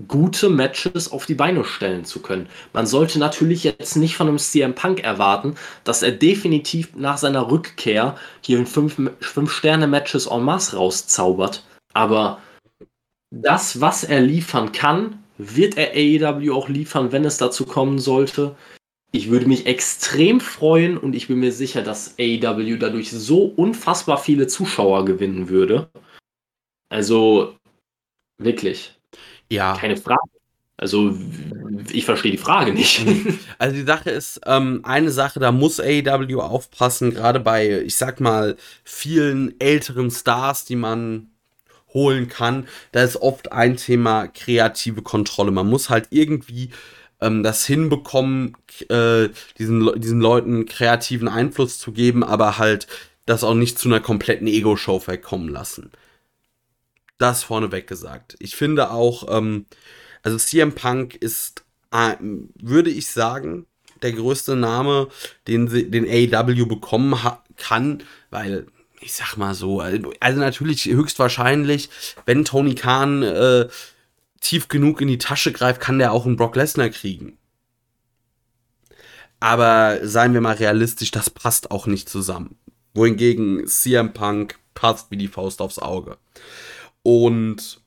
gute 0.07 0.49
Matches 0.49 1.11
auf 1.11 1.27
die 1.27 1.35
Beine 1.35 1.65
stellen 1.65 2.05
zu 2.05 2.21
können. 2.21 2.49
Man 2.73 2.87
sollte 2.87 3.19
natürlich 3.19 3.65
jetzt 3.65 3.97
nicht 3.97 4.17
von 4.17 4.29
einem 4.29 4.39
CM 4.39 4.75
Punk 4.75 5.01
erwarten, 5.01 5.57
dass 5.85 6.03
er 6.03 6.13
definitiv 6.13 6.95
nach 6.95 7.19
seiner 7.19 7.51
Rückkehr 7.51 8.17
hier 8.41 8.59
in 8.59 8.67
5-Sterne-Matches 8.67 10.27
en 10.27 10.43
masse 10.43 10.77
rauszaubert. 10.77 11.65
Aber 11.95 12.41
das, 13.31 13.81
was 13.81 14.05
er 14.05 14.21
liefern 14.21 14.73
kann, 14.73 15.23
wird 15.39 15.77
er 15.77 15.93
AEW 15.93 16.53
auch 16.53 16.69
liefern, 16.69 17.13
wenn 17.13 17.25
es 17.25 17.39
dazu 17.39 17.65
kommen 17.65 17.99
sollte. 17.99 18.57
Ich 19.13 19.31
würde 19.31 19.47
mich 19.47 19.67
extrem 19.67 20.41
freuen 20.41 20.99
und 20.99 21.15
ich 21.15 21.29
bin 21.29 21.39
mir 21.39 21.53
sicher, 21.53 21.83
dass 21.83 22.19
AEW 22.19 22.77
dadurch 22.77 23.11
so 23.11 23.45
unfassbar 23.45 24.19
viele 24.19 24.47
Zuschauer 24.47 25.05
gewinnen 25.05 25.49
würde. 25.49 25.91
Also 26.91 27.57
wirklich. 28.39 28.98
Ja. 29.49 29.77
Keine 29.77 29.97
Frage. 29.97 30.21
Also 30.77 31.13
ich 31.91 32.05
verstehe 32.05 32.31
die 32.31 32.39
Frage 32.39 32.73
nicht. 32.73 33.05
Also 33.59 33.75
die 33.75 33.83
Sache 33.83 34.11
ist, 34.11 34.41
ähm, 34.47 34.81
eine 34.85 35.11
Sache, 35.11 35.41
da 35.41 35.51
muss 35.51 35.81
AEW 35.81 36.41
aufpassen, 36.41 37.13
gerade 37.13 37.41
bei, 37.41 37.81
ich 37.81 37.97
sag 37.97 38.21
mal, 38.21 38.57
vielen 38.85 39.61
älteren 39.61 40.13
Stars, 40.13 40.65
die 40.65 40.77
man 40.77 41.27
holen 41.93 42.29
kann, 42.29 42.69
da 42.93 43.03
ist 43.03 43.17
oft 43.17 43.51
ein 43.51 43.77
Thema 43.77 44.29
kreative 44.29 45.03
Kontrolle. 45.03 45.51
Man 45.51 45.67
muss 45.67 45.91
halt 45.91 46.07
irgendwie 46.11 46.71
ähm, 47.21 47.43
das 47.43 47.67
hinbekommen, 47.67 48.57
äh, 48.89 49.29
diesen, 49.59 50.01
diesen 50.01 50.21
Leuten 50.21 50.67
kreativen 50.67 51.27
Einfluss 51.27 51.79
zu 51.79 51.91
geben, 51.91 52.23
aber 52.23 52.59
halt 52.59 52.87
das 53.27 53.43
auch 53.43 53.55
nicht 53.55 53.79
zu 53.79 53.89
einer 53.89 54.01
kompletten 54.01 54.47
Ego-Show 54.47 55.01
verkommen 55.01 55.49
lassen. 55.49 55.91
Das 57.19 57.43
vorneweg 57.43 57.87
gesagt. 57.87 58.37
Ich 58.39 58.57
finde 58.57 58.91
auch, 58.91 59.27
ähm, 59.37 59.67
also 60.23 60.39
CM 60.39 60.75
Punk 60.75 61.15
ist, 61.17 61.65
äh, 61.91 62.15
würde 62.21 62.91
ich 62.91 63.09
sagen, 63.09 63.67
der 64.03 64.13
größte 64.13 64.57
Name, 64.57 65.09
den, 65.47 65.67
den 65.67 66.07
AEW 66.09 66.67
bekommen 66.67 67.17
kann, 67.57 68.03
weil 68.31 68.67
ich 69.01 69.15
sag 69.15 69.37
mal 69.37 69.55
so, 69.55 69.81
also, 69.81 70.13
also 70.21 70.41
natürlich 70.41 70.85
höchstwahrscheinlich, 70.87 71.89
wenn 72.27 72.45
Tony 72.45 72.75
Khan 72.75 73.23
äh, 73.23 73.69
tief 74.41 74.69
genug 74.69 75.01
in 75.01 75.09
die 75.09 75.19
Tasche 75.19 75.53
greift, 75.53 75.81
kann 75.81 75.99
der 75.99 76.13
auch 76.13 76.27
einen 76.27 76.37
Brock 76.37 76.57
Lesnar 76.57 76.91
kriegen. 76.91 77.39
Aber 79.41 80.01
seien 80.03 80.35
wir 80.35 80.41
mal 80.41 80.57
realistisch, 80.57 81.11
das 81.11 81.31
passt 81.31 81.71
auch 81.71 81.87
nicht 81.87 82.09
zusammen. 82.09 82.59
Wohingegen 82.95 83.67
CM 83.67 84.13
Punk 84.13 84.59
passt 84.75 85.11
wie 85.11 85.17
die 85.17 85.29
Faust 85.29 85.61
aufs 85.61 85.79
Auge. 85.79 86.19
Und 87.09 87.81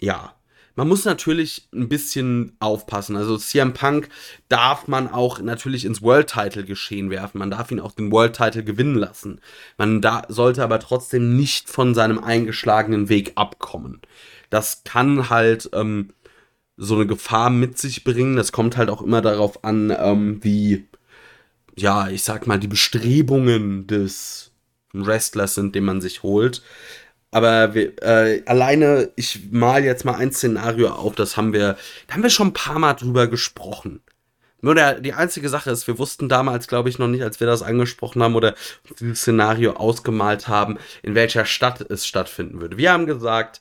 ja, 0.00 0.34
man 0.74 0.88
muss 0.88 1.04
natürlich 1.04 1.68
ein 1.72 1.88
bisschen 1.88 2.56
aufpassen. 2.60 3.16
Also 3.16 3.38
CM 3.38 3.72
Punk 3.72 4.08
darf 4.48 4.88
man 4.88 5.08
auch 5.08 5.40
natürlich 5.40 5.84
ins 5.84 6.02
World 6.02 6.28
Title 6.28 6.64
geschehen 6.64 7.10
werfen. 7.10 7.38
Man 7.38 7.50
darf 7.50 7.70
ihn 7.70 7.80
auch 7.80 7.92
den 7.92 8.12
World 8.12 8.36
Title 8.36 8.64
gewinnen 8.64 8.96
lassen. 8.96 9.40
Man 9.78 10.02
da 10.02 10.24
sollte 10.28 10.62
aber 10.62 10.80
trotzdem 10.80 11.36
nicht 11.36 11.70
von 11.70 11.94
seinem 11.94 12.18
eingeschlagenen 12.18 13.08
Weg 13.08 13.32
abkommen 13.36 14.02
das 14.50 14.84
kann 14.84 15.30
halt 15.30 15.70
ähm, 15.72 16.10
so 16.76 16.94
eine 16.94 17.06
Gefahr 17.06 17.50
mit 17.50 17.78
sich 17.78 18.04
bringen. 18.04 18.36
Das 18.36 18.52
kommt 18.52 18.76
halt 18.76 18.90
auch 18.90 19.02
immer 19.02 19.22
darauf 19.22 19.64
an, 19.64 19.94
ähm, 19.98 20.42
wie, 20.42 20.86
ja, 21.76 22.08
ich 22.08 22.22
sag 22.22 22.46
mal, 22.46 22.58
die 22.58 22.68
Bestrebungen 22.68 23.86
des 23.86 24.52
Wrestlers 24.92 25.54
sind, 25.54 25.74
den 25.74 25.84
man 25.84 26.00
sich 26.00 26.22
holt. 26.22 26.62
Aber 27.30 27.74
wir, 27.74 28.02
äh, 28.02 28.42
alleine, 28.46 29.10
ich 29.16 29.50
mal 29.50 29.84
jetzt 29.84 30.04
mal 30.04 30.14
ein 30.14 30.32
Szenario 30.32 30.88
auf, 30.90 31.14
das 31.14 31.36
haben 31.36 31.52
wir, 31.52 31.76
da 32.06 32.14
haben 32.14 32.22
wir 32.22 32.30
schon 32.30 32.48
ein 32.48 32.54
paar 32.54 32.78
Mal 32.78 32.94
drüber 32.94 33.26
gesprochen. 33.26 34.00
Nur 34.62 34.74
der, 34.74 35.00
die 35.00 35.12
einzige 35.12 35.48
Sache 35.48 35.70
ist, 35.70 35.86
wir 35.86 35.98
wussten 35.98 36.28
damals, 36.28 36.66
glaube 36.66 36.88
ich, 36.88 36.98
noch 36.98 37.08
nicht, 37.08 37.22
als 37.22 37.40
wir 37.40 37.46
das 37.46 37.62
angesprochen 37.62 38.22
haben 38.22 38.34
oder 38.34 38.54
dieses 38.98 39.20
Szenario 39.20 39.74
ausgemalt 39.74 40.48
haben, 40.48 40.78
in 41.02 41.14
welcher 41.14 41.44
Stadt 41.44 41.80
es 41.82 42.06
stattfinden 42.06 42.60
würde. 42.60 42.78
Wir 42.78 42.92
haben 42.92 43.06
gesagt, 43.06 43.60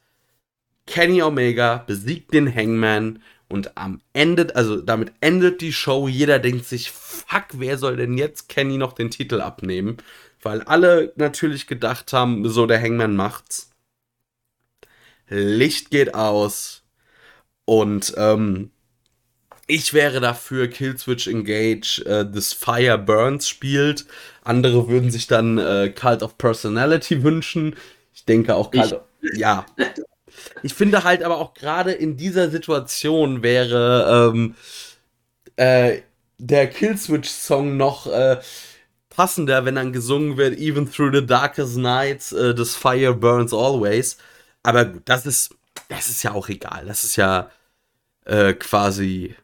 Kenny 0.87 1.21
Omega 1.21 1.83
besiegt 1.85 2.33
den 2.33 2.53
Hangman 2.53 3.21
und 3.49 3.77
am 3.77 4.01
Ende, 4.13 4.55
also 4.55 4.81
damit 4.81 5.11
endet 5.21 5.61
die 5.61 5.73
Show. 5.73 6.07
Jeder 6.07 6.39
denkt 6.39 6.65
sich, 6.65 6.91
fuck, 6.91 7.45
wer 7.53 7.77
soll 7.77 7.97
denn 7.97 8.17
jetzt 8.17 8.49
Kenny 8.49 8.77
noch 8.77 8.93
den 8.93 9.11
Titel 9.11 9.41
abnehmen? 9.41 9.97
Weil 10.45 10.61
alle 10.61 11.11
natürlich 11.15 11.65
gedacht 11.65 12.13
haben, 12.13 12.47
so 12.47 12.67
der 12.67 12.79
Hangman 12.79 13.15
macht's. 13.15 13.71
Licht 15.27 15.89
geht 15.89 16.13
aus. 16.13 16.83
Und 17.65 18.13
ähm, 18.15 18.69
ich 19.65 19.95
wäre 19.95 20.19
dafür, 20.19 20.67
Killswitch 20.67 21.25
Engage 21.25 22.05
äh, 22.05 22.29
das 22.31 22.53
Fire 22.53 22.99
Burns 22.99 23.49
spielt. 23.49 24.05
Andere 24.43 24.87
würden 24.87 25.09
sich 25.09 25.25
dann 25.25 25.57
äh, 25.57 25.89
Cult 25.89 26.21
of 26.21 26.37
Personality 26.37 27.23
wünschen. 27.23 27.75
Ich 28.13 28.25
denke 28.25 28.53
auch 28.53 28.69
Cult 28.69 29.01
ich, 29.21 29.39
ja. 29.39 29.65
Ich 30.61 30.75
finde 30.75 31.03
halt 31.03 31.23
aber 31.23 31.39
auch 31.39 31.55
gerade 31.55 31.91
in 31.91 32.17
dieser 32.17 32.51
Situation 32.51 33.41
wäre 33.41 34.31
ähm, 34.31 34.53
äh, 35.55 36.01
der 36.37 36.67
Killswitch-Song 36.67 37.77
noch 37.77 38.05
äh, 38.05 38.37
passender, 39.15 39.65
wenn 39.65 39.75
dann 39.75 39.93
gesungen 39.93 40.37
wird, 40.37 40.57
Even 40.57 40.91
through 40.91 41.13
the 41.13 41.25
darkest 41.25 41.77
nights, 41.77 42.33
uh, 42.33 42.53
this 42.53 42.75
fire 42.75 43.13
burns 43.13 43.53
always. 43.53 44.17
Aber 44.63 44.85
gut, 44.85 45.03
das 45.05 45.25
ist, 45.25 45.55
das 45.89 46.09
ist 46.09 46.23
ja 46.23 46.31
auch 46.33 46.49
egal. 46.49 46.85
Das 46.85 47.03
ist 47.03 47.15
ja 47.15 47.49
äh, 48.25 48.53
quasi 48.53 49.35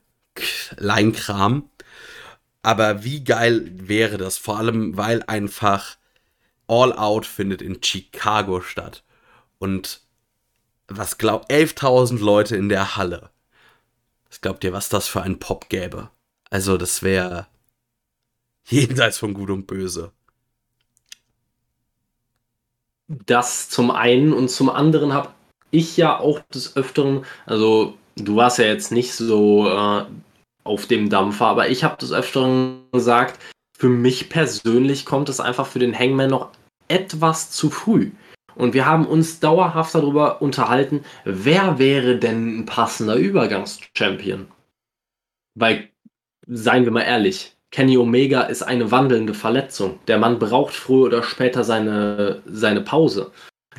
Leinkram. 0.78 1.70
Aber 2.64 3.04
wie 3.04 3.24
geil 3.24 3.72
wäre 3.74 4.18
das? 4.18 4.38
Vor 4.38 4.58
allem, 4.58 4.98
weil 4.98 5.24
einfach 5.24 5.98
All 6.68 6.94
Out 6.94 7.26
findet 7.26 7.62
in 7.62 7.82
Chicago 7.84 8.62
statt. 8.62 9.04
Und 9.60 10.02
was 10.98 11.18
glaubt 11.18 11.52
11.000 11.52 12.20
Leute 12.20 12.56
in 12.56 12.70
der 12.70 12.96
Halle. 12.96 13.30
Was 14.30 14.42
glaubt 14.42 14.64
ihr, 14.64 14.74
was 14.74 14.90
das 14.90 15.08
für 15.08 15.22
ein 15.22 15.40
Pop 15.40 15.70
gäbe? 15.70 16.10
Also, 16.50 16.78
das 16.78 17.04
wäre 17.04 17.48
jenseits 18.68 19.18
von 19.18 19.34
Gut 19.34 19.50
und 19.50 19.68
Böse. 19.68 20.12
Das 23.08 23.70
zum 23.70 23.92
einen 23.92 24.32
und 24.32 24.50
zum 24.50 24.70
anderen 24.70 25.14
habe 25.14 25.34
ich 25.70 25.98
ja 25.98 26.20
auch 26.20 26.40
des 26.54 26.76
Öfteren, 26.76 27.26
also 27.46 27.98
du 28.16 28.36
warst 28.36 28.58
ja 28.58 28.66
jetzt 28.66 28.92
nicht 28.92 29.14
so 29.14 29.68
äh, 29.68 30.06
auf 30.64 30.86
dem 30.86 31.10
Dampfer, 31.10 31.48
aber 31.48 31.70
ich 31.70 31.84
habe 31.84 31.98
des 31.98 32.12
Öfteren 32.12 32.84
gesagt, 32.92 33.40
für 33.78 33.90
mich 33.90 34.30
persönlich 34.30 35.06
kommt 35.06 35.28
es 35.28 35.40
einfach 35.40 35.66
für 35.66 35.80
den 35.80 35.98
Hangman 35.98 36.30
noch 36.30 36.52
etwas 36.88 37.52
zu 37.52 37.70
früh. 37.70 38.12
Und 38.56 38.74
wir 38.74 38.86
haben 38.86 39.08
uns 39.08 39.40
dauerhaft 39.40 39.96
darüber 39.96 40.42
unterhalten, 40.42 41.04
wer 41.24 41.80
wäre 41.80 42.18
denn 42.18 42.60
ein 42.60 42.66
passender 42.66 43.16
Übergangschampion? 43.16 44.48
Weil, 45.56 45.90
seien 46.48 46.84
wir 46.84 46.92
mal 46.92 47.02
ehrlich, 47.02 47.56
Kenny 47.72 47.98
Omega 47.98 48.42
ist 48.44 48.64
eine 48.64 48.92
wandelnde 48.92 49.34
Verletzung. 49.34 50.00
Der 50.08 50.18
Mann 50.18 50.40
braucht 50.40 50.74
früher 50.74 51.06
oder 51.06 51.24
später 51.24 51.64
seine, 51.64 52.42
seine 52.46 52.82
Pause. 52.82 53.32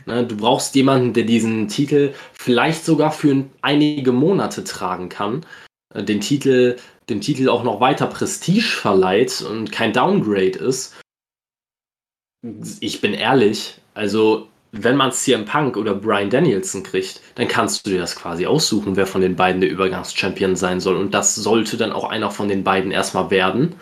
Ne, 0.06 0.26
du 0.26 0.36
brauchst 0.36 0.74
jemanden, 0.74 1.12
der 1.12 1.24
diesen 1.24 1.68
Titel 1.68 2.14
vielleicht 2.32 2.84
sogar 2.84 3.12
für 3.12 3.44
einige 3.60 4.12
Monate 4.12 4.64
tragen 4.64 5.10
kann, 5.10 5.44
äh, 5.94 6.02
den 6.02 6.20
Titel, 6.20 6.76
dem 7.10 7.20
Titel 7.20 7.48
auch 7.50 7.62
noch 7.62 7.80
weiter 7.80 8.06
Prestige 8.06 8.62
verleiht 8.62 9.42
und 9.42 9.70
kein 9.70 9.92
Downgrade 9.92 10.58
ist. 10.58 10.98
Ich 12.80 13.00
bin 13.00 13.12
ehrlich, 13.12 13.76
also 13.94 14.48
wenn 14.72 14.96
man 14.96 15.12
CM 15.12 15.44
Punk 15.44 15.76
oder 15.76 15.94
Brian 15.94 16.30
Danielson 16.30 16.82
kriegt, 16.82 17.20
dann 17.34 17.46
kannst 17.46 17.86
du 17.86 17.90
dir 17.90 17.98
das 17.98 18.16
quasi 18.16 18.46
aussuchen, 18.46 18.96
wer 18.96 19.06
von 19.06 19.20
den 19.20 19.36
beiden 19.36 19.60
der 19.60 19.70
Übergangschampion 19.70 20.56
sein 20.56 20.80
soll. 20.80 20.96
Und 20.96 21.12
das 21.12 21.34
sollte 21.34 21.76
dann 21.76 21.92
auch 21.92 22.04
einer 22.04 22.30
von 22.30 22.48
den 22.48 22.64
beiden 22.64 22.90
erstmal 22.90 23.30
werden. 23.30 23.74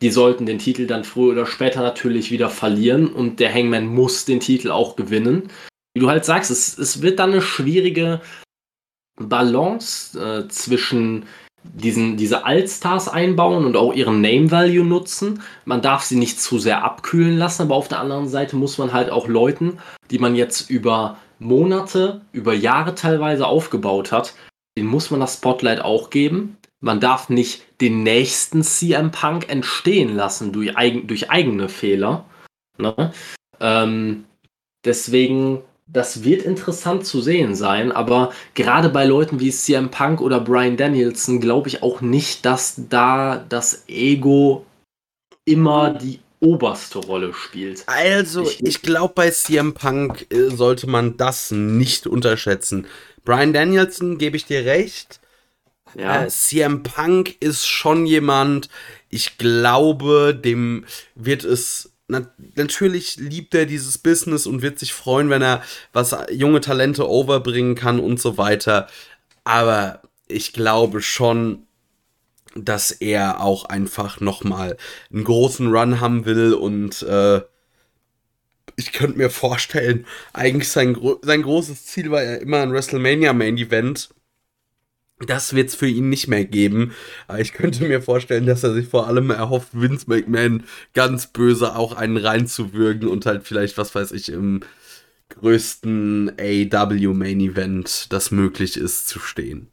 Die 0.00 0.10
sollten 0.10 0.46
den 0.46 0.60
Titel 0.60 0.86
dann 0.86 1.02
früher 1.02 1.32
oder 1.32 1.46
später 1.46 1.82
natürlich 1.82 2.30
wieder 2.30 2.50
verlieren 2.50 3.08
und 3.08 3.40
der 3.40 3.52
Hangman 3.52 3.86
muss 3.86 4.24
den 4.24 4.38
Titel 4.38 4.70
auch 4.70 4.94
gewinnen. 4.94 5.50
Wie 5.94 6.00
du 6.00 6.08
halt 6.08 6.24
sagst, 6.24 6.52
es, 6.52 6.78
es 6.78 7.02
wird 7.02 7.18
dann 7.18 7.32
eine 7.32 7.42
schwierige, 7.42 8.20
Balance 9.18 10.18
äh, 10.18 10.48
zwischen 10.48 11.26
diesen, 11.62 12.16
diese 12.16 12.44
Allstars 12.44 13.08
einbauen 13.08 13.64
und 13.64 13.76
auch 13.76 13.92
ihren 13.92 14.20
Name 14.20 14.50
Value 14.50 14.84
nutzen. 14.84 15.42
Man 15.64 15.82
darf 15.82 16.02
sie 16.02 16.16
nicht 16.16 16.40
zu 16.40 16.58
sehr 16.58 16.84
abkühlen 16.84 17.36
lassen, 17.36 17.62
aber 17.62 17.74
auf 17.74 17.88
der 17.88 18.00
anderen 18.00 18.28
Seite 18.28 18.56
muss 18.56 18.78
man 18.78 18.92
halt 18.92 19.10
auch 19.10 19.28
Leuten, 19.28 19.78
die 20.10 20.18
man 20.18 20.34
jetzt 20.34 20.70
über 20.70 21.18
Monate, 21.38 22.22
über 22.32 22.54
Jahre 22.54 22.94
teilweise 22.94 23.46
aufgebaut 23.46 24.12
hat, 24.12 24.34
den 24.76 24.86
muss 24.86 25.10
man 25.10 25.20
das 25.20 25.34
Spotlight 25.34 25.80
auch 25.80 26.10
geben. 26.10 26.56
Man 26.80 27.00
darf 27.00 27.28
nicht 27.28 27.62
den 27.80 28.02
nächsten 28.02 28.62
CM 28.62 29.10
Punk 29.10 29.48
entstehen 29.48 30.14
lassen 30.14 30.52
durch, 30.52 30.76
eigen, 30.76 31.06
durch 31.06 31.30
eigene 31.30 31.68
Fehler. 31.68 32.24
Ne? 32.78 33.12
Ähm, 33.60 34.24
deswegen 34.84 35.62
das 35.90 36.22
wird 36.22 36.42
interessant 36.42 37.06
zu 37.06 37.20
sehen 37.20 37.54
sein, 37.54 37.92
aber 37.92 38.32
gerade 38.54 38.90
bei 38.90 39.06
Leuten 39.06 39.40
wie 39.40 39.50
CM 39.50 39.90
Punk 39.90 40.20
oder 40.20 40.40
Brian 40.40 40.76
Danielson 40.76 41.40
glaube 41.40 41.68
ich 41.68 41.82
auch 41.82 42.00
nicht, 42.00 42.44
dass 42.44 42.74
da 42.88 43.44
das 43.48 43.84
Ego 43.88 44.66
immer 45.44 45.94
die 45.94 46.20
oberste 46.40 46.98
Rolle 46.98 47.32
spielt. 47.32 47.84
Also, 47.86 48.42
ich, 48.42 48.62
ich 48.62 48.82
glaube, 48.82 49.14
bei 49.14 49.30
CM 49.30 49.74
Punk 49.74 50.26
äh, 50.30 50.50
sollte 50.50 50.86
man 50.86 51.16
das 51.16 51.50
nicht 51.50 52.06
unterschätzen. 52.06 52.86
Brian 53.24 53.52
Danielson, 53.52 54.18
gebe 54.18 54.36
ich 54.36 54.44
dir 54.44 54.64
recht. 54.64 55.20
Ja. 55.96 56.24
Äh, 56.24 56.28
CM 56.28 56.82
Punk 56.82 57.36
ist 57.40 57.66
schon 57.66 58.06
jemand, 58.06 58.68
ich 59.08 59.38
glaube, 59.38 60.34
dem 60.34 60.84
wird 61.14 61.44
es 61.44 61.92
natürlich 62.08 63.16
liebt 63.16 63.54
er 63.54 63.66
dieses 63.66 63.98
Business 63.98 64.46
und 64.46 64.62
wird 64.62 64.78
sich 64.78 64.92
freuen, 64.92 65.30
wenn 65.30 65.42
er 65.42 65.62
was 65.92 66.16
junge 66.30 66.60
Talente 66.60 67.08
overbringen 67.08 67.74
kann 67.74 68.00
und 68.00 68.20
so 68.20 68.38
weiter. 68.38 68.88
Aber 69.44 70.02
ich 70.26 70.52
glaube 70.52 71.02
schon, 71.02 71.66
dass 72.54 72.90
er 72.90 73.40
auch 73.40 73.66
einfach 73.66 74.20
nochmal 74.20 74.76
einen 75.12 75.24
großen 75.24 75.68
Run 75.68 76.00
haben 76.00 76.24
will 76.24 76.54
und 76.54 77.02
äh, 77.02 77.42
ich 78.76 78.92
könnte 78.92 79.18
mir 79.18 79.30
vorstellen, 79.30 80.06
eigentlich 80.32 80.68
sein, 80.68 80.96
sein 81.22 81.42
großes 81.42 81.86
Ziel 81.86 82.10
war 82.10 82.22
ja 82.22 82.36
immer 82.36 82.62
ein 82.62 82.72
WrestleMania 82.72 83.32
Main 83.32 83.58
Event 83.58 84.10
das 85.26 85.54
wird 85.54 85.68
es 85.68 85.74
für 85.74 85.88
ihn 85.88 86.08
nicht 86.08 86.28
mehr 86.28 86.44
geben. 86.44 86.92
Ich 87.38 87.52
könnte 87.52 87.84
mir 87.84 88.00
vorstellen, 88.00 88.46
dass 88.46 88.62
er 88.62 88.72
sich 88.72 88.88
vor 88.88 89.06
allem 89.06 89.30
erhofft, 89.30 89.68
Vince 89.72 90.04
McMahon 90.08 90.64
ganz 90.94 91.26
böse 91.28 91.76
auch 91.76 91.92
einen 91.94 92.16
reinzuwürgen 92.16 93.08
und 93.08 93.26
halt 93.26 93.44
vielleicht, 93.44 93.78
was 93.78 93.94
weiß 93.94 94.12
ich, 94.12 94.30
im 94.30 94.60
größten 95.30 96.32
AW 96.38 97.14
Main 97.14 97.40
Event, 97.40 98.12
das 98.12 98.30
möglich 98.30 98.76
ist, 98.76 99.08
zu 99.08 99.18
stehen. 99.18 99.70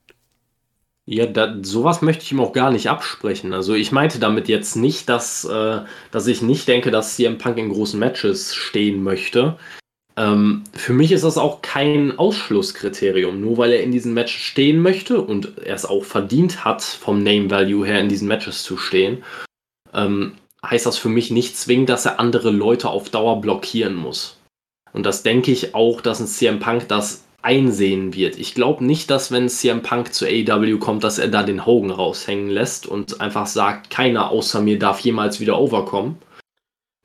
Ja, 1.08 1.28
da, 1.28 1.56
sowas 1.62 2.02
möchte 2.02 2.24
ich 2.24 2.32
ihm 2.32 2.40
auch 2.40 2.52
gar 2.52 2.72
nicht 2.72 2.90
absprechen. 2.90 3.54
Also 3.54 3.76
ich 3.76 3.92
meinte 3.92 4.18
damit 4.18 4.48
jetzt 4.48 4.76
nicht, 4.76 5.08
dass, 5.08 5.46
äh, 5.46 5.82
dass 6.10 6.26
ich 6.26 6.42
nicht 6.42 6.68
denke, 6.68 6.90
dass 6.90 7.16
CM 7.16 7.38
Punk 7.38 7.60
in 7.60 7.70
großen 7.70 8.00
Matches 8.00 8.56
stehen 8.56 9.04
möchte. 9.04 9.58
Ähm, 10.18 10.64
für 10.74 10.94
mich 10.94 11.12
ist 11.12 11.24
das 11.24 11.38
auch 11.38 11.62
kein 11.62 12.18
Ausschlusskriterium. 12.18 13.42
Nur 13.42 13.58
weil 13.58 13.74
er 13.74 13.84
in 13.84 13.92
diesen 13.92 14.14
Matches 14.14 14.42
stehen 14.42 14.80
möchte 14.80 15.22
und 15.22 15.58
er 15.60 15.76
es 15.76 15.86
auch 15.86 16.04
verdient 16.04 16.64
hat, 16.64 16.84
vom 16.84 17.24
Name 17.24 17.50
Value 17.50 17.86
her 17.86 18.00
in 18.00 18.10
diesen 18.10 18.28
Matches 18.28 18.64
zu 18.64 18.78
stehen, 18.78 19.24
ähm, 19.94 20.34
heißt 20.66 20.86
das 20.86 20.98
für 20.98 21.10
mich 21.10 21.32
nicht 21.32 21.58
zwingend, 21.58 21.90
dass 21.90 22.06
er 22.06 22.20
andere 22.20 22.50
Leute 22.50 22.90
auf 22.90 23.10
Dauer 23.10 23.42
blockieren 23.42 23.96
muss. 23.96 24.38
Und 24.94 25.06
das 25.06 25.24
denke 25.24 25.52
ich 25.52 25.76
auch, 25.76 26.02
dass 26.02 26.22
ein 26.22 26.28
CM 26.28 26.60
Punk 26.60 26.88
das 26.88 27.26
einsehen 27.42 28.16
wird. 28.16 28.40
Ich 28.40 28.56
glaube 28.56 28.84
nicht, 28.84 29.12
dass 29.12 29.32
wenn 29.32 29.50
CM 29.50 29.84
Punk 29.84 30.14
zu 30.14 30.26
AEW 30.26 30.80
kommt, 30.80 31.04
dass 31.04 31.20
er 31.20 31.28
da 31.28 31.44
den 31.44 31.66
Hogan 31.66 31.92
raushängen 31.92 32.50
lässt 32.50 32.88
und 32.88 33.22
einfach 33.22 33.46
sagt, 33.46 33.92
keiner 33.92 34.32
außer 34.32 34.62
mir 34.62 34.80
darf 34.80 35.00
jemals 35.02 35.40
wieder 35.40 35.60
overkommen. 35.60 36.18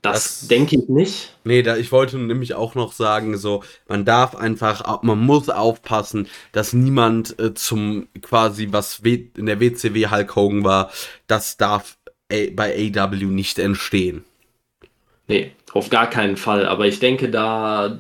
Das, 0.03 0.41
das 0.41 0.49
denke 0.49 0.77
ich 0.77 0.89
nicht. 0.89 1.35
Nee, 1.45 1.63
da, 1.63 1.77
ich 1.77 1.93
wollte 1.93 2.19
nämlich 2.19 2.55
auch 2.55 2.75
noch 2.75 2.93
sagen, 2.93 3.37
so, 3.37 3.63
man 3.87 4.05
darf 4.05 4.35
einfach, 4.35 5.03
man 5.03 5.19
muss 5.19 5.51
aufpassen, 5.51 6.29
dass 6.53 6.73
niemand 6.73 7.39
äh, 7.39 7.53
zum 7.55 8.09
quasi, 8.23 8.69
was 8.71 9.05
w, 9.05 9.27
in 9.37 9.47
der 9.47 9.61
WCW 9.61 10.09
Hulk 10.09 10.37
Hogan 10.37 10.65
war, 10.65 10.91
das 11.27 11.57
darf 11.59 11.99
A, 12.33 12.37
bei 12.55 12.93
AW 12.95 13.25
nicht 13.27 13.59
entstehen. 13.59 14.25
Nee, 15.29 15.53
auf 15.73 15.91
gar 15.91 16.09
keinen 16.09 16.37
Fall. 16.37 16.67
Aber 16.67 16.87
ich 16.87 16.99
denke, 16.99 17.29
da, 17.29 17.99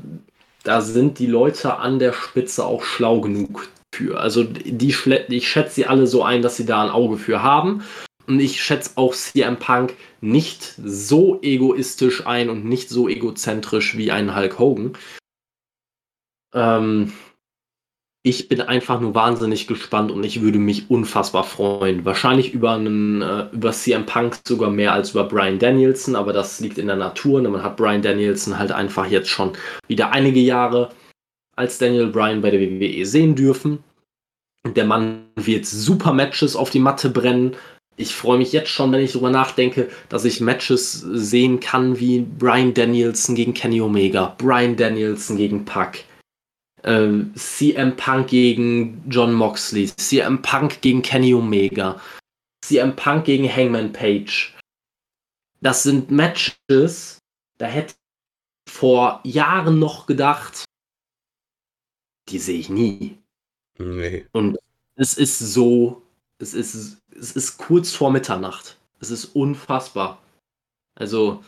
da 0.63 0.81
sind 0.81 1.19
die 1.19 1.27
Leute 1.27 1.77
an 1.77 1.99
der 1.99 2.13
Spitze 2.13 2.65
auch 2.65 2.83
schlau 2.83 3.21
genug 3.21 3.69
für. 3.95 4.21
Also 4.21 4.45
die, 4.45 4.95
ich 5.29 5.49
schätze 5.49 5.75
sie 5.75 5.87
alle 5.87 6.07
so 6.07 6.23
ein, 6.23 6.43
dass 6.43 6.57
sie 6.57 6.67
da 6.67 6.83
ein 6.83 6.91
Auge 6.91 7.19
für 7.19 7.43
haben. 7.43 7.83
Und 8.31 8.39
ich 8.39 8.63
schätze 8.63 8.93
auch 8.95 9.13
CM 9.13 9.57
Punk 9.57 9.97
nicht 10.21 10.77
so 10.85 11.41
egoistisch 11.43 12.29
ein 12.29 12.49
und 12.49 12.65
nicht 12.65 12.89
so 12.89 13.09
egozentrisch 13.09 13.97
wie 13.97 14.13
ein 14.13 14.37
Hulk 14.37 14.57
Hogan. 14.61 14.93
Ähm, 16.55 17.13
ich 18.23 18.47
bin 18.47 18.61
einfach 18.61 19.01
nur 19.01 19.17
wahnsinnig 19.17 19.67
gespannt 19.67 20.13
und 20.13 20.23
ich 20.23 20.43
würde 20.43 20.61
mich 20.61 20.89
unfassbar 20.91 21.43
freuen. 21.43 22.05
Wahrscheinlich 22.05 22.55
über 22.55 22.75
einen, 22.75 23.21
äh, 23.21 23.49
über 23.51 23.73
CM 23.73 24.07
Punk 24.07 24.39
sogar 24.47 24.71
mehr 24.71 24.93
als 24.93 25.11
über 25.11 25.25
Brian 25.25 25.59
Danielson, 25.59 26.15
aber 26.15 26.33
das 26.33 26.61
liegt 26.61 26.79
in 26.79 26.87
der 26.87 26.95
Natur. 26.95 27.41
Ne? 27.41 27.49
Man 27.49 27.65
hat 27.65 27.77
Brian 27.77 28.01
Danielson 28.01 28.61
halt 28.61 28.71
einfach 28.71 29.07
jetzt 29.07 29.29
schon 29.29 29.55
wieder 29.89 30.13
einige 30.13 30.39
Jahre 30.39 30.91
als 31.57 31.79
Daniel 31.79 32.07
Bryan 32.07 32.43
bei 32.43 32.53
der 32.53 32.61
WWE 32.61 33.05
sehen 33.05 33.35
dürfen. 33.35 33.83
Der 34.77 34.85
Mann 34.85 35.25
wird 35.35 35.67
super 35.67 36.13
Matches 36.13 36.55
auf 36.55 36.71
die 36.71 36.79
Matte 36.79 37.11
brennen 37.11 37.57
ich 38.01 38.15
freue 38.15 38.39
mich 38.39 38.53
jetzt 38.53 38.71
schon, 38.71 38.91
wenn 38.93 39.05
ich 39.05 39.13
darüber 39.13 39.31
nachdenke, 39.31 39.91
dass 40.09 40.25
ich 40.25 40.41
Matches 40.41 41.01
sehen 41.01 41.61
kann 41.61 42.01
wie 42.01 42.21
Brian 42.21 42.73
Danielson 42.73 43.35
gegen 43.35 43.53
Kenny 43.53 43.81
Omega, 43.81 44.35
Brian 44.39 44.77
Danielson 44.77 45.37
gegen 45.37 45.65
Puck, 45.67 45.99
äh, 46.83 47.11
CM 47.35 47.97
Punk 47.97 48.29
gegen 48.29 49.05
John 49.09 49.35
Moxley, 49.35 49.91
CM 49.97 50.41
Punk 50.41 50.81
gegen 50.81 51.03
Kenny 51.03 51.35
Omega, 51.35 52.01
CM 52.65 52.97
Punk 52.97 53.27
gegen 53.27 53.49
Hangman 53.55 53.93
Page. 53.93 54.57
Das 55.61 55.83
sind 55.83 56.11
Matches, 56.11 57.19
da 57.59 57.67
hätte 57.67 57.95
ich 58.67 58.73
vor 58.73 59.21
Jahren 59.25 59.79
noch 59.79 60.07
gedacht, 60.07 60.65
die 62.31 62.39
sehe 62.39 62.59
ich 62.59 62.71
nie. 62.71 63.19
Nee. 63.79 64.27
Und 64.33 64.59
es 64.95 65.15
ist 65.15 65.39
so, 65.39 66.03
es 66.39 66.55
ist 66.55 67.00
es 67.21 67.33
ist 67.33 67.59
kurz 67.59 67.93
vor 67.93 68.11
Mitternacht. 68.11 68.79
Es 68.99 69.11
ist 69.11 69.27
unfassbar. 69.27 70.23
Also, 70.99 71.45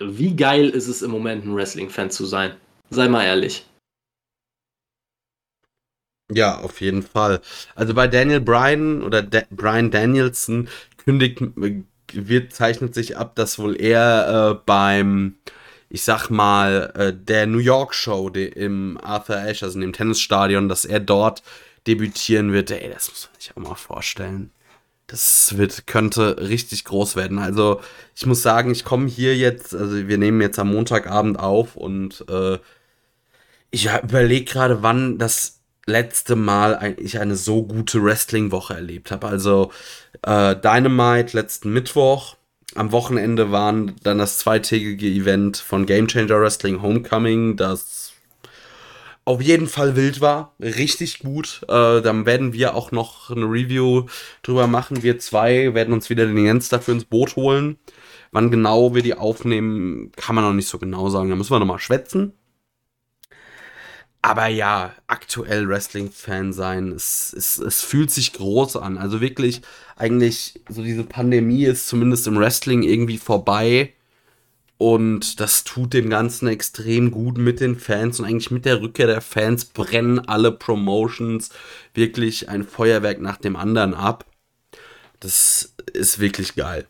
wie 0.00 0.34
geil 0.34 0.68
ist 0.68 0.88
es 0.88 1.02
im 1.02 1.10
Moment, 1.10 1.44
ein 1.44 1.54
Wrestling-Fan 1.54 2.10
zu 2.10 2.26
sein? 2.26 2.56
Sei 2.90 3.08
mal 3.08 3.24
ehrlich. 3.24 3.66
Ja, 6.32 6.58
auf 6.58 6.80
jeden 6.80 7.02
Fall. 7.02 7.40
Also 7.74 7.94
bei 7.94 8.06
Daniel 8.06 8.40
Bryan 8.40 9.02
oder 9.02 9.22
De 9.22 9.44
Brian 9.50 9.90
Danielson 9.90 10.68
kündigt, 10.96 11.40
wird, 12.12 12.52
zeichnet 12.52 12.94
sich 12.94 13.16
ab, 13.16 13.34
dass 13.34 13.58
wohl 13.58 13.80
er 13.80 14.52
äh, 14.52 14.62
beim, 14.64 15.36
ich 15.88 16.02
sag 16.02 16.30
mal, 16.30 16.92
äh, 16.94 17.12
der 17.12 17.46
New 17.46 17.58
York 17.58 17.94
Show 17.94 18.28
im 18.28 18.98
Arthur 19.02 19.38
Ashe, 19.38 19.64
also 19.64 19.76
in 19.76 19.82
dem 19.82 19.92
Tennisstadion, 19.92 20.68
dass 20.68 20.84
er 20.84 21.00
dort 21.00 21.42
debütieren 21.86 22.52
wird, 22.52 22.70
ey, 22.70 22.90
das 22.92 23.08
muss 23.08 23.28
man 23.30 23.40
sich 23.40 23.52
auch 23.52 23.60
mal 23.60 23.74
vorstellen. 23.74 24.50
Das 25.06 25.56
wird, 25.56 25.86
könnte 25.86 26.36
richtig 26.38 26.84
groß 26.84 27.16
werden. 27.16 27.38
Also, 27.38 27.80
ich 28.14 28.26
muss 28.26 28.42
sagen, 28.42 28.70
ich 28.70 28.84
komme 28.84 29.08
hier 29.08 29.36
jetzt, 29.36 29.74
also 29.74 30.06
wir 30.08 30.18
nehmen 30.18 30.40
jetzt 30.40 30.58
am 30.58 30.72
Montagabend 30.72 31.38
auf 31.38 31.74
und 31.74 32.24
äh, 32.28 32.58
ich 33.70 33.88
überlege 34.02 34.44
gerade, 34.44 34.82
wann 34.82 35.18
das 35.18 35.60
letzte 35.86 36.36
Mal 36.36 36.94
ich 36.98 37.18
eine 37.18 37.36
so 37.36 37.64
gute 37.64 38.02
Wrestling-Woche 38.02 38.74
erlebt 38.74 39.10
habe. 39.10 39.26
Also 39.26 39.72
äh, 40.22 40.56
Dynamite 40.56 41.36
letzten 41.36 41.72
Mittwoch. 41.72 42.36
Am 42.76 42.92
Wochenende 42.92 43.50
waren 43.50 43.96
dann 44.04 44.18
das 44.18 44.38
zweitägige 44.38 45.08
Event 45.08 45.56
von 45.56 45.86
Game 45.86 46.06
Changer 46.06 46.40
Wrestling 46.40 46.82
Homecoming, 46.82 47.56
das 47.56 47.99
auf 49.24 49.40
jeden 49.42 49.66
Fall 49.66 49.96
wild 49.96 50.20
war. 50.20 50.54
Richtig 50.60 51.20
gut. 51.20 51.62
Äh, 51.68 52.00
dann 52.02 52.26
werden 52.26 52.52
wir 52.52 52.74
auch 52.74 52.92
noch 52.92 53.30
eine 53.30 53.44
Review 53.44 54.06
drüber 54.42 54.66
machen. 54.66 55.02
Wir 55.02 55.18
zwei 55.18 55.74
werden 55.74 55.94
uns 55.94 56.10
wieder 56.10 56.26
den 56.26 56.44
Jens 56.44 56.68
dafür 56.68 56.94
ins 56.94 57.04
Boot 57.04 57.36
holen. 57.36 57.78
Wann 58.32 58.50
genau 58.50 58.94
wir 58.94 59.02
die 59.02 59.14
aufnehmen, 59.14 60.12
kann 60.16 60.34
man 60.34 60.44
noch 60.44 60.52
nicht 60.52 60.68
so 60.68 60.78
genau 60.78 61.08
sagen. 61.10 61.30
Da 61.30 61.36
müssen 61.36 61.52
wir 61.52 61.58
nochmal 61.58 61.78
schwätzen. 61.78 62.32
Aber 64.22 64.48
ja, 64.48 64.92
aktuell 65.06 65.66
Wrestling-Fan 65.66 66.52
sein, 66.52 66.92
es, 66.92 67.32
es, 67.32 67.58
es 67.58 67.82
fühlt 67.82 68.10
sich 68.10 68.34
groß 68.34 68.76
an. 68.76 68.98
Also 68.98 69.20
wirklich, 69.22 69.62
eigentlich, 69.96 70.60
so 70.68 70.82
diese 70.82 71.04
Pandemie 71.04 71.64
ist 71.64 71.88
zumindest 71.88 72.26
im 72.26 72.38
Wrestling 72.38 72.82
irgendwie 72.82 73.16
vorbei 73.16 73.94
Und 74.80 75.40
das 75.40 75.64
tut 75.64 75.92
dem 75.92 76.08
Ganzen 76.08 76.48
extrem 76.48 77.10
gut 77.10 77.36
mit 77.36 77.60
den 77.60 77.78
Fans 77.78 78.18
und 78.18 78.24
eigentlich 78.24 78.50
mit 78.50 78.64
der 78.64 78.80
Rückkehr 78.80 79.06
der 79.06 79.20
Fans 79.20 79.66
brennen 79.66 80.20
alle 80.20 80.52
Promotions 80.52 81.50
wirklich 81.92 82.48
ein 82.48 82.64
Feuerwerk 82.64 83.20
nach 83.20 83.36
dem 83.36 83.56
anderen 83.56 83.92
ab. 83.92 84.24
Das 85.20 85.74
ist 85.92 86.18
wirklich 86.18 86.54
geil. 86.54 86.86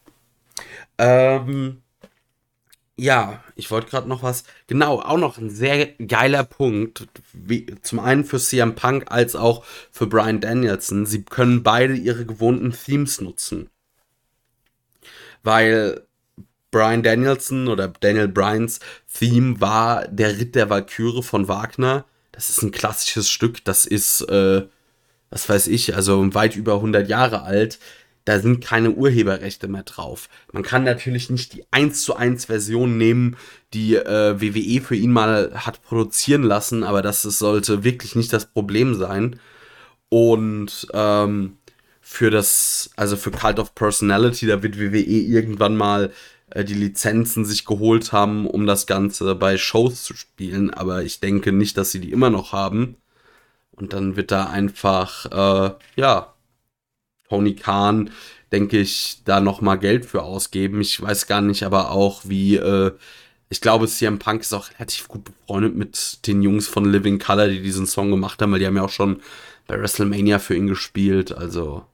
Ähm, 0.99 1.83
ja, 2.95 3.43
ich 3.57 3.73
wollte 3.73 3.91
gerade 3.91 4.09
noch 4.09 4.23
was. 4.23 4.45
Genau, 4.69 5.01
auch 5.01 5.19
noch 5.19 5.39
ein 5.39 5.51
sehr 5.51 5.87
geiler 5.87 6.45
Punkt. 6.45 7.09
Wie, 7.33 7.67
zum 7.83 7.99
einen 7.99 8.25
für 8.25 8.39
CM 8.39 8.77
Punk 8.77 9.11
als 9.11 9.35
auch 9.35 9.65
für 9.91 10.07
Brian 10.07 10.41
Danielson. 10.41 11.07
Sie 11.07 11.25
können 11.25 11.65
beide 11.65 11.95
ihre 11.95 12.25
gewohnten 12.25 12.71
Themes 12.71 13.21
nutzen. 13.21 13.69
Weil 15.43 16.07
Brian 16.71 17.03
Danielson 17.03 17.69
oder 17.69 17.89
Daniel 17.89 18.29
Bryans 18.29 18.81
Theme 19.13 19.61
war 19.61 20.07
der 20.09 20.39
Ritt 20.39 20.55
der 20.55 20.71
Walküre 20.71 21.23
von 21.23 21.49
Wagner. 21.49 22.05
Das 22.33 22.49
ist 22.49 22.63
ein 22.63 22.71
klassisches 22.71 23.29
Stück, 23.29 23.65
das 23.65 23.87
ist, 23.87 24.23
äh, 24.23 24.63
was 25.31 25.49
weiß 25.49 25.67
ich, 25.67 25.95
also 25.95 26.35
weit 26.35 26.57
über 26.57 26.75
100 26.77 27.09
Jahre 27.09 27.43
alt. 27.43 27.79
Da 28.25 28.39
sind 28.39 28.63
keine 28.63 28.93
Urheberrechte 28.93 29.67
mehr 29.67 29.83
drauf. 29.83 30.29
Man 30.53 30.63
kann 30.63 30.85
natürlich 30.85 31.31
nicht 31.31 31.55
die 31.55 31.65
1 31.71 32.03
zu 32.03 32.15
1 32.15 32.45
Version 32.45 32.97
nehmen, 32.99 33.37
die 33.73 33.97
äh, 33.97 34.41
WWE 34.41 34.81
für 34.83 34.95
ihn 34.95 35.11
mal 35.11 35.53
hat 35.55 35.83
produzieren 35.83 36.43
lassen, 36.43 36.85
aber 36.85 37.03
das 37.03 37.23
sollte 37.23 37.83
wirklich 37.83 38.15
nicht 38.15 38.33
das 38.33 38.47
Problem 38.47 38.95
sein. 38.95 39.41
Und 40.11 40.87
ähm, 40.93 41.57
für 42.01 42.31
das, 42.31 42.91
also 42.97 43.17
für 43.17 43.31
Cult 43.31 43.59
of 43.59 43.75
Personality, 43.75 44.47
da 44.47 44.63
wird 44.63 44.79
WWE 44.79 45.01
irgendwann 45.01 45.77
mal 45.77 46.13
die 46.57 46.75
Lizenzen 46.75 47.45
sich 47.45 47.65
geholt 47.65 48.13
haben, 48.13 48.47
um 48.47 48.67
das 48.67 48.87
Ganze 48.87 49.35
bei 49.35 49.57
Shows 49.59 50.05
zu 50.05 50.15
spielen. 50.15 50.71
Aber 50.71 51.03
ich 51.03 51.21
denke 51.21 51.53
nicht, 51.53 51.77
dass 51.77 51.93
sie 51.93 52.01
die 52.01 52.13
immer 52.13 52.31
noch 52.31 52.53
haben. 52.53 52.97
Und 53.73 53.93
dann 53.93 54.17
wird 54.17 54.31
da 54.31 54.47
einfach, 54.47 55.27
äh, 55.27 55.75
ja, 55.97 56.35
Tony 57.29 57.55
Khan, 57.55 58.11
denke 58.53 58.79
ich, 58.79 59.23
da 59.25 59.41
noch 59.41 59.61
mal 59.61 59.77
Geld 59.77 60.05
für 60.05 60.23
ausgeben. 60.23 60.81
Ich 60.81 61.01
weiß 61.01 61.27
gar 61.27 61.41
nicht, 61.41 61.63
aber 61.63 61.93
auch 61.93 62.23
wie, 62.25 62.57
äh, 62.57 62.93
ich 63.49 63.61
glaube, 63.61 63.87
CM 63.89 64.19
Punk 64.19 64.43
ist 64.43 64.53
auch 64.53 64.71
relativ 64.79 65.09
gut 65.09 65.25
befreundet 65.25 65.77
mit 65.77 66.27
den 66.27 66.43
Jungs 66.43 66.69
von 66.69 66.85
Living 66.85 67.19
Color, 67.19 67.49
die 67.49 67.63
diesen 67.63 67.87
Song 67.87 68.11
gemacht 68.11 68.43
haben, 68.43 68.53
weil 68.53 68.59
die 68.59 68.67
haben 68.67 68.77
ja 68.77 68.85
auch 68.85 68.91
schon 68.91 69.23
bei 69.67 69.81
WrestleMania 69.81 70.39
für 70.41 70.57
ihn 70.57 70.67
gespielt. 70.67 71.33
Also 71.33 71.85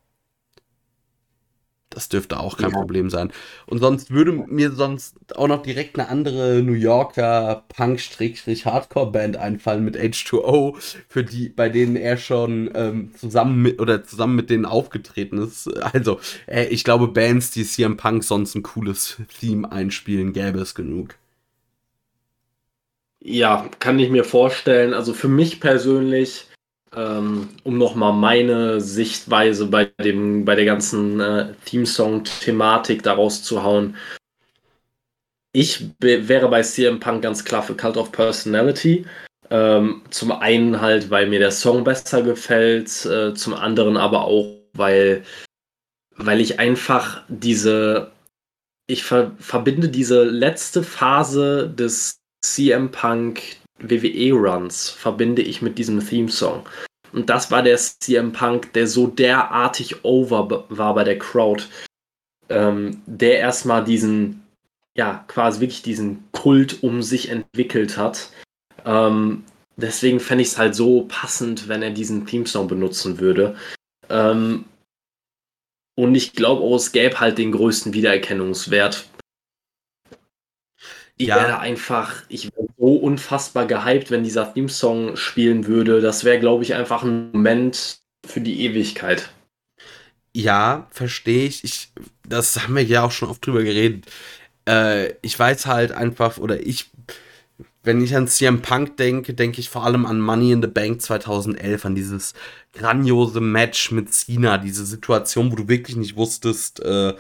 das 1.91 2.09
dürfte 2.09 2.41
auch 2.41 2.59
kein 2.59 2.71
ja. 2.71 2.77
Problem 2.77 3.11
sein. 3.11 3.33
Und 3.67 3.79
sonst 3.79 4.11
würde 4.11 4.33
mir 4.33 4.73
sonst 4.73 5.37
auch 5.37 5.49
noch 5.49 5.63
direkt 5.63 5.99
eine 5.99 6.09
andere 6.09 6.63
New 6.63 6.73
Yorker 6.73 7.65
Punk-Hardcore-Band 7.69 9.37
einfallen 9.37 9.85
mit 9.85 9.97
H2O, 9.97 10.77
für 11.09 11.25
die, 11.25 11.49
bei 11.49 11.69
denen 11.69 11.97
er 11.97 12.17
schon 12.17 12.71
ähm, 12.75 13.13
zusammen 13.17 13.63
mit 13.63 13.81
oder 13.81 14.05
zusammen 14.05 14.37
mit 14.37 14.51
denen 14.51 14.67
aufgetreten 14.67 15.39
ist. 15.39 15.69
Also, 15.97 16.21
äh, 16.47 16.67
ich 16.67 16.85
glaube, 16.85 17.09
Bands, 17.09 17.51
die 17.51 17.65
CM 17.65 17.97
Punk 17.97 18.25
sonst 18.25 18.55
ein 18.55 18.63
cooles 18.63 19.17
Theme 19.41 19.71
einspielen, 19.71 20.33
gäbe 20.33 20.59
es 20.59 20.75
genug. 20.75 21.15
Ja, 23.21 23.69
kann 23.79 23.99
ich 23.99 24.11
mir 24.11 24.25
vorstellen. 24.25 24.95
Also 24.95 25.13
für 25.15 25.29
mich 25.29 25.61
persönlich 25.61 26.47
ähm, 26.95 27.49
um 27.65 27.79
nochmal 27.79 28.13
meine 28.13 28.81
Sichtweise 28.81 29.67
bei, 29.67 29.87
dem, 30.03 30.45
bei 30.45 30.55
der 30.55 30.65
ganzen 30.65 31.21
äh, 31.21 31.53
Theme-Song-Thematik 31.65 33.03
daraus 33.03 33.43
zu 33.43 33.63
hauen. 33.63 33.97
Ich 35.53 35.91
wäre 36.01 36.49
bei 36.49 36.63
CM 36.63 37.01
Punk 37.01 37.23
ganz 37.23 37.45
klar 37.45 37.63
für 37.63 37.75
Cult 37.75 37.97
of 37.97 38.13
Personality. 38.13 39.07
Ähm, 39.49 40.03
zum 40.11 40.33
einen 40.33 40.81
halt, 40.81 41.11
weil 41.11 41.29
mir 41.29 41.39
der 41.39 41.53
Song 41.53 41.85
besser 41.85 42.23
gefällt, 42.23 43.07
äh, 43.07 43.33
zum 43.35 43.55
anderen 43.55 43.97
aber 43.97 44.25
auch, 44.25 44.57
weil, 44.73 45.23
weil 46.17 46.41
ich 46.41 46.59
einfach 46.59 47.23
diese, 47.29 48.13
ich 48.87 49.05
ver 49.05 49.33
verbinde 49.39 49.89
diese 49.89 50.25
letzte 50.25 50.83
Phase 50.83 51.71
des 51.71 52.19
CM 52.45 52.91
Punk 52.91 53.43
WWE-Runs 53.79 54.91
verbinde 54.91 55.43
ich 55.43 55.63
mit 55.63 55.79
diesem 55.79 56.07
Theme-Song. 56.07 56.69
Und 57.13 57.31
das 57.31 57.51
war 57.51 57.63
der 57.63 57.77
CM 57.77 58.33
Punk, 58.33 58.73
der 58.73 58.87
so 58.87 59.07
derartig 59.07 60.05
over 60.05 60.65
war 60.69 60.95
bei 60.95 61.05
der 61.05 61.19
Crowd, 61.19 61.65
ähm, 62.49 63.03
der 63.07 63.39
erstmal 63.39 63.85
diesen, 63.85 64.43
ja, 64.97 65.25
quasi 65.29 65.61
wirklich 65.61 65.83
diesen 65.83 66.25
Kult 66.33 66.83
um 66.83 67.03
sich 67.03 67.29
entwickelt 67.29 67.97
hat. 67.97 68.31
Ähm, 68.85 69.45
deswegen 69.77 70.21
fände 70.21 70.43
ich 70.43 70.49
es 70.49 70.59
halt 70.59 70.75
so 70.75 71.07
passend, 71.09 71.69
wenn 71.69 71.83
er 71.83 71.91
diesen 71.91 72.27
Theme-Song 72.27 72.69
benutzen 72.69 73.19
würde. 73.19 73.57
Ähm, 74.09 74.65
und 75.99 76.15
ich 76.15 76.35
glaube 76.35 76.63
auch, 76.63 76.77
es 76.77 76.93
gäbe 76.93 77.21
halt 77.21 77.39
den 77.39 77.53
größten 77.53 77.95
Wiedererkennungswert 77.95 79.09
ich 81.19 81.29
ja. 81.29 81.37
wäre 81.37 81.59
einfach, 81.59 82.23
ich 82.29 82.53
wäre 82.53 82.67
so 82.79 82.95
unfassbar 82.97 83.67
gehypt, 83.67 84.11
wenn 84.11 84.23
dieser 84.23 84.53
Theme-Song 84.53 85.17
spielen 85.17 85.67
würde. 85.67 86.01
Das 86.01 86.25
wäre, 86.25 86.39
glaube 86.39 86.63
ich, 86.63 86.75
einfach 86.75 87.03
ein 87.03 87.33
Moment 87.33 87.99
für 88.27 88.41
die 88.41 88.61
Ewigkeit. 88.63 89.31
Ja, 90.35 90.87
verstehe 90.91 91.47
ich. 91.47 91.65
ich. 91.65 91.89
Das 92.29 92.63
haben 92.63 92.77
wir 92.77 92.85
ja 92.85 93.05
auch 93.05 93.13
schon 93.13 93.31
oft 93.31 93.47
drüber 93.47 93.63
geredet. 93.63 94.05
Äh, 94.69 95.15
ich 95.23 95.39
weiß 95.39 95.65
halt 95.65 95.93
einfach, 95.93 96.37
oder 96.37 96.61
ich, 96.61 96.91
wenn 97.83 98.03
ich 98.03 98.15
an 98.15 98.29
CM 98.29 98.61
Punk 98.61 98.99
denke, 98.99 99.33
denke 99.33 99.61
ich 99.61 99.71
vor 99.71 99.85
allem 99.87 100.05
an 100.05 100.21
Money 100.21 100.53
in 100.53 100.61
the 100.61 100.69
Bank 100.69 101.01
2011, 101.01 101.87
an 101.87 101.95
dieses 101.95 102.35
grandiose 102.75 103.41
Match 103.41 103.91
mit 103.91 104.13
Cena, 104.13 104.59
diese 104.59 104.85
Situation, 104.85 105.51
wo 105.51 105.57
du 105.57 105.69
wirklich 105.69 105.97
nicht 105.97 106.17
wusstest, 106.17 106.81
äh, 106.81 107.15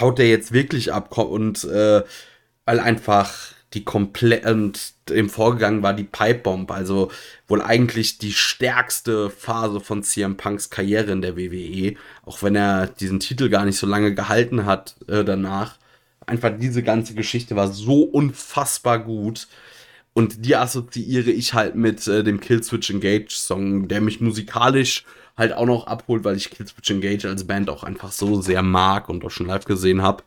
haut 0.00 0.18
der 0.18 0.30
jetzt 0.30 0.52
wirklich 0.52 0.92
ab 0.94 1.18
und 1.18 1.64
äh, 1.64 2.02
weil 2.64 2.80
einfach 2.80 3.54
die 3.74 3.84
komplett 3.84 4.46
und 4.46 4.94
im 5.10 5.28
Vorgegangen 5.28 5.82
war 5.82 5.94
die 5.94 6.04
Pipe 6.04 6.40
Bomb, 6.40 6.70
also 6.70 7.10
wohl 7.48 7.60
eigentlich 7.60 8.18
die 8.18 8.32
stärkste 8.32 9.30
Phase 9.30 9.80
von 9.80 10.02
CM 10.02 10.36
Punks 10.36 10.70
Karriere 10.70 11.12
in 11.12 11.22
der 11.22 11.36
WWE, 11.36 11.94
auch 12.24 12.42
wenn 12.42 12.56
er 12.56 12.86
diesen 12.86 13.20
Titel 13.20 13.48
gar 13.48 13.64
nicht 13.64 13.76
so 13.76 13.86
lange 13.86 14.14
gehalten 14.14 14.64
hat 14.64 14.96
äh, 15.08 15.24
danach. 15.24 15.76
Einfach 16.26 16.52
diese 16.58 16.82
ganze 16.82 17.14
Geschichte 17.14 17.54
war 17.56 17.68
so 17.68 18.02
unfassbar 18.02 18.98
gut 19.00 19.48
und 20.14 20.46
die 20.46 20.56
assoziiere 20.56 21.30
ich 21.30 21.52
halt 21.52 21.74
mit 21.74 22.06
äh, 22.06 22.22
dem 22.22 22.40
Killswitch 22.40 22.90
Engage 22.90 23.34
Song, 23.34 23.88
der 23.88 24.00
mich 24.00 24.20
musikalisch 24.20 25.04
halt 25.36 25.52
auch 25.52 25.66
noch 25.66 25.86
abholt, 25.86 26.24
weil 26.24 26.36
ich 26.36 26.50
Killswitch 26.50 26.90
Engage 26.90 27.28
als 27.28 27.46
Band 27.46 27.68
auch 27.68 27.82
einfach 27.82 28.12
so 28.12 28.40
sehr 28.40 28.62
mag 28.62 29.08
und 29.08 29.24
auch 29.24 29.30
schon 29.30 29.48
live 29.48 29.64
gesehen 29.64 30.00
habe. 30.02 30.22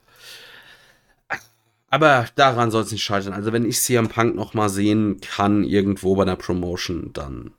Aber 1.89 2.27
daran 2.35 2.71
soll 2.71 2.83
es 2.83 2.91
nicht 2.91 3.03
scheitern. 3.03 3.33
Also 3.33 3.53
wenn 3.53 3.65
ich 3.65 3.79
CM 3.79 4.09
Punk 4.09 4.35
noch 4.35 4.53
mal 4.53 4.69
sehen 4.69 5.21
kann 5.21 5.63
irgendwo 5.63 6.15
bei 6.15 6.23
einer 6.23 6.35
Promotion, 6.35 7.11
dann 7.13 7.53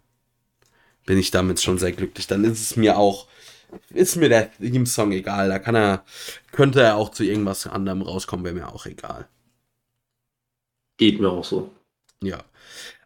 bin 1.07 1.19
ich 1.19 1.31
damit 1.31 1.61
schon 1.61 1.79
sehr 1.79 1.93
glücklich. 1.93 2.27
Dann 2.27 2.45
ist 2.45 2.61
es 2.61 2.77
mir 2.77 2.99
auch, 2.99 3.27
ist 3.91 4.17
mir 4.17 4.29
der 4.29 4.53
Theme-Song 4.53 5.13
egal. 5.13 5.49
Da 5.49 5.59
kann 5.59 5.75
er, 5.75 6.05
könnte 6.53 6.83
er 6.83 6.97
auch 6.97 7.11
zu 7.11 7.25
irgendwas 7.25 7.67
anderem 7.67 8.03
rauskommen, 8.03 8.45
wäre 8.45 8.55
mir 8.55 8.69
auch 8.69 8.85
egal. 8.85 9.27
Geht 10.99 11.21
mir 11.21 11.31
auch 11.31 11.45
so. 11.45 11.71
Ja. 12.23 12.45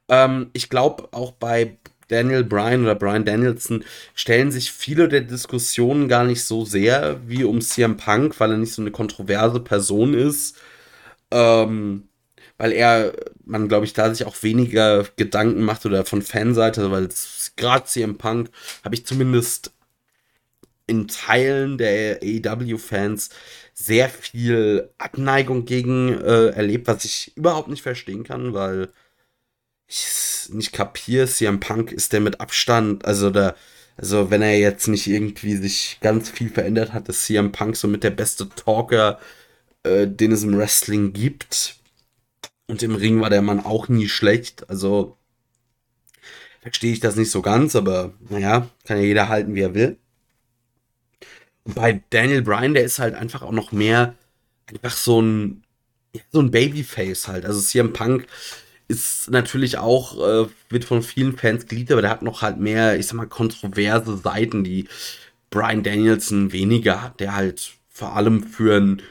Ähm, 0.08 0.50
ich 0.54 0.68
glaube 0.70 1.08
auch 1.12 1.30
bei 1.30 1.76
Daniel 2.08 2.42
Bryan 2.42 2.82
oder 2.82 2.96
Brian 2.96 3.24
Danielson 3.24 3.84
stellen 4.14 4.50
sich 4.50 4.72
viele 4.72 5.08
der 5.08 5.20
Diskussionen 5.20 6.08
gar 6.08 6.24
nicht 6.24 6.42
so 6.42 6.64
sehr 6.64 7.20
wie 7.28 7.44
um 7.44 7.60
CM 7.60 7.96
Punk, 7.96 8.40
weil 8.40 8.50
er 8.50 8.58
nicht 8.58 8.74
so 8.74 8.82
eine 8.82 8.90
kontroverse 8.90 9.60
Person 9.60 10.14
ist 10.14 10.58
ähm, 11.32 12.08
weil 12.58 12.72
er, 12.72 13.12
man 13.44 13.68
glaube 13.68 13.86
ich, 13.86 13.92
da 13.92 14.14
sich 14.14 14.26
auch 14.26 14.42
weniger 14.42 15.04
Gedanken 15.16 15.62
macht 15.62 15.84
oder 15.86 16.04
von 16.04 16.22
Fanseite, 16.22 16.90
weil 16.90 17.08
gerade 17.56 17.86
CM 17.86 18.18
Punk 18.18 18.50
habe 18.84 18.94
ich 18.94 19.06
zumindest 19.06 19.72
in 20.86 21.08
Teilen 21.08 21.78
der 21.78 22.20
AEW-Fans 22.22 23.30
sehr 23.74 24.08
viel 24.08 24.90
Abneigung 24.98 25.64
gegen 25.64 26.20
äh, 26.20 26.48
erlebt, 26.48 26.86
was 26.86 27.04
ich 27.04 27.32
überhaupt 27.36 27.68
nicht 27.68 27.82
verstehen 27.82 28.24
kann, 28.24 28.52
weil 28.52 28.90
ich 29.86 30.48
nicht 30.50 30.72
kapiere, 30.72 31.26
CM 31.26 31.60
Punk 31.60 31.92
ist 31.92 32.12
der 32.12 32.20
mit 32.20 32.40
Abstand, 32.40 33.04
also 33.04 33.30
der, 33.30 33.56
also 33.96 34.30
wenn 34.30 34.42
er 34.42 34.58
jetzt 34.58 34.88
nicht 34.88 35.06
irgendwie 35.06 35.56
sich 35.56 35.98
ganz 36.00 36.30
viel 36.30 36.50
verändert 36.50 36.92
hat, 36.92 37.08
ist 37.08 37.24
CM 37.24 37.52
Punk 37.52 37.76
so 37.76 37.88
mit 37.88 38.04
der 38.04 38.10
beste 38.10 38.48
Talker 38.48 39.18
äh, 39.84 40.06
den 40.06 40.32
es 40.32 40.42
im 40.42 40.56
Wrestling 40.56 41.12
gibt. 41.12 41.76
Und 42.66 42.82
im 42.82 42.94
Ring 42.94 43.20
war 43.20 43.30
der 43.30 43.42
Mann 43.42 43.60
auch 43.60 43.88
nie 43.88 44.08
schlecht. 44.08 44.68
Also 44.70 45.16
verstehe 46.60 46.92
ich 46.92 47.00
das 47.00 47.16
nicht 47.16 47.30
so 47.30 47.42
ganz, 47.42 47.76
aber 47.76 48.14
naja, 48.28 48.68
kann 48.84 48.98
ja 48.98 49.04
jeder 49.04 49.28
halten, 49.28 49.54
wie 49.54 49.62
er 49.62 49.74
will. 49.74 49.98
Und 51.64 51.74
bei 51.74 52.02
Daniel 52.10 52.42
Bryan, 52.42 52.74
der 52.74 52.84
ist 52.84 52.98
halt 52.98 53.14
einfach 53.14 53.42
auch 53.42 53.52
noch 53.52 53.72
mehr 53.72 54.14
einfach 54.66 54.96
so 54.96 55.20
ein 55.20 55.64
so 56.30 56.40
ein 56.40 56.50
Babyface 56.50 57.28
halt. 57.28 57.44
Also 57.46 57.60
CM 57.60 57.92
Punk 57.92 58.26
ist 58.88 59.30
natürlich 59.30 59.78
auch, 59.78 60.18
äh, 60.18 60.48
wird 60.68 60.84
von 60.84 61.02
vielen 61.02 61.36
Fans 61.36 61.66
geliebt, 61.66 61.90
aber 61.90 62.02
der 62.02 62.10
hat 62.10 62.22
noch 62.22 62.42
halt 62.42 62.58
mehr, 62.58 62.98
ich 62.98 63.06
sag 63.06 63.14
mal, 63.14 63.26
kontroverse 63.26 64.16
Seiten, 64.18 64.64
die 64.64 64.88
Brian 65.50 65.82
Danielson 65.82 66.52
weniger 66.52 67.02
hat, 67.02 67.20
der 67.20 67.34
halt 67.34 67.72
vor 67.88 68.16
allem 68.16 68.44
für 68.44 68.76
einen, 68.76 69.02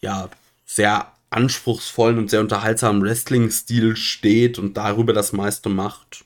ja, 0.00 0.28
sehr 0.66 1.12
anspruchsvollen 1.30 2.18
und 2.18 2.30
sehr 2.30 2.40
unterhaltsamen 2.40 3.02
Wrestling-Stil 3.02 3.96
steht 3.96 4.58
und 4.58 4.76
darüber 4.76 5.12
das 5.12 5.32
meiste 5.32 5.68
macht. 5.68 6.24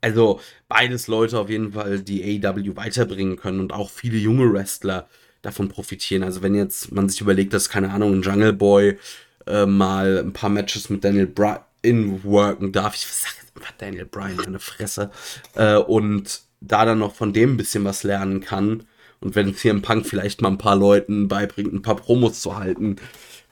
Also 0.00 0.40
beides 0.68 1.08
Leute 1.08 1.38
auf 1.38 1.50
jeden 1.50 1.72
Fall, 1.72 2.00
die 2.00 2.44
AEW 2.44 2.76
weiterbringen 2.76 3.36
können 3.36 3.60
und 3.60 3.72
auch 3.72 3.90
viele 3.90 4.18
junge 4.18 4.52
Wrestler 4.52 5.08
davon 5.42 5.68
profitieren. 5.68 6.22
Also 6.22 6.42
wenn 6.42 6.54
jetzt 6.54 6.92
man 6.92 7.08
sich 7.08 7.20
überlegt, 7.20 7.52
dass, 7.52 7.68
keine 7.68 7.90
Ahnung, 7.90 8.14
ein 8.14 8.22
Jungle 8.22 8.52
Boy 8.52 8.98
äh, 9.46 9.66
mal 9.66 10.18
ein 10.18 10.32
paar 10.32 10.50
Matches 10.50 10.90
mit 10.90 11.02
Daniel 11.04 11.26
Bryan 11.26 12.22
worken 12.22 12.70
darf, 12.72 12.94
ich 12.94 13.06
sag 13.06 13.34
jetzt 13.40 13.56
einfach 13.56 13.72
Daniel 13.78 14.06
Bryan, 14.06 14.46
eine 14.46 14.60
Fresse, 14.60 15.10
äh, 15.54 15.76
und 15.76 16.42
da 16.60 16.84
dann 16.84 16.98
noch 16.98 17.14
von 17.14 17.32
dem 17.32 17.54
ein 17.54 17.56
bisschen 17.56 17.84
was 17.84 18.02
lernen 18.02 18.40
kann. 18.40 18.84
Und 19.20 19.34
wenn 19.34 19.54
CM 19.54 19.82
Punk 19.82 20.06
vielleicht 20.06 20.42
mal 20.42 20.48
ein 20.48 20.58
paar 20.58 20.76
Leuten 20.76 21.28
beibringt, 21.28 21.72
ein 21.72 21.82
paar 21.82 21.96
Promos 21.96 22.40
zu 22.40 22.56
halten, 22.56 22.96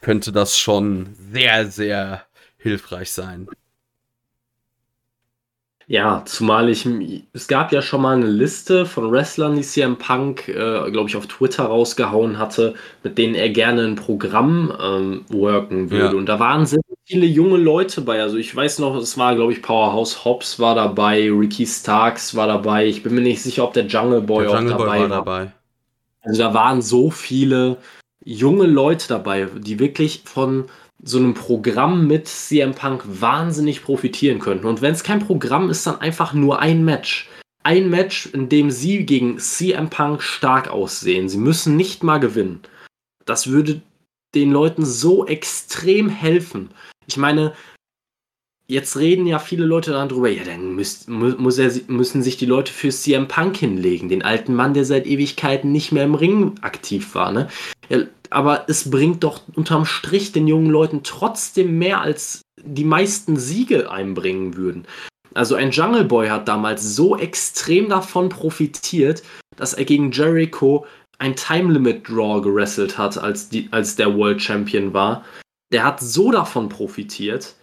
könnte 0.01 0.33
das 0.33 0.59
schon 0.59 1.09
sehr, 1.33 1.71
sehr 1.71 2.23
hilfreich 2.59 3.11
sein. 3.11 3.49
Ja, 5.89 6.23
zumal 6.25 6.69
ich, 6.69 6.85
es 7.33 7.47
gab 7.47 7.73
ja 7.73 7.81
schon 7.81 8.03
mal 8.03 8.17
eine 8.17 8.27
Liste 8.27 8.87
von 8.87 9.13
Wrestlern, 9.13 9.55
die 9.55 9.63
CM 9.63 9.99
Punk, 9.99 10.49
äh, 10.49 10.91
glaube 10.91 11.09
ich, 11.09 11.15
auf 11.15 11.29
Twitter 11.29 11.65
rausgehauen 11.65 12.39
hatte, 12.41 12.75
mit 13.05 13.19
denen 13.19 13.37
er 13.37 13.51
gerne 13.51 13.85
ein 13.85 13.95
Programm 13.95 14.77
ähm, 14.83 15.25
worken 15.29 15.93
würde. 15.93 16.07
Ja. 16.07 16.19
Und 16.19 16.27
da 16.27 16.41
waren 16.41 16.67
sehr 16.67 16.81
viele 17.05 17.27
junge 17.27 17.57
Leute 17.57 18.01
bei. 18.01 18.21
Also 18.21 18.37
ich 18.37 18.55
weiß 18.55 18.81
noch, 18.81 18.97
es 18.97 19.17
war, 19.17 19.37
glaube 19.37 19.53
ich, 19.53 19.63
Powerhouse 19.63 20.25
Hobbs 20.25 20.59
war 20.59 20.75
dabei, 20.75 21.31
Ricky 21.31 21.67
Starks 21.67 22.35
war 22.35 22.49
dabei. 22.49 22.87
Ich 22.87 23.05
bin 23.05 23.15
mir 23.15 23.21
nicht 23.21 23.43
sicher, 23.43 23.63
ob 23.63 23.73
der 23.73 23.87
Jungle 23.87 24.23
Boy 24.23 24.43
der 24.43 24.51
auch 24.51 24.55
Jungle 24.57 24.73
dabei 24.73 24.85
Boy 24.85 24.99
war, 25.03 25.11
war. 25.11 25.19
Dabei. 25.19 25.53
Also 26.27 26.43
da 26.43 26.55
waren 26.55 26.83
so 26.83 27.11
viele 27.11 27.79
junge 28.25 28.67
Leute 28.67 29.09
dabei, 29.09 29.47
die 29.57 29.79
wirklich 29.79 30.23
von 30.25 30.67
so 31.03 31.19
einem 31.19 31.35
Programm 31.35 32.07
mit 32.07 32.27
CM 32.27 32.75
Punk 32.75 33.05
wahnsinnig 33.07 33.83
profitieren 33.83 34.41
könnten. 34.41 34.67
Und 34.67 34.83
wenn 34.83 34.93
es 34.93 35.05
kein 35.05 35.21
Programm 35.21 35.71
ist, 35.71 35.87
dann 35.87 36.01
einfach 36.01 36.33
nur 36.33 36.59
ein 36.59 36.85
Match. 36.85 37.29
Ein 37.63 37.91
Match, 37.91 38.27
in 38.27 38.49
dem 38.49 38.71
sie 38.71 39.07
gegen 39.07 39.39
CM 39.39 39.89
Punk 39.89 40.23
stark 40.23 40.69
aussehen. 40.69 41.29
Sie 41.29 41.39
müssen 41.39 41.77
nicht 41.77 42.03
mal 42.03 42.19
gewinnen. 42.19 42.61
Das 43.25 43.49
würde 43.49 43.81
den 44.35 44.51
Leuten 44.51 44.85
so 44.85 45.27
extrem 45.27 46.09
helfen. 46.09 46.71
Ich 47.07 47.17
meine, 47.17 47.55
jetzt 48.69 48.97
reden 48.97 49.27
ja 49.27 49.39
viele 49.39 49.65
Leute 49.65 49.93
darüber, 49.93 50.29
ja, 50.29 50.45
dann 50.45 50.75
müsst, 50.75 51.09
muss 51.09 51.59
er, 51.59 51.73
müssen 51.89 52.23
sich 52.23 52.37
die 52.37 52.47
Leute 52.47 52.73
für 52.73 52.91
CM 52.91 53.29
Punk 53.29 53.57
hinlegen, 53.57 54.09
den 54.09 54.23
alten 54.23 54.55
Mann, 54.55 54.75
der 54.75 54.85
seit 54.85 55.07
Ewigkeiten 55.07 55.73
nicht 55.73 55.93
mehr 55.93 56.05
im 56.05 56.15
Ring 56.15 56.55
aktiv 56.63 57.15
war. 57.15 57.33
Ne? 57.33 57.49
Aber 58.31 58.65
es 58.69 58.91
bringt 58.91 59.23
doch 59.23 59.43
unterm 59.55 59.85
Strich 59.85 60.33
den 60.33 60.49
jungen 60.49 60.71
Leuten 60.71 61.03
trotzdem 61.05 61.79
mehr, 61.79 62.01
als 62.01 62.43
die 62.63 62.85
meisten 62.85 63.37
Siege 63.37 63.91
einbringen 63.91 64.57
würden. 64.57 64.87
Also 65.35 65.55
ein 65.55 65.71
Jungle 65.71 66.05
Boy 66.05 66.29
hat 66.29 66.49
damals 66.49 66.97
so 66.97 67.17
extrem 67.17 67.89
davon 67.89 68.31
profitiert, 68.31 69.23
dass 69.57 69.75
er 69.75 69.85
gegen 69.85 70.11
Jericho 70.11 70.87
ein 71.19 71.37
Time 71.37 71.73
Limit 71.73 72.09
Draw 72.09 72.41
gewrestelt 72.41 72.99
hat, 72.99 73.19
als, 73.19 73.49
die, 73.49 73.69
als 73.71 73.97
der 73.97 74.17
World 74.17 74.43
Champion 74.43 74.93
war. 74.93 75.25
Der 75.73 75.85
hat 75.85 76.01
so 76.01 76.31
davon 76.31 76.69
profitiert. 76.69 77.55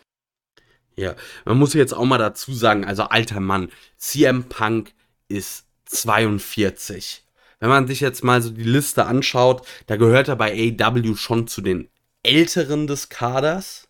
Ja, 0.96 1.16
man 1.46 1.58
muss 1.58 1.74
jetzt 1.74 1.94
auch 1.94 2.06
mal 2.06 2.18
dazu 2.18 2.54
sagen, 2.54 2.86
also 2.86 3.04
alter 3.04 3.40
Mann, 3.40 3.70
CM 3.98 4.44
Punk 4.46 4.94
ist 5.28 5.66
42 5.86 7.24
wenn 7.64 7.70
man 7.70 7.88
sich 7.88 8.02
jetzt 8.02 8.26
mal 8.26 8.42
so 8.42 8.50
die 8.50 8.62
Liste 8.62 9.06
anschaut, 9.06 9.66
da 9.88 9.96
gehört 9.96 10.28
er 10.28 10.36
bei 10.36 10.52
AEW 10.52 11.16
schon 11.16 11.48
zu 11.48 11.62
den 11.62 11.88
Älteren 12.22 12.88
des 12.88 13.08
Kaders, 13.08 13.88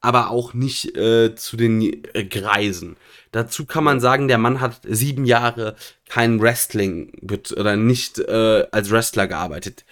aber 0.00 0.30
auch 0.30 0.54
nicht 0.54 0.96
äh, 0.96 1.34
zu 1.34 1.58
den 1.58 2.02
äh, 2.14 2.24
Greisen. 2.24 2.96
Dazu 3.30 3.66
kann 3.66 3.84
man 3.84 4.00
sagen, 4.00 4.26
der 4.26 4.38
Mann 4.38 4.62
hat 4.62 4.80
sieben 4.88 5.26
Jahre 5.26 5.76
kein 6.08 6.40
Wrestling 6.40 7.12
oder 7.58 7.76
nicht 7.76 8.18
äh, 8.20 8.66
als 8.72 8.90
Wrestler 8.90 9.26
gearbeitet. 9.26 9.84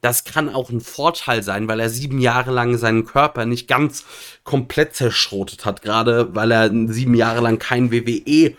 Das 0.00 0.24
kann 0.24 0.48
auch 0.48 0.70
ein 0.70 0.80
Vorteil 0.80 1.42
sein, 1.42 1.68
weil 1.68 1.80
er 1.80 1.90
sieben 1.90 2.20
Jahre 2.20 2.50
lang 2.50 2.76
seinen 2.78 3.04
Körper 3.04 3.46
nicht 3.46 3.68
ganz 3.68 4.04
komplett 4.44 4.94
zerschrotet 4.94 5.64
hat, 5.64 5.82
gerade 5.82 6.34
weil 6.34 6.50
er 6.50 6.70
sieben 6.92 7.14
Jahre 7.14 7.40
lang 7.40 7.58
kein 7.58 7.92
WWE 7.92 8.54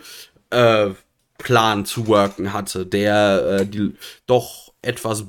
äh, 0.50 0.90
Plan 1.38 1.84
zu 1.86 2.06
worken 2.06 2.52
hatte, 2.52 2.84
der 2.84 3.60
äh, 3.60 3.66
die, 3.66 3.94
doch 4.26 4.72
etwas 4.82 5.24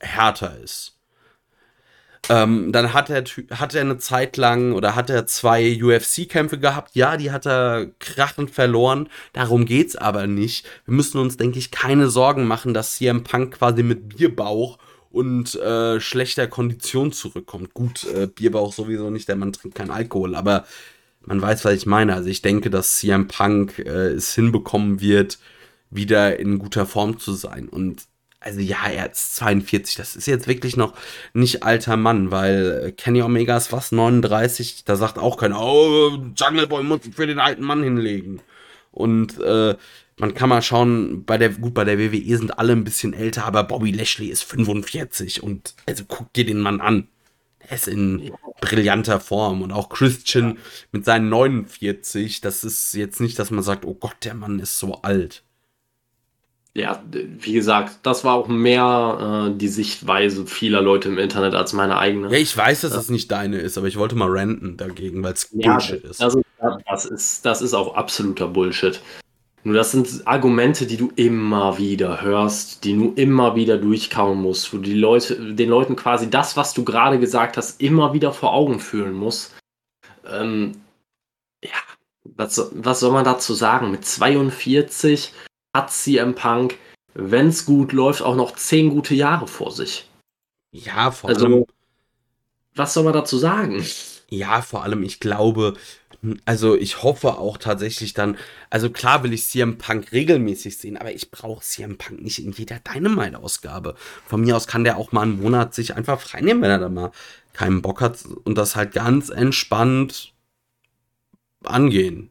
härter 0.00 0.56
ist. 0.62 0.92
Ähm, 2.28 2.70
dann 2.70 2.92
hat 2.92 3.10
er, 3.10 3.24
hat 3.50 3.74
er 3.74 3.80
eine 3.80 3.98
Zeit 3.98 4.36
lang 4.36 4.72
oder 4.72 4.94
hat 4.94 5.10
er 5.10 5.26
zwei 5.26 5.76
UFC-Kämpfe 5.82 6.58
gehabt. 6.58 6.94
Ja, 6.94 7.16
die 7.16 7.32
hat 7.32 7.46
er 7.46 7.88
krachend 7.98 8.52
verloren. 8.52 9.08
Darum 9.32 9.66
geht's 9.66 9.96
aber 9.96 10.28
nicht. 10.28 10.64
Wir 10.84 10.94
müssen 10.94 11.18
uns, 11.18 11.36
denke 11.36 11.58
ich, 11.58 11.72
keine 11.72 12.08
Sorgen 12.08 12.46
machen, 12.46 12.74
dass 12.74 12.96
CM 12.96 13.24
Punk 13.24 13.58
quasi 13.58 13.82
mit 13.82 14.16
Bierbauch 14.16 14.78
und 15.12 15.54
äh, 15.56 16.00
schlechter 16.00 16.48
Kondition 16.48 17.12
zurückkommt. 17.12 17.74
Gut, 17.74 18.04
äh, 18.04 18.26
Bierbauch 18.26 18.72
sowieso 18.72 19.10
nicht, 19.10 19.28
der 19.28 19.36
Mann 19.36 19.52
trinkt 19.52 19.76
keinen 19.76 19.90
Alkohol, 19.90 20.34
aber 20.34 20.64
man 21.20 21.40
weiß, 21.40 21.64
was 21.64 21.74
ich 21.74 21.86
meine. 21.86 22.14
Also 22.14 22.28
ich 22.28 22.42
denke, 22.42 22.70
dass 22.70 22.98
CM 22.98 23.28
Punk 23.28 23.78
äh, 23.78 24.08
es 24.08 24.34
hinbekommen 24.34 25.00
wird, 25.00 25.38
wieder 25.90 26.38
in 26.38 26.58
guter 26.58 26.86
Form 26.86 27.18
zu 27.18 27.34
sein. 27.34 27.68
Und 27.68 28.02
also 28.40 28.60
ja, 28.60 28.88
er 28.88 29.12
ist 29.12 29.36
42, 29.36 29.96
das 29.96 30.16
ist 30.16 30.26
jetzt 30.26 30.48
wirklich 30.48 30.76
noch 30.76 30.94
nicht 31.32 31.62
alter 31.62 31.96
Mann, 31.96 32.30
weil 32.30 32.86
äh, 32.86 32.92
Kenny 32.92 33.22
Omega 33.22 33.56
ist 33.56 33.70
was 33.70 33.92
39, 33.92 34.84
da 34.84 34.96
sagt 34.96 35.18
auch 35.18 35.36
keiner, 35.36 35.60
oh, 35.60 36.10
Jungle 36.36 36.66
Boy 36.66 36.82
muss 36.82 37.00
für 37.14 37.26
den 37.26 37.38
alten 37.38 37.62
Mann 37.62 37.82
hinlegen. 37.82 38.40
Und 38.90 39.38
äh, 39.40 39.76
man 40.22 40.34
kann 40.34 40.50
mal 40.50 40.62
schauen, 40.62 41.24
bei 41.24 41.36
der, 41.36 41.48
gut, 41.48 41.74
bei 41.74 41.82
der 41.82 41.98
WWE 41.98 42.38
sind 42.38 42.56
alle 42.56 42.74
ein 42.74 42.84
bisschen 42.84 43.12
älter, 43.12 43.44
aber 43.44 43.64
Bobby 43.64 43.90
Lashley 43.90 44.28
ist 44.28 44.44
45 44.44 45.42
und 45.42 45.74
also 45.84 46.04
guck 46.06 46.32
dir 46.32 46.46
den 46.46 46.60
Mann 46.60 46.80
an. 46.80 47.08
Er 47.58 47.74
ist 47.74 47.88
in 47.88 48.30
brillanter 48.60 49.18
Form. 49.18 49.62
Und 49.62 49.72
auch 49.72 49.88
Christian 49.88 50.58
mit 50.92 51.04
seinen 51.04 51.28
49, 51.28 52.40
das 52.40 52.62
ist 52.62 52.94
jetzt 52.94 53.20
nicht, 53.20 53.36
dass 53.40 53.50
man 53.50 53.64
sagt, 53.64 53.84
oh 53.84 53.94
Gott, 53.94 54.14
der 54.22 54.34
Mann 54.34 54.60
ist 54.60 54.78
so 54.78 55.02
alt. 55.02 55.42
Ja, 56.72 57.02
wie 57.10 57.54
gesagt, 57.54 57.98
das 58.04 58.22
war 58.22 58.34
auch 58.34 58.46
mehr 58.46 59.48
äh, 59.50 59.58
die 59.58 59.66
Sichtweise 59.66 60.46
vieler 60.46 60.82
Leute 60.82 61.08
im 61.08 61.18
Internet 61.18 61.54
als 61.54 61.72
meine 61.72 61.98
eigene. 61.98 62.30
Ja, 62.30 62.38
ich 62.38 62.56
weiß, 62.56 62.82
dass 62.82 62.92
ja. 62.92 62.96
das 62.96 63.10
nicht 63.10 63.30
deine 63.32 63.58
ist, 63.58 63.76
aber 63.76 63.88
ich 63.88 63.98
wollte 63.98 64.14
mal 64.14 64.30
ranten 64.30 64.76
dagegen, 64.76 65.24
weil 65.24 65.32
es 65.32 65.48
ja, 65.52 65.72
Bullshit 65.72 66.04
ist. 66.04 66.22
Also, 66.22 66.42
das 66.88 67.06
ist. 67.06 67.44
Das 67.44 67.60
ist 67.60 67.74
auch 67.74 67.96
absoluter 67.96 68.46
Bullshit. 68.46 69.02
Nur 69.64 69.74
das 69.74 69.92
sind 69.92 70.26
Argumente, 70.26 70.86
die 70.86 70.96
du 70.96 71.12
immer 71.14 71.78
wieder 71.78 72.20
hörst, 72.20 72.82
die 72.84 72.96
du 72.96 73.12
immer 73.14 73.54
wieder 73.54 73.78
durchkauen 73.78 74.42
musst, 74.42 74.72
wo 74.72 74.78
die 74.78 74.94
Leute, 74.94 75.54
den 75.54 75.68
Leuten 75.68 75.94
quasi 75.94 76.28
das, 76.28 76.56
was 76.56 76.74
du 76.74 76.84
gerade 76.84 77.20
gesagt 77.20 77.56
hast, 77.56 77.80
immer 77.80 78.12
wieder 78.12 78.32
vor 78.32 78.52
Augen 78.54 78.80
führen 78.80 79.12
musst. 79.12 79.54
Ähm, 80.26 80.82
ja, 81.62 81.70
was, 82.24 82.70
was 82.72 83.00
soll 83.00 83.12
man 83.12 83.24
dazu 83.24 83.54
sagen? 83.54 83.92
Mit 83.92 84.04
42 84.04 85.32
hat 85.74 85.92
CM 85.92 86.34
Punk, 86.34 86.76
wenn 87.14 87.48
es 87.48 87.64
gut 87.64 87.92
läuft, 87.92 88.22
auch 88.22 88.36
noch 88.36 88.56
10 88.56 88.90
gute 88.90 89.14
Jahre 89.14 89.46
vor 89.46 89.70
sich. 89.70 90.08
Ja, 90.72 91.10
vor 91.12 91.30
also, 91.30 91.46
allem. 91.46 91.66
Was 92.74 92.94
soll 92.94 93.04
man 93.04 93.12
dazu 93.12 93.38
sagen? 93.38 93.84
Ja, 94.28 94.62
vor 94.62 94.82
allem, 94.82 95.02
ich 95.02 95.20
glaube, 95.20 95.74
also 96.44 96.76
ich 96.76 97.02
hoffe 97.02 97.38
auch 97.38 97.58
tatsächlich 97.58 98.14
dann, 98.14 98.36
also 98.70 98.90
klar 98.90 99.24
will 99.24 99.32
ich 99.32 99.44
CM 99.46 99.78
Punk 99.78 100.12
regelmäßig 100.12 100.78
sehen, 100.78 100.96
aber 100.96 101.12
ich 101.12 101.30
brauche 101.30 101.64
CM 101.64 101.98
Punk 101.98 102.22
nicht 102.22 102.38
in 102.38 102.52
jeder 102.52 102.78
Dynamite-Ausgabe. 102.78 103.96
Von 104.26 104.42
mir 104.42 104.56
aus 104.56 104.68
kann 104.68 104.84
der 104.84 104.98
auch 104.98 105.10
mal 105.12 105.22
einen 105.22 105.40
Monat 105.40 105.74
sich 105.74 105.96
einfach 105.96 106.20
freinehmen, 106.20 106.62
wenn 106.62 106.70
er 106.70 106.78
da 106.78 106.88
mal 106.88 107.10
keinen 107.52 107.82
Bock 107.82 108.00
hat 108.00 108.18
und 108.44 108.56
das 108.56 108.76
halt 108.76 108.92
ganz 108.92 109.30
entspannt 109.30 110.32
angehen. 111.64 112.30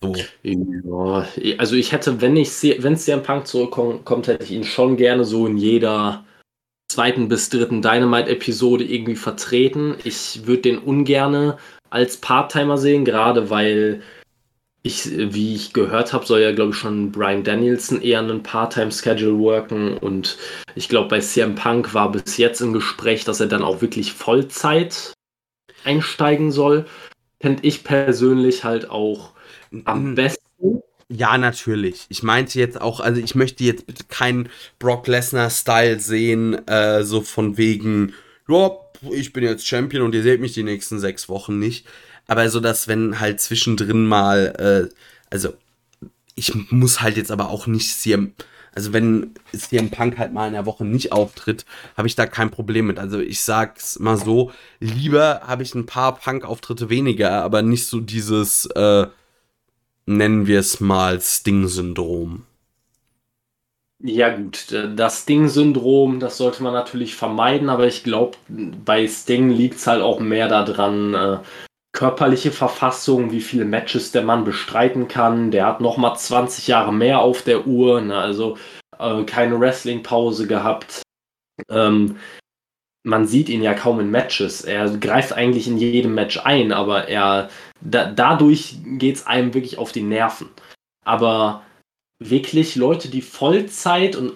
So. 0.00 0.14
Ja, 0.42 1.26
also 1.58 1.76
ich 1.76 1.92
hätte, 1.92 2.20
wenn 2.20 2.36
ich 2.36 2.50
wenn 2.78 2.96
CM 2.96 3.22
Punk 3.22 3.46
zurückkommt, 3.46 4.26
hätte 4.26 4.44
ich 4.44 4.50
ihn 4.50 4.64
schon 4.64 4.96
gerne 4.96 5.24
so 5.24 5.46
in 5.46 5.56
jeder 5.56 6.24
zweiten 6.88 7.28
bis 7.28 7.50
dritten 7.50 7.82
Dynamite-Episode 7.82 8.84
irgendwie 8.84 9.16
vertreten. 9.16 9.96
Ich 10.04 10.46
würde 10.46 10.62
den 10.62 10.78
ungerne 10.78 11.58
als 11.90 12.16
Part-Timer 12.16 12.78
sehen, 12.78 13.04
gerade 13.04 13.50
weil 13.50 14.02
ich, 14.82 15.10
wie 15.10 15.54
ich 15.54 15.72
gehört 15.72 16.12
habe, 16.12 16.24
soll 16.24 16.40
ja, 16.40 16.52
glaube 16.52 16.70
ich, 16.70 16.76
schon 16.76 17.12
Brian 17.12 17.44
Danielson 17.44 18.00
eher 18.00 18.20
einen 18.20 18.42
Part-Time-Schedule 18.42 19.38
worken 19.38 19.98
und 19.98 20.38
ich 20.74 20.88
glaube, 20.88 21.08
bei 21.08 21.20
CM 21.20 21.54
Punk 21.54 21.94
war 21.94 22.12
bis 22.12 22.36
jetzt 22.36 22.60
im 22.60 22.72
Gespräch, 22.72 23.24
dass 23.24 23.40
er 23.40 23.48
dann 23.48 23.62
auch 23.62 23.80
wirklich 23.80 24.12
Vollzeit 24.12 25.12
einsteigen 25.84 26.52
soll, 26.52 26.86
fände 27.40 27.66
ich 27.66 27.84
persönlich 27.84 28.64
halt 28.64 28.88
auch 28.90 29.32
am 29.84 30.14
besten. 30.14 30.82
Ja, 31.10 31.38
natürlich. 31.38 32.06
Ich 32.10 32.22
meinte 32.22 32.58
jetzt 32.58 32.80
auch, 32.80 33.00
also 33.00 33.20
ich 33.20 33.34
möchte 33.34 33.64
jetzt 33.64 33.86
bitte 33.86 34.04
keinen 34.08 34.50
Brock 34.78 35.06
Lesnar-Style 35.06 36.00
sehen, 36.00 36.66
äh, 36.68 37.02
so 37.02 37.22
von 37.22 37.56
wegen, 37.56 38.12
ja, 38.46 38.70
ich 39.10 39.32
bin 39.32 39.44
jetzt 39.44 39.66
Champion 39.66 40.02
und 40.02 40.14
ihr 40.14 40.22
seht 40.22 40.40
mich 40.40 40.52
die 40.52 40.62
nächsten 40.62 40.98
sechs 40.98 41.28
Wochen 41.28 41.58
nicht. 41.58 41.86
Aber 42.26 42.48
so, 42.50 42.60
dass 42.60 42.88
wenn 42.88 43.20
halt 43.20 43.40
zwischendrin 43.40 44.06
mal, 44.06 44.90
äh, 44.90 44.94
also 45.30 45.54
ich 46.34 46.54
muss 46.70 47.00
halt 47.00 47.16
jetzt 47.16 47.30
aber 47.30 47.48
auch 47.50 47.66
nicht 47.66 47.98
CM, 47.98 48.34
also 48.74 48.92
wenn 48.92 49.34
CM 49.56 49.90
Punk 49.90 50.18
halt 50.18 50.32
mal 50.32 50.46
in 50.46 50.52
der 50.52 50.66
Woche 50.66 50.84
nicht 50.84 51.10
auftritt, 51.10 51.64
habe 51.96 52.06
ich 52.06 52.14
da 52.14 52.26
kein 52.26 52.50
Problem 52.50 52.86
mit. 52.86 52.98
Also 52.98 53.18
ich 53.18 53.42
sag's 53.42 53.98
mal 53.98 54.16
so, 54.16 54.52
lieber 54.78 55.40
habe 55.44 55.62
ich 55.62 55.74
ein 55.74 55.86
paar 55.86 56.16
Punk-Auftritte 56.16 56.88
weniger, 56.90 57.42
aber 57.42 57.62
nicht 57.62 57.86
so 57.86 58.00
dieses, 58.00 58.66
äh, 58.66 59.06
nennen 60.06 60.46
wir 60.46 60.60
es 60.60 60.80
mal 60.80 61.20
Sting-Syndrom. 61.20 62.44
Ja 64.00 64.34
gut, 64.34 64.72
das 64.72 65.22
Sting-Syndrom, 65.22 66.20
das 66.20 66.36
sollte 66.36 66.62
man 66.62 66.72
natürlich 66.72 67.16
vermeiden, 67.16 67.68
aber 67.68 67.86
ich 67.86 68.04
glaube, 68.04 68.36
bei 68.48 69.08
Sting 69.08 69.50
liegt 69.50 69.76
es 69.76 69.88
halt 69.88 70.02
auch 70.02 70.20
mehr 70.20 70.46
daran, 70.48 71.14
äh, 71.14 71.38
körperliche 71.92 72.52
Verfassung, 72.52 73.32
wie 73.32 73.40
viele 73.40 73.64
Matches 73.64 74.12
der 74.12 74.22
Mann 74.22 74.44
bestreiten 74.44 75.08
kann. 75.08 75.50
Der 75.50 75.66
hat 75.66 75.80
nochmal 75.80 76.16
20 76.16 76.68
Jahre 76.68 76.92
mehr 76.92 77.20
auf 77.20 77.42
der 77.42 77.66
Uhr, 77.66 78.00
ne? 78.00 78.16
also 78.16 78.56
äh, 79.00 79.24
keine 79.24 79.58
Wrestling-Pause 79.58 80.46
gehabt. 80.46 81.02
Ähm, 81.68 82.18
man 83.04 83.26
sieht 83.26 83.48
ihn 83.48 83.62
ja 83.62 83.74
kaum 83.74 83.98
in 83.98 84.12
Matches. 84.12 84.60
Er 84.62 84.88
greift 84.98 85.32
eigentlich 85.32 85.66
in 85.66 85.78
jedem 85.78 86.14
Match 86.14 86.38
ein, 86.44 86.72
aber 86.72 87.08
er 87.08 87.48
da, 87.80 88.12
dadurch 88.12 88.76
geht 88.84 89.16
es 89.16 89.26
einem 89.26 89.54
wirklich 89.54 89.78
auf 89.78 89.90
die 89.90 90.02
Nerven. 90.02 90.50
Aber 91.04 91.62
wirklich 92.18 92.76
Leute, 92.76 93.08
die 93.08 93.22
Vollzeit 93.22 94.16
und 94.16 94.32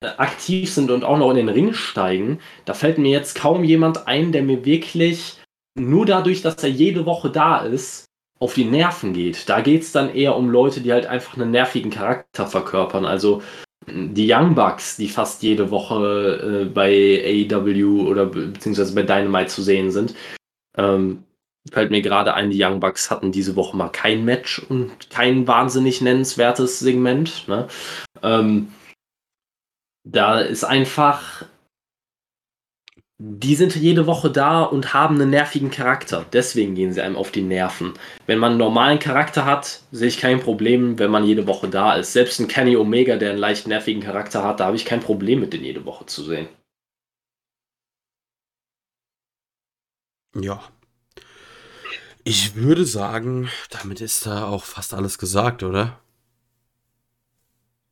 äh, 0.00 0.08
aktiv 0.18 0.72
sind 0.72 0.90
und 0.90 1.04
auch 1.04 1.18
noch 1.18 1.30
in 1.30 1.36
den 1.36 1.48
Ring 1.48 1.72
steigen, 1.72 2.40
da 2.64 2.74
fällt 2.74 2.98
mir 2.98 3.10
jetzt 3.10 3.34
kaum 3.34 3.64
jemand 3.64 4.06
ein, 4.06 4.32
der 4.32 4.42
mir 4.42 4.64
wirklich 4.64 5.40
nur 5.76 6.06
dadurch, 6.06 6.42
dass 6.42 6.62
er 6.62 6.70
jede 6.70 7.06
Woche 7.06 7.30
da 7.30 7.58
ist, 7.58 8.04
auf 8.38 8.54
die 8.54 8.64
Nerven 8.64 9.12
geht. 9.12 9.48
Da 9.48 9.60
geht 9.60 9.82
es 9.82 9.92
dann 9.92 10.14
eher 10.14 10.36
um 10.36 10.50
Leute, 10.50 10.80
die 10.80 10.92
halt 10.92 11.06
einfach 11.06 11.36
einen 11.36 11.50
nervigen 11.50 11.90
Charakter 11.90 12.46
verkörpern. 12.46 13.06
Also 13.06 13.42
die 13.86 14.32
Young 14.32 14.54
Bucks, 14.54 14.96
die 14.96 15.08
fast 15.08 15.42
jede 15.42 15.70
Woche 15.70 16.62
äh, 16.62 16.64
bei 16.66 17.48
AEW 17.50 18.08
oder 18.08 18.26
beziehungsweise 18.26 18.94
bei 18.94 19.02
Dynamite 19.02 19.48
zu 19.48 19.62
sehen 19.62 19.90
sind. 19.90 20.14
Ähm, 20.76 21.24
fällt 21.72 21.90
mir 21.90 22.02
gerade 22.02 22.34
ein, 22.34 22.50
die 22.50 22.62
Young 22.62 22.80
Bucks 22.80 23.10
hatten 23.10 23.32
diese 23.32 23.56
Woche 23.56 23.76
mal 23.76 23.88
kein 23.88 24.24
Match 24.24 24.58
und 24.58 25.10
kein 25.10 25.46
wahnsinnig 25.46 26.00
nennenswertes 26.00 26.78
Segment. 26.80 27.48
Ne? 27.48 27.68
Ähm, 28.22 28.72
da 30.04 30.40
ist 30.40 30.64
einfach 30.64 31.46
die 33.18 33.54
sind 33.54 33.76
jede 33.76 34.06
Woche 34.06 34.30
da 34.30 34.64
und 34.64 34.92
haben 34.92 35.14
einen 35.14 35.30
nervigen 35.30 35.70
Charakter. 35.70 36.26
Deswegen 36.32 36.74
gehen 36.74 36.92
sie 36.92 37.00
einem 37.00 37.16
auf 37.16 37.30
die 37.30 37.42
Nerven. 37.42 37.94
Wenn 38.26 38.38
man 38.38 38.52
einen 38.52 38.58
normalen 38.58 38.98
Charakter 38.98 39.44
hat, 39.44 39.82
sehe 39.92 40.08
ich 40.08 40.18
kein 40.18 40.40
Problem, 40.40 40.98
wenn 40.98 41.10
man 41.10 41.24
jede 41.24 41.46
Woche 41.46 41.68
da 41.68 41.94
ist. 41.94 42.12
Selbst 42.12 42.40
ein 42.40 42.48
Kenny 42.48 42.76
Omega, 42.76 43.16
der 43.16 43.30
einen 43.30 43.38
leicht 43.38 43.68
nervigen 43.68 44.02
Charakter 44.02 44.42
hat, 44.42 44.60
da 44.60 44.66
habe 44.66 44.76
ich 44.76 44.84
kein 44.84 45.00
Problem 45.00 45.40
mit, 45.40 45.52
den 45.52 45.64
jede 45.64 45.84
Woche 45.84 46.06
zu 46.06 46.24
sehen. 46.24 46.48
Ja. 50.34 50.60
Ich 52.26 52.54
würde 52.56 52.86
sagen, 52.86 53.50
damit 53.68 54.00
ist 54.00 54.24
da 54.24 54.46
auch 54.48 54.64
fast 54.64 54.94
alles 54.94 55.18
gesagt, 55.18 55.62
oder? 55.62 55.98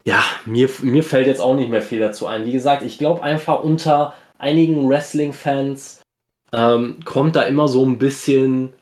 Ja, 0.04 0.24
mir, 0.46 0.70
mir 0.80 1.04
fällt 1.04 1.26
jetzt 1.26 1.40
auch 1.40 1.54
nicht 1.54 1.68
mehr 1.68 1.82
viel 1.82 2.00
dazu 2.00 2.26
ein. 2.26 2.46
Wie 2.46 2.52
gesagt, 2.52 2.82
ich 2.82 2.96
glaube 2.96 3.22
einfach 3.22 3.62
unter 3.62 4.14
einigen 4.38 4.88
Wrestling-Fans 4.88 6.00
ähm, 6.52 7.00
kommt 7.04 7.36
da 7.36 7.42
immer 7.42 7.68
so 7.68 7.84
ein 7.84 7.98
bisschen 7.98 8.72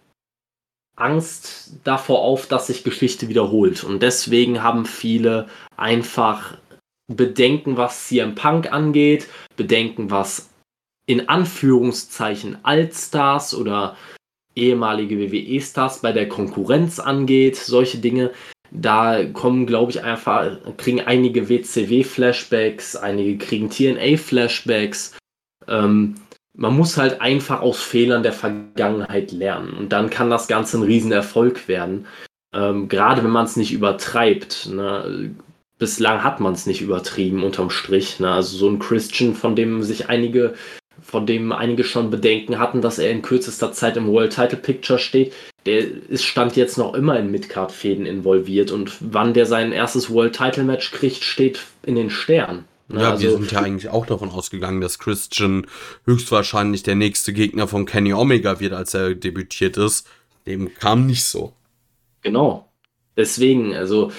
Angst 0.96 1.72
davor 1.82 2.20
auf, 2.20 2.46
dass 2.46 2.68
sich 2.68 2.84
Geschichte 2.84 3.28
wiederholt. 3.28 3.82
Und 3.82 4.02
deswegen 4.02 4.62
haben 4.62 4.86
viele 4.86 5.48
einfach 5.76 6.58
Bedenken, 7.08 7.76
was 7.76 8.06
CM 8.06 8.36
Punk 8.36 8.72
angeht, 8.72 9.28
Bedenken, 9.56 10.10
was 10.10 10.50
in 11.06 11.28
Anführungszeichen 11.28 12.64
Altstars 12.64 13.54
oder 13.54 13.96
ehemalige 14.60 15.18
WWE-Stars 15.18 16.02
bei 16.02 16.12
der 16.12 16.28
Konkurrenz 16.28 16.98
angeht, 17.00 17.56
solche 17.56 17.98
Dinge. 17.98 18.30
Da 18.70 19.24
kommen, 19.24 19.66
glaube 19.66 19.90
ich, 19.90 20.04
einfach, 20.04 20.58
kriegen 20.76 21.00
einige 21.00 21.48
WCW-Flashbacks, 21.48 22.94
einige 22.94 23.38
kriegen 23.38 23.68
TNA-Flashbacks 23.70 25.16
ähm, 25.70 26.16
man 26.54 26.76
muss 26.76 26.96
halt 26.96 27.20
einfach 27.20 27.60
aus 27.60 27.80
Fehlern 27.80 28.22
der 28.22 28.32
Vergangenheit 28.32 29.32
lernen. 29.32 29.72
Und 29.72 29.92
dann 29.92 30.10
kann 30.10 30.30
das 30.30 30.48
Ganze 30.48 30.78
ein 30.78 30.82
Riesenerfolg 30.82 31.68
werden. 31.68 32.06
Ähm, 32.52 32.88
gerade 32.88 33.22
wenn 33.22 33.30
man 33.30 33.46
es 33.46 33.56
nicht 33.56 33.72
übertreibt. 33.72 34.68
Ne? 34.70 35.34
Bislang 35.78 36.22
hat 36.22 36.40
man 36.40 36.52
es 36.52 36.66
nicht 36.66 36.82
übertrieben 36.82 37.44
unterm 37.44 37.70
Strich. 37.70 38.20
Ne? 38.20 38.30
Also 38.30 38.58
so 38.58 38.68
ein 38.68 38.80
Christian, 38.80 39.34
von 39.34 39.56
dem 39.56 39.82
sich 39.82 40.08
einige, 40.08 40.54
von 41.02 41.26
dem 41.26 41.52
einige 41.52 41.84
schon 41.84 42.10
Bedenken 42.10 42.58
hatten, 42.58 42.80
dass 42.80 42.98
er 42.98 43.10
in 43.10 43.22
kürzester 43.22 43.72
Zeit 43.72 43.96
im 43.96 44.08
World 44.08 44.34
Title 44.34 44.58
Picture 44.58 44.98
steht, 44.98 45.32
der 45.66 45.80
ist 46.08 46.24
stand 46.24 46.56
jetzt 46.56 46.78
noch 46.78 46.94
immer 46.94 47.18
in 47.18 47.30
Midcard-Fäden 47.30 48.06
involviert 48.06 48.70
und 48.70 48.96
wann 49.00 49.34
der 49.34 49.46
sein 49.46 49.72
erstes 49.72 50.10
World 50.10 50.36
Title 50.36 50.64
Match 50.64 50.90
kriegt, 50.90 51.22
steht 51.22 51.60
in 51.82 51.96
den 51.96 52.10
Sternen. 52.10 52.64
Ne? 52.88 53.02
Ja, 53.02 53.10
also, 53.10 53.22
wir 53.22 53.30
sind 53.32 53.52
ja 53.52 53.60
eigentlich 53.60 53.90
auch 53.90 54.06
davon 54.06 54.30
ausgegangen, 54.30 54.80
dass 54.80 54.98
Christian 54.98 55.66
höchstwahrscheinlich 56.06 56.82
der 56.82 56.96
nächste 56.96 57.32
Gegner 57.32 57.68
von 57.68 57.86
Kenny 57.86 58.12
Omega 58.12 58.58
wird, 58.58 58.72
als 58.72 58.94
er 58.94 59.14
debütiert 59.14 59.76
ist. 59.76 60.08
Dem 60.46 60.74
kam 60.74 61.06
nicht 61.06 61.24
so. 61.24 61.52
Genau. 62.22 62.68
Deswegen, 63.16 63.74
also 63.74 64.10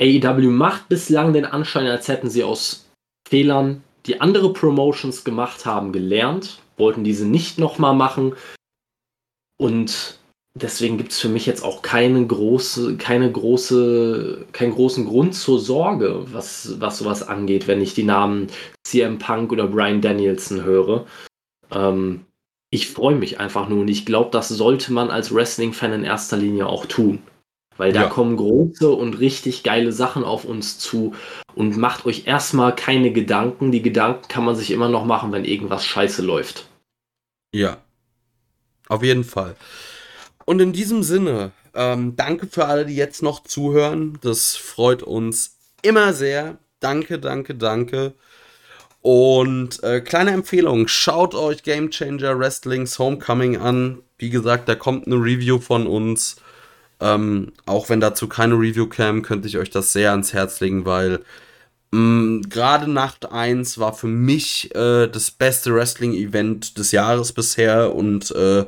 AEW 0.00 0.50
macht 0.50 0.88
bislang 0.88 1.32
den 1.32 1.44
Anschein, 1.44 1.86
als 1.86 2.08
hätten 2.08 2.30
sie 2.30 2.44
aus 2.44 2.86
Fehlern, 3.28 3.82
die 4.06 4.20
andere 4.20 4.52
Promotions 4.52 5.24
gemacht 5.24 5.66
haben, 5.66 5.92
gelernt, 5.92 6.58
wollten 6.76 7.04
diese 7.04 7.26
nicht 7.26 7.58
nochmal 7.58 7.94
machen. 7.94 8.34
Und 9.58 10.18
deswegen 10.54 10.98
gibt 10.98 11.12
es 11.12 11.20
für 11.20 11.28
mich 11.28 11.46
jetzt 11.46 11.64
auch 11.64 11.82
keine 11.82 12.26
große, 12.26 12.96
keine 12.96 13.30
große, 13.30 14.46
keinen 14.52 14.72
großen 14.72 15.04
Grund 15.06 15.34
zur 15.34 15.58
Sorge, 15.58 16.24
was, 16.32 16.80
was 16.80 16.98
sowas 16.98 17.22
angeht, 17.26 17.66
wenn 17.66 17.80
ich 17.80 17.94
die 17.94 18.04
Namen 18.04 18.48
CM 18.86 19.18
Punk 19.18 19.52
oder 19.52 19.66
Brian 19.66 20.00
Danielson 20.00 20.62
höre. 20.62 21.06
Ähm, 21.70 22.26
ich 22.70 22.88
freue 22.88 23.14
mich 23.14 23.40
einfach 23.40 23.68
nur 23.68 23.80
und 23.80 23.88
ich 23.88 24.04
glaube, 24.04 24.30
das 24.32 24.48
sollte 24.48 24.92
man 24.92 25.10
als 25.10 25.34
Wrestling-Fan 25.34 25.92
in 25.92 26.04
erster 26.04 26.36
Linie 26.36 26.66
auch 26.66 26.86
tun. 26.86 27.22
Weil 27.78 27.92
da 27.92 28.02
ja. 28.02 28.08
kommen 28.08 28.36
große 28.36 28.90
und 28.90 29.18
richtig 29.18 29.62
geile 29.62 29.92
Sachen 29.92 30.24
auf 30.24 30.44
uns 30.44 30.78
zu 30.78 31.14
und 31.54 31.76
macht 31.76 32.06
euch 32.06 32.26
erstmal 32.26 32.74
keine 32.74 33.12
Gedanken. 33.12 33.72
Die 33.72 33.82
Gedanken 33.82 34.28
kann 34.28 34.44
man 34.44 34.56
sich 34.56 34.70
immer 34.70 34.88
noch 34.88 35.04
machen, 35.04 35.32
wenn 35.32 35.44
irgendwas 35.44 35.84
scheiße 35.84 36.22
läuft. 36.22 36.66
Ja. 37.52 37.78
Auf 38.88 39.02
jeden 39.02 39.24
Fall. 39.24 39.56
Und 40.44 40.60
in 40.60 40.72
diesem 40.72 41.02
Sinne, 41.02 41.50
ähm, 41.74 42.14
danke 42.16 42.46
für 42.46 42.66
alle, 42.66 42.86
die 42.86 42.96
jetzt 42.96 43.22
noch 43.22 43.42
zuhören. 43.42 44.18
Das 44.22 44.56
freut 44.56 45.02
uns 45.02 45.56
immer 45.82 46.12
sehr. 46.12 46.58
Danke, 46.80 47.18
danke, 47.18 47.54
danke. 47.54 48.14
Und 49.02 49.82
äh, 49.82 50.00
kleine 50.00 50.32
Empfehlung, 50.32 50.88
schaut 50.88 51.34
euch 51.34 51.62
Game 51.62 51.90
Changer 51.90 52.38
Wrestlings 52.38 52.98
Homecoming 52.98 53.56
an. 53.56 54.02
Wie 54.18 54.30
gesagt, 54.30 54.68
da 54.68 54.74
kommt 54.74 55.06
eine 55.06 55.16
Review 55.16 55.58
von 55.58 55.86
uns. 55.86 56.36
Ähm, 57.00 57.52
auch 57.66 57.88
wenn 57.88 58.00
dazu 58.00 58.28
keine 58.28 58.54
Review 58.54 58.86
kam, 58.86 59.22
könnte 59.22 59.48
ich 59.48 59.58
euch 59.58 59.70
das 59.70 59.92
sehr 59.92 60.12
ans 60.12 60.32
Herz 60.32 60.60
legen, 60.60 60.86
weil 60.86 61.20
mm, 61.90 62.42
gerade 62.48 62.90
Nacht 62.90 63.30
1 63.30 63.78
war 63.78 63.92
für 63.92 64.06
mich 64.06 64.74
äh, 64.74 65.06
das 65.08 65.30
beste 65.30 65.74
Wrestling-Event 65.74 66.78
des 66.78 66.92
Jahres 66.92 67.32
bisher 67.32 67.94
und 67.94 68.30
äh, 68.32 68.64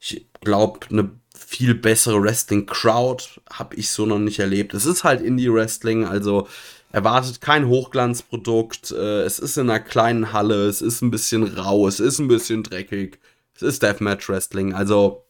ich 0.00 0.26
glaube, 0.42 0.80
eine 0.90 1.10
viel 1.34 1.74
bessere 1.74 2.22
Wrestling-Crowd 2.22 3.24
habe 3.50 3.76
ich 3.76 3.90
so 3.90 4.04
noch 4.04 4.18
nicht 4.18 4.38
erlebt. 4.38 4.74
Es 4.74 4.84
ist 4.84 5.04
halt 5.04 5.22
Indie-Wrestling, 5.22 6.04
also 6.04 6.48
erwartet 6.92 7.40
kein 7.40 7.68
Hochglanzprodukt. 7.68 8.90
Äh, 8.90 9.22
es 9.22 9.38
ist 9.38 9.56
in 9.56 9.70
einer 9.70 9.80
kleinen 9.80 10.32
Halle, 10.32 10.66
es 10.66 10.82
ist 10.82 11.02
ein 11.02 11.10
bisschen 11.10 11.44
rau, 11.44 11.86
es 11.88 12.00
ist 12.00 12.18
ein 12.18 12.28
bisschen 12.28 12.62
dreckig. 12.62 13.18
Es 13.54 13.62
ist 13.62 13.82
Deathmatch-Wrestling, 13.82 14.74
also 14.74 15.25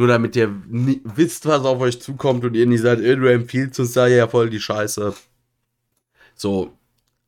nur 0.00 0.08
damit 0.08 0.34
ihr 0.34 0.50
wisst, 0.66 1.44
was 1.44 1.66
auf 1.66 1.78
euch 1.82 2.00
zukommt 2.00 2.42
und 2.42 2.54
ihr 2.54 2.64
nicht 2.64 2.80
sagt, 2.80 3.02
du 3.02 3.30
empfiehlst 3.30 3.78
uns 3.80 3.92
da 3.92 4.06
ja 4.06 4.26
voll 4.28 4.48
die 4.48 4.58
Scheiße. 4.58 5.14
So, 6.34 6.72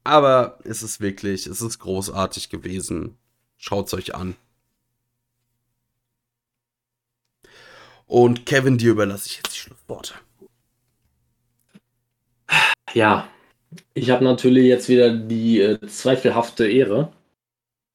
aber 0.04 0.58
es 0.64 0.82
ist 0.82 0.98
wirklich, 1.02 1.46
es 1.46 1.60
ist 1.60 1.80
großartig 1.80 2.48
gewesen. 2.48 3.18
Schaut's 3.58 3.92
euch 3.92 4.14
an. 4.14 4.36
Und 8.06 8.46
Kevin, 8.46 8.78
dir 8.78 8.92
überlasse 8.92 9.26
ich 9.26 9.36
jetzt 9.36 9.54
die 9.54 9.58
Schlussworte. 9.58 10.14
Ja, 12.94 13.28
ich 13.92 14.08
habe 14.08 14.24
natürlich 14.24 14.64
jetzt 14.64 14.88
wieder 14.88 15.14
die 15.14 15.60
äh, 15.60 15.86
zweifelhafte 15.86 16.66
Ehre, 16.66 17.12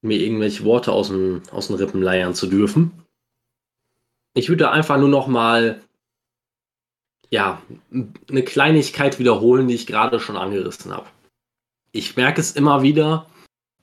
mir 0.03 0.19
irgendwelche 0.19 0.65
Worte 0.65 0.91
aus 0.91 1.07
den 1.09 1.41
Rippen 1.51 2.03
leiern 2.03 2.35
zu 2.35 2.45
dürfen. 2.45 3.06
Ich 4.37 4.49
würde 4.49 4.69
einfach 4.69 4.99
nur 4.99 5.09
noch 5.09 5.25
mal 5.25 5.81
ja, 7.31 7.59
eine 7.91 8.43
Kleinigkeit 8.43 9.17
wiederholen, 9.17 9.67
die 9.67 9.73
ich 9.73 9.87
gerade 9.87 10.19
schon 10.19 10.37
angerissen 10.37 10.93
habe. 10.93 11.07
Ich 11.91 12.15
merke 12.15 12.39
es 12.39 12.51
immer 12.51 12.83
wieder, 12.83 13.25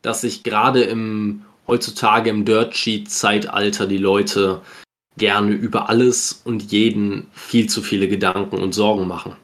dass 0.02 0.20
sich 0.20 0.44
gerade 0.44 0.84
im 0.84 1.44
heutzutage 1.66 2.30
im 2.30 2.44
Dirt 2.44 2.76
Sheet 2.76 3.10
Zeitalter 3.10 3.88
die 3.88 3.98
Leute 3.98 4.60
gerne 5.16 5.50
über 5.50 5.88
alles 5.88 6.42
und 6.44 6.70
jeden 6.70 7.28
viel 7.32 7.68
zu 7.68 7.82
viele 7.82 8.06
Gedanken 8.06 8.62
und 8.62 8.74
Sorgen 8.74 9.08
machen. 9.08 9.36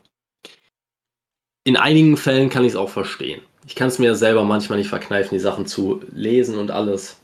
In 1.64 1.76
einigen 1.76 2.16
Fällen 2.16 2.50
kann 2.50 2.64
ich 2.64 2.70
es 2.70 2.76
auch 2.76 2.90
verstehen. 2.90 3.42
Ich 3.66 3.74
kann 3.74 3.88
es 3.88 3.98
mir 3.98 4.14
selber 4.14 4.44
manchmal 4.44 4.78
nicht 4.78 4.88
verkneifen, 4.88 5.30
die 5.32 5.40
Sachen 5.40 5.66
zu 5.66 6.04
lesen 6.12 6.56
und 6.56 6.70
alles. 6.70 7.20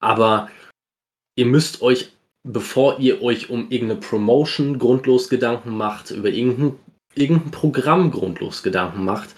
Aber 0.00 0.48
ihr 1.34 1.46
müsst 1.46 1.82
euch, 1.82 2.13
bevor 2.44 2.98
ihr 3.00 3.22
euch 3.22 3.50
um 3.50 3.70
irgendeine 3.70 4.00
Promotion 4.00 4.78
grundlos 4.78 5.28
Gedanken 5.28 5.76
macht, 5.76 6.10
über 6.10 6.28
irgendein, 6.28 6.78
irgendein 7.14 7.50
Programm 7.50 8.10
grundlos 8.10 8.62
Gedanken 8.62 9.04
macht, 9.04 9.34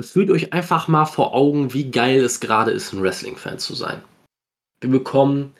fühlt 0.00 0.30
euch 0.30 0.52
einfach 0.52 0.88
mal 0.88 1.06
vor 1.06 1.34
Augen, 1.34 1.72
wie 1.74 1.90
geil 1.90 2.20
es 2.20 2.40
gerade 2.40 2.70
ist, 2.70 2.92
ein 2.92 3.02
Wrestling-Fan 3.02 3.58
zu 3.58 3.74
sein. 3.74 4.02
Wir 4.80 4.90
bekommen 4.90 5.54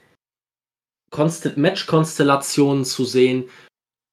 Match-Konstellationen 1.57 2.85
zu 2.85 3.05
sehen, 3.05 3.48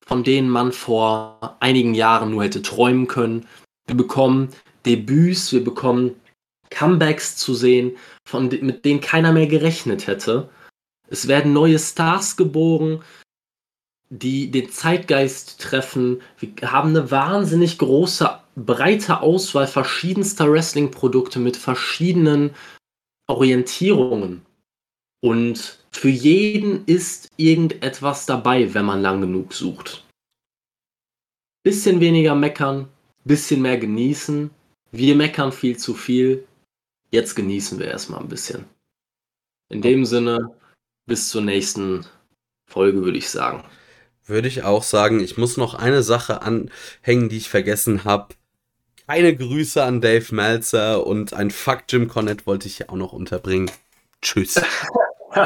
von 0.06 0.24
denen 0.24 0.50
man 0.50 0.72
vor 0.72 1.58
einigen 1.60 1.94
Jahren 1.94 2.32
nur 2.32 2.44
hätte 2.44 2.62
träumen 2.62 3.08
können. 3.08 3.48
Wir 3.88 3.96
bekommen 3.96 4.50
Debüts, 4.86 5.52
wir 5.52 5.64
bekommen 5.64 6.16
Comebacks 6.70 7.36
zu 7.36 7.54
sehen, 7.54 7.98
von, 8.28 8.48
mit 8.48 8.86
denen 8.86 9.02
keiner 9.02 9.32
mehr 9.32 9.48
gerechnet 9.48 10.08
hätte. 10.08 10.50
Es 11.10 11.28
werden 11.28 11.54
neue 11.54 11.80
Stars 11.80 12.38
geboren, 12.38 13.04
die 14.10 14.52
den 14.52 14.70
Zeitgeist 14.70 15.60
treffen. 15.60 16.22
Wir 16.40 16.72
haben 16.72 16.90
eine 16.90 17.12
wahnsinnig 17.12 17.78
große, 17.78 18.40
breite 18.56 19.22
Auswahl 19.22 19.68
verschiedenster 19.68 20.52
Wrestling-Produkte 20.52 21.40
mit 21.40 21.58
verschiedenen 21.58 22.52
Orientierungen. 23.28 24.46
Und 25.22 25.80
für 25.92 26.10
jeden 26.10 26.86
ist 26.86 27.30
irgendetwas 27.38 28.26
dabei, 28.26 28.74
wenn 28.74 28.86
man 28.86 29.02
lang 29.02 29.22
genug 29.22 29.54
sucht. 29.54 30.06
Bisschen 31.64 32.00
weniger 32.02 32.36
meckern, 32.36 32.90
bisschen 33.24 33.62
mehr 33.62 33.78
genießen. 33.78 34.52
Wir 34.92 35.16
meckern 35.16 35.52
viel 35.52 35.78
zu 35.78 35.94
viel. 35.94 36.46
Jetzt 37.10 37.36
genießen 37.36 37.80
wir 37.80 37.88
erstmal 37.88 38.20
ein 38.20 38.28
bisschen. 38.28 38.66
In 39.70 39.82
dem 39.82 40.06
Sinne, 40.06 40.54
bis 41.06 41.30
zur 41.30 41.42
nächsten 41.42 42.06
Folge, 42.66 43.04
würde 43.04 43.18
ich 43.18 43.30
sagen. 43.30 43.64
Würde 44.26 44.48
ich 44.48 44.64
auch 44.64 44.84
sagen. 44.84 45.20
Ich 45.20 45.38
muss 45.38 45.58
noch 45.58 45.74
eine 45.74 46.04
Sache 46.04 46.42
anhängen, 46.42 47.30
die 47.30 47.38
ich 47.38 47.50
vergessen 47.50 48.06
habe. 48.06 48.36
Keine 49.08 49.36
Grüße 49.36 49.84
an 49.84 50.00
Dave 50.00 50.34
Meltzer 50.34 51.06
und 51.06 51.34
ein 51.34 51.52
Fuck 51.52 51.84
Jim 51.90 52.08
Connett 52.08 52.48
wollte 52.48 52.68
ich 52.68 52.78
hier 52.78 52.90
auch 52.90 52.96
noch 52.96 53.12
unterbringen. 53.12 53.70
Tschüss. 54.22 54.62